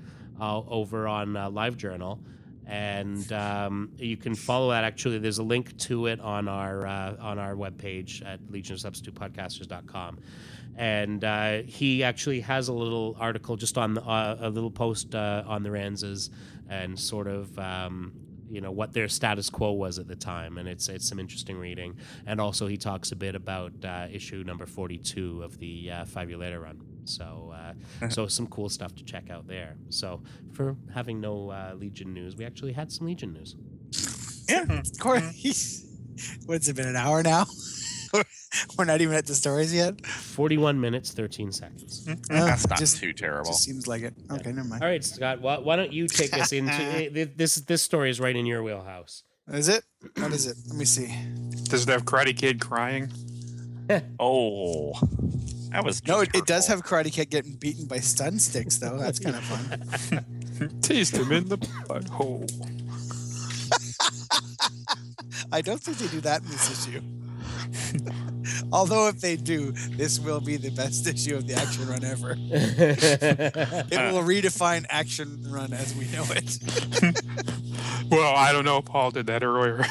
uh, 0.42 0.62
over 0.68 1.08
on 1.08 1.34
LiveJournal. 1.34 2.20
And 2.66 3.32
um, 3.34 3.92
you 3.98 4.16
can 4.16 4.36
follow 4.36 4.70
that. 4.72 4.84
Actually, 4.84 5.20
there's 5.20 5.40
a 5.40 5.44
link 5.44 5.78
to 5.80 6.08
it 6.08 6.20
on 6.22 6.48
our 6.48 6.88
uh, 6.88 7.16
on 7.20 7.38
our 7.38 7.56
webpage 7.56 8.26
at 8.26 8.40
legionofsubstitutepodcasters.com 8.44 10.20
and 10.76 11.24
uh, 11.24 11.62
he 11.64 12.04
actually 12.04 12.42
has 12.42 12.68
a 12.68 12.74
little 12.74 13.16
article 13.20 13.56
just 13.56 13.78
on 13.78 13.94
the, 13.94 14.04
uh, 14.04 14.38
a 14.40 14.50
little 14.50 14.72
post 14.72 15.14
uh, 15.14 15.44
on 15.46 15.64
the 15.64 15.70
Ranzas 15.70 16.30
and 16.70 17.00
sort 17.00 17.28
of 17.28 17.58
um, 17.60 18.14
you 18.54 18.62
know 18.62 18.72
what 18.72 18.94
their 18.94 19.08
status 19.08 19.50
quo 19.50 19.72
was 19.72 19.98
at 19.98 20.08
the 20.08 20.16
time, 20.16 20.58
and 20.58 20.70
it's 20.70 20.88
it's 20.88 21.08
some 21.10 21.20
interesting 21.20 21.58
reading. 21.58 21.96
And 22.26 22.40
also 22.40 22.68
he 22.68 22.78
talks 22.78 23.12
a 23.12 23.16
bit 23.16 23.36
about 23.36 23.74
uh, 23.84 24.08
issue 24.12 24.44
number 24.46 24.66
forty 24.66 24.98
two 24.98 25.42
of 25.42 25.58
the 25.58 25.90
uh, 25.92 26.06
five 26.06 26.30
year 26.30 26.38
later 26.38 26.60
run. 26.60 26.80
So 27.06 27.54
uh, 27.56 28.10
so 28.10 28.28
some 28.28 28.48
cool 28.48 28.70
stuff 28.70 28.96
to 28.96 29.04
check 29.04 29.30
out 29.30 29.48
there. 29.48 29.76
So 29.90 30.22
for 30.54 30.76
having 30.94 31.20
no 31.20 31.50
uh, 31.50 31.74
Legion 31.76 32.14
news, 32.14 32.36
we 32.36 32.46
actually 32.46 32.74
had 32.74 32.92
some 32.92 33.08
Legion 33.08 33.34
news. 33.34 33.56
Yeah, 34.48 34.64
of 34.80 35.00
course. 35.00 35.86
What's 36.46 36.68
it 36.68 36.76
been 36.76 36.88
an 36.88 36.96
hour 36.96 37.24
now? 37.24 37.46
We're 38.78 38.86
not 38.86 39.02
even 39.02 39.16
at 39.16 39.26
the 39.26 39.36
stories 39.36 39.74
yet. 39.74 40.06
Forty 40.06 40.58
one 40.58 40.80
minutes 40.80 41.12
thirteen 41.12 41.52
seconds. 41.52 42.06
Hmm? 42.06 42.14
Oh, 42.32 42.46
That's 42.46 42.68
not 42.70 42.80
just, 42.80 42.98
too 42.98 43.14
terrible. 43.14 43.52
just 43.52 43.64
seems 43.64 43.88
like 43.88 44.04
it. 44.04 44.14
Okay, 44.32 44.52
never 44.52 44.68
mind. 44.68 44.84
All 44.84 44.90
right, 44.90 45.04
Scott. 45.04 45.42
Why, 45.42 45.58
why 45.60 45.76
don't 45.76 45.92
you 45.94 46.08
take 46.08 46.34
us 46.38 46.52
into 46.52 47.10
this? 47.36 47.56
This 47.56 47.82
story 47.82 48.10
is 48.10 48.20
right 48.20 48.36
in 48.36 48.46
your 48.46 48.62
wheelhouse. 48.64 49.24
Is 49.48 49.68
it? 49.70 49.84
What 50.18 50.32
is 50.32 50.48
it? 50.48 50.56
Let 50.68 50.78
me 50.78 50.86
see. 50.86 51.14
Does 51.64 51.84
it 51.84 51.90
have 51.90 52.06
Karate 52.06 52.36
Kid 52.36 52.60
crying? 52.62 53.12
Oh, 54.18 54.94
that 55.72 55.84
was 55.84 56.08
No, 56.08 56.22
it, 56.22 56.30
it 56.34 56.46
does 56.46 56.68
have 56.68 56.84
Karate 56.84 57.12
Kid 57.12 57.30
getting 57.30 57.56
beaten 57.56 57.86
by 57.86 57.98
stun 58.00 58.40
sticks, 58.40 58.78
though. 58.78 58.98
That's 58.98 59.20
kind 59.20 59.36
of 59.36 59.44
fun. 59.44 60.80
Taste 60.82 61.18
him 61.18 61.32
in 61.34 61.50
the 61.50 61.58
butthole. 61.58 62.50
I 65.52 65.60
don't 65.62 65.82
think 65.82 65.98
they 65.98 66.08
do 66.08 66.22
that 66.22 66.44
in 66.44 66.48
this 66.48 66.88
issue. 66.88 67.02
Although 68.72 69.08
if 69.08 69.20
they 69.20 69.36
do, 69.36 69.72
this 69.92 70.20
will 70.20 70.40
be 70.42 70.58
the 70.58 70.72
best 70.72 71.08
issue 71.14 71.36
of 71.36 71.48
the 71.48 71.56
action 71.56 71.88
run 71.88 72.04
ever. 72.04 72.36
It 73.94 74.12
will 74.12 74.24
redefine 74.24 74.86
action 74.90 75.46
run 75.50 75.74
as 75.74 75.94
we 75.96 76.06
know 76.08 76.26
it. 76.30 76.60
Well, 78.10 78.36
I 78.36 78.52
don't 78.52 78.66
know. 78.66 78.82
Paul 78.82 79.12
did 79.12 79.28
that 79.28 79.44
earlier. 79.44 79.86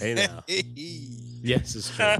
Hey 0.00 0.14
now. 0.14 0.42
yes, 0.46 1.74
it's 1.76 1.94
true. 1.94 2.16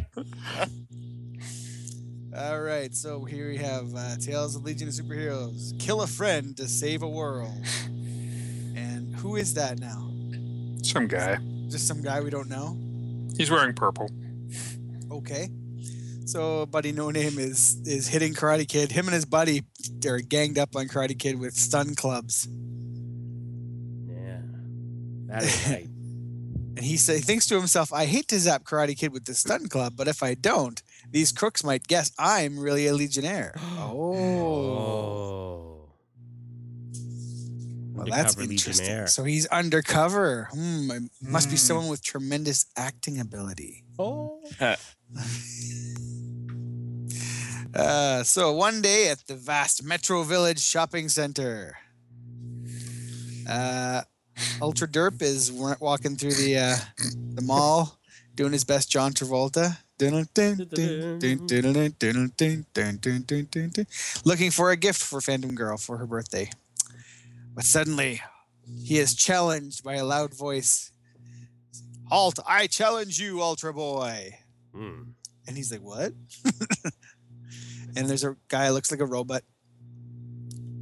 All 2.36 2.60
right, 2.60 2.94
so 2.94 3.24
here 3.24 3.48
we 3.48 3.56
have 3.56 3.94
uh, 3.96 4.16
Tales 4.18 4.56
of 4.56 4.64
Legion 4.64 4.88
of 4.88 4.94
Superheroes. 4.94 5.78
Kill 5.80 6.02
a 6.02 6.06
friend 6.06 6.54
to 6.58 6.68
save 6.68 7.02
a 7.02 7.08
world. 7.08 7.64
And 8.76 9.14
who 9.16 9.36
is 9.36 9.54
that 9.54 9.80
now? 9.80 10.10
Some 10.82 11.06
guy. 11.06 11.38
Just 11.68 11.88
some 11.88 12.02
guy 12.02 12.20
we 12.20 12.28
don't 12.28 12.50
know? 12.50 12.76
He's 13.36 13.50
wearing 13.50 13.74
purple. 13.74 14.10
Okay. 15.10 15.48
So 16.26 16.66
buddy 16.66 16.92
no 16.92 17.10
name 17.10 17.38
is 17.38 17.80
is 17.84 18.08
hitting 18.08 18.34
Karate 18.34 18.68
Kid. 18.68 18.90
Him 18.90 19.06
and 19.06 19.14
his 19.14 19.24
buddy 19.24 19.62
they're 19.98 20.18
ganged 20.18 20.58
up 20.58 20.74
on 20.74 20.88
Karate 20.88 21.18
Kid 21.18 21.38
with 21.38 21.54
stun 21.54 21.94
clubs. 21.94 22.48
Yeah, 24.08 24.40
that 25.28 25.42
is 25.44 25.68
right. 25.70 25.88
And 26.76 26.84
he 26.84 26.98
say, 26.98 27.20
thinks 27.20 27.46
to 27.46 27.56
himself, 27.56 27.90
I 27.90 28.04
hate 28.04 28.28
to 28.28 28.38
zap 28.38 28.64
Karate 28.64 28.98
Kid 28.98 29.10
with 29.10 29.24
the 29.24 29.34
stun 29.34 29.66
club, 29.68 29.94
but 29.96 30.08
if 30.08 30.22
I 30.22 30.34
don't, 30.34 30.82
these 31.10 31.32
crooks 31.32 31.64
might 31.64 31.86
guess 31.86 32.12
I'm 32.18 32.58
really 32.58 32.86
a 32.86 32.92
Legionnaire. 32.92 33.54
oh. 33.58 34.14
oh. 34.14 35.65
Well, 37.96 38.06
that's 38.06 38.38
interesting. 38.38 39.06
So 39.06 39.24
he's 39.24 39.46
undercover. 39.46 40.48
Hmm, 40.52 40.90
it 40.90 41.02
must 41.22 41.48
mm. 41.48 41.52
be 41.52 41.56
someone 41.56 41.88
with 41.88 42.02
tremendous 42.02 42.66
acting 42.76 43.18
ability. 43.18 43.84
Oh. 43.98 44.42
uh, 47.74 48.22
so 48.22 48.52
one 48.52 48.82
day 48.82 49.08
at 49.08 49.26
the 49.26 49.34
vast 49.34 49.82
Metro 49.82 50.22
Village 50.22 50.60
shopping 50.60 51.08
center, 51.08 51.78
uh, 53.48 54.02
Ultra 54.60 54.88
Derp 54.88 55.22
is 55.22 55.50
walking 55.52 56.16
through 56.16 56.34
the 56.34 56.58
uh, 56.58 56.76
the 57.34 57.42
mall, 57.42 57.98
doing 58.34 58.52
his 58.52 58.64
best 58.64 58.90
John 58.90 59.12
Travolta. 59.12 59.78
Looking 64.24 64.50
for 64.50 64.70
a 64.70 64.76
gift 64.76 65.02
for 65.02 65.22
Phantom 65.22 65.54
Girl 65.54 65.78
for 65.78 65.96
her 65.96 66.06
birthday. 66.06 66.50
But 67.56 67.64
suddenly, 67.64 68.20
he 68.84 68.98
is 68.98 69.14
challenged 69.14 69.82
by 69.82 69.94
a 69.94 70.04
loud 70.04 70.34
voice. 70.34 70.92
Halt! 72.08 72.38
I 72.46 72.68
challenge 72.68 73.18
you, 73.18 73.40
Ultra 73.40 73.72
Boy. 73.72 74.38
Hmm. 74.72 75.02
And 75.48 75.56
he's 75.56 75.72
like, 75.72 75.80
"What?" 75.80 76.12
and 77.96 78.08
there's 78.08 78.24
a 78.24 78.36
guy 78.48 78.66
who 78.66 78.74
looks 78.74 78.90
like 78.90 79.00
a 79.00 79.06
robot, 79.06 79.42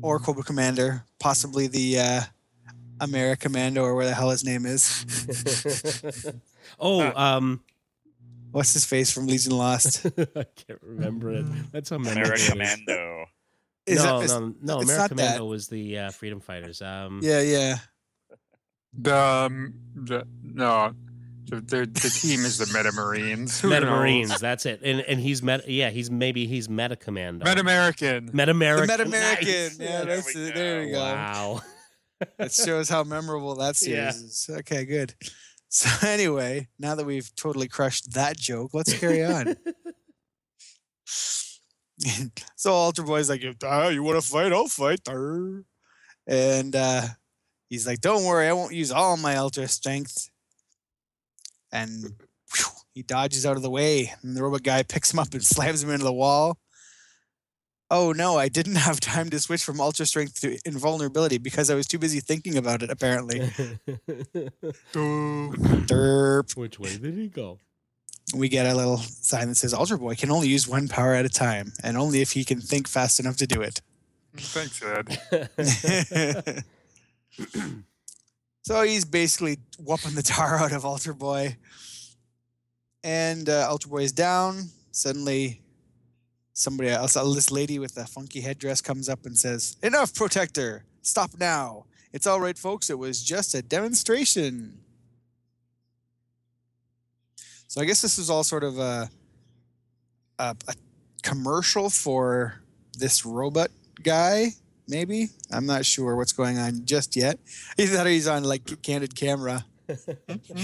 or 0.03 0.19
Cobra 0.19 0.43
Commander, 0.43 1.05
possibly 1.21 1.69
the 1.69 2.01
uh, 2.01 2.21
America 3.01 3.43
Commando, 3.43 3.83
or 3.85 3.95
where 3.95 4.07
the 4.07 4.15
hell 4.15 4.31
his 4.31 4.45
name 4.45 4.67
is. 4.67 5.07
oh, 6.81 7.13
um, 7.15 7.61
What's 8.55 8.73
his 8.73 8.85
face 8.85 9.11
from 9.11 9.27
Legion 9.27 9.51
Lost? 9.59 10.07
I 10.37 10.45
can't 10.45 10.79
remember 10.81 11.33
it. 11.33 11.45
That's 11.73 11.91
how 11.91 11.99
many. 11.99 12.13
America 12.13 12.35
it 12.35 12.41
is. 12.41 12.49
Commando. 12.51 13.27
Is 13.87 14.03
no, 14.03 14.19
that, 14.19 14.25
is- 14.25 14.33
no, 14.33 14.55
no. 14.63 14.81
it's 14.81 14.91
American 14.91 15.17
Commando 15.19 15.39
that. 15.39 15.45
was 15.45 15.69
the 15.69 15.99
uh, 15.99 16.11
Freedom 16.11 16.41
Fighters. 16.41 16.81
Um, 16.83 17.21
Yeah, 17.23 17.41
yeah. 17.43 17.77
The, 18.97 19.17
um, 19.17 19.75
the 19.95 20.27
no, 20.43 20.95
the, 21.47 21.57
the 21.57 21.79
the 21.87 22.09
team 22.21 22.45
is 22.45 22.59
the 22.59 22.67
Meta 22.77 22.93
Marines. 22.93 23.61
Who 23.61 23.69
Meta 23.71 23.83
knows? 23.87 23.91
Marines. 23.99 24.39
That's 24.41 24.65
it. 24.67 24.81
And 24.85 25.01
and 25.01 25.19
he's 25.21 25.43
meta. 25.43 25.65
Yeah, 25.67 25.91
he's 25.91 26.11
maybe 26.11 26.47
he's 26.47 26.69
Meta 26.69 26.95
Commando. 26.97 27.45
Meta 27.45 27.61
American. 27.61 28.31
Meta 28.33 28.53
American. 28.53 28.87
The 28.87 28.93
Meta 29.05 29.09
American. 29.09 29.47
Nice. 29.49 29.79
Yeah, 29.81 30.05
There 30.05 30.17
that's 30.17 30.35
we 30.35 30.41
it. 30.49 30.55
There 30.55 30.81
we 30.85 30.91
go. 30.93 30.99
Wow. 31.01 31.61
That 32.39 32.53
shows 32.53 32.89
how 32.89 33.03
memorable 33.05 33.55
that 33.57 33.75
Yeah. 33.83 34.11
series 34.13 34.23
is. 34.23 34.51
Okay, 34.61 34.85
good. 34.87 35.15
So 35.69 35.91
anyway, 36.09 36.69
now 36.79 36.95
that 36.95 37.05
we've 37.05 37.35
totally 37.35 37.67
crushed 37.69 38.13
that 38.15 38.39
joke, 38.39 38.71
let's 38.75 38.97
carry 38.99 39.25
on. 39.25 39.57
so 42.57 42.73
Ultra 42.73 43.05
Boy's 43.05 43.31
like, 43.31 43.45
ah, 43.65 43.89
you 43.89 44.03
want 44.03 44.21
to 44.21 44.27
fight? 44.27 44.53
I'll 44.53 44.67
fight. 44.67 45.01
Arr." 45.09 45.65
And 46.27 46.75
uh, 46.75 47.03
he's 47.69 47.87
like, 47.87 48.01
don't 48.01 48.25
worry, 48.25 48.49
I 48.49 48.53
won't 48.53 48.75
use 48.75 48.91
all 48.91 49.17
my 49.17 49.37
Ultra 49.37 49.69
strength. 49.69 50.31
And 51.73 52.15
whew, 52.55 52.67
he 52.95 53.03
dodges 53.03 53.45
out 53.45 53.57
of 53.57 53.63
the 53.63 53.71
way, 53.71 54.13
and 54.23 54.37
the 54.37 54.43
robot 54.43 54.63
guy 54.63 54.83
picks 54.89 55.13
him 55.13 55.19
up 55.19 55.33
and 55.33 55.45
slams 55.45 55.83
him 55.83 55.91
into 55.91 56.05
the 56.05 56.13
wall. 56.13 56.59
Oh 57.91 58.13
no, 58.13 58.39
I 58.39 58.49
didn't 58.49 58.77
have 58.77 58.99
time 58.99 59.29
to 59.31 59.39
switch 59.39 59.63
from 59.63 59.81
Ultra 59.81 60.07
Strength 60.07 60.41
to 60.41 60.59
Invulnerability 60.65 61.39
because 61.39 61.69
I 61.69 61.75
was 61.75 61.87
too 61.87 61.99
busy 61.99 62.19
thinking 62.19 62.57
about 62.57 62.83
it, 62.83 62.91
apparently. 62.91 63.41
Oh, 64.97 65.53
Derp. 65.87 66.57
Which 66.57 66.79
way 66.79 66.97
did 66.97 67.15
he 67.15 67.29
go? 67.29 67.59
We 68.35 68.49
get 68.49 68.67
a 68.67 68.75
little 68.75 68.99
sign 68.99 69.49
that 69.49 69.55
says 69.57 69.73
Ultra 69.75 69.99
Boy 69.99 70.15
can 70.15 70.31
only 70.31 70.49
use 70.49 70.69
one 70.69 70.89
power 70.89 71.15
at 71.15 71.25
a 71.25 71.29
time, 71.29 71.73
and 71.83 71.97
only 71.97 72.21
if 72.21 72.33
he 72.33 72.45
can 72.45 72.61
think 72.61 72.89
fast 72.89 73.21
enough 73.21 73.37
to 73.39 73.47
do 73.47 73.63
it. 73.63 73.81
thanks, 74.37 74.83
Ed. 74.83 76.65
So 78.65 78.83
he's 78.83 79.05
basically 79.05 79.59
whooping 79.79 80.15
the 80.15 80.23
tar 80.23 80.57
out 80.57 80.73
of 80.73 80.85
Alter 80.85 81.13
Boy. 81.13 81.57
And 83.03 83.49
uh, 83.49 83.69
Alter 83.69 83.89
Boy 83.89 84.03
is 84.03 84.13
down. 84.13 84.71
Suddenly, 84.91 85.61
somebody 86.55 86.89
else, 86.89 87.17
uh, 87.17 87.25
this 87.35 87.51
lady 87.51 87.79
with 87.79 87.97
a 87.99 88.07
funky 88.07 88.41
headdress 88.41 88.81
comes 88.81 89.09
up 89.09 89.27
and 89.27 89.37
says, 89.37 89.77
Enough, 89.83 90.15
Protector! 90.15 90.85
Stop 91.03 91.33
now! 91.39 91.85
It's 92.13 92.27
all 92.27 92.41
right, 92.41 92.57
folks. 92.57 92.89
It 92.89 92.99
was 92.99 93.23
just 93.23 93.55
a 93.55 93.61
demonstration. 93.61 94.79
So 97.75 97.81
I 97.81 97.87
guess 97.87 98.01
this 98.03 98.19
is 98.19 98.31
all 98.31 98.45
sort 98.45 98.63
of 98.63 98.79
a, 98.79 99.11
a, 100.39 100.55
a 100.69 100.75
commercial 101.25 101.91
for 101.91 102.61
this 102.97 103.27
robot 103.27 103.73
guy, 104.01 104.51
maybe. 104.87 105.31
I'm 105.51 105.67
not 105.67 105.85
sure 105.85 106.15
what's 106.15 106.31
going 106.31 106.57
on 106.57 106.85
just 106.85 107.17
yet. 107.17 107.41
He 107.77 107.87
thought 107.87 108.07
he's 108.07 108.29
on 108.29 108.45
like 108.45 108.81
candid 108.83 109.17
camera. 109.17 109.65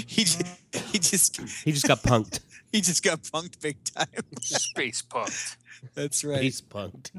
he 0.06 0.22
just, 0.22 0.42
he 0.72 1.00
just 1.00 1.36
He 1.64 1.72
just 1.72 1.88
got 1.88 2.00
punked. 2.00 2.38
he 2.70 2.80
just 2.80 3.02
got 3.02 3.24
punked 3.24 3.60
big 3.60 3.82
time. 3.82 4.06
Space 4.40 5.02
punked. 5.02 5.56
That's 5.96 6.22
right. 6.22 6.42
He's 6.42 6.62
punked. 6.62 7.10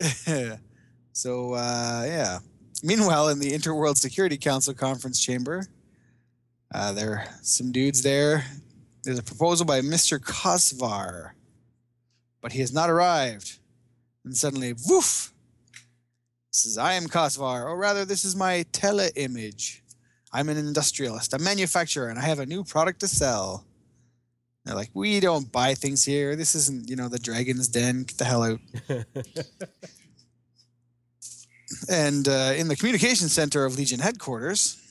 Yes. 0.00 0.58
so 1.12 1.52
uh, 1.52 2.02
yeah. 2.04 2.40
Meanwhile, 2.82 3.28
in 3.28 3.38
the 3.38 3.52
Interworld 3.52 3.96
Security 3.96 4.36
Council 4.36 4.74
conference 4.74 5.20
chamber, 5.24 5.68
uh, 6.76 6.92
there 6.92 7.12
are 7.12 7.24
some 7.40 7.72
dudes 7.72 8.02
there. 8.02 8.44
There's 9.02 9.18
a 9.18 9.22
proposal 9.22 9.64
by 9.64 9.80
Mr. 9.80 10.18
Kosvar, 10.18 11.30
but 12.42 12.52
he 12.52 12.60
has 12.60 12.72
not 12.72 12.90
arrived. 12.90 13.58
And 14.24 14.36
suddenly, 14.36 14.74
woof! 14.86 15.32
Says, 16.50 16.76
I 16.76 16.94
am 16.94 17.06
Kosvar, 17.06 17.64
or 17.64 17.76
rather, 17.76 18.04
this 18.04 18.24
is 18.24 18.36
my 18.36 18.64
tele 18.72 19.08
image. 19.16 19.82
I'm 20.32 20.48
an 20.48 20.58
industrialist, 20.58 21.32
a 21.32 21.38
manufacturer, 21.38 22.08
and 22.08 22.18
I 22.18 22.22
have 22.22 22.40
a 22.40 22.46
new 22.46 22.62
product 22.62 23.00
to 23.00 23.08
sell. 23.08 23.64
They're 24.64 24.74
like, 24.74 24.90
we 24.92 25.20
don't 25.20 25.50
buy 25.50 25.74
things 25.74 26.04
here. 26.04 26.36
This 26.36 26.54
isn't, 26.54 26.90
you 26.90 26.96
know, 26.96 27.08
the 27.08 27.18
Dragon's 27.18 27.68
Den. 27.68 28.02
Get 28.02 28.18
the 28.18 28.24
hell 28.24 28.42
out. 28.42 28.60
And 31.88 32.28
uh, 32.28 32.54
in 32.56 32.68
the 32.68 32.76
communication 32.76 33.28
center 33.28 33.64
of 33.64 33.76
Legion 33.76 33.98
headquarters, 33.98 34.85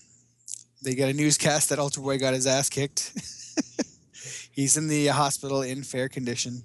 they 0.86 0.94
get 0.94 1.10
a 1.10 1.14
newscast 1.14 1.70
that 1.70 1.80
Ultra 1.80 2.04
Boy 2.04 2.20
got 2.20 2.36
his 2.36 2.46
ass 2.46 2.70
kicked. 2.70 3.12
He's 4.52 4.78
in 4.78 4.88
the 4.88 5.08
hospital 5.08 5.64
in 5.64 5.84
fair 5.84 6.08
condition. 6.08 6.62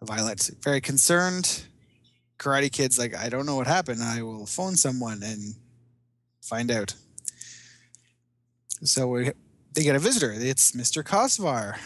Violet's 0.00 0.48
very 0.62 0.80
concerned. 0.80 1.64
Karate 2.38 2.70
Kid's 2.70 2.98
like, 2.98 3.16
I 3.16 3.28
don't 3.28 3.46
know 3.46 3.56
what 3.56 3.66
happened. 3.66 4.00
I 4.00 4.22
will 4.22 4.46
phone 4.46 4.76
someone 4.76 5.22
and 5.24 5.56
find 6.40 6.70
out. 6.70 6.94
So 8.84 9.08
we, 9.08 9.32
they 9.74 9.82
get 9.82 9.96
a 9.96 9.98
visitor. 9.98 10.32
It's 10.32 10.72
Mr. 10.72 11.02
Kosvar. 11.02 11.76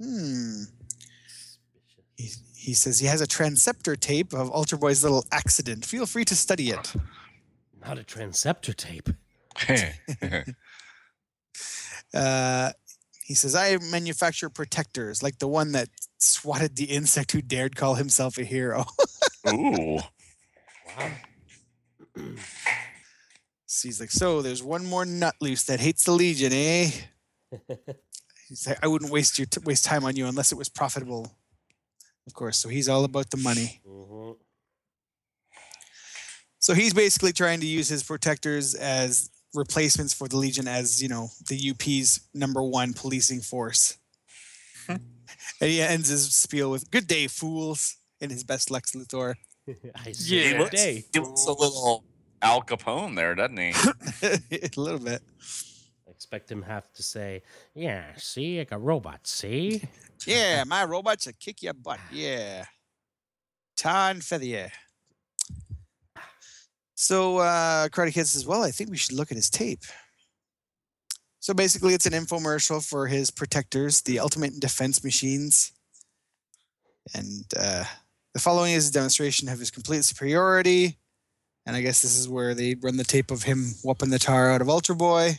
Hmm. 0.00 0.62
He, 2.16 2.30
he 2.56 2.72
says 2.72 2.98
he 2.98 3.06
has 3.06 3.20
a 3.20 3.26
transceptor 3.26 4.00
tape 4.00 4.32
of 4.32 4.50
Ultra 4.50 4.78
Boy's 4.78 5.02
little 5.02 5.26
accident. 5.30 5.84
Feel 5.84 6.06
free 6.06 6.24
to 6.24 6.34
study 6.34 6.70
it. 6.70 6.94
Not 7.80 7.98
a 7.98 8.02
transceptor 8.04 8.74
tape. 8.74 9.08
Uh, 12.12 12.72
he 13.24 13.34
says, 13.34 13.54
I 13.54 13.76
manufacture 13.78 14.50
protectors, 14.50 15.22
like 15.22 15.38
the 15.38 15.46
one 15.46 15.72
that 15.72 15.88
swatted 16.18 16.74
the 16.74 16.86
insect 16.86 17.30
who 17.30 17.40
dared 17.40 17.76
call 17.76 17.94
himself 17.94 18.36
a 18.38 18.42
hero. 18.42 18.84
Ooh. 19.48 19.98
Wow. 20.98 21.10
so 23.66 23.88
he's 23.88 24.00
like, 24.00 24.10
So 24.10 24.42
there's 24.42 24.62
one 24.62 24.84
more 24.84 25.04
nut 25.04 25.36
loose 25.40 25.62
that 25.64 25.78
hates 25.78 26.02
the 26.04 26.10
Legion, 26.12 26.52
eh? 26.52 26.90
He's 28.48 28.66
like, 28.66 28.78
I 28.82 28.88
wouldn't 28.88 29.12
waste 29.12 29.38
your 29.38 29.46
t- 29.46 29.60
waste 29.64 29.84
time 29.84 30.04
on 30.04 30.16
you 30.16 30.26
unless 30.26 30.50
it 30.50 30.58
was 30.58 30.68
profitable. 30.68 31.32
Of 32.26 32.34
course, 32.34 32.58
so 32.58 32.68
he's 32.68 32.88
all 32.88 33.04
about 33.04 33.30
the 33.30 33.36
money. 33.36 33.80
Mhm. 33.86 34.34
So 36.60 36.74
he's 36.74 36.94
basically 36.94 37.32
trying 37.32 37.60
to 37.60 37.66
use 37.66 37.88
his 37.88 38.02
protectors 38.02 38.74
as 38.74 39.30
replacements 39.54 40.12
for 40.14 40.28
the 40.28 40.36
Legion 40.36 40.68
as, 40.68 41.02
you 41.02 41.08
know, 41.08 41.28
the 41.48 41.70
UP's 41.70 42.20
number 42.34 42.62
one 42.62 42.92
policing 42.92 43.40
force. 43.40 43.96
Hmm. 44.86 44.96
and 45.60 45.70
he 45.70 45.80
ends 45.82 46.08
his 46.08 46.34
spiel 46.34 46.70
with 46.70 46.90
"Good 46.90 47.06
day, 47.06 47.26
fools," 47.26 47.96
in 48.20 48.30
his 48.30 48.44
best 48.44 48.70
Lex 48.70 48.92
Luthor. 48.92 49.34
I 50.06 50.12
see 50.12 50.50
Yeah. 50.52 50.62
that 50.62 50.70
day. 50.72 51.04
He 51.12 51.18
looks 51.20 51.44
a 51.46 51.52
little 51.52 52.04
Al 52.42 52.62
Capone 52.62 53.14
there, 53.16 53.34
doesn't 53.34 53.56
he? 53.58 53.72
a 54.22 54.80
little 54.80 54.98
bit. 55.00 55.22
I 56.06 56.10
expect 56.10 56.50
him 56.50 56.62
have 56.62 56.92
to 56.94 57.02
say, 57.02 57.42
"Yeah, 57.74 58.04
see, 58.16 58.58
like 58.58 58.72
a 58.72 58.78
robot. 58.78 59.26
See, 59.26 59.82
Yeah, 60.26 60.64
my 60.64 60.84
robots 60.84 61.26
will 61.26 61.34
kick 61.40 61.62
your 61.62 61.74
butt. 61.74 62.00
Yeah. 62.12 62.64
Tar 63.76 64.10
and 64.10 64.22
feather 64.24 64.44
you. 64.44 64.66
So 67.00 67.38
uh 67.38 67.88
Karate 67.88 68.12
Kid 68.12 68.26
says, 68.26 68.46
Well, 68.46 68.62
I 68.62 68.70
think 68.70 68.90
we 68.90 68.98
should 68.98 69.14
look 69.14 69.30
at 69.30 69.36
his 69.36 69.48
tape. 69.48 69.84
So 71.38 71.54
basically 71.54 71.94
it's 71.94 72.04
an 72.04 72.12
infomercial 72.12 72.86
for 72.86 73.06
his 73.06 73.30
protectors, 73.30 74.02
the 74.02 74.20
ultimate 74.20 74.60
defense 74.60 75.02
machines. 75.02 75.72
And 77.14 77.46
uh 77.58 77.84
the 78.34 78.40
following 78.40 78.74
is 78.74 78.90
a 78.90 78.92
demonstration 78.92 79.48
of 79.48 79.58
his 79.58 79.70
complete 79.70 80.04
superiority. 80.04 80.98
And 81.64 81.74
I 81.74 81.80
guess 81.80 82.02
this 82.02 82.18
is 82.18 82.28
where 82.28 82.54
they 82.54 82.74
run 82.74 82.98
the 82.98 83.04
tape 83.04 83.30
of 83.30 83.44
him 83.44 83.72
whooping 83.82 84.10
the 84.10 84.18
tar 84.18 84.50
out 84.50 84.60
of 84.60 84.68
Ultra 84.68 84.94
Boy. 84.94 85.38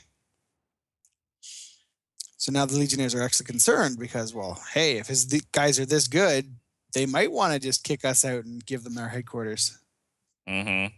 So 2.37 2.51
now 2.51 2.65
the 2.65 2.75
Legionnaires 2.75 3.13
are 3.13 3.21
actually 3.21 3.45
concerned 3.45 3.99
because, 3.99 4.33
well, 4.33 4.59
hey, 4.73 4.97
if 4.97 5.07
his 5.07 5.25
guys 5.51 5.79
are 5.79 5.85
this 5.85 6.07
good, 6.07 6.55
they 6.93 7.05
might 7.05 7.31
want 7.31 7.53
to 7.53 7.59
just 7.59 7.83
kick 7.83 8.03
us 8.03 8.25
out 8.25 8.45
and 8.45 8.65
give 8.65 8.83
them 8.83 8.97
our 8.97 9.09
headquarters. 9.09 9.77
Mm-hmm. 10.49 10.95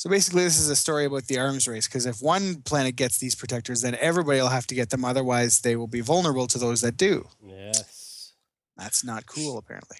So 0.00 0.08
basically, 0.08 0.44
this 0.44 0.58
is 0.58 0.70
a 0.70 0.76
story 0.76 1.04
about 1.04 1.26
the 1.26 1.38
arms 1.38 1.68
race 1.68 1.86
because 1.86 2.06
if 2.06 2.22
one 2.22 2.62
planet 2.62 2.96
gets 2.96 3.18
these 3.18 3.34
protectors, 3.34 3.82
then 3.82 3.98
everybody 4.00 4.40
will 4.40 4.48
have 4.48 4.66
to 4.68 4.74
get 4.74 4.88
them. 4.88 5.04
Otherwise, 5.04 5.60
they 5.60 5.76
will 5.76 5.88
be 5.88 6.00
vulnerable 6.00 6.46
to 6.46 6.56
those 6.56 6.80
that 6.80 6.96
do. 6.96 7.28
yes." 7.44 8.32
That's 8.78 9.04
not 9.04 9.26
cool, 9.26 9.58
apparently. 9.58 9.98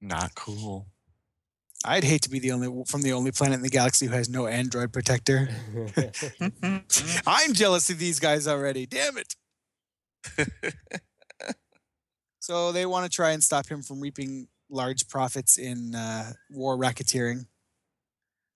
Not 0.00 0.34
cool. 0.34 0.86
I'd 1.84 2.04
hate 2.04 2.22
to 2.22 2.30
be 2.30 2.38
the 2.38 2.52
only 2.52 2.84
from 2.86 3.02
the 3.02 3.12
only 3.12 3.32
planet 3.32 3.56
in 3.56 3.62
the 3.62 3.68
galaxy 3.68 4.06
who 4.06 4.12
has 4.12 4.30
no 4.30 4.46
android 4.46 4.94
protector. 4.94 5.50
I'm 7.26 7.52
jealous 7.52 7.90
of 7.90 7.98
these 7.98 8.18
guys 8.18 8.48
already. 8.48 8.86
Damn 8.86 9.18
it. 9.18 9.34
so 12.40 12.72
they 12.72 12.86
want 12.86 13.04
to 13.04 13.14
try 13.14 13.32
and 13.32 13.44
stop 13.44 13.66
him 13.66 13.82
from 13.82 14.00
reaping 14.00 14.48
large 14.70 15.06
profits 15.06 15.58
in 15.58 15.94
uh, 15.94 16.32
war 16.48 16.78
racketeering. 16.78 17.44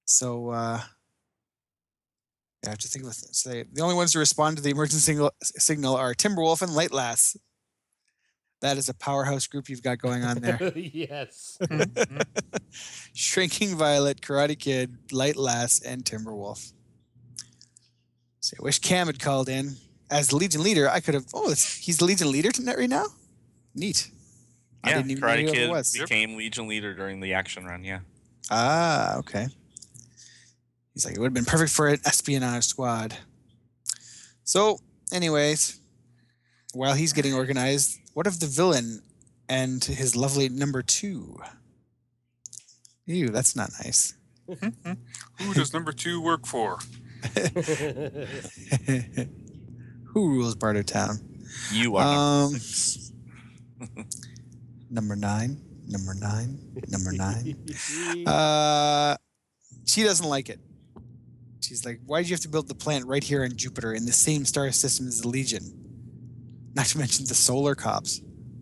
So 0.08 0.48
uh, 0.50 0.80
I 2.64 2.68
have 2.68 2.78
to 2.78 2.88
think 2.88 3.04
of 3.04 3.10
it. 3.10 3.14
Say 3.36 3.64
the 3.70 3.82
only 3.82 3.94
ones 3.94 4.12
to 4.12 4.18
respond 4.18 4.56
to 4.56 4.62
the 4.62 4.70
emergency 4.70 5.00
signal, 5.00 5.32
signal 5.42 5.96
are 5.96 6.14
Timberwolf 6.14 6.62
and 6.62 6.74
Light 6.74 6.92
Lass. 6.92 7.36
That 8.62 8.78
is 8.78 8.88
a 8.88 8.94
powerhouse 8.94 9.46
group 9.46 9.68
you've 9.68 9.82
got 9.82 9.98
going 9.98 10.24
on 10.24 10.38
there. 10.38 10.72
yes. 10.76 11.58
Shrinking 13.14 13.76
Violet, 13.76 14.22
Karate 14.22 14.58
Kid, 14.58 14.96
Light 15.12 15.36
Lass, 15.36 15.80
and 15.82 16.02
Timberwolf. 16.04 16.72
So 18.40 18.56
I 18.58 18.62
wish 18.62 18.78
Cam 18.78 19.08
had 19.08 19.20
called 19.20 19.50
in 19.50 19.76
as 20.10 20.28
the 20.28 20.36
Legion 20.36 20.62
leader. 20.62 20.88
I 20.88 21.00
could 21.00 21.14
have. 21.14 21.26
Oh, 21.34 21.50
he's 21.50 21.98
the 21.98 22.06
Legion 22.06 22.32
leader 22.32 22.50
tonight 22.50 22.78
right 22.78 22.88
now. 22.88 23.04
Neat. 23.74 24.10
I 24.82 24.90
Yeah, 24.90 24.96
didn't 24.96 25.10
even 25.10 25.20
know 25.20 25.26
Karate 25.28 25.46
who 25.48 25.52
Kid 25.52 25.70
was. 25.70 25.92
became 25.92 26.34
Legion 26.36 26.66
leader 26.66 26.94
during 26.94 27.20
the 27.20 27.34
action 27.34 27.66
run. 27.66 27.84
Yeah. 27.84 28.00
Ah, 28.50 29.18
okay. 29.18 29.48
He's 30.98 31.04
like, 31.04 31.14
it 31.14 31.20
would 31.20 31.26
have 31.26 31.34
been 31.34 31.44
perfect 31.44 31.70
for 31.70 31.86
an 31.86 32.00
espionage 32.04 32.64
squad. 32.64 33.14
So, 34.42 34.80
anyways, 35.12 35.78
while 36.74 36.94
he's 36.94 37.12
getting 37.12 37.34
organized, 37.34 38.00
what 38.14 38.26
of 38.26 38.40
the 38.40 38.46
villain 38.46 39.04
and 39.48 39.84
his 39.84 40.16
lovely 40.16 40.48
number 40.48 40.82
two? 40.82 41.40
Ew, 43.06 43.28
that's 43.28 43.54
not 43.54 43.70
nice. 43.84 44.14
Who 45.38 45.54
does 45.54 45.72
number 45.72 45.92
two 45.92 46.20
work 46.20 46.46
for? 46.46 46.78
Who 50.06 50.30
rules 50.30 50.56
Bartertown? 50.56 51.20
You 51.72 51.94
are. 51.94 52.46
Um, 52.48 52.58
number 54.90 55.14
nine, 55.14 55.62
number 55.86 56.14
nine, 56.14 56.58
number 56.88 57.12
nine. 57.12 57.56
Uh, 58.26 59.16
she 59.86 60.02
doesn't 60.02 60.28
like 60.28 60.48
it. 60.48 60.58
She's 61.60 61.84
like, 61.84 62.00
why 62.06 62.20
did 62.20 62.30
you 62.30 62.34
have 62.34 62.40
to 62.42 62.48
build 62.48 62.68
the 62.68 62.74
plant 62.74 63.06
right 63.06 63.22
here 63.22 63.44
on 63.44 63.56
Jupiter 63.56 63.92
in 63.92 64.06
the 64.06 64.12
same 64.12 64.44
star 64.44 64.70
system 64.72 65.06
as 65.08 65.20
the 65.20 65.28
Legion? 65.28 65.62
Not 66.74 66.86
to 66.86 66.98
mention 66.98 67.26
the 67.26 67.34
solar 67.34 67.74
cops. 67.74 68.20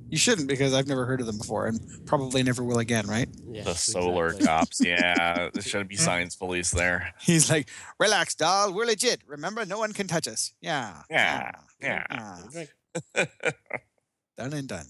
You 0.09 0.19
shouldn't 0.19 0.47
because 0.47 0.73
I've 0.73 0.87
never 0.87 1.05
heard 1.05 1.21
of 1.21 1.27
them 1.27 1.39
before 1.39 1.67
and 1.67 1.81
probably 2.07 2.43
never 2.43 2.63
will 2.63 2.79
again, 2.79 3.07
right? 3.09 3.29
Yes, 3.51 3.65
the 3.65 3.75
solar 3.75 4.27
exactly. 4.27 4.47
cops. 4.47 4.81
Yeah, 4.85 5.49
there 5.53 5.63
shouldn't 5.63 5.91
be 5.91 5.97
science 6.09 6.37
police 6.37 6.71
there. 6.71 7.13
He's 7.21 7.51
like, 7.51 7.69
relax, 7.99 8.37
doll. 8.37 8.73
We're 8.73 8.87
legit. 8.87 9.23
Remember, 9.27 9.67
no 9.67 9.79
one 9.79 9.93
can 9.93 10.07
touch 10.07 10.29
us. 10.29 10.53
Yeah. 10.61 11.03
Yeah, 11.11 11.51
yeah. 11.81 12.39
yeah. 13.15 13.25
Done 14.37 14.53
and 14.53 14.69
done. 14.69 14.87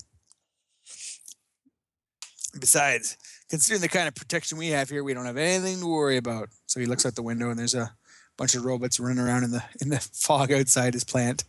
Besides, 2.58 3.16
considering 3.48 3.80
the 3.80 3.88
kind 3.88 4.08
of 4.08 4.14
protection 4.14 4.58
we 4.58 4.68
have 4.68 4.90
here, 4.90 5.04
we 5.04 5.14
don't 5.14 5.26
have 5.26 5.36
anything 5.36 5.80
to 5.80 5.86
worry 5.86 6.16
about. 6.16 6.48
So 6.66 6.80
he 6.80 6.86
looks 6.86 7.06
out 7.06 7.14
the 7.14 7.22
window 7.22 7.50
and 7.50 7.58
there's 7.58 7.74
a 7.74 7.92
bunch 8.36 8.54
of 8.54 8.64
robots 8.64 9.00
running 9.00 9.18
around 9.18 9.44
in 9.44 9.50
the 9.50 9.62
in 9.80 9.88
the 9.88 10.00
fog 10.12 10.52
outside 10.52 10.94
his 10.94 11.04
plant. 11.04 11.44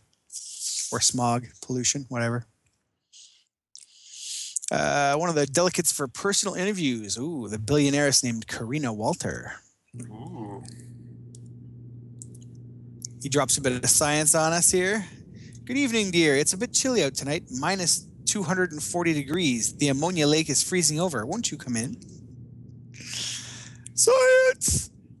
Or 0.90 1.00
smog, 1.00 1.46
pollution, 1.60 2.06
whatever. 2.08 2.46
Uh, 4.70 5.14
one 5.16 5.28
of 5.28 5.34
the 5.34 5.46
delegates 5.46 5.92
for 5.92 6.08
personal 6.08 6.54
interviews. 6.54 7.18
Ooh, 7.18 7.46
the 7.48 7.58
billionairess 7.58 8.24
named 8.24 8.46
Karina 8.46 8.92
Walter. 8.92 9.52
Ooh. 10.00 10.62
He 13.22 13.28
drops 13.28 13.58
a 13.58 13.60
bit 13.60 13.72
of 13.72 13.90
science 13.90 14.34
on 14.34 14.52
us 14.52 14.70
here. 14.70 15.04
Good 15.64 15.76
evening, 15.76 16.10
dear. 16.10 16.36
It's 16.36 16.52
a 16.52 16.56
bit 16.56 16.72
chilly 16.72 17.04
out 17.04 17.14
tonight, 17.14 17.44
minus 17.50 18.06
240 18.42 19.12
degrees. 19.14 19.74
The 19.76 19.88
ammonia 19.88 20.26
lake 20.26 20.48
is 20.48 20.62
freezing 20.62 21.00
over. 21.00 21.26
Won't 21.26 21.50
you 21.50 21.58
come 21.58 21.76
in? 21.76 21.96
Science! 23.94 24.90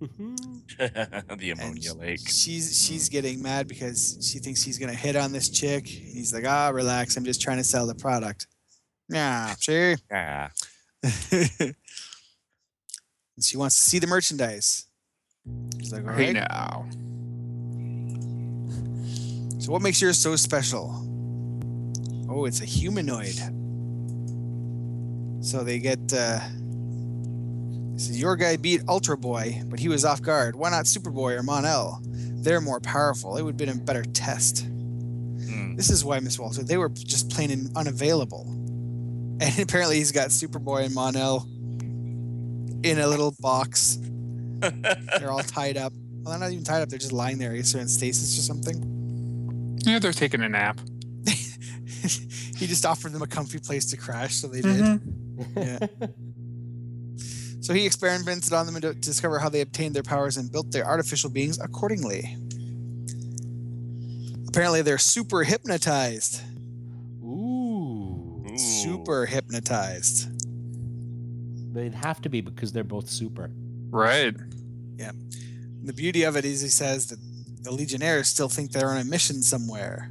the 0.78 1.50
And 1.50 1.60
ammonia 1.60 1.94
lake. 1.94 2.20
She's 2.28 2.80
she's 2.86 3.08
getting 3.08 3.42
mad 3.42 3.66
because 3.66 4.18
she 4.22 4.38
thinks 4.38 4.62
he's 4.62 4.78
gonna 4.78 4.94
hit 4.94 5.16
on 5.16 5.32
this 5.32 5.48
chick. 5.48 5.86
He's 5.86 6.32
like, 6.32 6.44
ah, 6.46 6.68
relax. 6.68 7.16
I'm 7.16 7.24
just 7.24 7.40
trying 7.42 7.56
to 7.58 7.64
sell 7.64 7.86
the 7.86 7.94
product. 7.96 8.46
Yeah, 9.08 9.54
sure. 9.58 9.96
Yeah. 10.10 10.50
and 11.02 11.74
she 13.40 13.56
wants 13.56 13.76
to 13.76 13.82
see 13.82 13.98
the 13.98 14.06
merchandise. 14.06 14.86
She's 15.80 15.92
like, 15.92 16.06
all 16.06 16.12
Hey 16.12 16.32
right. 16.34 16.48
now. 16.48 16.86
So 19.58 19.72
what 19.72 19.82
makes 19.82 20.00
yours 20.00 20.16
so 20.18 20.36
special? 20.36 21.04
Oh, 22.28 22.44
it's 22.44 22.60
a 22.60 22.64
humanoid. 22.64 23.36
So 25.44 25.64
they 25.64 25.78
get 25.78 26.12
uh 26.12 26.40
this 27.98 28.10
is 28.10 28.20
your 28.20 28.36
guy 28.36 28.56
beat 28.56 28.82
Ultra 28.86 29.18
Boy, 29.18 29.60
but 29.66 29.80
he 29.80 29.88
was 29.88 30.04
off 30.04 30.22
guard. 30.22 30.54
Why 30.54 30.70
not 30.70 30.84
Superboy 30.84 31.36
or 31.36 31.42
Mon-El? 31.42 32.00
They're 32.04 32.60
more 32.60 32.78
powerful. 32.78 33.36
It 33.36 33.42
would 33.42 33.54
have 33.54 33.56
been 33.56 33.80
a 33.80 33.82
better 33.82 34.04
test. 34.04 34.64
Mm. 34.70 35.76
This 35.76 35.90
is 35.90 36.04
why, 36.04 36.20
Miss 36.20 36.38
Walter, 36.38 36.62
they 36.62 36.76
were 36.76 36.90
just 36.90 37.28
plain 37.28 37.50
and 37.50 37.76
unavailable. 37.76 38.44
And 39.40 39.58
apparently 39.58 39.96
he's 39.96 40.12
got 40.12 40.28
Superboy 40.28 40.84
and 40.84 40.94
Mon-El 40.94 41.44
in 42.84 43.00
a 43.00 43.08
little 43.08 43.34
box. 43.40 43.98
They're 44.60 45.32
all 45.32 45.42
tied 45.42 45.76
up. 45.76 45.92
Well, 46.22 46.32
they're 46.32 46.38
not 46.38 46.52
even 46.52 46.62
tied 46.62 46.82
up, 46.82 46.90
they're 46.90 47.00
just 47.00 47.12
lying 47.12 47.38
there. 47.38 47.50
I 47.50 47.56
guess 47.56 47.72
they're 47.72 47.82
in 47.82 47.88
stasis 47.88 48.38
or 48.38 48.42
something. 48.42 49.78
Yeah, 49.84 49.98
they're 49.98 50.12
taking 50.12 50.42
a 50.42 50.48
nap. 50.48 50.80
He 52.58 52.66
just 52.66 52.84
offered 52.84 53.12
them 53.12 53.22
a 53.22 53.26
comfy 53.26 53.58
place 53.58 53.86
to 53.86 53.96
crash, 53.96 54.34
so 54.34 54.48
they 54.48 54.60
did. 54.60 54.76
Mm-hmm. 54.76 55.58
Yeah. 55.58 56.06
So 57.60 57.74
he 57.74 57.84
experimented 57.84 58.52
on 58.54 58.66
them 58.66 58.80
to 58.80 58.94
discover 58.94 59.38
how 59.38 59.50
they 59.50 59.60
obtained 59.60 59.94
their 59.94 60.02
powers 60.02 60.38
and 60.38 60.50
built 60.50 60.70
their 60.70 60.86
artificial 60.86 61.28
beings 61.28 61.58
accordingly. 61.60 62.34
Apparently, 64.48 64.80
they're 64.80 64.96
super 64.96 65.42
hypnotized. 65.42 66.40
Ooh. 67.22 68.42
Ooh. 68.48 68.56
Super 68.56 69.26
hypnotized. 69.26 70.28
They'd 71.74 71.94
have 71.94 72.22
to 72.22 72.30
be 72.30 72.40
because 72.40 72.72
they're 72.72 72.84
both 72.84 73.10
super. 73.10 73.50
Right. 73.90 74.34
Yeah. 74.96 75.12
The 75.82 75.92
beauty 75.92 76.22
of 76.22 76.36
it 76.36 76.46
is, 76.46 76.62
he 76.62 76.68
says 76.68 77.08
that 77.08 77.18
the 77.62 77.72
Legionnaires 77.72 78.28
still 78.28 78.48
think 78.48 78.72
they're 78.72 78.88
on 78.88 78.98
a 78.98 79.04
mission 79.04 79.42
somewhere. 79.42 80.10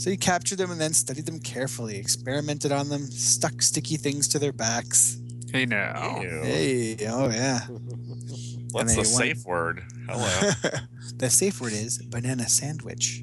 So 0.00 0.08
he 0.08 0.16
captured 0.16 0.56
them 0.56 0.70
and 0.70 0.80
then 0.80 0.94
studied 0.94 1.26
them 1.26 1.40
carefully, 1.40 1.98
experimented 1.98 2.72
on 2.72 2.88
them, 2.88 3.10
stuck 3.10 3.60
sticky 3.60 3.98
things 3.98 4.28
to 4.28 4.38
their 4.38 4.50
backs. 4.50 5.18
Hey 5.52 5.66
now. 5.66 6.22
Ew. 6.22 6.40
Hey, 6.42 6.96
oh 7.06 7.28
yeah. 7.28 7.60
What's 8.70 8.94
the 8.94 9.00
want- 9.00 9.08
safe 9.08 9.44
word? 9.44 9.82
Hello. 10.08 10.52
the 11.16 11.28
safe 11.28 11.60
word 11.60 11.74
is 11.74 11.98
banana 11.98 12.48
sandwich. 12.48 13.22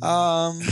Um. 0.00 0.60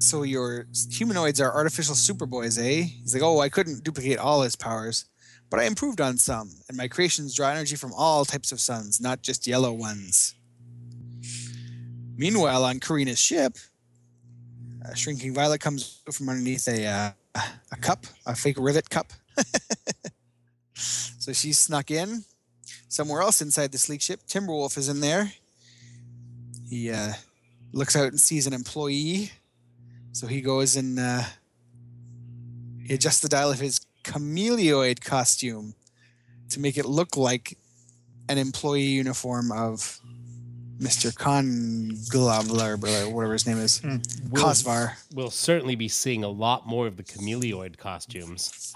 so 0.00 0.24
your 0.24 0.66
humanoids 0.90 1.40
are 1.40 1.54
artificial 1.54 1.94
superboys, 1.94 2.58
eh? 2.58 2.82
He's 2.82 3.14
like, 3.14 3.22
oh, 3.22 3.38
I 3.38 3.50
couldn't 3.50 3.84
duplicate 3.84 4.18
all 4.18 4.42
his 4.42 4.56
powers, 4.56 5.04
but 5.48 5.60
I 5.60 5.66
improved 5.66 6.00
on 6.00 6.18
some, 6.18 6.50
and 6.68 6.76
my 6.76 6.88
creations 6.88 7.36
draw 7.36 7.50
energy 7.50 7.76
from 7.76 7.92
all 7.92 8.24
types 8.24 8.50
of 8.50 8.58
suns, 8.58 9.00
not 9.00 9.22
just 9.22 9.46
yellow 9.46 9.72
ones. 9.72 10.34
Meanwhile, 12.18 12.64
on 12.64 12.80
Karina's 12.80 13.20
ship, 13.20 13.56
a 14.82 14.96
shrinking 14.96 15.34
violet 15.34 15.60
comes 15.60 16.02
from 16.12 16.28
underneath 16.28 16.66
a 16.66 16.84
uh, 16.84 17.10
a 17.70 17.76
cup, 17.76 18.06
a 18.26 18.34
fake 18.34 18.56
rivet 18.58 18.90
cup. 18.90 19.12
so 20.74 21.32
she 21.32 21.52
snuck 21.52 21.92
in. 21.92 22.24
Somewhere 22.88 23.20
else 23.20 23.40
inside 23.40 23.70
the 23.70 23.78
sleek 23.78 24.02
ship, 24.02 24.20
Timberwolf 24.26 24.76
is 24.76 24.88
in 24.88 25.00
there. 25.00 25.32
He 26.68 26.90
uh, 26.90 27.12
looks 27.72 27.94
out 27.94 28.08
and 28.08 28.20
sees 28.20 28.48
an 28.48 28.52
employee. 28.52 29.30
So 30.10 30.26
he 30.26 30.40
goes 30.40 30.74
and 30.74 30.98
uh, 30.98 31.22
he 32.84 32.94
adjusts 32.94 33.20
the 33.20 33.28
dial 33.28 33.52
of 33.52 33.60
his 33.60 33.80
chameleoid 34.02 35.04
costume 35.04 35.74
to 36.50 36.58
make 36.58 36.78
it 36.78 36.86
look 36.86 37.16
like 37.16 37.56
an 38.28 38.38
employee 38.38 38.82
uniform 38.82 39.52
of 39.52 39.97
Mr. 40.80 41.12
Conglobler, 41.12 43.06
or 43.06 43.14
whatever 43.14 43.32
his 43.32 43.46
name 43.46 43.58
is. 43.58 43.82
We'll, 43.82 44.00
Kosvar. 44.44 44.92
we'll 45.12 45.30
certainly 45.30 45.74
be 45.74 45.88
seeing 45.88 46.24
a 46.24 46.28
lot 46.28 46.66
more 46.66 46.86
of 46.86 46.96
the 46.96 47.02
chameleoid 47.02 47.76
costumes. 47.78 48.72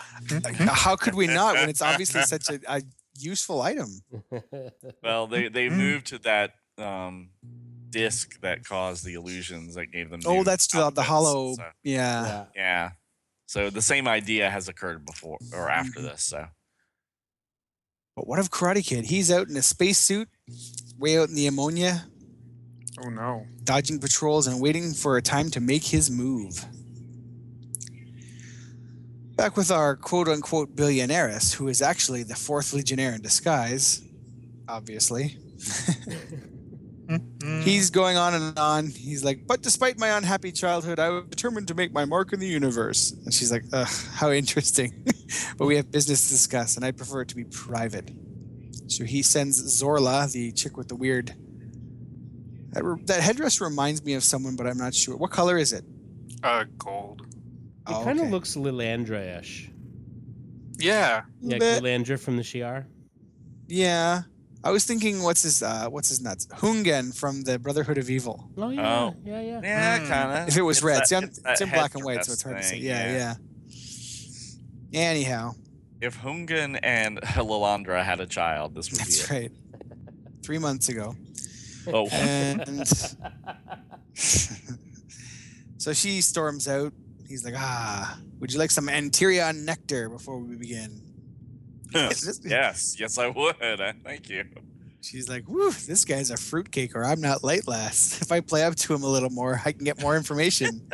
How 0.59 0.96
could 0.96 1.14
we 1.14 1.26
not 1.26 1.55
when 1.55 1.68
it's 1.68 1.82
obviously 1.82 2.22
such 2.22 2.48
a, 2.50 2.61
a 2.68 2.82
useful 3.18 3.62
item? 3.62 3.88
well, 5.03 5.26
they 5.26 5.48
they 5.48 5.68
Mm. 5.68 5.76
moved 5.76 6.07
to 6.09 6.18
that 6.18 6.55
um 6.78 7.30
disc 7.90 8.40
that 8.40 8.64
caused 8.64 9.05
the 9.05 9.14
illusions 9.14 9.74
that 9.74 9.86
gave 9.92 10.11
them. 10.11 10.20
Oh, 10.26 10.42
that's 10.42 10.66
the, 10.66 10.90
the 10.90 11.03
hollow. 11.03 11.55
so- 11.55 11.62
Yeah. 11.82 12.24
yeah. 12.26 12.44
yeah. 12.57 12.90
So 13.46 13.68
the 13.70 13.82
same 13.82 14.09
idea 14.09 14.48
has 14.50 14.66
occurred 14.68 15.05
before 15.05 15.38
or 15.53 15.68
after 15.70 16.00
Mhm. 16.00 16.11
this. 16.11 16.24
So 16.24 16.46
But 18.15 18.27
what 18.29 18.39
of 18.39 18.51
Karate 18.51 18.85
Kid? 18.85 19.07
He's 19.07 19.31
out 19.31 19.49
in 19.49 19.57
a 19.57 19.63
spacesuit, 19.63 20.29
way 20.99 21.19
out 21.19 21.29
in 21.29 21.35
the 21.35 21.47
ammonia, 21.47 22.05
Oh 23.05 23.09
no. 23.09 23.47
dodging 23.65 23.99
patrols 23.99 24.47
and 24.47 24.61
waiting 24.61 24.93
for 24.93 25.17
a 25.17 25.23
time 25.23 25.51
to 25.53 25.61
make 25.61 25.85
his 25.85 26.11
move. 26.11 26.65
Back 29.37 29.57
with 29.57 29.71
our 29.71 29.97
quote 29.97 30.29
unquote 30.29 30.77
billionaireess, 30.77 31.55
who 31.55 31.69
is 31.69 31.81
actually 31.81 32.23
the 32.23 32.35
fourth 32.35 32.73
Legionnaire 32.75 33.15
in 33.15 33.23
disguise, 33.23 34.03
obviously. 34.69 35.39
Mm. 37.09 37.62
He's 37.62 37.90
going 37.90 38.16
on 38.16 38.34
and 38.34 38.59
on. 38.59 38.86
He's 38.88 39.24
like, 39.24 39.46
but 39.46 39.61
despite 39.62 39.98
my 39.98 40.16
unhappy 40.16 40.53
childhood, 40.53 40.98
I 40.98 41.09
was 41.11 41.24
determined 41.28 41.68
to 41.68 41.74
make 41.74 41.92
my 41.92 42.05
mark 42.05 42.32
in 42.32 42.40
the 42.40 42.46
universe. 42.46 43.12
And 43.24 43.32
she's 43.34 43.50
like, 43.53 43.64
ugh, 43.72 43.88
how 44.14 44.30
interesting. 44.30 45.05
but 45.59 45.66
we 45.66 45.76
have 45.76 45.90
business 45.90 46.24
to 46.24 46.28
discuss, 46.30 46.76
and 46.76 46.84
I 46.84 46.92
prefer 46.92 47.22
it 47.22 47.28
to 47.28 47.36
be 47.36 47.44
private. 47.44 48.11
So 48.86 49.05
he 49.05 49.22
sends 49.22 49.61
Zorla, 49.80 50.30
the 50.32 50.53
chick 50.53 50.76
with 50.76 50.88
the 50.88 50.96
weird. 50.96 51.34
That, 52.70 52.84
re- 52.84 53.03
that 53.07 53.20
headdress 53.20 53.61
reminds 53.61 54.03
me 54.05 54.14
of 54.14 54.22
someone, 54.24 54.57
but 54.57 54.66
I'm 54.66 54.78
not 54.78 54.94
sure. 54.94 55.16
What 55.16 55.30
color 55.30 55.59
is 55.59 55.72
it? 55.72 55.84
uh 56.42 56.64
gold. 56.78 57.22
It 57.22 57.28
Oh, 57.86 58.05
kind 58.05 58.18
of 58.18 58.24
okay. 58.24 58.30
looks 58.30 58.55
Lilandra-ish. 58.57 59.70
Yeah. 60.78 61.22
Yeah, 61.40 61.59
Bit- 61.59 61.82
Lilandra 61.82 62.18
from 62.18 62.36
the 62.36 62.42
Shi'ar. 62.42 62.86
yeah. 63.68 64.22
I 64.65 64.71
was 64.71 64.85
thinking, 64.85 65.23
what's 65.23 65.43
his 65.43 65.63
uh, 65.63 65.89
what's 65.89 66.09
his 66.09 66.21
nuts? 66.21 66.47
Houngan 66.53 67.13
from 67.13 67.43
the 67.43 67.59
Brotherhood 67.59 67.99
of 67.99 68.09
Evil. 68.09 68.49
Oh 68.57 68.71
yeah, 68.71 68.95
Oh. 69.01 69.17
yeah, 69.25 69.41
yeah. 69.41 69.61
yeah, 69.63 69.99
Mm. 69.99 70.09
kind 70.09 70.43
of. 70.43 70.49
If 70.49 70.57
it 70.57 70.63
was 70.63 70.83
red, 70.83 71.07
see, 71.07 71.17
I'm- 71.17 71.25
it's, 71.25 71.61
in 71.61 71.69
black 71.71 71.95
and 71.97 72.05
white, 72.05 72.25
so 72.25 72.33
it's 72.33 72.43
hard 72.43 72.59
to 72.59 72.63
say. 72.63 72.79
Yeah, 72.79 73.35
yeah. 74.93 75.01
Anyhow, 75.01 75.53
If 76.01 76.17
Houngan 76.19 76.79
and 76.83 77.21
Lilandra 77.23 78.05
had 78.05 78.21
a 78.21 78.27
child, 78.27 78.75
this 78.75 78.91
would 78.91 78.99
be 78.99 79.05
that's 79.05 79.31
it. 79.31 79.31
right. 79.31 79.53
Three 80.43 80.59
months 80.59 80.89
ago. 80.89 81.15
Oh, 81.89 82.07
And 82.09 82.87
so 85.79 85.93
she 85.93 86.21
storms 86.21 86.69
out. 86.69 86.93
He's 87.29 87.45
like, 87.45 87.55
ah, 87.57 88.19
would 88.41 88.53
you 88.53 88.59
like 88.59 88.71
some 88.71 88.89
Anterion 88.89 89.65
nectar 89.65 90.09
before 90.09 90.39
we 90.39 90.57
begin? 90.57 91.01
yes, 92.45 92.97
yes, 92.99 93.18
I 93.18 93.28
would. 93.28 93.57
Thank 94.05 94.28
you. 94.28 94.45
She's 95.01 95.28
like, 95.28 95.49
"Woo, 95.49 95.70
this 95.72 96.05
guy's 96.05 96.30
a 96.30 96.36
fruitcake, 96.36 96.95
or 96.95 97.05
I'm 97.05 97.20
not 97.20 97.43
late 97.43 97.66
last. 97.66 98.22
If 98.22 98.30
I 98.30 98.40
play 98.40 98.62
up 98.62 98.76
to 98.76 98.95
him 98.95 99.03
a 99.03 99.09
little 99.09 99.30
more, 99.30 99.61
I 99.64 99.72
can 99.72 99.84
get 99.84 100.01
more 100.01 100.16
information. 100.16 100.88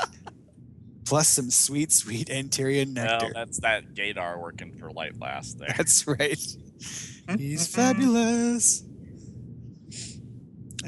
Plus 1.04 1.28
some 1.28 1.50
sweet, 1.50 1.92
sweet 1.92 2.28
Antirian 2.28 2.96
Well, 2.96 3.04
nectar. 3.20 3.32
that's 3.34 3.60
that 3.60 3.94
Gadar 3.94 4.40
working 4.40 4.72
for 4.76 4.90
Light 4.90 5.20
Lass 5.20 5.54
there. 5.54 5.72
That's 5.76 6.04
right. 6.06 6.38
He's 7.38 7.68
fabulous. 7.68 8.82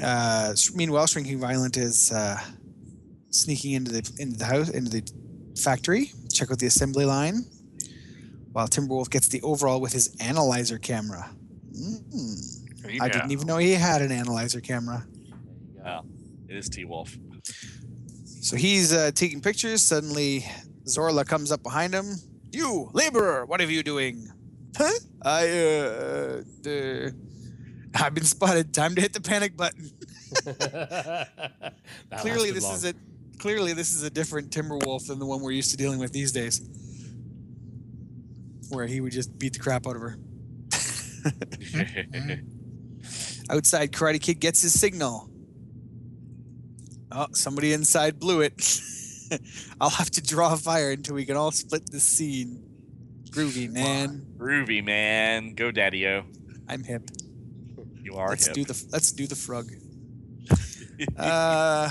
Uh, 0.01 0.53
meanwhile, 0.75 1.07
Shrinking 1.07 1.39
Violet 1.39 1.77
is 1.77 2.11
uh, 2.11 2.37
sneaking 3.29 3.73
into 3.73 3.91
the 3.91 4.11
into 4.19 4.37
the 4.37 4.45
house 4.45 4.69
into 4.69 4.89
the 4.89 5.09
factory. 5.61 6.11
Check 6.33 6.51
out 6.51 6.59
the 6.59 6.67
assembly 6.67 7.05
line. 7.05 7.45
While 8.51 8.67
Timberwolf 8.67 9.09
gets 9.09 9.27
the 9.27 9.41
overall 9.41 9.79
with 9.79 9.93
his 9.93 10.15
analyzer 10.19 10.77
camera. 10.77 11.29
Mm. 11.71 13.01
I 13.01 13.09
didn't 13.09 13.31
even 13.31 13.45
know 13.45 13.57
he 13.57 13.73
had 13.73 14.01
an 14.01 14.11
analyzer 14.11 14.61
camera. 14.61 15.05
Well, 15.75 16.05
it 16.47 16.55
is 16.55 16.69
T 16.69 16.85
Wolf. 16.85 17.15
So 18.41 18.55
he's 18.55 18.93
uh, 18.93 19.11
taking 19.13 19.41
pictures. 19.41 19.83
Suddenly, 19.83 20.45
Zorla 20.85 21.25
comes 21.25 21.51
up 21.51 21.61
behind 21.61 21.93
him. 21.93 22.15
You, 22.51 22.89
laborer, 22.93 23.45
what 23.45 23.61
are 23.61 23.65
you 23.65 23.83
doing? 23.83 24.27
Huh? 24.75 24.91
I, 25.21 25.49
uh, 25.49 26.41
uh, 26.67 27.09
I've 27.95 28.13
been 28.13 28.23
spotted. 28.23 28.73
Time 28.73 28.95
to 28.95 29.01
hit 29.01 29.13
the 29.13 29.21
panic 29.21 29.55
button. 29.55 29.91
Clearly, 32.19 32.51
this 32.51 32.63
long. 32.63 32.73
is 32.73 32.85
a 32.85 32.93
clearly 33.39 33.73
this 33.73 33.93
is 33.93 34.03
a 34.03 34.09
different 34.09 34.51
Timberwolf 34.51 35.07
than 35.07 35.17
the 35.17 35.25
one 35.25 35.41
we're 35.41 35.51
used 35.51 35.71
to 35.71 35.77
dealing 35.77 35.99
with 35.99 36.11
these 36.11 36.31
days, 36.31 36.59
where 38.69 38.87
he 38.87 39.01
would 39.01 39.11
just 39.11 39.37
beat 39.37 39.53
the 39.53 39.59
crap 39.59 39.87
out 39.87 39.95
of 39.95 40.01
her. 40.01 40.17
Outside, 43.49 43.91
Karate 43.91 44.21
Kid 44.21 44.39
gets 44.39 44.61
his 44.61 44.79
signal. 44.79 45.29
Oh, 47.11 47.27
somebody 47.33 47.73
inside 47.73 48.19
blew 48.19 48.41
it. 48.41 48.53
I'll 49.81 49.89
have 49.89 50.11
to 50.11 50.21
draw 50.21 50.53
a 50.53 50.57
fire 50.57 50.91
until 50.91 51.15
we 51.15 51.25
can 51.25 51.35
all 51.35 51.51
split 51.51 51.89
the 51.91 51.99
scene. 51.99 52.63
Groovy, 53.31 53.69
man. 53.69 54.25
Groovy 54.37 54.83
man, 54.83 55.55
go 55.55 55.71
Daddy 55.71 56.07
O. 56.07 56.23
I'm 56.67 56.83
hip. 56.83 57.09
You 58.01 58.15
are 58.15 58.29
let's 58.29 58.47
hip. 58.47 58.55
do 58.55 58.63
the 58.63 58.85
let's 58.91 59.11
do 59.11 59.27
the 59.27 59.35
frog. 59.35 59.71
Uh, 61.17 61.89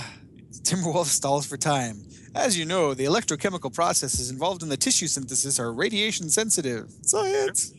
Timberwolf 0.63 1.07
stalls 1.07 1.47
for 1.47 1.57
time. 1.57 2.03
As 2.39 2.57
you 2.57 2.65
know, 2.65 2.95
the 2.95 3.05
electrochemical 3.05 3.75
processes 3.75 4.31
involved 4.31 4.63
in 4.63 4.69
the 4.69 4.77
tissue 4.77 5.09
synthesis 5.09 5.59
are 5.59 5.73
radiation 5.73 6.31
sensitive. 6.31 6.89
Science. 7.03 7.73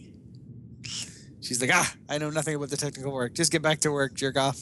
She's 1.42 1.62
like, 1.62 1.72
ah, 1.74 1.94
I 2.10 2.18
know 2.18 2.30
nothing 2.30 2.56
about 2.56 2.70
the 2.70 2.76
technical 2.76 3.14
work. 3.14 3.34
Just 3.34 3.54
get 3.54 3.62
back 3.62 3.80
to 3.80 3.92
work, 3.92 4.14
jerk 4.16 4.38
off. 4.38 4.62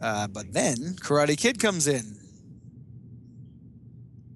Uh, 0.00 0.28
but 0.28 0.52
then 0.52 0.76
Karate 1.00 1.36
Kid 1.36 1.58
comes 1.58 1.88
in, 1.88 2.16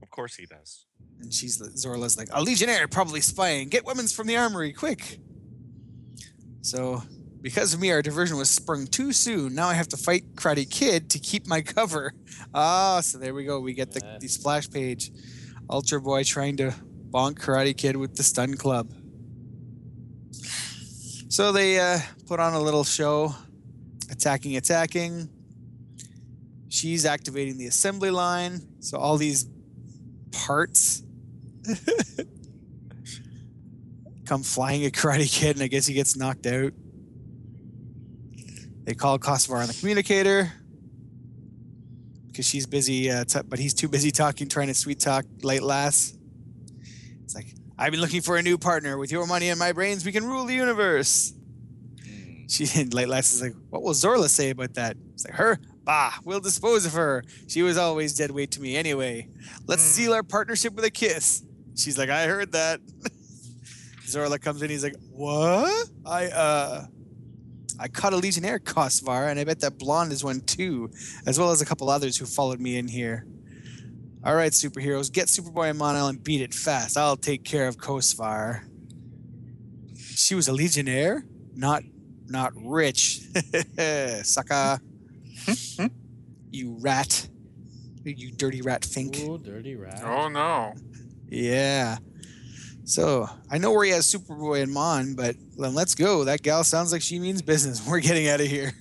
of 0.03 0.11
course 0.11 0.35
he 0.35 0.47
does. 0.47 0.87
and 1.20 1.33
she's 1.33 1.61
Zorla's 1.61 2.18
like, 2.18 2.28
a 2.33 2.43
legionnaire 2.43 2.89
probably 2.89 3.20
spying. 3.20 3.68
Get 3.68 3.85
weapons 3.85 4.12
from 4.12 4.26
the 4.26 4.37
armory, 4.37 4.72
quick. 4.72 5.20
So, 6.62 7.03
because 7.43 7.72
of 7.72 7.80
me, 7.80 7.91
our 7.91 8.03
diversion 8.03 8.36
was 8.36 8.51
sprung 8.51 8.86
too 8.86 9.12
soon. 9.12 9.55
Now 9.55 9.68
I 9.68 9.74
have 9.74 9.88
to 9.88 9.97
fight 9.97 10.34
Karate 10.34 10.70
Kid 10.70 11.11
to 11.11 11.18
keep 11.18 11.47
my 11.47 11.61
cover. 11.76 12.12
Ah, 12.55 13.01
so 13.01 13.18
there 13.18 13.34
we 13.34 13.45
go. 13.45 13.61
We 13.61 13.74
get 13.74 13.93
the, 13.93 14.18
the 14.20 14.28
splash 14.28 14.70
page. 14.70 15.11
Ultra 15.68 16.01
Boy 16.01 16.24
trying 16.24 16.57
to 16.59 16.74
bonk 17.11 17.34
Karate 17.38 17.76
Kid 17.76 17.97
with 17.97 18.16
the 18.16 18.22
stun 18.22 18.55
club. 18.55 18.93
So 21.28 21.53
they 21.53 21.78
uh, 21.78 22.01
put 22.26 22.41
on 22.41 22.55
a 22.55 22.61
little 22.61 22.82
show, 22.84 23.34
attacking, 24.11 24.57
attacking. 24.57 25.28
She's 26.68 27.07
activating 27.07 27.57
the 27.57 27.66
assembly 27.66 28.11
line. 28.11 28.61
So 28.80 28.99
all 28.99 29.16
these 29.16 29.47
parts 30.32 31.03
come 34.26 34.43
flying 34.43 34.84
at 34.84 34.93
Karate 34.93 35.32
Kid, 35.32 35.57
and 35.57 35.62
I 35.62 35.68
guess 35.68 35.86
he 35.86 35.95
gets 35.95 36.16
knocked 36.16 36.47
out. 36.47 36.72
They 38.85 38.95
call 38.95 39.18
Kosovar 39.18 39.61
on 39.61 39.66
the 39.68 39.74
communicator 39.74 40.53
because 42.28 42.47
she's 42.47 42.66
busy, 42.66 43.11
uh, 43.11 43.24
t- 43.24 43.41
but 43.47 43.59
he's 43.59 43.74
too 43.74 43.89
busy 43.89 44.11
talking, 44.11 44.49
trying 44.49 44.68
to 44.68 44.74
sweet 44.74 45.01
talk 45.01 45.24
late 45.43 45.62
lass. 45.62 46.16
It's 47.24 47.35
like, 47.35 47.55
I've 47.78 47.91
been 47.93 48.01
looking 48.01 48.20
for 48.22 48.37
a 48.37 48.43
new 48.43 48.57
partner. 48.59 48.99
With 48.99 49.12
your 49.12 49.26
money 49.26 49.49
and 49.51 49.59
my 49.59 49.72
brains, 49.72 50.05
we 50.05 50.12
can 50.12 50.24
rule 50.24 50.45
the 50.45 50.55
universe. 50.55 51.33
Hmm. 52.05 52.47
She 52.49 52.66
and 52.81 52.93
late 52.95 53.09
lass 53.09 53.33
is 53.33 53.43
like, 53.43 53.55
what 53.68 53.83
will 53.83 53.93
Zorla 53.93 54.28
say 54.28 54.51
about 54.51 54.74
that? 54.74 54.97
It's 55.14 55.24
like, 55.24 55.35
her? 55.35 55.59
Bah, 55.85 56.12
we'll 56.24 56.41
dispose 56.41 56.87
of 56.87 56.93
her. 56.93 57.24
She 57.49 57.62
was 57.62 57.76
always 57.76 58.14
dead 58.14 58.31
weight 58.31 58.51
to 58.53 58.61
me 58.61 58.76
anyway. 58.76 59.28
Let's 59.66 59.83
Hmm. 59.85 60.03
seal 60.03 60.12
our 60.14 60.22
partnership 60.22 60.74
with 60.74 60.85
a 60.85 60.91
kiss. 60.91 61.43
She's 61.76 61.99
like, 61.99 62.11
I 62.11 62.26
heard 62.26 62.53
that. 62.53 62.81
Zorla 64.07 64.41
comes 64.41 64.62
in. 64.62 64.70
He's 64.70 64.83
like, 64.85 64.97
what? 65.11 65.89
I 66.05 66.26
uh, 66.28 66.87
I 67.81 67.89
caught 67.89 68.12
a 68.12 68.16
Legionnaire 68.16 68.59
Kosvar, 68.59 69.31
and 69.31 69.41
I 69.41 69.45
bet 69.45 69.61
that 69.61 69.78
blonde 69.78 70.12
is 70.12 70.22
one 70.22 70.43
too, 70.43 70.91
as 71.24 71.39
well 71.39 71.51
as 71.51 71.62
a 71.62 71.64
couple 71.64 71.89
others 71.89 72.18
who 72.18 72.26
followed 72.26 72.61
me 72.61 72.76
in 72.76 72.87
here. 72.87 73.26
All 74.22 74.35
right, 74.35 74.53
superheroes, 74.53 75.11
get 75.11 75.28
Superboy 75.28 75.70
and 75.70 75.78
Mon-El 75.78 76.09
and 76.09 76.22
beat 76.22 76.43
it 76.43 76.53
fast. 76.53 76.99
I'll 76.99 77.16
take 77.16 77.43
care 77.43 77.66
of 77.66 77.78
Kosvar. 77.78 78.64
She 79.97 80.35
was 80.35 80.47
a 80.47 80.53
Legionnaire, 80.53 81.24
not 81.55 81.83
not 82.26 82.53
rich. 82.55 83.22
Sucker. 84.24 84.78
you 86.51 86.76
rat. 86.81 87.28
You 88.05 88.31
dirty 88.31 88.61
rat 88.61 88.85
fink. 88.85 89.18
Ooh, 89.20 89.39
dirty 89.39 89.74
rat. 89.74 90.03
Oh 90.05 90.28
no. 90.28 90.74
Yeah. 91.31 91.97
So 92.91 93.30
I 93.49 93.59
know 93.59 93.70
where 93.70 93.84
he 93.84 93.93
has 93.93 94.12
Superboy 94.12 94.64
and 94.64 94.72
Mon, 94.72 95.14
but 95.14 95.36
then 95.57 95.74
let's 95.74 95.95
go. 95.95 96.24
That 96.24 96.43
gal 96.43 96.64
sounds 96.64 96.91
like 96.91 97.03
she 97.03 97.20
means 97.20 97.41
business. 97.41 97.86
We're 97.88 98.01
getting 98.01 98.26
out 98.26 98.41
of 98.41 98.49
here. 98.49 98.72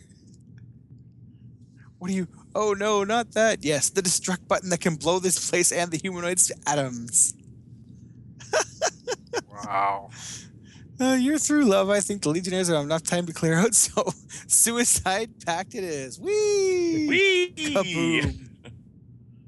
What 2.00 2.08
do 2.08 2.16
you? 2.16 2.28
Oh 2.56 2.74
no, 2.74 3.04
not 3.04 3.34
that. 3.34 3.64
Yes, 3.64 3.92
the 3.92 4.02
destruct 4.02 4.48
button 4.48 4.72
that 4.72 4.80
can 4.80 4.96
blow 4.96 5.20
this 5.20 5.48
place 5.48 5.72
and 5.72 5.92
the 5.92 5.98
humanoids 5.98 6.48
to 6.48 6.56
atoms. 6.66 7.36
Wow. 9.54 10.10
Uh, 11.02 11.14
you're 11.14 11.38
through, 11.40 11.64
love. 11.64 11.90
I 11.90 12.02
think 12.02 12.24
the 12.24 12.28
Legionnaires 12.28 12.68
have 12.68 12.84
enough 12.84 13.04
time 13.04 13.26
to 13.28 13.32
clear 13.32 13.54
out, 13.54 13.74
so 13.74 14.04
suicide 14.48 15.30
pact 15.46 15.74
it 15.74 15.86
is. 15.86 16.20
Whee! 16.20 17.08
Whee! 17.08 17.54
Kaboom! 17.56 18.49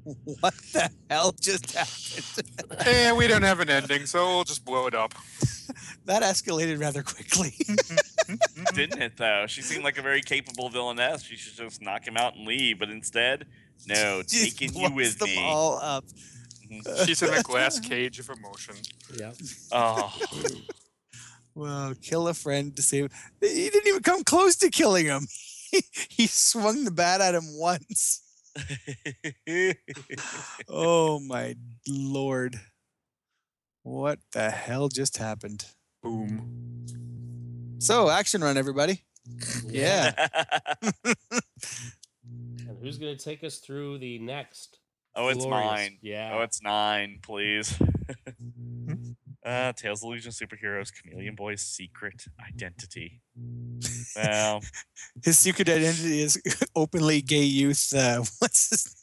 What 0.40 0.54
the 0.72 0.90
hell 1.08 1.32
just 1.40 1.70
happened? 1.72 2.86
Eh, 2.86 3.12
we 3.12 3.28
don't 3.28 3.42
have 3.42 3.60
an 3.60 3.70
ending, 3.78 4.06
so 4.06 4.26
we'll 4.26 4.44
just 4.44 4.64
blow 4.64 4.86
it 4.88 4.94
up. 4.94 5.14
that 6.06 6.22
escalated 6.22 6.80
rather 6.80 7.02
quickly. 7.04 7.54
Didn't 8.74 9.00
it 9.00 9.16
though? 9.16 9.46
She 9.46 9.62
seemed 9.62 9.84
like 9.84 9.98
a 9.98 10.02
very 10.02 10.20
capable 10.20 10.68
villainess. 10.70 11.22
She 11.22 11.36
should 11.36 11.56
just 11.56 11.80
knock 11.82 12.06
him 12.06 12.16
out 12.16 12.34
and 12.34 12.46
leave, 12.46 12.78
but 12.80 12.90
instead, 12.90 13.46
no, 13.86 14.22
Just 14.22 14.58
taking 14.58 14.74
you 14.74 14.88
blows 14.88 14.96
with 14.96 15.18
them 15.20 15.28
me. 15.28 15.42
all 15.44 15.78
up. 15.80 16.04
She's 17.04 17.22
in 17.22 17.32
a 17.32 17.42
glass 17.42 17.78
cage 17.78 18.18
of 18.18 18.28
emotion. 18.30 18.74
Yep. 19.16 19.36
Oh, 19.72 20.18
Well, 21.54 21.94
kill 22.00 22.28
a 22.28 22.34
friend 22.34 22.74
to 22.76 22.82
save. 22.82 23.12
He 23.40 23.68
didn't 23.70 23.86
even 23.86 24.02
come 24.02 24.24
close 24.24 24.56
to 24.56 24.70
killing 24.70 25.06
him. 25.06 25.26
he 26.08 26.26
swung 26.26 26.84
the 26.84 26.90
bat 26.90 27.20
at 27.20 27.34
him 27.34 27.44
once. 27.58 28.22
Oh 30.68 31.18
my 31.20 31.54
lord! 31.88 32.60
What 33.82 34.18
the 34.32 34.50
hell 34.50 34.88
just 34.88 35.16
happened? 35.18 35.64
Boom. 36.02 36.86
So, 37.78 38.08
action 38.10 38.42
run, 38.42 38.56
everybody. 38.56 39.02
Yeah. 39.66 40.12
And 42.68 42.78
who's 42.80 42.98
gonna 42.98 43.16
take 43.16 43.42
us 43.44 43.58
through 43.58 43.98
the 43.98 44.18
next? 44.20 44.78
oh, 45.16 45.28
it's 45.28 45.44
glorious- 45.44 45.66
mine. 45.70 45.92
Oh, 45.94 45.98
yeah. 46.02 46.30
Oh, 46.34 46.42
it's 46.42 46.62
nine, 46.62 47.18
please. 47.22 47.76
uh, 49.44 49.72
Tales 49.72 50.02
of 50.02 50.10
Legion 50.10 50.32
Superheroes, 50.32 50.90
Chameleon 50.92 51.34
Boy's 51.34 51.62
secret 51.62 52.24
identity. 52.46 53.20
Well, 54.14 54.60
His 55.24 55.38
secret 55.38 55.68
identity 55.68 56.20
is 56.20 56.40
openly 56.76 57.22
gay 57.22 57.44
youth. 57.44 57.92
Uh, 57.96 58.18
what's 58.40 58.68
his? 58.70 58.94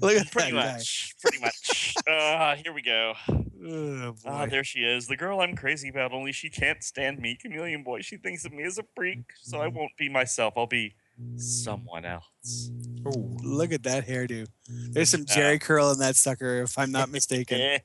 Look 0.00 0.14
at 0.16 0.30
pretty 0.30 0.52
that 0.52 0.76
much. 0.76 1.14
Pretty 1.20 1.38
much. 1.40 1.94
Uh, 2.08 2.54
here 2.56 2.72
we 2.72 2.82
go. 2.82 3.12
guy. 3.28 3.44
Oh, 3.66 4.14
Ah, 4.26 4.46
there 4.46 4.64
she 4.64 4.80
is. 4.80 5.06
The 5.06 5.16
girl 5.16 5.40
I'm 5.40 5.54
crazy 5.54 5.88
about, 5.90 6.12
only 6.12 6.32
she 6.32 6.48
can't 6.50 6.82
stand 6.82 7.18
me. 7.18 7.36
Chameleon 7.40 7.82
Boy. 7.82 8.00
She 8.00 8.16
thinks 8.16 8.44
of 8.44 8.52
me 8.52 8.64
as 8.64 8.78
a 8.78 8.84
freak, 8.96 9.20
so 9.42 9.60
I 9.60 9.68
won't 9.68 9.92
be 9.98 10.08
myself. 10.08 10.54
I'll 10.56 10.66
be 10.66 10.94
someone 11.36 12.04
else. 12.04 12.70
Oh. 13.06 13.36
Look 13.42 13.72
at 13.72 13.82
that 13.84 14.06
hairdo. 14.06 14.46
There's 14.90 15.08
some 15.10 15.24
Jerry 15.24 15.58
curl 15.58 15.90
in 15.90 15.98
that 15.98 16.16
sucker, 16.16 16.62
if 16.62 16.78
I'm 16.78 16.92
not 16.92 17.10
mistaken. 17.10 17.60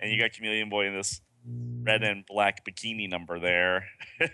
and 0.00 0.10
you 0.10 0.18
got 0.20 0.32
Chameleon 0.32 0.68
Boy 0.68 0.86
in 0.86 0.94
this 0.94 1.20
red 1.82 2.02
and 2.02 2.24
black 2.26 2.64
bikini 2.64 3.08
number 3.10 3.38
there, 3.38 3.84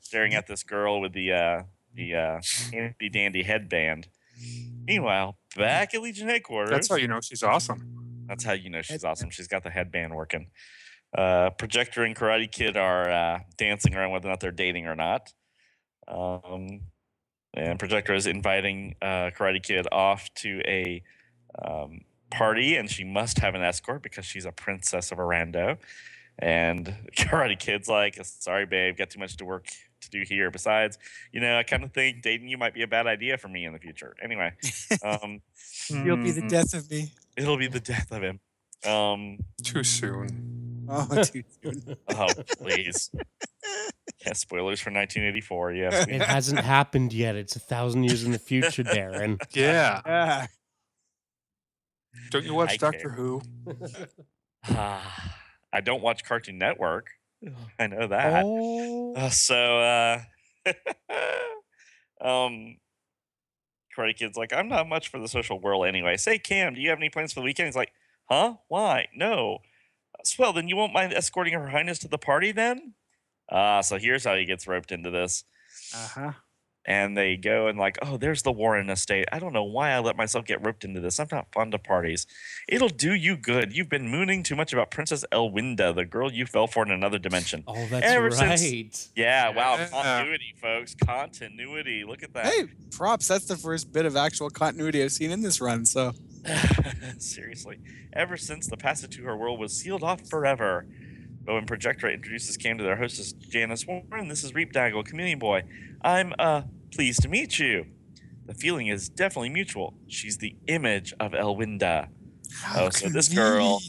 staring 0.00 0.34
at 0.34 0.46
this 0.46 0.62
girl 0.62 1.00
with 1.00 1.12
the 1.12 1.32
uh, 1.32 1.62
the 1.94 2.14
uh, 2.14 2.40
handy 2.72 3.08
dandy 3.08 3.42
headband. 3.42 4.08
Meanwhile, 4.84 5.36
back 5.56 5.94
at 5.94 6.02
Legion 6.02 6.28
headquarters, 6.28 6.70
That's 6.70 6.88
how 6.88 6.96
you 6.96 7.08
know 7.08 7.20
she's 7.20 7.42
awesome. 7.42 8.24
that's 8.26 8.44
how 8.44 8.52
you 8.52 8.70
know 8.70 8.80
she's 8.82 8.94
Headband. 9.02 9.10
awesome. 9.10 9.30
She's 9.30 9.48
got 9.48 9.62
the 9.62 9.70
headband 9.70 10.14
working. 10.14 10.48
Uh, 11.16 11.50
Projectra 11.58 12.06
and 12.06 12.14
Karate 12.16 12.50
Kid 12.50 12.76
are 12.76 13.10
uh, 13.10 13.38
dancing 13.58 13.94
around 13.94 14.10
whether 14.12 14.28
or 14.28 14.30
not 14.30 14.40
they're 14.40 14.50
dating 14.52 14.86
or 14.86 14.94
not. 14.94 15.32
Um, 16.08 16.80
and 17.54 17.78
Projectra 17.78 18.16
is 18.16 18.26
inviting 18.26 18.94
uh, 19.02 19.30
Karate 19.36 19.62
Kid 19.62 19.86
off 19.90 20.32
to 20.36 20.60
a 20.66 21.02
um, 21.60 22.02
party, 22.30 22.76
and 22.76 22.88
she 22.88 23.02
must 23.04 23.38
have 23.40 23.54
an 23.54 23.62
escort 23.62 24.02
because 24.02 24.24
she's 24.24 24.44
a 24.44 24.52
princess 24.52 25.10
of 25.10 25.18
Orando. 25.18 25.78
And 26.38 26.94
Karate 27.16 27.58
Kid's 27.58 27.88
like, 27.88 28.18
"Sorry, 28.24 28.66
babe, 28.66 28.96
got 28.96 29.10
too 29.10 29.18
much 29.18 29.36
to 29.38 29.44
work 29.44 29.66
to 30.00 30.10
do 30.10 30.22
here. 30.26 30.50
Besides, 30.50 30.96
you 31.32 31.40
know, 31.40 31.58
I 31.58 31.62
kind 31.64 31.82
of 31.84 31.92
think 31.92 32.22
dating 32.22 32.48
you 32.48 32.56
might 32.56 32.72
be 32.72 32.82
a 32.82 32.86
bad 32.88 33.06
idea 33.06 33.36
for 33.36 33.48
me 33.48 33.64
in 33.66 33.72
the 33.72 33.78
future. 33.78 34.14
Anyway, 34.22 34.52
um, 35.02 35.40
You'll 35.90 36.16
be 36.16 36.30
the 36.30 36.40
Mm, 36.42 36.48
death 36.48 36.72
of 36.72 36.90
me. 36.90 37.12
it'll 37.36 37.58
be 37.58 37.66
the 37.66 37.80
death 37.80 38.12
of 38.12 38.22
him." 38.22 38.40
Um, 38.84 39.40
Too 39.62 39.82
soon. 39.84 40.59
Oh, 40.90 41.22
too 41.22 41.42
soon. 41.62 41.96
Oh, 42.08 42.28
please. 42.58 43.10
yeah, 44.26 44.32
spoilers 44.32 44.80
for 44.80 44.90
1984. 44.90 45.72
Yes. 45.72 46.06
It 46.08 46.22
hasn't 46.22 46.60
happened 46.60 47.12
yet. 47.12 47.36
It's 47.36 47.54
a 47.56 47.60
thousand 47.60 48.04
years 48.04 48.24
in 48.24 48.32
the 48.32 48.38
future, 48.38 48.82
Darren. 48.84 49.40
Yeah. 49.54 50.00
Ah, 50.04 50.46
Don't 52.30 52.44
you 52.44 52.54
watch 52.54 52.72
I 52.72 52.76
Doctor 52.76 53.08
care. 53.08 53.10
Who? 53.10 53.42
I 55.72 55.80
don't 55.82 56.02
watch 56.02 56.24
Cartoon 56.24 56.58
Network. 56.58 57.10
I 57.78 57.86
know 57.86 58.06
that. 58.08 58.42
Oh, 58.44 59.14
Uh, 59.14 59.30
so, 59.30 59.78
uh, 59.80 60.20
um, 62.20 62.76
Karate 63.96 64.16
Kid's 64.16 64.36
like, 64.36 64.52
I'm 64.52 64.68
not 64.68 64.88
much 64.88 65.08
for 65.08 65.18
the 65.18 65.28
social 65.28 65.58
world 65.60 65.86
anyway. 65.86 66.16
Say, 66.16 66.38
Cam, 66.38 66.74
do 66.74 66.80
you 66.80 66.90
have 66.90 66.98
any 66.98 67.08
plans 67.08 67.32
for 67.32 67.40
the 67.40 67.44
weekend? 67.44 67.68
He's 67.68 67.76
like, 67.76 67.92
huh? 68.28 68.54
Why? 68.68 69.08
No. 69.14 69.58
Swell, 70.26 70.52
then 70.52 70.68
you 70.68 70.76
won't 70.76 70.92
mind 70.92 71.12
escorting 71.12 71.54
Her 71.54 71.68
Highness 71.68 71.98
to 72.00 72.08
the 72.08 72.18
party 72.18 72.52
then? 72.52 72.94
Ah, 73.50 73.80
so 73.80 73.98
here's 73.98 74.24
how 74.24 74.36
he 74.36 74.44
gets 74.44 74.66
roped 74.66 74.92
into 74.92 75.10
this. 75.10 75.44
uh-huh. 75.94 76.32
and 76.86 77.16
they 77.16 77.36
go 77.36 77.66
and 77.68 77.78
like, 77.78 77.98
oh, 78.02 78.16
there's 78.16 78.42
the 78.42 78.50
Warren 78.52 78.88
estate. 78.90 79.26
I 79.32 79.38
don't 79.38 79.52
know 79.52 79.64
why 79.64 79.90
I 79.90 79.98
let 79.98 80.16
myself 80.16 80.44
get 80.46 80.64
roped 80.64 80.82
into 80.84 80.98
this. 81.00 81.18
I'm 81.20 81.26
not 81.30 81.48
fond 81.52 81.74
of 81.74 81.82
parties. 81.84 82.26
It'll 82.68 82.88
do 82.88 83.12
you 83.12 83.36
good. 83.36 83.76
You've 83.76 83.88
been 83.90 84.08
mooning 84.08 84.42
too 84.42 84.56
much 84.56 84.72
about 84.72 84.90
Princess 84.90 85.24
Elwinda, 85.32 85.94
the 85.94 86.04
girl 86.06 86.32
you 86.32 86.46
fell 86.46 86.66
for 86.68 86.84
in 86.84 86.90
another 86.90 87.18
dimension. 87.18 87.64
oh, 87.66 87.86
that's 87.90 88.06
Ever 88.06 88.28
right. 88.28 88.58
since- 88.58 89.10
Yeah, 89.16 89.50
wow, 89.50 89.76
Yeah. 89.76 89.88
continuity, 89.88 90.54
folks. 90.60 90.94
Continuity. 90.94 92.04
Look 92.04 92.22
at 92.22 92.32
that. 92.34 92.46
Hey, 92.46 92.64
props. 92.92 93.28
That's 93.28 93.44
the 93.46 93.56
first 93.56 93.92
bit 93.92 94.06
of 94.06 94.16
actual 94.16 94.48
continuity 94.50 95.02
I've 95.02 95.12
seen 95.12 95.30
in 95.32 95.42
this 95.42 95.60
run. 95.60 95.84
So, 95.84 96.12
Seriously. 97.18 97.78
Ever 98.12 98.36
since 98.36 98.66
the 98.66 98.76
passage 98.76 99.16
to 99.16 99.22
her 99.24 99.36
world 99.36 99.58
was 99.60 99.72
sealed 99.76 100.02
off 100.02 100.28
forever. 100.28 100.86
But 101.44 101.54
when 101.54 101.66
Projectra 101.66 102.12
introduces 102.12 102.56
Cam 102.56 102.78
to 102.78 102.84
their 102.84 102.96
hostess, 102.96 103.32
Janice 103.32 103.86
Warren, 103.86 104.28
this 104.28 104.44
is 104.44 104.54
Reep 104.54 104.72
Daggle, 104.72 105.04
Chameleon 105.06 105.38
Boy. 105.38 105.62
I'm, 106.02 106.34
uh, 106.38 106.62
pleased 106.92 107.22
to 107.22 107.28
meet 107.28 107.58
you. 107.58 107.86
The 108.46 108.54
feeling 108.54 108.88
is 108.88 109.08
definitely 109.08 109.48
mutual. 109.50 109.94
She's 110.08 110.38
the 110.38 110.56
image 110.66 111.14
of 111.20 111.32
Elwinda. 111.32 112.08
how 112.62 112.86
Oh, 112.86 112.90
so 112.90 113.08
this 113.08 113.28
girl- 113.28 113.80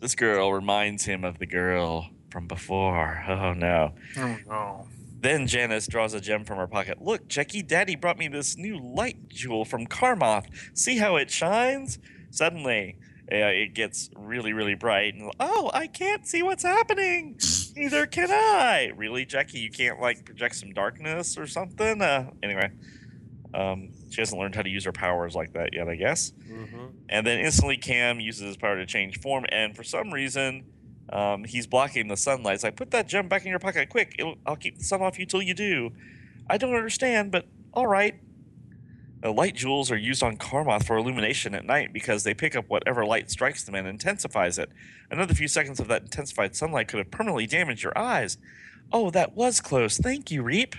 This 0.00 0.14
girl 0.14 0.52
reminds 0.52 1.04
him 1.04 1.22
of 1.24 1.38
the 1.38 1.46
girl 1.46 2.08
from 2.30 2.46
before. 2.46 3.22
Oh, 3.28 3.52
no. 3.52 3.92
Oh 4.16 4.36
no. 4.48 4.88
Then 5.20 5.46
Janice 5.46 5.86
draws 5.86 6.14
a 6.14 6.20
gem 6.20 6.44
from 6.44 6.56
her 6.56 6.66
pocket. 6.66 7.02
Look, 7.02 7.28
Jackie, 7.28 7.62
Daddy 7.62 7.94
brought 7.94 8.18
me 8.18 8.28
this 8.28 8.56
new 8.56 8.78
light 8.78 9.28
jewel 9.28 9.66
from 9.66 9.86
Karmoth. 9.86 10.46
See 10.72 10.96
how 10.96 11.16
it 11.16 11.30
shines? 11.30 11.98
Suddenly, 12.30 12.96
uh, 13.30 13.36
it 13.36 13.74
gets 13.74 14.10
really, 14.16 14.54
really 14.54 14.74
bright. 14.74 15.14
And 15.14 15.30
oh, 15.38 15.70
I 15.74 15.88
can't 15.88 16.26
see 16.26 16.42
what's 16.42 16.62
happening. 16.62 17.38
Neither 17.76 18.06
can 18.06 18.30
I. 18.30 18.92
Really, 18.96 19.26
Jackie, 19.26 19.58
you 19.60 19.70
can't 19.70 20.00
like 20.00 20.24
project 20.24 20.54
some 20.56 20.72
darkness 20.72 21.36
or 21.36 21.46
something? 21.46 22.00
Uh, 22.00 22.30
anyway, 22.42 22.70
um, 23.52 23.90
she 24.10 24.22
hasn't 24.22 24.40
learned 24.40 24.54
how 24.54 24.62
to 24.62 24.70
use 24.70 24.84
her 24.86 24.92
powers 24.92 25.34
like 25.34 25.52
that 25.52 25.74
yet, 25.74 25.88
I 25.88 25.96
guess. 25.96 26.32
Mhm. 26.48 26.92
And 27.10 27.26
then 27.26 27.40
instantly, 27.40 27.76
Cam 27.76 28.20
uses 28.20 28.46
his 28.46 28.56
power 28.56 28.76
to 28.76 28.86
change 28.86 29.20
form, 29.20 29.44
and 29.50 29.76
for 29.76 29.84
some 29.84 30.12
reason, 30.12 30.64
um, 31.10 31.44
he's 31.44 31.66
blocking 31.66 32.08
the 32.08 32.16
sunlight. 32.16 32.54
It's 32.54 32.64
like, 32.64 32.76
put 32.76 32.90
that 32.92 33.08
gem 33.08 33.28
back 33.28 33.42
in 33.42 33.50
your 33.50 33.58
pocket, 33.58 33.88
quick! 33.88 34.14
It'll, 34.18 34.36
I'll 34.46 34.56
keep 34.56 34.78
the 34.78 34.84
sun 34.84 35.02
off 35.02 35.18
you 35.18 35.26
till 35.26 35.42
you 35.42 35.54
do. 35.54 35.92
I 36.48 36.56
don't 36.56 36.74
understand, 36.74 37.30
but 37.30 37.46
all 37.72 37.86
right. 37.86 38.20
The 39.22 39.30
light 39.30 39.54
jewels 39.54 39.90
are 39.90 39.98
used 39.98 40.22
on 40.22 40.38
Karmoth 40.38 40.86
for 40.86 40.96
illumination 40.96 41.54
at 41.54 41.66
night 41.66 41.92
because 41.92 42.24
they 42.24 42.32
pick 42.32 42.56
up 42.56 42.64
whatever 42.68 43.04
light 43.04 43.30
strikes 43.30 43.62
them 43.64 43.74
and 43.74 43.86
intensifies 43.86 44.58
it. 44.58 44.70
Another 45.10 45.34
few 45.34 45.48
seconds 45.48 45.78
of 45.78 45.88
that 45.88 46.02
intensified 46.02 46.56
sunlight 46.56 46.88
could 46.88 46.98
have 46.98 47.10
permanently 47.10 47.46
damaged 47.46 47.82
your 47.82 47.96
eyes. 47.98 48.38
Oh, 48.92 49.10
that 49.10 49.36
was 49.36 49.60
close. 49.60 49.98
Thank 49.98 50.30
you, 50.30 50.42
Reep. 50.42 50.74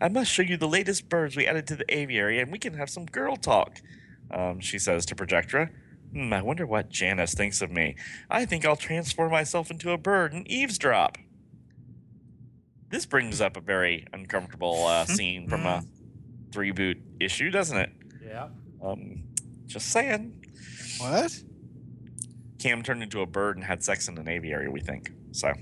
I 0.00 0.08
must 0.08 0.32
show 0.32 0.42
you 0.42 0.56
the 0.56 0.66
latest 0.66 1.08
birds 1.08 1.36
we 1.36 1.46
added 1.46 1.66
to 1.68 1.76
the 1.76 1.94
aviary, 1.94 2.40
and 2.40 2.50
we 2.50 2.58
can 2.58 2.74
have 2.74 2.90
some 2.90 3.06
girl 3.06 3.36
talk. 3.36 3.80
Um, 4.30 4.58
she 4.60 4.78
says 4.78 5.06
to 5.06 5.14
Projectra. 5.14 5.70
Hmm, 6.12 6.32
I 6.32 6.42
wonder 6.42 6.66
what 6.66 6.88
Janice 6.88 7.34
thinks 7.34 7.62
of 7.62 7.70
me. 7.70 7.96
I 8.28 8.44
think 8.44 8.64
I'll 8.64 8.76
transform 8.76 9.30
myself 9.30 9.70
into 9.70 9.92
a 9.92 9.98
bird 9.98 10.32
and 10.32 10.46
eavesdrop. 10.50 11.18
This 12.88 13.06
brings 13.06 13.40
up 13.40 13.56
a 13.56 13.60
very 13.60 14.06
uncomfortable 14.12 14.86
uh, 14.86 15.04
scene 15.06 15.48
from 15.48 15.66
a 15.66 15.84
three 16.52 16.72
boot 16.72 16.98
issue, 17.20 17.50
doesn't 17.50 17.76
it? 17.76 17.90
Yeah. 18.26 18.48
Um, 18.82 19.22
just 19.66 19.88
saying. 19.90 20.44
What? 20.98 21.32
Cam 22.58 22.82
turned 22.82 23.02
into 23.02 23.20
a 23.22 23.26
bird 23.26 23.56
and 23.56 23.64
had 23.64 23.82
sex 23.82 24.08
in 24.08 24.18
an 24.18 24.28
aviary, 24.28 24.68
we 24.68 24.80
think. 24.80 25.12
So 25.32 25.52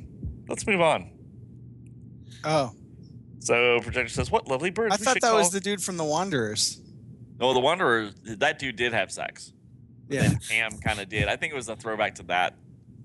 let's 0.49 0.67
move 0.67 0.81
on. 0.81 1.11
Oh, 2.45 2.73
So 3.41 3.81
Projectra 3.81 4.11
says, 4.11 4.31
What 4.31 4.49
lovely 4.49 4.71
birds? 4.71 4.95
I 4.95 4.97
we 4.99 5.05
thought 5.05 5.15
should 5.15 5.23
that 5.23 5.35
was 5.35 5.51
the 5.51 5.61
dude 5.61 5.83
from 5.83 5.97
the 5.97 6.05
Wanderers. 6.05 6.81
Oh, 7.41 7.53
the 7.53 7.61
Wanderer, 7.61 8.11
that 8.25 8.59
dude 8.59 8.77
did 8.77 8.93
have 8.93 9.13
sex. 9.13 9.53
Yeah. 10.09 10.33
Cam 10.49 10.73
kind 10.79 11.01
of 11.01 11.09
did. 11.09 11.29
I 11.29 11.37
think 11.37 11.53
it 11.53 11.57
was 11.57 11.69
a 11.69 11.77
throwback 11.77 12.15
to 12.17 12.23
that 12.25 12.55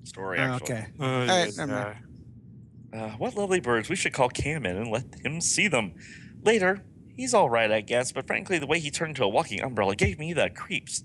story, 0.04 0.40
Oh, 0.40 0.44
actually. 0.44 0.76
okay. 0.76 0.86
Uh, 1.00 1.04
right, 1.06 1.28
yes, 1.46 1.58
never 1.58 1.72
mind. 1.74 1.98
Uh, 2.94 3.10
what 3.18 3.36
lovely 3.36 3.60
birds. 3.60 3.90
We 3.90 3.96
should 3.96 4.14
call 4.14 4.30
Cam 4.30 4.66
in 4.66 4.78
and 4.78 4.90
let 4.92 5.04
him 5.24 5.42
see 5.42 5.68
them. 5.68 5.94
Later, 6.44 6.82
he's 7.16 7.34
all 7.34 7.50
right, 7.50 7.72
I 7.72 7.82
guess, 7.82 8.12
but 8.12 8.28
frankly, 8.28 8.60
the 8.60 8.68
way 8.68 8.80
he 8.80 8.92
turned 8.92 9.10
into 9.12 9.24
a 9.24 9.30
walking 9.30 9.62
umbrella 9.62 9.96
gave 9.96 10.20
me 10.20 10.34
the 10.34 10.50
creeps. 10.50 11.04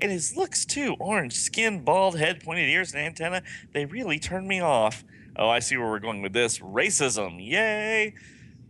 And 0.00 0.10
his 0.12 0.36
looks, 0.36 0.64
too 0.64 0.94
orange 0.98 1.34
skin, 1.34 1.82
bald 1.84 2.18
head, 2.18 2.42
pointed 2.42 2.68
ears, 2.68 2.92
and 2.92 3.02
antenna 3.02 3.42
they 3.72 3.84
really 3.84 4.18
turned 4.18 4.46
me 4.48 4.60
off. 4.60 5.04
Oh, 5.36 5.48
I 5.48 5.58
see 5.60 5.76
where 5.76 5.88
we're 5.88 5.98
going 6.00 6.22
with 6.22 6.32
this. 6.32 6.58
Racism. 6.58 7.38
Yay! 7.44 8.14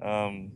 Um, 0.03 0.53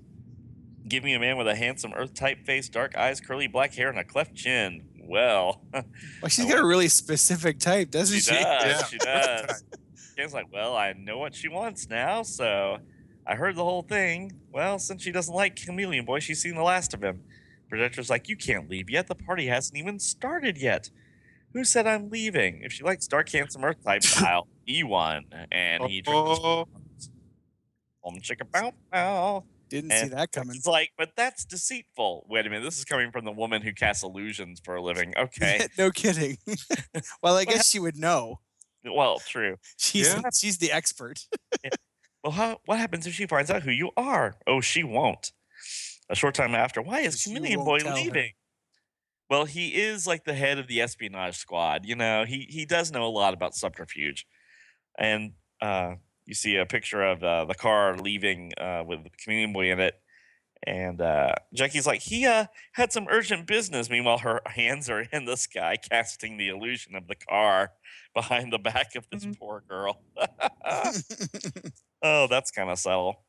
give 0.86 1.04
me 1.04 1.14
a 1.14 1.18
man 1.20 1.36
with 1.38 1.48
a 1.48 1.54
handsome 1.54 1.92
earth 1.94 2.12
type 2.14 2.44
face, 2.44 2.68
dark 2.68 2.96
eyes, 2.96 3.20
curly 3.20 3.46
black 3.46 3.74
hair, 3.74 3.88
and 3.88 3.98
a 3.98 4.04
cleft 4.04 4.34
chin. 4.34 4.82
Well, 5.02 5.62
Well, 5.72 6.28
she's 6.28 6.46
got 6.46 6.58
a 6.58 6.64
really 6.66 6.88
specific 6.88 7.58
type, 7.58 7.90
doesn't 7.90 8.14
she 8.16 8.22
she? 8.22 8.42
does. 8.42 8.64
Yeah. 8.64 8.86
She 8.86 8.98
does. 8.98 9.64
Cam's 10.16 10.32
like, 10.34 10.46
well, 10.52 10.76
I 10.76 10.92
know 10.92 11.18
what 11.18 11.34
she 11.34 11.48
wants 11.48 11.88
now, 11.88 12.22
so 12.22 12.78
I 13.26 13.34
heard 13.34 13.56
the 13.56 13.64
whole 13.64 13.82
thing. 13.82 14.32
Well, 14.52 14.78
since 14.78 15.02
she 15.02 15.10
doesn't 15.12 15.34
like 15.34 15.56
Chameleon 15.56 16.04
Boy, 16.04 16.20
she's 16.20 16.40
seen 16.42 16.54
the 16.54 16.62
last 16.62 16.94
of 16.94 17.02
him. 17.02 17.22
Projectra's 17.70 18.10
like, 18.10 18.28
you 18.28 18.36
can't 18.36 18.68
leave 18.68 18.90
yet. 18.90 19.06
The 19.08 19.14
party 19.14 19.46
hasn't 19.46 19.76
even 19.78 19.98
started 19.98 20.58
yet. 20.58 20.90
Who 21.54 21.64
said 21.64 21.86
I'm 21.86 22.08
leaving? 22.10 22.60
If 22.62 22.72
she 22.72 22.84
likes 22.84 23.06
dark, 23.06 23.28
handsome 23.30 23.64
Earth 23.64 23.82
type, 23.84 24.02
I'll 24.18 24.46
be 24.66 24.82
one. 24.82 25.24
And 25.50 25.84
he 25.84 26.00
drinks. 26.02 26.40
Oh. 26.42 26.66
Om 28.04 28.16
chicka 28.20 28.50
bow 28.50 28.72
bow. 28.90 29.44
Didn't 29.72 29.90
see 29.92 30.08
that 30.08 30.32
coming. 30.32 30.56
It's 30.56 30.66
like, 30.66 30.90
but 30.98 31.12
that's 31.16 31.44
deceitful. 31.46 32.26
Wait 32.28 32.46
a 32.46 32.50
minute, 32.50 32.62
this 32.62 32.78
is 32.78 32.84
coming 32.84 33.10
from 33.10 33.24
the 33.24 33.32
woman 33.32 33.62
who 33.62 33.72
casts 33.72 34.02
illusions 34.02 34.60
for 34.62 34.74
a 34.76 34.82
living. 34.82 35.14
Okay, 35.16 35.66
no 35.78 35.90
kidding. 35.90 36.36
well, 37.22 37.36
I 37.36 37.44
guess 37.44 37.68
she 37.70 37.78
would 37.78 37.96
know. 37.96 38.40
well, 38.84 39.18
true. 39.20 39.56
She's 39.78 40.12
Yeah. 40.12 40.20
she's 40.38 40.58
the 40.58 40.70
expert. 40.72 41.20
Well, 42.24 42.30
how, 42.32 42.58
what 42.66 42.78
happens 42.78 43.04
if 43.08 43.14
she 43.14 43.26
finds 43.26 43.50
out 43.50 43.62
who 43.64 43.72
you 43.72 43.90
are? 43.96 44.36
Oh, 44.46 44.60
she 44.60 44.84
won't. 44.84 45.32
A 46.08 46.14
short 46.14 46.36
time 46.36 46.54
after, 46.54 46.80
why 46.80 47.00
is 47.00 47.20
Chameleon 47.24 47.64
Boy 47.64 47.78
tell 47.80 47.96
her. 47.96 47.96
leaving? 47.96 48.30
Well, 49.28 49.44
he 49.44 49.70
is 49.74 50.06
like 50.06 50.22
the 50.22 50.34
head 50.34 50.56
of 50.58 50.68
the 50.68 50.80
espionage 50.80 51.36
squad. 51.36 51.84
You 51.84 51.96
know, 51.96 52.24
he 52.24 52.46
he 52.48 52.64
does 52.64 52.92
know 52.92 53.04
a 53.04 53.08
lot 53.10 53.34
about 53.34 53.56
subterfuge, 53.56 54.24
and 54.96 55.32
uh, 55.60 55.94
you 56.26 56.34
see 56.34 56.56
a 56.56 56.66
picture 56.66 57.02
of 57.02 57.22
uh, 57.24 57.44
the 57.44 57.54
car 57.54 57.96
leaving 57.96 58.52
uh, 58.58 58.84
with 58.86 59.00
Chameleon 59.22 59.52
Boy 59.52 59.72
in 59.72 59.80
it, 59.80 59.94
And 60.66 61.00
uh, 61.00 61.34
Jackie's 61.54 61.86
like, 61.86 62.02
he 62.02 62.26
uh, 62.26 62.46
had 62.74 62.92
some 62.92 63.06
urgent 63.10 63.46
business. 63.46 63.90
Meanwhile, 63.90 64.18
her 64.18 64.40
hands 64.46 64.88
are 64.88 65.00
in 65.12 65.24
the 65.24 65.36
sky, 65.36 65.76
casting 65.76 66.36
the 66.38 66.48
illusion 66.48 66.94
of 66.94 67.08
the 67.08 67.16
car 67.16 67.72
behind 68.14 68.52
the 68.52 68.58
back 68.58 68.94
of 68.94 69.06
this 69.10 69.24
Mhm. 69.26 69.38
poor 69.38 69.62
girl. 69.68 70.02
oh, 72.02 72.26
that's 72.28 72.50
kind 72.50 72.70
of 72.70 72.78
subtle. 72.78 73.24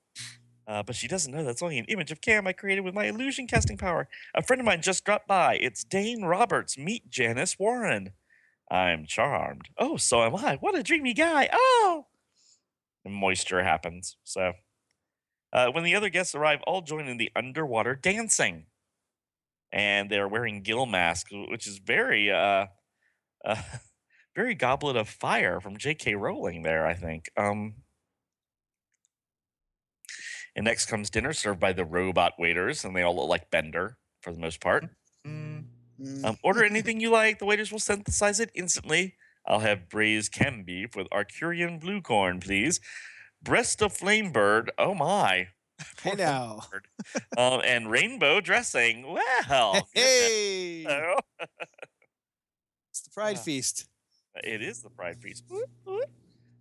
Uh, 0.67 0.81
but 0.83 0.95
she 0.95 1.07
doesn't 1.09 1.33
know 1.33 1.43
that's 1.43 1.61
only 1.61 1.77
an 1.77 1.85
image 1.85 2.11
of 2.11 2.21
Cam 2.21 2.47
I 2.47 2.53
created 2.53 2.81
with 2.81 2.93
my 2.93 3.05
illusion 3.05 3.47
casting 3.47 3.77
power. 3.77 4.07
A 4.33 4.41
friend 4.41 4.61
of 4.61 4.65
mine 4.65 4.81
just 4.81 5.03
dropped 5.03 5.27
by. 5.27 5.55
It's 5.55 5.83
Dane 5.83 6.23
Roberts. 6.23 6.77
Meet 6.77 7.09
Janice 7.09 7.59
Warren. 7.59 8.13
I'm 8.71 9.05
charmed. 9.05 9.69
Oh, 9.77 9.97
so 9.97 10.23
am 10.23 10.35
I. 10.35 10.55
What 10.55 10.77
a 10.77 10.83
dreamy 10.83 11.13
guy. 11.13 11.49
Oh! 11.51 12.05
And 13.05 13.13
moisture 13.13 13.63
happens. 13.63 14.17
So, 14.23 14.53
uh, 15.51 15.71
when 15.71 15.83
the 15.83 15.95
other 15.95 16.09
guests 16.09 16.35
arrive, 16.35 16.61
all 16.65 16.81
join 16.81 17.07
in 17.07 17.17
the 17.17 17.31
underwater 17.35 17.95
dancing. 17.95 18.65
And 19.71 20.09
they're 20.09 20.27
wearing 20.27 20.61
gill 20.61 20.85
masks, 20.85 21.31
which 21.31 21.67
is 21.67 21.79
very, 21.79 22.31
uh, 22.31 22.67
uh, 23.45 23.61
very 24.35 24.55
Goblet 24.55 24.95
of 24.95 25.09
Fire 25.09 25.59
from 25.59 25.77
J.K. 25.77 26.15
Rowling 26.15 26.63
there, 26.63 26.85
I 26.85 26.93
think. 26.93 27.29
Um, 27.37 27.75
and 30.55 30.65
next 30.65 30.85
comes 30.85 31.09
dinner 31.09 31.33
served 31.33 31.59
by 31.59 31.73
the 31.73 31.85
robot 31.85 32.33
waiters, 32.37 32.85
and 32.85 32.95
they 32.95 33.01
all 33.01 33.15
look 33.15 33.29
like 33.29 33.51
Bender 33.51 33.97
for 34.21 34.31
the 34.31 34.39
most 34.39 34.61
part. 34.61 34.85
Mm. 35.25 35.65
Um, 36.23 36.37
order 36.43 36.63
anything 36.63 36.99
you 36.99 37.09
like. 37.09 37.39
The 37.39 37.45
waiters 37.45 37.71
will 37.71 37.79
synthesize 37.79 38.39
it 38.39 38.51
instantly. 38.53 39.15
I'll 39.45 39.59
have 39.59 39.89
braised 39.89 40.31
chem 40.31 40.63
beef 40.63 40.95
with 40.95 41.07
Arcurian 41.11 41.79
blue 41.79 42.01
corn, 42.01 42.39
please. 42.39 42.79
Breast 43.41 43.81
of 43.81 43.93
flame 43.93 44.31
bird. 44.31 44.71
Oh 44.77 44.93
my. 44.93 45.47
Hey 46.01 46.13
now. 46.15 46.61
Um, 47.37 47.61
and 47.65 47.89
rainbow 47.91 48.39
dressing. 48.39 49.05
Well. 49.05 49.87
Hey, 49.93 50.85
it's 52.89 53.01
the 53.01 53.09
Pride 53.13 53.35
Yeah. 53.37 53.41
Feast. 53.41 53.87
it 54.43 54.61
is 54.61 54.81
the 54.81 54.89
pride 54.89 55.17
feast. 55.21 55.43
Woot, 55.49 55.69
woot. 55.85 56.09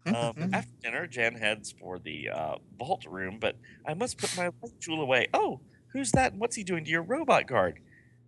Um, 0.07 0.51
after 0.53 0.73
dinner, 0.83 1.07
Jan 1.07 1.35
heads 1.37 1.71
for 1.79 1.99
the 2.01 2.31
uh, 2.31 2.55
vault 2.79 3.05
room, 3.09 3.39
but 3.41 3.57
I 3.87 3.95
must 3.95 4.19
put 4.19 4.37
my 4.37 4.47
light 4.47 4.81
jewel 4.81 5.01
away. 5.01 5.29
Oh, 5.33 5.61
who's 5.93 6.11
that? 6.13 6.33
and 6.33 6.41
What's 6.41 6.57
he 6.57 6.65
doing 6.65 6.85
to 6.85 6.91
your 6.91 7.03
robot 7.03 7.47
guard? 7.47 7.79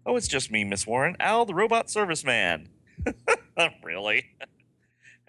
Oh, 0.06 0.16
it's 0.16 0.28
just 0.28 0.52
me, 0.52 0.62
Miss 0.62 0.86
Warren. 0.86 1.16
Al, 1.18 1.44
the 1.46 1.54
robot 1.54 1.88
serviceman. 1.88 2.68
really? 3.82 4.30
I 4.40 4.44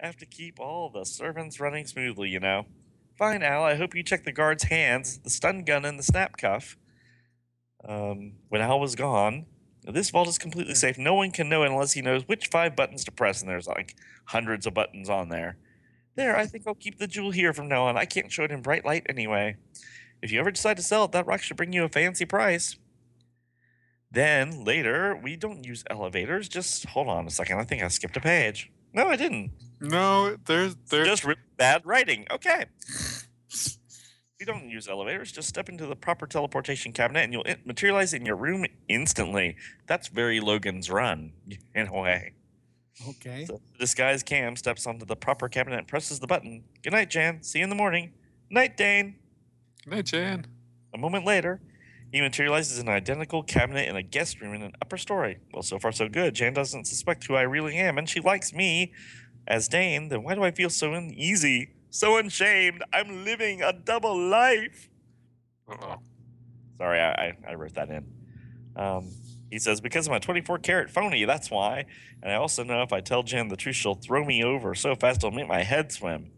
have 0.06 0.16
to 0.18 0.26
keep 0.26 0.58
all 0.60 0.90
the 0.90 1.04
servants 1.04 1.60
running 1.60 1.86
smoothly, 1.86 2.28
you 2.28 2.40
know. 2.40 2.66
Fine, 3.16 3.42
Al. 3.42 3.62
I 3.62 3.76
hope 3.76 3.94
you 3.94 4.02
check 4.02 4.24
the 4.24 4.32
guard's 4.32 4.64
hands, 4.64 5.18
the 5.18 5.30
stun 5.30 5.64
gun, 5.64 5.84
and 5.84 5.98
the 5.98 6.02
snap 6.02 6.36
cuff. 6.36 6.76
Um, 7.86 8.32
when 8.48 8.60
Al 8.60 8.80
was 8.80 8.94
gone, 8.94 9.46
this 9.84 10.10
vault 10.10 10.28
is 10.28 10.38
completely 10.38 10.74
safe. 10.74 10.98
No 10.98 11.14
one 11.14 11.30
can 11.30 11.48
know 11.48 11.62
unless 11.62 11.92
he 11.92 12.02
knows 12.02 12.26
which 12.26 12.48
five 12.48 12.76
buttons 12.76 13.04
to 13.04 13.12
press, 13.12 13.40
and 13.40 13.48
there's 13.48 13.68
like 13.68 13.94
hundreds 14.26 14.66
of 14.66 14.74
buttons 14.74 15.08
on 15.08 15.28
there. 15.28 15.56
There, 16.16 16.36
I 16.36 16.46
think 16.46 16.64
I'll 16.66 16.74
keep 16.74 16.98
the 16.98 17.06
jewel 17.06 17.30
here 17.30 17.52
from 17.52 17.68
now 17.68 17.84
on. 17.84 17.96
I 17.96 18.06
can't 18.06 18.32
show 18.32 18.44
it 18.44 18.50
in 18.50 18.62
bright 18.62 18.84
light 18.84 19.06
anyway. 19.08 19.56
If 20.22 20.32
you 20.32 20.40
ever 20.40 20.50
decide 20.50 20.78
to 20.78 20.82
sell 20.82 21.04
it, 21.04 21.12
that 21.12 21.26
rock 21.26 21.42
should 21.42 21.56
bring 21.56 21.72
you 21.72 21.84
a 21.84 21.88
fancy 21.88 22.24
price. 22.24 22.76
Then 24.10 24.64
later, 24.64 25.18
we 25.22 25.36
don't 25.36 25.64
use 25.64 25.84
elevators. 25.90 26.48
Just 26.48 26.86
hold 26.86 27.08
on 27.08 27.26
a 27.26 27.30
second. 27.30 27.58
I 27.58 27.64
think 27.64 27.82
I 27.82 27.88
skipped 27.88 28.16
a 28.16 28.20
page. 28.20 28.70
No, 28.94 29.08
I 29.08 29.16
didn't. 29.16 29.50
No, 29.80 30.36
there's 30.46 30.76
there's 30.90 31.06
Just 31.08 31.24
really 31.24 31.40
bad 31.56 31.82
writing. 31.84 32.26
Okay. 32.30 32.64
We 34.40 34.46
don't 34.46 34.70
use 34.70 34.88
elevators. 34.88 35.32
Just 35.32 35.48
step 35.48 35.68
into 35.68 35.86
the 35.86 35.96
proper 35.96 36.26
teleportation 36.26 36.92
cabinet 36.92 37.24
and 37.24 37.32
you'll 37.32 37.44
materialize 37.64 38.14
in 38.14 38.24
your 38.24 38.36
room 38.36 38.64
instantly. 38.88 39.56
That's 39.86 40.08
very 40.08 40.40
Logan's 40.40 40.90
Run, 40.90 41.32
in 41.74 41.88
a 41.88 42.00
way. 42.00 42.32
Okay. 43.08 43.44
So 43.44 43.60
the 43.72 43.78
disguised 43.78 44.24
Cam 44.24 44.56
steps 44.56 44.86
onto 44.86 45.04
the 45.04 45.16
proper 45.16 45.48
cabinet 45.48 45.78
and 45.78 45.88
presses 45.88 46.18
the 46.18 46.26
button. 46.26 46.64
Good 46.82 46.94
night, 46.94 47.10
Jan. 47.10 47.42
See 47.42 47.58
you 47.58 47.64
in 47.64 47.70
the 47.70 47.76
morning. 47.76 48.12
Night, 48.48 48.76
Dane. 48.76 49.16
Good 49.84 49.90
night, 49.90 50.06
Jan. 50.06 50.46
A 50.94 50.98
moment 50.98 51.26
later, 51.26 51.60
he 52.12 52.20
materializes 52.20 52.78
in 52.78 52.88
an 52.88 52.94
identical 52.94 53.42
cabinet 53.42 53.88
in 53.88 53.96
a 53.96 54.02
guest 54.02 54.40
room 54.40 54.54
in 54.54 54.62
an 54.62 54.72
upper 54.80 54.96
story. 54.96 55.38
Well, 55.52 55.62
so 55.62 55.78
far 55.78 55.92
so 55.92 56.08
good. 56.08 56.34
Jan 56.34 56.54
doesn't 56.54 56.86
suspect 56.86 57.26
who 57.26 57.34
I 57.34 57.42
really 57.42 57.76
am, 57.76 57.98
and 57.98 58.08
she 58.08 58.20
likes 58.20 58.52
me 58.52 58.92
as 59.46 59.68
Dane. 59.68 60.08
Then 60.08 60.22
why 60.22 60.34
do 60.34 60.44
I 60.44 60.50
feel 60.50 60.70
so 60.70 60.92
uneasy, 60.92 61.70
so 61.90 62.16
unshamed? 62.16 62.82
I'm 62.92 63.24
living 63.24 63.62
a 63.62 63.72
double 63.72 64.16
life. 64.16 64.88
Uh-oh. 65.68 65.96
Sorry, 66.78 67.00
I, 67.00 67.10
I, 67.10 67.32
I 67.48 67.54
wrote 67.54 67.74
that 67.74 67.88
in. 67.88 68.06
Um, 68.76 69.10
he 69.50 69.58
says, 69.58 69.80
because 69.80 70.06
I'm 70.06 70.14
a 70.14 70.20
24 70.20 70.58
karat 70.58 70.90
phony, 70.90 71.24
that's 71.24 71.50
why. 71.50 71.86
And 72.22 72.32
I 72.32 72.36
also 72.36 72.64
know 72.64 72.82
if 72.82 72.92
I 72.92 73.00
tell 73.00 73.22
Jan 73.22 73.48
the 73.48 73.56
truth, 73.56 73.76
she'll 73.76 73.94
throw 73.94 74.24
me 74.24 74.42
over 74.44 74.74
so 74.74 74.94
fast 74.94 75.18
it'll 75.18 75.30
make 75.30 75.48
my 75.48 75.62
head 75.62 75.92
swim. 75.92 76.32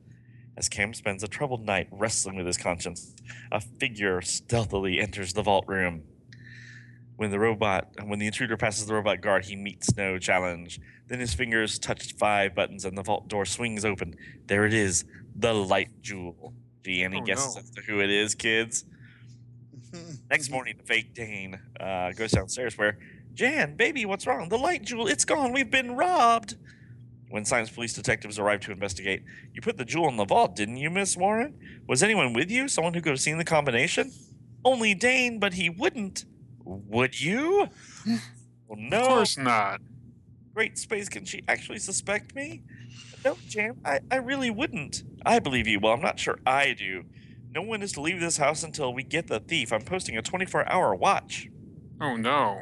As 0.57 0.69
Cam 0.69 0.93
spends 0.93 1.23
a 1.23 1.29
troubled 1.29 1.65
night 1.65 1.89
wrestling 1.91 2.37
with 2.37 2.47
his 2.47 2.59
conscience, 2.59 3.15
a 3.53 3.61
figure 3.61 4.21
stealthily 4.23 5.01
enters 5.01 5.33
the 5.33 5.43
vault 5.43 5.65
room. 5.69 6.03
When 7.17 7.31
the 7.31 7.39
robot, 7.41 7.89
when 8.05 8.19
the 8.21 8.27
intruder 8.27 8.57
passes 8.57 8.87
the 8.87 8.95
robot 8.95 9.21
guard, 9.21 9.45
he 9.47 9.57
meets 9.57 9.97
no 9.97 10.19
challenge. 10.19 10.81
Then 11.09 11.19
his 11.19 11.35
fingers 11.35 11.79
touch 11.79 12.15
five 12.15 12.55
buttons 12.55 12.85
and 12.85 12.97
the 12.97 13.03
vault 13.03 13.29
door 13.29 13.45
swings 13.45 13.85
open. 13.85 14.15
There 14.47 14.65
it 14.67 14.75
is, 14.75 15.05
the 15.35 15.53
light 15.53 16.01
jewel. 16.01 16.53
Gee, 16.85 17.03
any 17.03 17.21
Oh, 17.21 17.25
guesses 17.25 17.57
no. 17.57 17.61
as 17.63 17.71
to 17.71 17.81
who 17.83 18.01
it 18.01 18.11
is, 18.11 18.35
kids? 18.37 18.85
Next 20.31 20.51
morning, 20.51 20.77
the 20.79 20.85
fake 20.85 21.15
Dane 21.15 21.59
uh, 21.81 22.13
goes 22.13 22.31
downstairs 22.31 22.79
where, 22.79 22.99
Jan, 23.35 23.75
baby, 23.77 24.05
what's 24.05 24.27
wrong? 24.27 24.49
The 24.49 24.59
light 24.59 24.83
jewel, 24.83 25.07
it's 25.09 25.25
gone. 25.25 25.53
We've 25.53 25.71
been 25.71 25.97
robbed. 25.97 26.57
When 27.31 27.45
science 27.45 27.69
police 27.71 27.93
detectives 27.93 28.39
arrive 28.39 28.61
to 28.61 28.73
investigate, 28.73 29.23
you 29.53 29.61
put 29.61 29.77
the 29.77 29.85
jewel 29.85 30.09
in 30.09 30.17
the 30.17 30.25
vault, 30.25 30.57
didn't 30.57 30.79
you, 30.79 30.89
Miss 30.89 31.17
Warren? 31.17 31.59
Was 31.87 32.03
anyone 32.03 32.33
with 32.33 32.51
you? 32.51 32.69
Someone 32.69 32.95
who 32.95 33.01
could 33.01 33.11
have 33.11 33.21
seen 33.21 33.39
the 33.39 33.45
combination? 33.45 34.11
Only 34.65 34.95
Dane, 34.95 35.39
but 35.39 35.55
he 35.55 35.69
wouldn't. 35.69 36.25
Would 36.65 37.21
you? 37.21 37.69
Well, 38.69 38.79
no. 38.79 39.01
Of 39.01 39.09
course 39.09 39.39
not. 39.39 39.81
Great 40.55 40.77
space, 40.77 41.09
can 41.09 41.25
she 41.25 41.43
actually 41.49 41.79
suspect 41.79 42.35
me? 42.35 42.63
No, 43.25 43.37
Jan, 43.49 43.81
I, 43.85 44.01
I 44.11 44.17
really 44.17 44.51
wouldn't. 44.51 45.05
I 45.25 45.39
believe 45.39 45.67
you. 45.67 45.81
Well, 45.81 45.95
I'm 45.95 46.03
not 46.03 46.19
sure 46.21 46.39
I 46.47 46.75
do. 46.75 47.05
No 47.55 47.63
one 47.63 47.81
is 47.81 47.93
to 47.93 48.03
leave 48.03 48.21
this 48.21 48.37
house 48.37 48.63
until 48.63 48.93
we 48.93 49.03
get 49.03 49.27
the 49.27 49.41
thief. 49.41 49.73
I'm 49.73 49.81
posting 49.81 50.19
a 50.19 50.23
24 50.23 50.69
hour 50.69 50.95
watch. 50.95 51.49
Oh 52.01 52.17
no. 52.17 52.61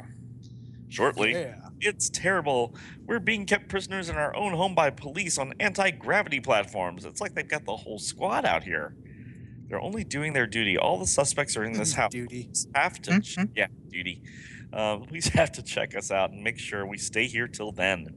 Shortly. 0.87 1.33
Yeah. 1.33 1.55
It's 1.79 2.09
terrible. 2.09 2.75
We're 3.05 3.19
being 3.19 3.45
kept 3.45 3.69
prisoners 3.69 4.09
in 4.09 4.15
our 4.15 4.35
own 4.35 4.53
home 4.53 4.73
by 4.73 4.89
police 4.89 5.37
on 5.37 5.53
anti 5.59 5.91
gravity 5.91 6.39
platforms. 6.39 7.05
It's 7.05 7.21
like 7.21 7.35
they've 7.35 7.47
got 7.47 7.65
the 7.65 7.75
whole 7.75 7.99
squad 7.99 8.45
out 8.45 8.63
here. 8.63 8.95
They're 9.67 9.81
only 9.81 10.03
doing 10.03 10.33
their 10.33 10.47
duty. 10.47 10.77
All 10.77 10.97
the 10.97 11.05
suspects 11.05 11.57
are 11.57 11.63
in 11.63 11.73
this 11.73 11.93
house. 11.93 12.11
Duty. 12.11 12.49
Have 12.73 13.01
to, 13.01 13.19
ch- 13.19 13.37
yeah, 13.53 13.67
duty. 13.89 14.21
Uh, 14.71 14.97
police 14.97 15.27
have 15.33 15.51
to 15.53 15.63
check 15.63 15.95
us 15.95 16.09
out 16.09 16.31
and 16.31 16.43
make 16.43 16.57
sure 16.57 16.85
we 16.85 16.97
stay 16.97 17.27
here 17.27 17.47
till 17.47 17.71
then. 17.71 18.07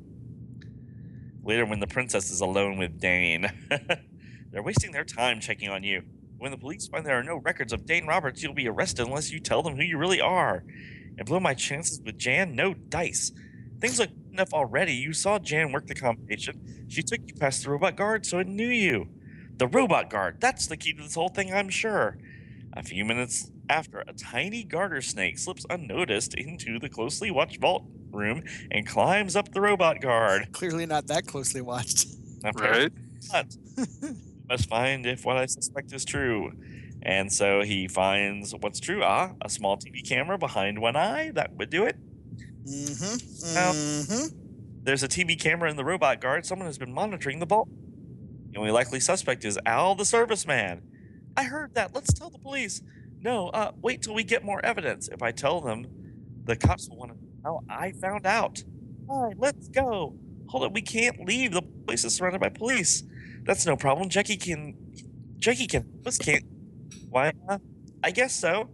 Later, 1.42 1.66
when 1.66 1.80
the 1.80 1.86
princess 1.86 2.30
is 2.30 2.40
alone 2.40 2.78
with 2.78 3.00
Dane, 3.00 3.50
they're 4.52 4.62
wasting 4.62 4.92
their 4.92 5.04
time 5.04 5.40
checking 5.40 5.68
on 5.70 5.82
you. 5.82 6.02
When 6.38 6.50
the 6.50 6.58
police 6.58 6.86
find 6.86 7.04
there 7.04 7.18
are 7.18 7.24
no 7.24 7.36
records 7.36 7.72
of 7.72 7.84
Dane 7.84 8.06
Roberts, 8.06 8.42
you'll 8.42 8.54
be 8.54 8.68
arrested 8.68 9.06
unless 9.06 9.30
you 9.30 9.40
tell 9.40 9.62
them 9.62 9.76
who 9.76 9.82
you 9.82 9.98
really 9.98 10.20
are. 10.20 10.64
And 11.18 11.26
blow 11.26 11.40
my 11.40 11.54
chances 11.54 12.00
with 12.00 12.16
Jan, 12.16 12.54
no 12.54 12.72
dice. 12.72 13.32
Things 13.80 13.98
look 13.98 14.11
enough 14.32 14.52
already. 14.52 14.92
You 14.92 15.12
saw 15.12 15.38
Jan 15.38 15.72
work 15.72 15.86
the 15.86 15.94
combination. 15.94 16.86
She 16.88 17.02
took 17.02 17.20
you 17.26 17.34
past 17.34 17.64
the 17.64 17.70
robot 17.70 17.96
guard, 17.96 18.26
so 18.26 18.38
it 18.38 18.46
knew 18.46 18.68
you. 18.68 19.08
The 19.57 19.66
robot 19.66 20.11
guard, 20.11 20.40
that's 20.40 20.66
the 20.66 20.76
key 20.76 20.92
to 20.94 21.02
this 21.02 21.14
whole 21.14 21.28
thing, 21.28 21.52
I'm 21.52 21.68
sure. 21.68 22.16
A 22.74 22.82
few 22.82 23.04
minutes 23.04 23.50
after, 23.68 24.00
a 24.00 24.12
tiny 24.12 24.64
garter 24.64 25.00
snake 25.02 25.38
slips 25.38 25.66
unnoticed 25.68 26.34
into 26.34 26.78
the 26.78 26.88
closely 26.88 27.30
watched 27.30 27.61
vault 27.61 27.84
room 28.11 28.42
and 28.70 28.86
climbs 28.86 29.36
up 29.36 29.52
the 29.52 29.61
robot 29.61 30.00
guard. 30.00 30.48
Clearly 30.52 30.86
not 30.86 31.07
that 31.08 31.26
closely 31.26 31.61
watched. 31.61 32.07
Apparently 32.44 32.82
Right? 32.84 32.92
not. 33.32 33.57
Must 34.48 34.68
find 34.68 35.07
if 35.07 35.24
what 35.24 35.36
I 35.36 35.46
suspect 35.46 35.92
is 35.92 36.04
true. 36.04 36.52
And 37.02 37.32
so 37.32 37.62
he 37.62 37.86
finds 37.88 38.52
what's 38.54 38.80
true. 38.80 39.02
Ah, 39.02 39.32
a 39.42 39.48
small 39.48 39.76
TV 39.76 40.07
camera 40.07 40.36
behind 40.38 40.80
one 40.80 40.96
eye. 40.96 41.30
That 41.34 41.54
would 41.57 41.70
do 41.70 41.84
it. 41.84 41.96
Mm-hmm. 42.66 43.54
Now- 43.54 43.72
Mm-hmm. 43.72 44.37
There's 44.82 45.03
a 45.03 45.08
TV 45.08 45.38
camera 45.38 45.68
in 45.70 45.76
the 45.76 45.84
robot 45.84 46.20
guard. 46.22 46.46
Someone 46.46 46.66
has 46.66 46.78
been 46.78 46.92
monitoring 46.92 47.38
the 47.38 47.45
vault. 47.46 47.68
The 48.50 48.58
only 48.58 48.70
likely 48.70 48.99
suspect 48.99 49.45
is 49.45 49.58
Al, 49.66 49.95
the 49.95 50.04
serviceman. 50.04 50.80
I 51.37 51.45
heard 51.45 51.74
that. 51.74 51.95
Let's 51.95 52.12
tell 52.14 52.30
the 52.30 52.38
police. 52.38 52.80
No, 53.20 53.49
uh, 53.49 53.72
wait 53.82 54.00
till 54.03 54.14
we 54.14 54.24
get 54.24 54.42
more 54.42 54.64
evidence. 54.64 55.08
If 55.08 55.22
I 55.22 55.32
tell 55.32 55.61
them, 55.61 55.87
the 56.45 56.57
cops 56.57 56.88
will 56.88 56.96
want 56.96 57.12
to 57.12 57.18
know 57.45 57.61
how 57.68 57.76
I 57.78 57.92
found 57.92 58.26
out. 58.26 58.64
All 59.08 59.26
right, 59.26 59.37
let's 59.38 59.68
go. 59.68 60.14
Hold 60.49 60.64
it. 60.64 60.72
We 60.72 60.80
can't 60.82 61.26
leave. 61.28 61.53
The 61.53 61.62
place 61.62 62.04
is 62.04 62.16
surrounded 62.16 62.41
by 62.41 62.49
police. 62.49 63.03
That's 63.45 63.66
no 63.66 63.76
problem. 63.76 64.08
Jackie 64.08 64.38
can. 64.38 64.74
Jackie 65.38 65.66
can. 65.66 65.84
Let's 66.04 66.16
can't. 66.18 66.45
Why? 67.11 67.32
Uh, 67.49 67.58
I 68.03 68.11
guess 68.12 68.34
so. 68.34 68.70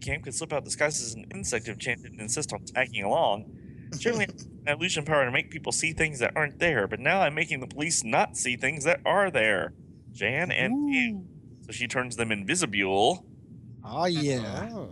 Cam 0.00 0.22
could 0.22 0.34
slip 0.34 0.52
out 0.52 0.64
disguised 0.64 1.02
as 1.02 1.14
an 1.14 1.26
insect 1.34 1.68
if 1.68 1.78
Jan 1.78 2.02
didn't 2.02 2.20
insist 2.20 2.52
on 2.52 2.64
tagging 2.64 3.04
along. 3.04 3.56
I 3.92 4.10
have 4.10 4.30
illusion 4.66 5.04
power 5.04 5.24
to 5.24 5.30
make 5.30 5.50
people 5.50 5.72
see 5.72 5.92
things 5.92 6.18
that 6.20 6.32
aren't 6.36 6.58
there, 6.58 6.86
but 6.86 7.00
now 7.00 7.20
I'm 7.20 7.34
making 7.34 7.60
the 7.60 7.66
police 7.66 8.04
not 8.04 8.36
see 8.36 8.56
things 8.56 8.84
that 8.84 9.00
are 9.04 9.30
there. 9.30 9.72
Jan 10.12 10.50
and 10.50 10.92
Cam. 10.92 11.28
So 11.66 11.72
she 11.72 11.86
turns 11.86 12.16
them 12.16 12.32
invisible. 12.32 13.24
Oh 13.84 14.06
yeah. 14.06 14.68
Oh. 14.72 14.90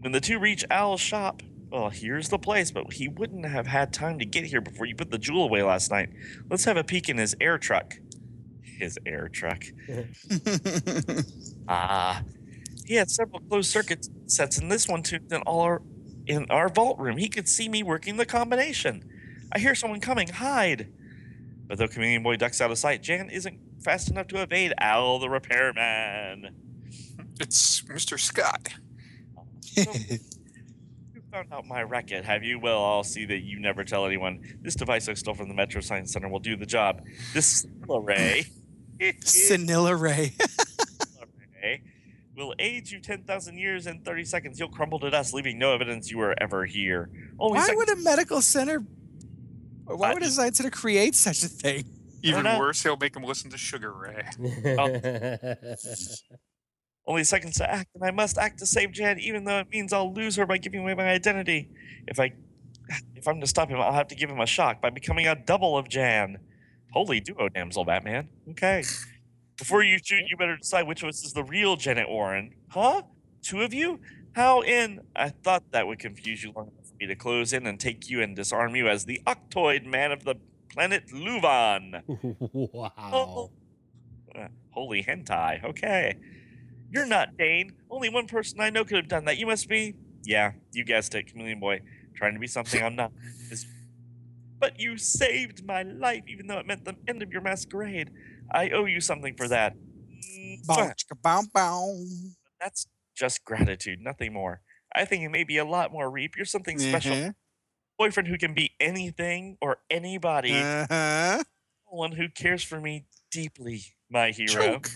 When 0.00 0.12
the 0.12 0.20
two 0.20 0.38
reach 0.38 0.64
Al's 0.70 1.00
shop, 1.00 1.42
well, 1.70 1.90
here's 1.90 2.28
the 2.28 2.38
place, 2.38 2.70
but 2.70 2.92
he 2.92 3.08
wouldn't 3.08 3.44
have 3.44 3.66
had 3.66 3.92
time 3.92 4.18
to 4.20 4.24
get 4.24 4.44
here 4.44 4.60
before 4.60 4.86
you 4.86 4.94
put 4.94 5.10
the 5.10 5.18
jewel 5.18 5.44
away 5.44 5.62
last 5.62 5.90
night. 5.90 6.10
Let's 6.48 6.64
have 6.64 6.76
a 6.76 6.84
peek 6.84 7.08
in 7.08 7.18
his 7.18 7.34
air 7.40 7.58
truck. 7.58 7.94
His 8.62 8.98
air 9.06 9.28
truck. 9.28 9.64
Ah, 11.68 12.22
he 12.86 12.94
had 12.94 13.10
several 13.10 13.40
closed 13.40 13.70
circuit 13.70 14.08
sets, 14.26 14.58
in 14.58 14.68
this 14.68 14.88
one 14.88 15.02
too. 15.02 15.18
in 15.30 15.42
all 15.42 15.60
our, 15.60 15.82
in 16.26 16.46
our 16.50 16.68
vault 16.68 16.98
room. 16.98 17.16
He 17.16 17.28
could 17.28 17.48
see 17.48 17.68
me 17.68 17.82
working 17.82 18.16
the 18.16 18.26
combination. 18.26 19.04
I 19.52 19.58
hear 19.58 19.74
someone 19.74 20.00
coming. 20.00 20.28
Hide. 20.28 20.92
But 21.66 21.78
though 21.78 21.88
Chameleon 21.88 22.22
Boy 22.22 22.36
ducks 22.36 22.60
out 22.60 22.70
of 22.70 22.78
sight, 22.78 23.02
Jan 23.02 23.28
isn't 23.30 23.58
fast 23.82 24.10
enough 24.10 24.28
to 24.28 24.42
evade 24.42 24.72
Al 24.78 25.18
the 25.18 25.28
repairman. 25.28 26.54
It's 27.40 27.82
Mr. 27.82 28.18
Scott. 28.18 28.74
So, 29.60 29.92
you 30.10 31.22
found 31.32 31.52
out 31.52 31.66
my 31.66 31.82
racket, 31.82 32.24
have 32.24 32.42
you? 32.44 32.58
Well, 32.58 32.82
I'll 32.84 33.04
see 33.04 33.24
that 33.26 33.40
you 33.40 33.58
never 33.60 33.84
tell 33.84 34.06
anyone. 34.06 34.40
This 34.62 34.74
device 34.74 35.08
I 35.08 35.14
stole 35.14 35.34
from 35.34 35.48
the 35.48 35.54
Metro 35.54 35.80
Science 35.80 36.12
Center 36.12 36.28
will 36.28 36.38
do 36.38 36.56
the 36.56 36.66
job. 36.66 37.02
This 37.34 37.66
array. 37.90 38.46
Vanilla 39.48 39.94
Ray. 39.94 40.34
array 42.36 42.44
will 42.44 42.54
age 42.58 42.92
you 42.92 43.00
10,000 43.00 43.58
years 43.58 43.86
in 43.86 44.00
30 44.00 44.24
seconds. 44.24 44.58
You'll 44.58 44.68
crumble 44.68 44.98
to 45.00 45.10
dust, 45.10 45.34
leaving 45.34 45.58
no 45.58 45.72
evidence 45.72 46.10
you 46.10 46.18
were 46.18 46.34
ever 46.40 46.64
here. 46.66 47.10
Only 47.38 47.58
Why 47.58 47.66
sec- 47.66 47.76
would 47.76 47.90
a 47.90 47.96
medical 47.96 48.42
center? 48.42 48.84
or 49.86 49.96
Why 49.96 50.10
I- 50.10 50.14
would 50.14 50.22
a 50.22 50.28
science 50.28 50.58
center 50.58 50.70
create 50.70 51.14
such 51.14 51.42
a 51.42 51.48
thing? 51.48 51.84
Even 52.22 52.44
worse, 52.44 52.82
he'll 52.82 52.96
make 52.96 53.14
him 53.14 53.22
listen 53.22 53.50
to 53.50 53.58
Sugar 53.58 53.92
Ray. 53.92 54.26
only 57.06 57.22
seconds 57.22 57.56
to 57.58 57.70
act, 57.70 57.90
and 57.94 58.02
I 58.02 58.10
must 58.10 58.36
act 58.36 58.58
to 58.60 58.66
save 58.66 58.90
Jan, 58.90 59.20
even 59.20 59.44
though 59.44 59.58
it 59.60 59.68
means 59.70 59.92
I'll 59.92 60.12
lose 60.12 60.34
her 60.36 60.44
by 60.46 60.58
giving 60.58 60.80
away 60.80 60.94
my 60.94 61.08
identity. 61.08 61.68
If 62.08 62.18
I, 62.18 62.32
if 63.14 63.28
I'm 63.28 63.40
to 63.40 63.46
stop 63.46 63.68
him, 63.68 63.80
I'll 63.80 63.92
have 63.92 64.08
to 64.08 64.16
give 64.16 64.28
him 64.28 64.40
a 64.40 64.46
shock 64.46 64.80
by 64.82 64.90
becoming 64.90 65.28
a 65.28 65.36
double 65.36 65.78
of 65.78 65.88
Jan. 65.88 66.38
Holy 66.92 67.20
duo, 67.20 67.48
damsel 67.48 67.84
Batman. 67.84 68.28
Okay. 68.50 68.82
Before 69.58 69.82
you 69.82 69.98
shoot, 70.02 70.22
you 70.28 70.36
better 70.36 70.56
decide 70.56 70.86
which 70.86 71.02
of 71.02 71.08
us 71.08 71.24
is 71.24 71.32
the 71.32 71.44
real 71.44 71.76
Janet 71.76 72.08
Warren. 72.08 72.52
Huh? 72.68 73.02
Two 73.42 73.62
of 73.62 73.72
you? 73.72 74.00
How 74.32 74.60
in? 74.60 75.00
I 75.14 75.30
thought 75.30 75.62
that 75.70 75.86
would 75.86 75.98
confuse 75.98 76.42
you 76.44 76.52
long 76.54 76.66
enough 76.66 76.88
for 76.88 76.94
me 77.00 77.06
to 77.06 77.16
close 77.16 77.52
in 77.54 77.66
and 77.66 77.80
take 77.80 78.10
you 78.10 78.20
and 78.20 78.36
disarm 78.36 78.76
you 78.76 78.88
as 78.88 79.06
the 79.06 79.22
Octoid 79.26 79.86
man 79.86 80.12
of 80.12 80.24
the 80.24 80.34
planet 80.70 81.08
Luvan. 81.08 82.02
wow. 82.52 83.50
Uh, 84.34 84.48
holy 84.70 85.02
hentai. 85.02 85.64
Okay. 85.64 86.16
You're 86.90 87.06
not 87.06 87.36
Dane. 87.38 87.72
Only 87.90 88.10
one 88.10 88.26
person 88.26 88.60
I 88.60 88.68
know 88.68 88.84
could 88.84 88.98
have 88.98 89.08
done 89.08 89.24
that. 89.24 89.38
You 89.38 89.46
must 89.46 89.68
be. 89.68 89.94
Yeah, 90.24 90.52
you 90.72 90.84
guessed 90.84 91.14
it, 91.14 91.28
Chameleon 91.28 91.60
Boy. 91.60 91.80
Trying 92.14 92.34
to 92.34 92.40
be 92.40 92.46
something 92.46 92.82
I'm 92.82 92.96
not. 92.96 93.12
But 94.58 94.80
you 94.80 94.96
saved 94.96 95.66
my 95.66 95.82
life, 95.82 96.24
even 96.28 96.46
though 96.46 96.58
it 96.58 96.66
meant 96.66 96.86
the 96.86 96.96
end 97.06 97.22
of 97.22 97.30
your 97.30 97.42
masquerade. 97.42 98.10
I 98.50 98.70
owe 98.70 98.84
you 98.84 99.00
something 99.00 99.34
for 99.36 99.48
that. 99.48 99.74
Bow, 100.66 100.92
bow, 101.22 101.42
bow. 101.52 102.04
That's 102.60 102.86
just 103.14 103.44
gratitude, 103.44 104.00
nothing 104.00 104.32
more. 104.32 104.60
I 104.94 105.04
think 105.04 105.24
it 105.24 105.28
may 105.30 105.44
be 105.44 105.58
a 105.58 105.64
lot 105.64 105.92
more, 105.92 106.10
Reep. 106.10 106.36
You're 106.36 106.46
something 106.46 106.78
special. 106.78 107.12
Uh-huh. 107.12 107.32
Boyfriend 107.98 108.28
who 108.28 108.38
can 108.38 108.54
be 108.54 108.72
anything 108.78 109.56
or 109.60 109.78
anybody. 109.90 110.54
Uh-huh. 110.54 111.42
One 111.86 112.12
who 112.12 112.28
cares 112.28 112.62
for 112.62 112.80
me 112.80 113.06
deeply, 113.30 113.82
my 114.10 114.30
hero. 114.30 114.48
Choke. 114.48 114.90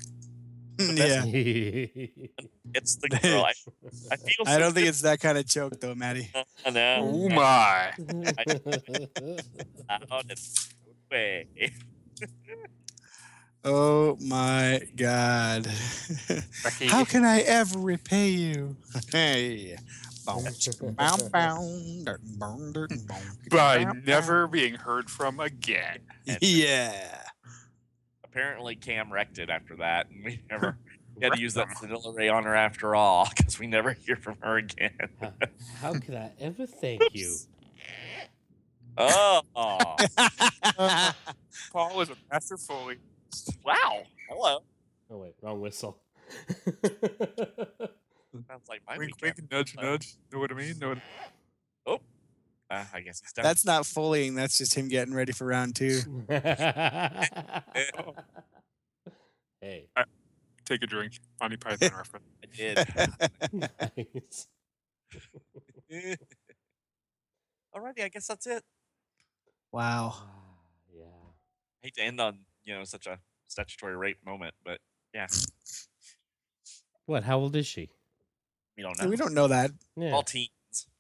Yeah. 0.79 1.25
It's 2.73 2.97
the 2.97 3.09
girl. 3.23 3.45
I, 3.45 3.53
I 4.13 4.17
feel 4.17 4.47
so 4.47 4.53
I 4.53 4.59
don't 4.59 4.73
think 4.73 4.87
it's 4.87 5.03
that 5.03 5.19
kind 5.21 5.37
of 5.37 5.45
joke, 5.45 5.81
though, 5.81 5.95
Maddie. 5.95 6.31
I 6.65 6.71
know. 6.71 7.11
Oh 7.13 7.29
my. 7.29 7.93
Out 9.89 10.25
and 10.29 10.41
way. 11.11 11.49
Oh 13.65 14.17
my 14.21 14.81
god. 14.97 15.69
Becky, 16.65 16.87
How 16.87 17.05
can 17.05 17.25
I 17.25 17.41
ever 17.41 17.79
repay 17.79 18.29
you? 18.31 18.77
Hey. 19.13 19.77
Bow, 20.27 20.37
chicka, 20.39 20.95
bow, 20.95 21.17
bow, 21.33 21.79
dirt, 22.05 22.21
bow, 22.39 22.59
dirt, 22.73 22.91
bow, 23.09 23.15
chicka, 23.17 23.51
by 23.51 23.85
bow, 23.85 23.93
bow. 23.93 24.01
never 24.07 24.47
being 24.47 24.75
heard 24.75 25.11
from 25.11 25.41
again. 25.41 25.99
Yeah. 26.41 27.23
Apparently, 28.25 28.77
Cam 28.77 29.13
wrecked 29.13 29.39
it 29.39 29.51
after 29.51 29.75
that, 29.77 30.09
and 30.11 30.25
we 30.25 30.41
never 30.49 30.79
we 31.17 31.25
had 31.25 31.33
to 31.33 31.41
use 31.41 31.55
that 31.55 31.67
vanilla 31.81 32.13
ray 32.13 32.29
on 32.29 32.45
her 32.45 32.55
after 32.55 32.95
all 32.95 33.29
because 33.37 33.59
we 33.59 33.67
never 33.67 33.93
hear 33.93 34.15
from 34.15 34.37
her 34.41 34.59
again. 34.59 34.93
How 35.81 35.95
could 35.95 36.15
I 36.15 36.31
ever 36.39 36.65
thank 36.67 37.03
you? 37.13 37.35
Oh, 38.97 39.43
Paul 41.73 42.01
is 42.03 42.11
a 42.11 42.17
master 42.31 42.57
Foley. 42.57 42.99
Wow! 43.65 44.03
Hello. 44.29 44.59
Oh 45.11 45.19
wait, 45.19 45.35
wrong 45.43 45.61
whistle. 45.61 45.99
Sounds 48.49 48.69
like 48.69 48.81
my 48.87 48.97
Wink, 48.97 49.13
wink, 49.21 49.41
nudge, 49.51 49.75
nudge. 49.77 50.15
Know 50.33 50.39
what 50.39 50.53
I 50.53 50.55
mean? 50.55 50.79
Know 50.79 50.91
what 50.91 50.99
Uh, 52.71 52.85
I 52.95 53.01
guess 53.01 53.21
he's 53.21 53.33
done. 53.33 53.43
That's 53.43 53.65
not 53.65 53.85
fullying. 53.85 54.37
That's 54.37 54.57
just 54.57 54.75
him 54.75 54.87
getting 54.89 55.13
ready 55.13 55.33
for 55.33 55.45
round 55.47 55.75
two. 55.75 56.01
hey, 59.61 59.89
Take 60.65 60.85
a 60.85 60.87
drink. 60.87 61.19
Monty 61.41 61.57
Python 61.57 61.91
reference. 61.97 62.27
I 62.45 62.47
did. 62.57 62.77
nice. 63.53 64.47
Alrighty, 67.77 68.05
I 68.05 68.09
guess 68.09 68.29
that's 68.29 68.47
it. 68.47 68.63
Wow. 69.73 70.13
Ah, 70.15 70.27
yeah. 70.95 71.05
I 71.05 71.87
hate 71.87 71.95
to 71.95 72.03
end 72.03 72.21
on 72.21 72.39
you 72.65 72.75
know 72.75 72.85
such 72.85 73.07
a 73.07 73.19
statutory 73.47 73.97
rape 73.97 74.19
moment, 74.25 74.55
but 74.65 74.79
yeah, 75.15 75.27
What? 77.07 77.25
How 77.25 77.39
old 77.39 77.57
is 77.57 77.67
she? 77.67 77.91
we 78.77 78.83
don't 78.83 78.99
know. 79.01 79.09
We 79.09 79.17
don't 79.17 79.35
know 79.35 79.49
that. 79.49 79.73
Yeah. 79.97 80.13
all 80.13 80.23
teens, 80.23 80.49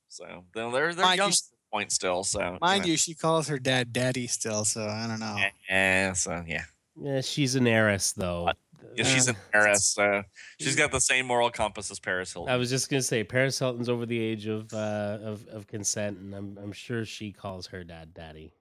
so 0.08 0.44
they're 0.54 0.70
they're, 0.70 0.94
they're 0.94 1.04
Mind 1.04 1.18
young 1.18 1.28
s- 1.30 1.48
at 1.48 1.50
this 1.52 1.58
point 1.72 1.92
still. 1.92 2.24
So 2.24 2.58
Mind 2.60 2.86
you, 2.86 2.96
she 2.96 3.14
calls 3.14 3.48
her 3.48 3.58
dad 3.58 3.92
daddy 3.92 4.26
still, 4.26 4.64
so 4.64 4.86
I 4.86 5.06
don't 5.06 5.20
know. 5.20 5.36
yeah, 5.68 6.12
so 6.12 6.44
yeah. 6.46 6.64
Yeah, 7.00 7.20
she's 7.22 7.54
an 7.54 7.66
heiress, 7.66 8.12
though. 8.12 8.50
Yeah, 8.96 9.04
she's 9.04 9.28
an 9.28 9.36
heiress, 9.54 9.86
so 9.86 10.22
she's 10.58 10.74
got 10.74 10.90
the 10.90 11.00
same 11.00 11.26
moral 11.26 11.48
compass 11.50 11.90
as 11.90 12.00
Paris 12.00 12.32
Hilton. 12.32 12.52
I 12.52 12.56
was 12.56 12.68
just 12.68 12.90
gonna 12.90 13.00
say 13.02 13.22
Paris 13.24 13.58
Hilton's 13.58 13.88
over 13.88 14.04
the 14.04 14.18
age 14.18 14.46
of 14.46 14.72
uh, 14.74 15.18
of 15.22 15.46
of 15.48 15.66
consent, 15.68 16.18
and 16.18 16.34
I'm 16.34 16.58
I'm 16.60 16.72
sure 16.72 17.04
she 17.04 17.30
calls 17.30 17.68
her 17.68 17.84
dad 17.84 18.12
daddy. 18.12 18.52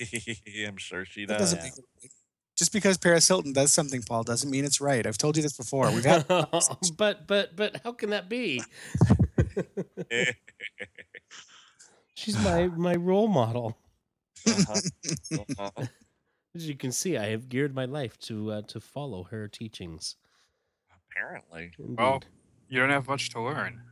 I'm 0.66 0.76
sure 0.76 1.04
she 1.04 1.24
That 1.24 1.38
does. 1.38 1.52
doesn't 1.54 1.62
make 1.62 1.78
it 1.78 1.84
right. 2.02 2.10
Just 2.56 2.72
because 2.72 2.96
Paris 2.96 3.28
Hilton 3.28 3.52
does 3.52 3.72
something, 3.72 4.02
Paul, 4.02 4.22
doesn't 4.22 4.50
mean 4.50 4.64
it's 4.64 4.80
right. 4.80 5.06
I've 5.06 5.18
told 5.18 5.36
you 5.36 5.42
this 5.42 5.54
before. 5.56 5.90
We've 5.90 6.04
had 6.04 6.26
but 6.96 7.26
but 7.26 7.54
but 7.54 7.80
how 7.84 7.92
can 7.92 8.10
that 8.10 8.28
be? 8.30 8.62
She's 12.14 12.42
my 12.42 12.68
my 12.68 12.94
role 12.94 13.28
model. 13.28 13.76
Uh-huh. 14.46 14.80
Uh-huh. 15.58 15.86
As 16.54 16.66
you 16.66 16.76
can 16.76 16.92
see, 16.92 17.18
I 17.18 17.26
have 17.26 17.50
geared 17.50 17.74
my 17.74 17.84
life 17.84 18.18
to 18.20 18.52
uh, 18.52 18.62
to 18.68 18.80
follow 18.80 19.24
her 19.24 19.48
teachings. 19.48 20.16
Apparently. 21.10 21.72
Well, 21.78 22.22
you 22.70 22.80
don't 22.80 22.90
have 22.90 23.06
much 23.06 23.28
to 23.30 23.40
learn. 23.42 23.82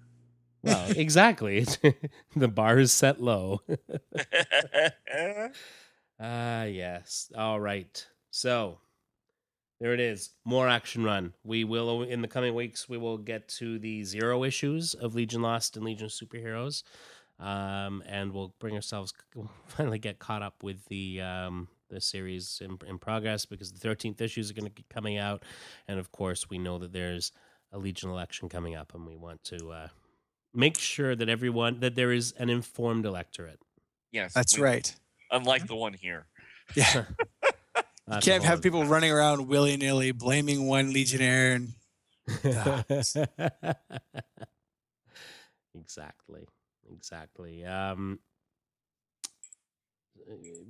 Well, 0.62 0.91
exactly. 0.97 1.66
the 2.35 2.49
bar 2.49 2.78
is 2.78 2.93
set 2.93 3.20
low. 3.20 3.61
Ah, 6.19 6.65
yes. 6.65 7.31
All 7.36 7.61
right. 7.61 8.07
So 8.35 8.78
there 9.78 9.94
it 9.94 10.01
is. 10.01 10.31
More 10.44 10.69
action 10.69 11.05
run. 11.05 11.35
We 11.44 11.62
will 11.62 12.02
in 12.02 12.20
the 12.20 12.27
coming 12.27 12.52
weeks. 12.52 12.89
We 12.89 12.98
will 12.98 13.16
get 13.16 13.47
to 13.61 13.78
the 13.78 14.02
zero 14.02 14.43
issues 14.43 14.93
of 14.94 15.15
Legion 15.15 15.40
Lost 15.40 15.77
and 15.77 15.86
Legion 15.86 16.09
Superheroes, 16.09 16.82
um, 17.39 18.02
and 18.09 18.32
we'll 18.32 18.52
bring 18.59 18.74
ourselves 18.74 19.15
we'll 19.36 19.52
finally 19.69 20.01
get 20.01 20.19
caught 20.19 20.43
up 20.43 20.65
with 20.65 20.85
the 20.86 21.20
um, 21.20 21.69
the 21.90 22.01
series 22.01 22.61
in, 22.61 22.77
in 22.89 22.98
progress 22.98 23.47
because 23.47 23.73
the 23.73 23.78
thirteenth 23.78 24.20
issues 24.20 24.51
are 24.51 24.55
going 24.55 24.66
to 24.66 24.70
be 24.73 24.85
coming 24.93 25.16
out, 25.16 25.44
and 25.86 26.01
of 26.01 26.11
course 26.11 26.51
we 26.51 26.59
know 26.59 26.77
that 26.78 26.93
there's 26.93 27.31
a 27.70 27.78
Legion 27.78 28.11
election 28.11 28.48
coming 28.48 28.74
up, 28.74 28.97
and 28.97 29.06
we 29.06 29.15
want 29.15 29.44
to 29.44 29.70
uh, 29.70 29.89
make 30.52 30.77
sure 30.77 31.15
that 31.15 31.28
everyone 31.28 31.78
that 31.78 31.94
there 31.94 32.11
is 32.11 32.32
an 32.32 32.51
informed 32.51 33.06
electorate. 33.06 33.61
yes. 34.11 34.35
That's 34.35 34.56
we- 34.56 34.65
right. 34.65 34.93
Unlike 35.31 35.69
the 35.69 35.77
one 35.77 35.94
here. 35.94 36.27
Yeah. 36.74 37.05
You 38.06 38.18
can't 38.20 38.43
have 38.44 38.55
whole 38.56 38.62
people 38.62 38.85
running 38.85 39.10
around 39.10 39.48
willy 39.48 39.76
nilly 39.76 40.12
blaming 40.12 40.66
one 40.66 40.93
Legionnaire 40.93 41.55
and 41.55 41.72
other- 42.44 43.02
Exactly. 45.74 46.47
Exactly. 46.93 47.64
Um, 47.64 48.18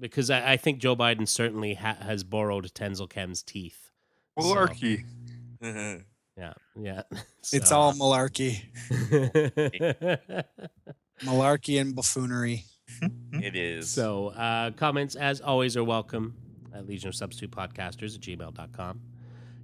because 0.01 0.31
I, 0.31 0.53
I 0.53 0.57
think 0.57 0.79
Joe 0.79 0.97
Biden 0.97 1.29
certainly 1.29 1.75
ha- 1.75 1.97
has 2.01 2.25
borrowed 2.25 2.73
Tenzil 2.73 3.09
Kem's 3.11 3.43
teeth. 3.43 3.91
So, 4.41 4.47
Malarkey. 4.55 5.05
yeah. 5.61 6.55
Yeah. 6.77 7.03
It's 7.53 7.71
all 7.73 7.93
malarkey, 7.93 8.63
malarkey 11.23 11.79
and 11.79 11.95
buffoonery. 11.95 12.65
it 13.33 13.55
is. 13.55 13.91
So, 13.91 14.29
uh, 14.29 14.71
comments, 14.71 15.15
as 15.15 15.43
always, 15.43 15.77
are 15.77 15.85
welcome 15.85 16.35
at 16.75 16.87
Legion 16.87 17.09
of 17.09 17.15
Substitute 17.15 17.51
Podcasters 17.51 18.15
at 18.15 18.21
gmail.com. 18.21 19.01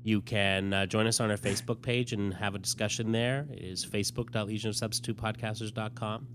You 0.03 0.23
can 0.23 0.73
uh, 0.73 0.87
join 0.87 1.07
us 1.07 1.21
on 1.21 1.31
our 1.31 1.37
Facebook 1.37 1.83
page 1.83 2.15
and 2.15 2.33
have 2.33 2.55
a 2.55 2.59
discussion 2.59 3.13
there. 3.13 3.47
It 3.51 3.63
is 3.63 3.85
facebook.legionofsubstitutepodcasters.com. 3.85 6.27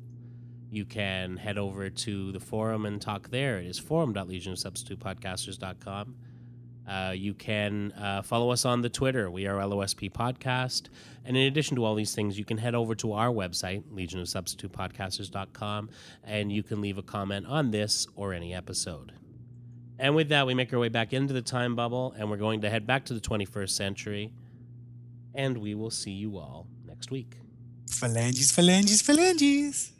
You 0.69 0.85
can 0.85 1.37
head 1.37 1.57
over 1.57 1.89
to 1.89 2.31
the 2.31 2.39
forum 2.39 2.85
and 2.85 3.01
talk 3.01 3.29
there. 3.29 3.57
It 3.59 3.65
is 3.67 3.79
forum.legionofsubstitutepodcasters.com. 3.79 6.15
Uh, 6.87 7.13
you 7.15 7.33
can 7.33 7.91
uh, 7.93 8.21
follow 8.21 8.51
us 8.51 8.63
on 8.65 8.81
the 8.81 8.89
Twitter. 8.89 9.31
We 9.31 9.47
are 9.47 9.57
LOSP 9.57 10.11
Podcast. 10.11 10.89
And 11.23 11.35
in 11.35 11.47
addition 11.47 11.75
to 11.77 11.85
all 11.85 11.95
these 11.95 12.13
things, 12.13 12.37
you 12.37 12.45
can 12.45 12.59
head 12.59 12.75
over 12.75 12.93
to 12.95 13.13
our 13.13 13.29
website, 13.29 13.81
legionofsubstitutepodcasters.com, 13.91 15.89
and 16.23 16.51
you 16.51 16.61
can 16.61 16.81
leave 16.81 16.99
a 16.99 17.03
comment 17.03 17.47
on 17.47 17.71
this 17.71 18.05
or 18.15 18.33
any 18.33 18.53
episode. 18.53 19.13
And 19.97 20.15
with 20.15 20.29
that, 20.29 20.45
we 20.45 20.53
make 20.53 20.73
our 20.73 20.79
way 20.79 20.89
back 20.89 21.13
into 21.13 21.33
the 21.33 21.41
time 21.41 21.75
bubble, 21.75 22.13
and 22.17 22.29
we're 22.29 22.37
going 22.37 22.61
to 22.61 22.69
head 22.69 22.85
back 22.85 23.05
to 23.05 23.13
the 23.13 23.21
21st 23.21 23.69
century. 23.69 24.33
And 25.33 25.57
we 25.57 25.75
will 25.75 25.91
see 25.91 26.11
you 26.11 26.37
all 26.37 26.67
next 26.85 27.11
week. 27.11 27.37
Phalanges, 27.89 28.51
phalanges, 28.51 29.01
phalanges. 29.01 29.91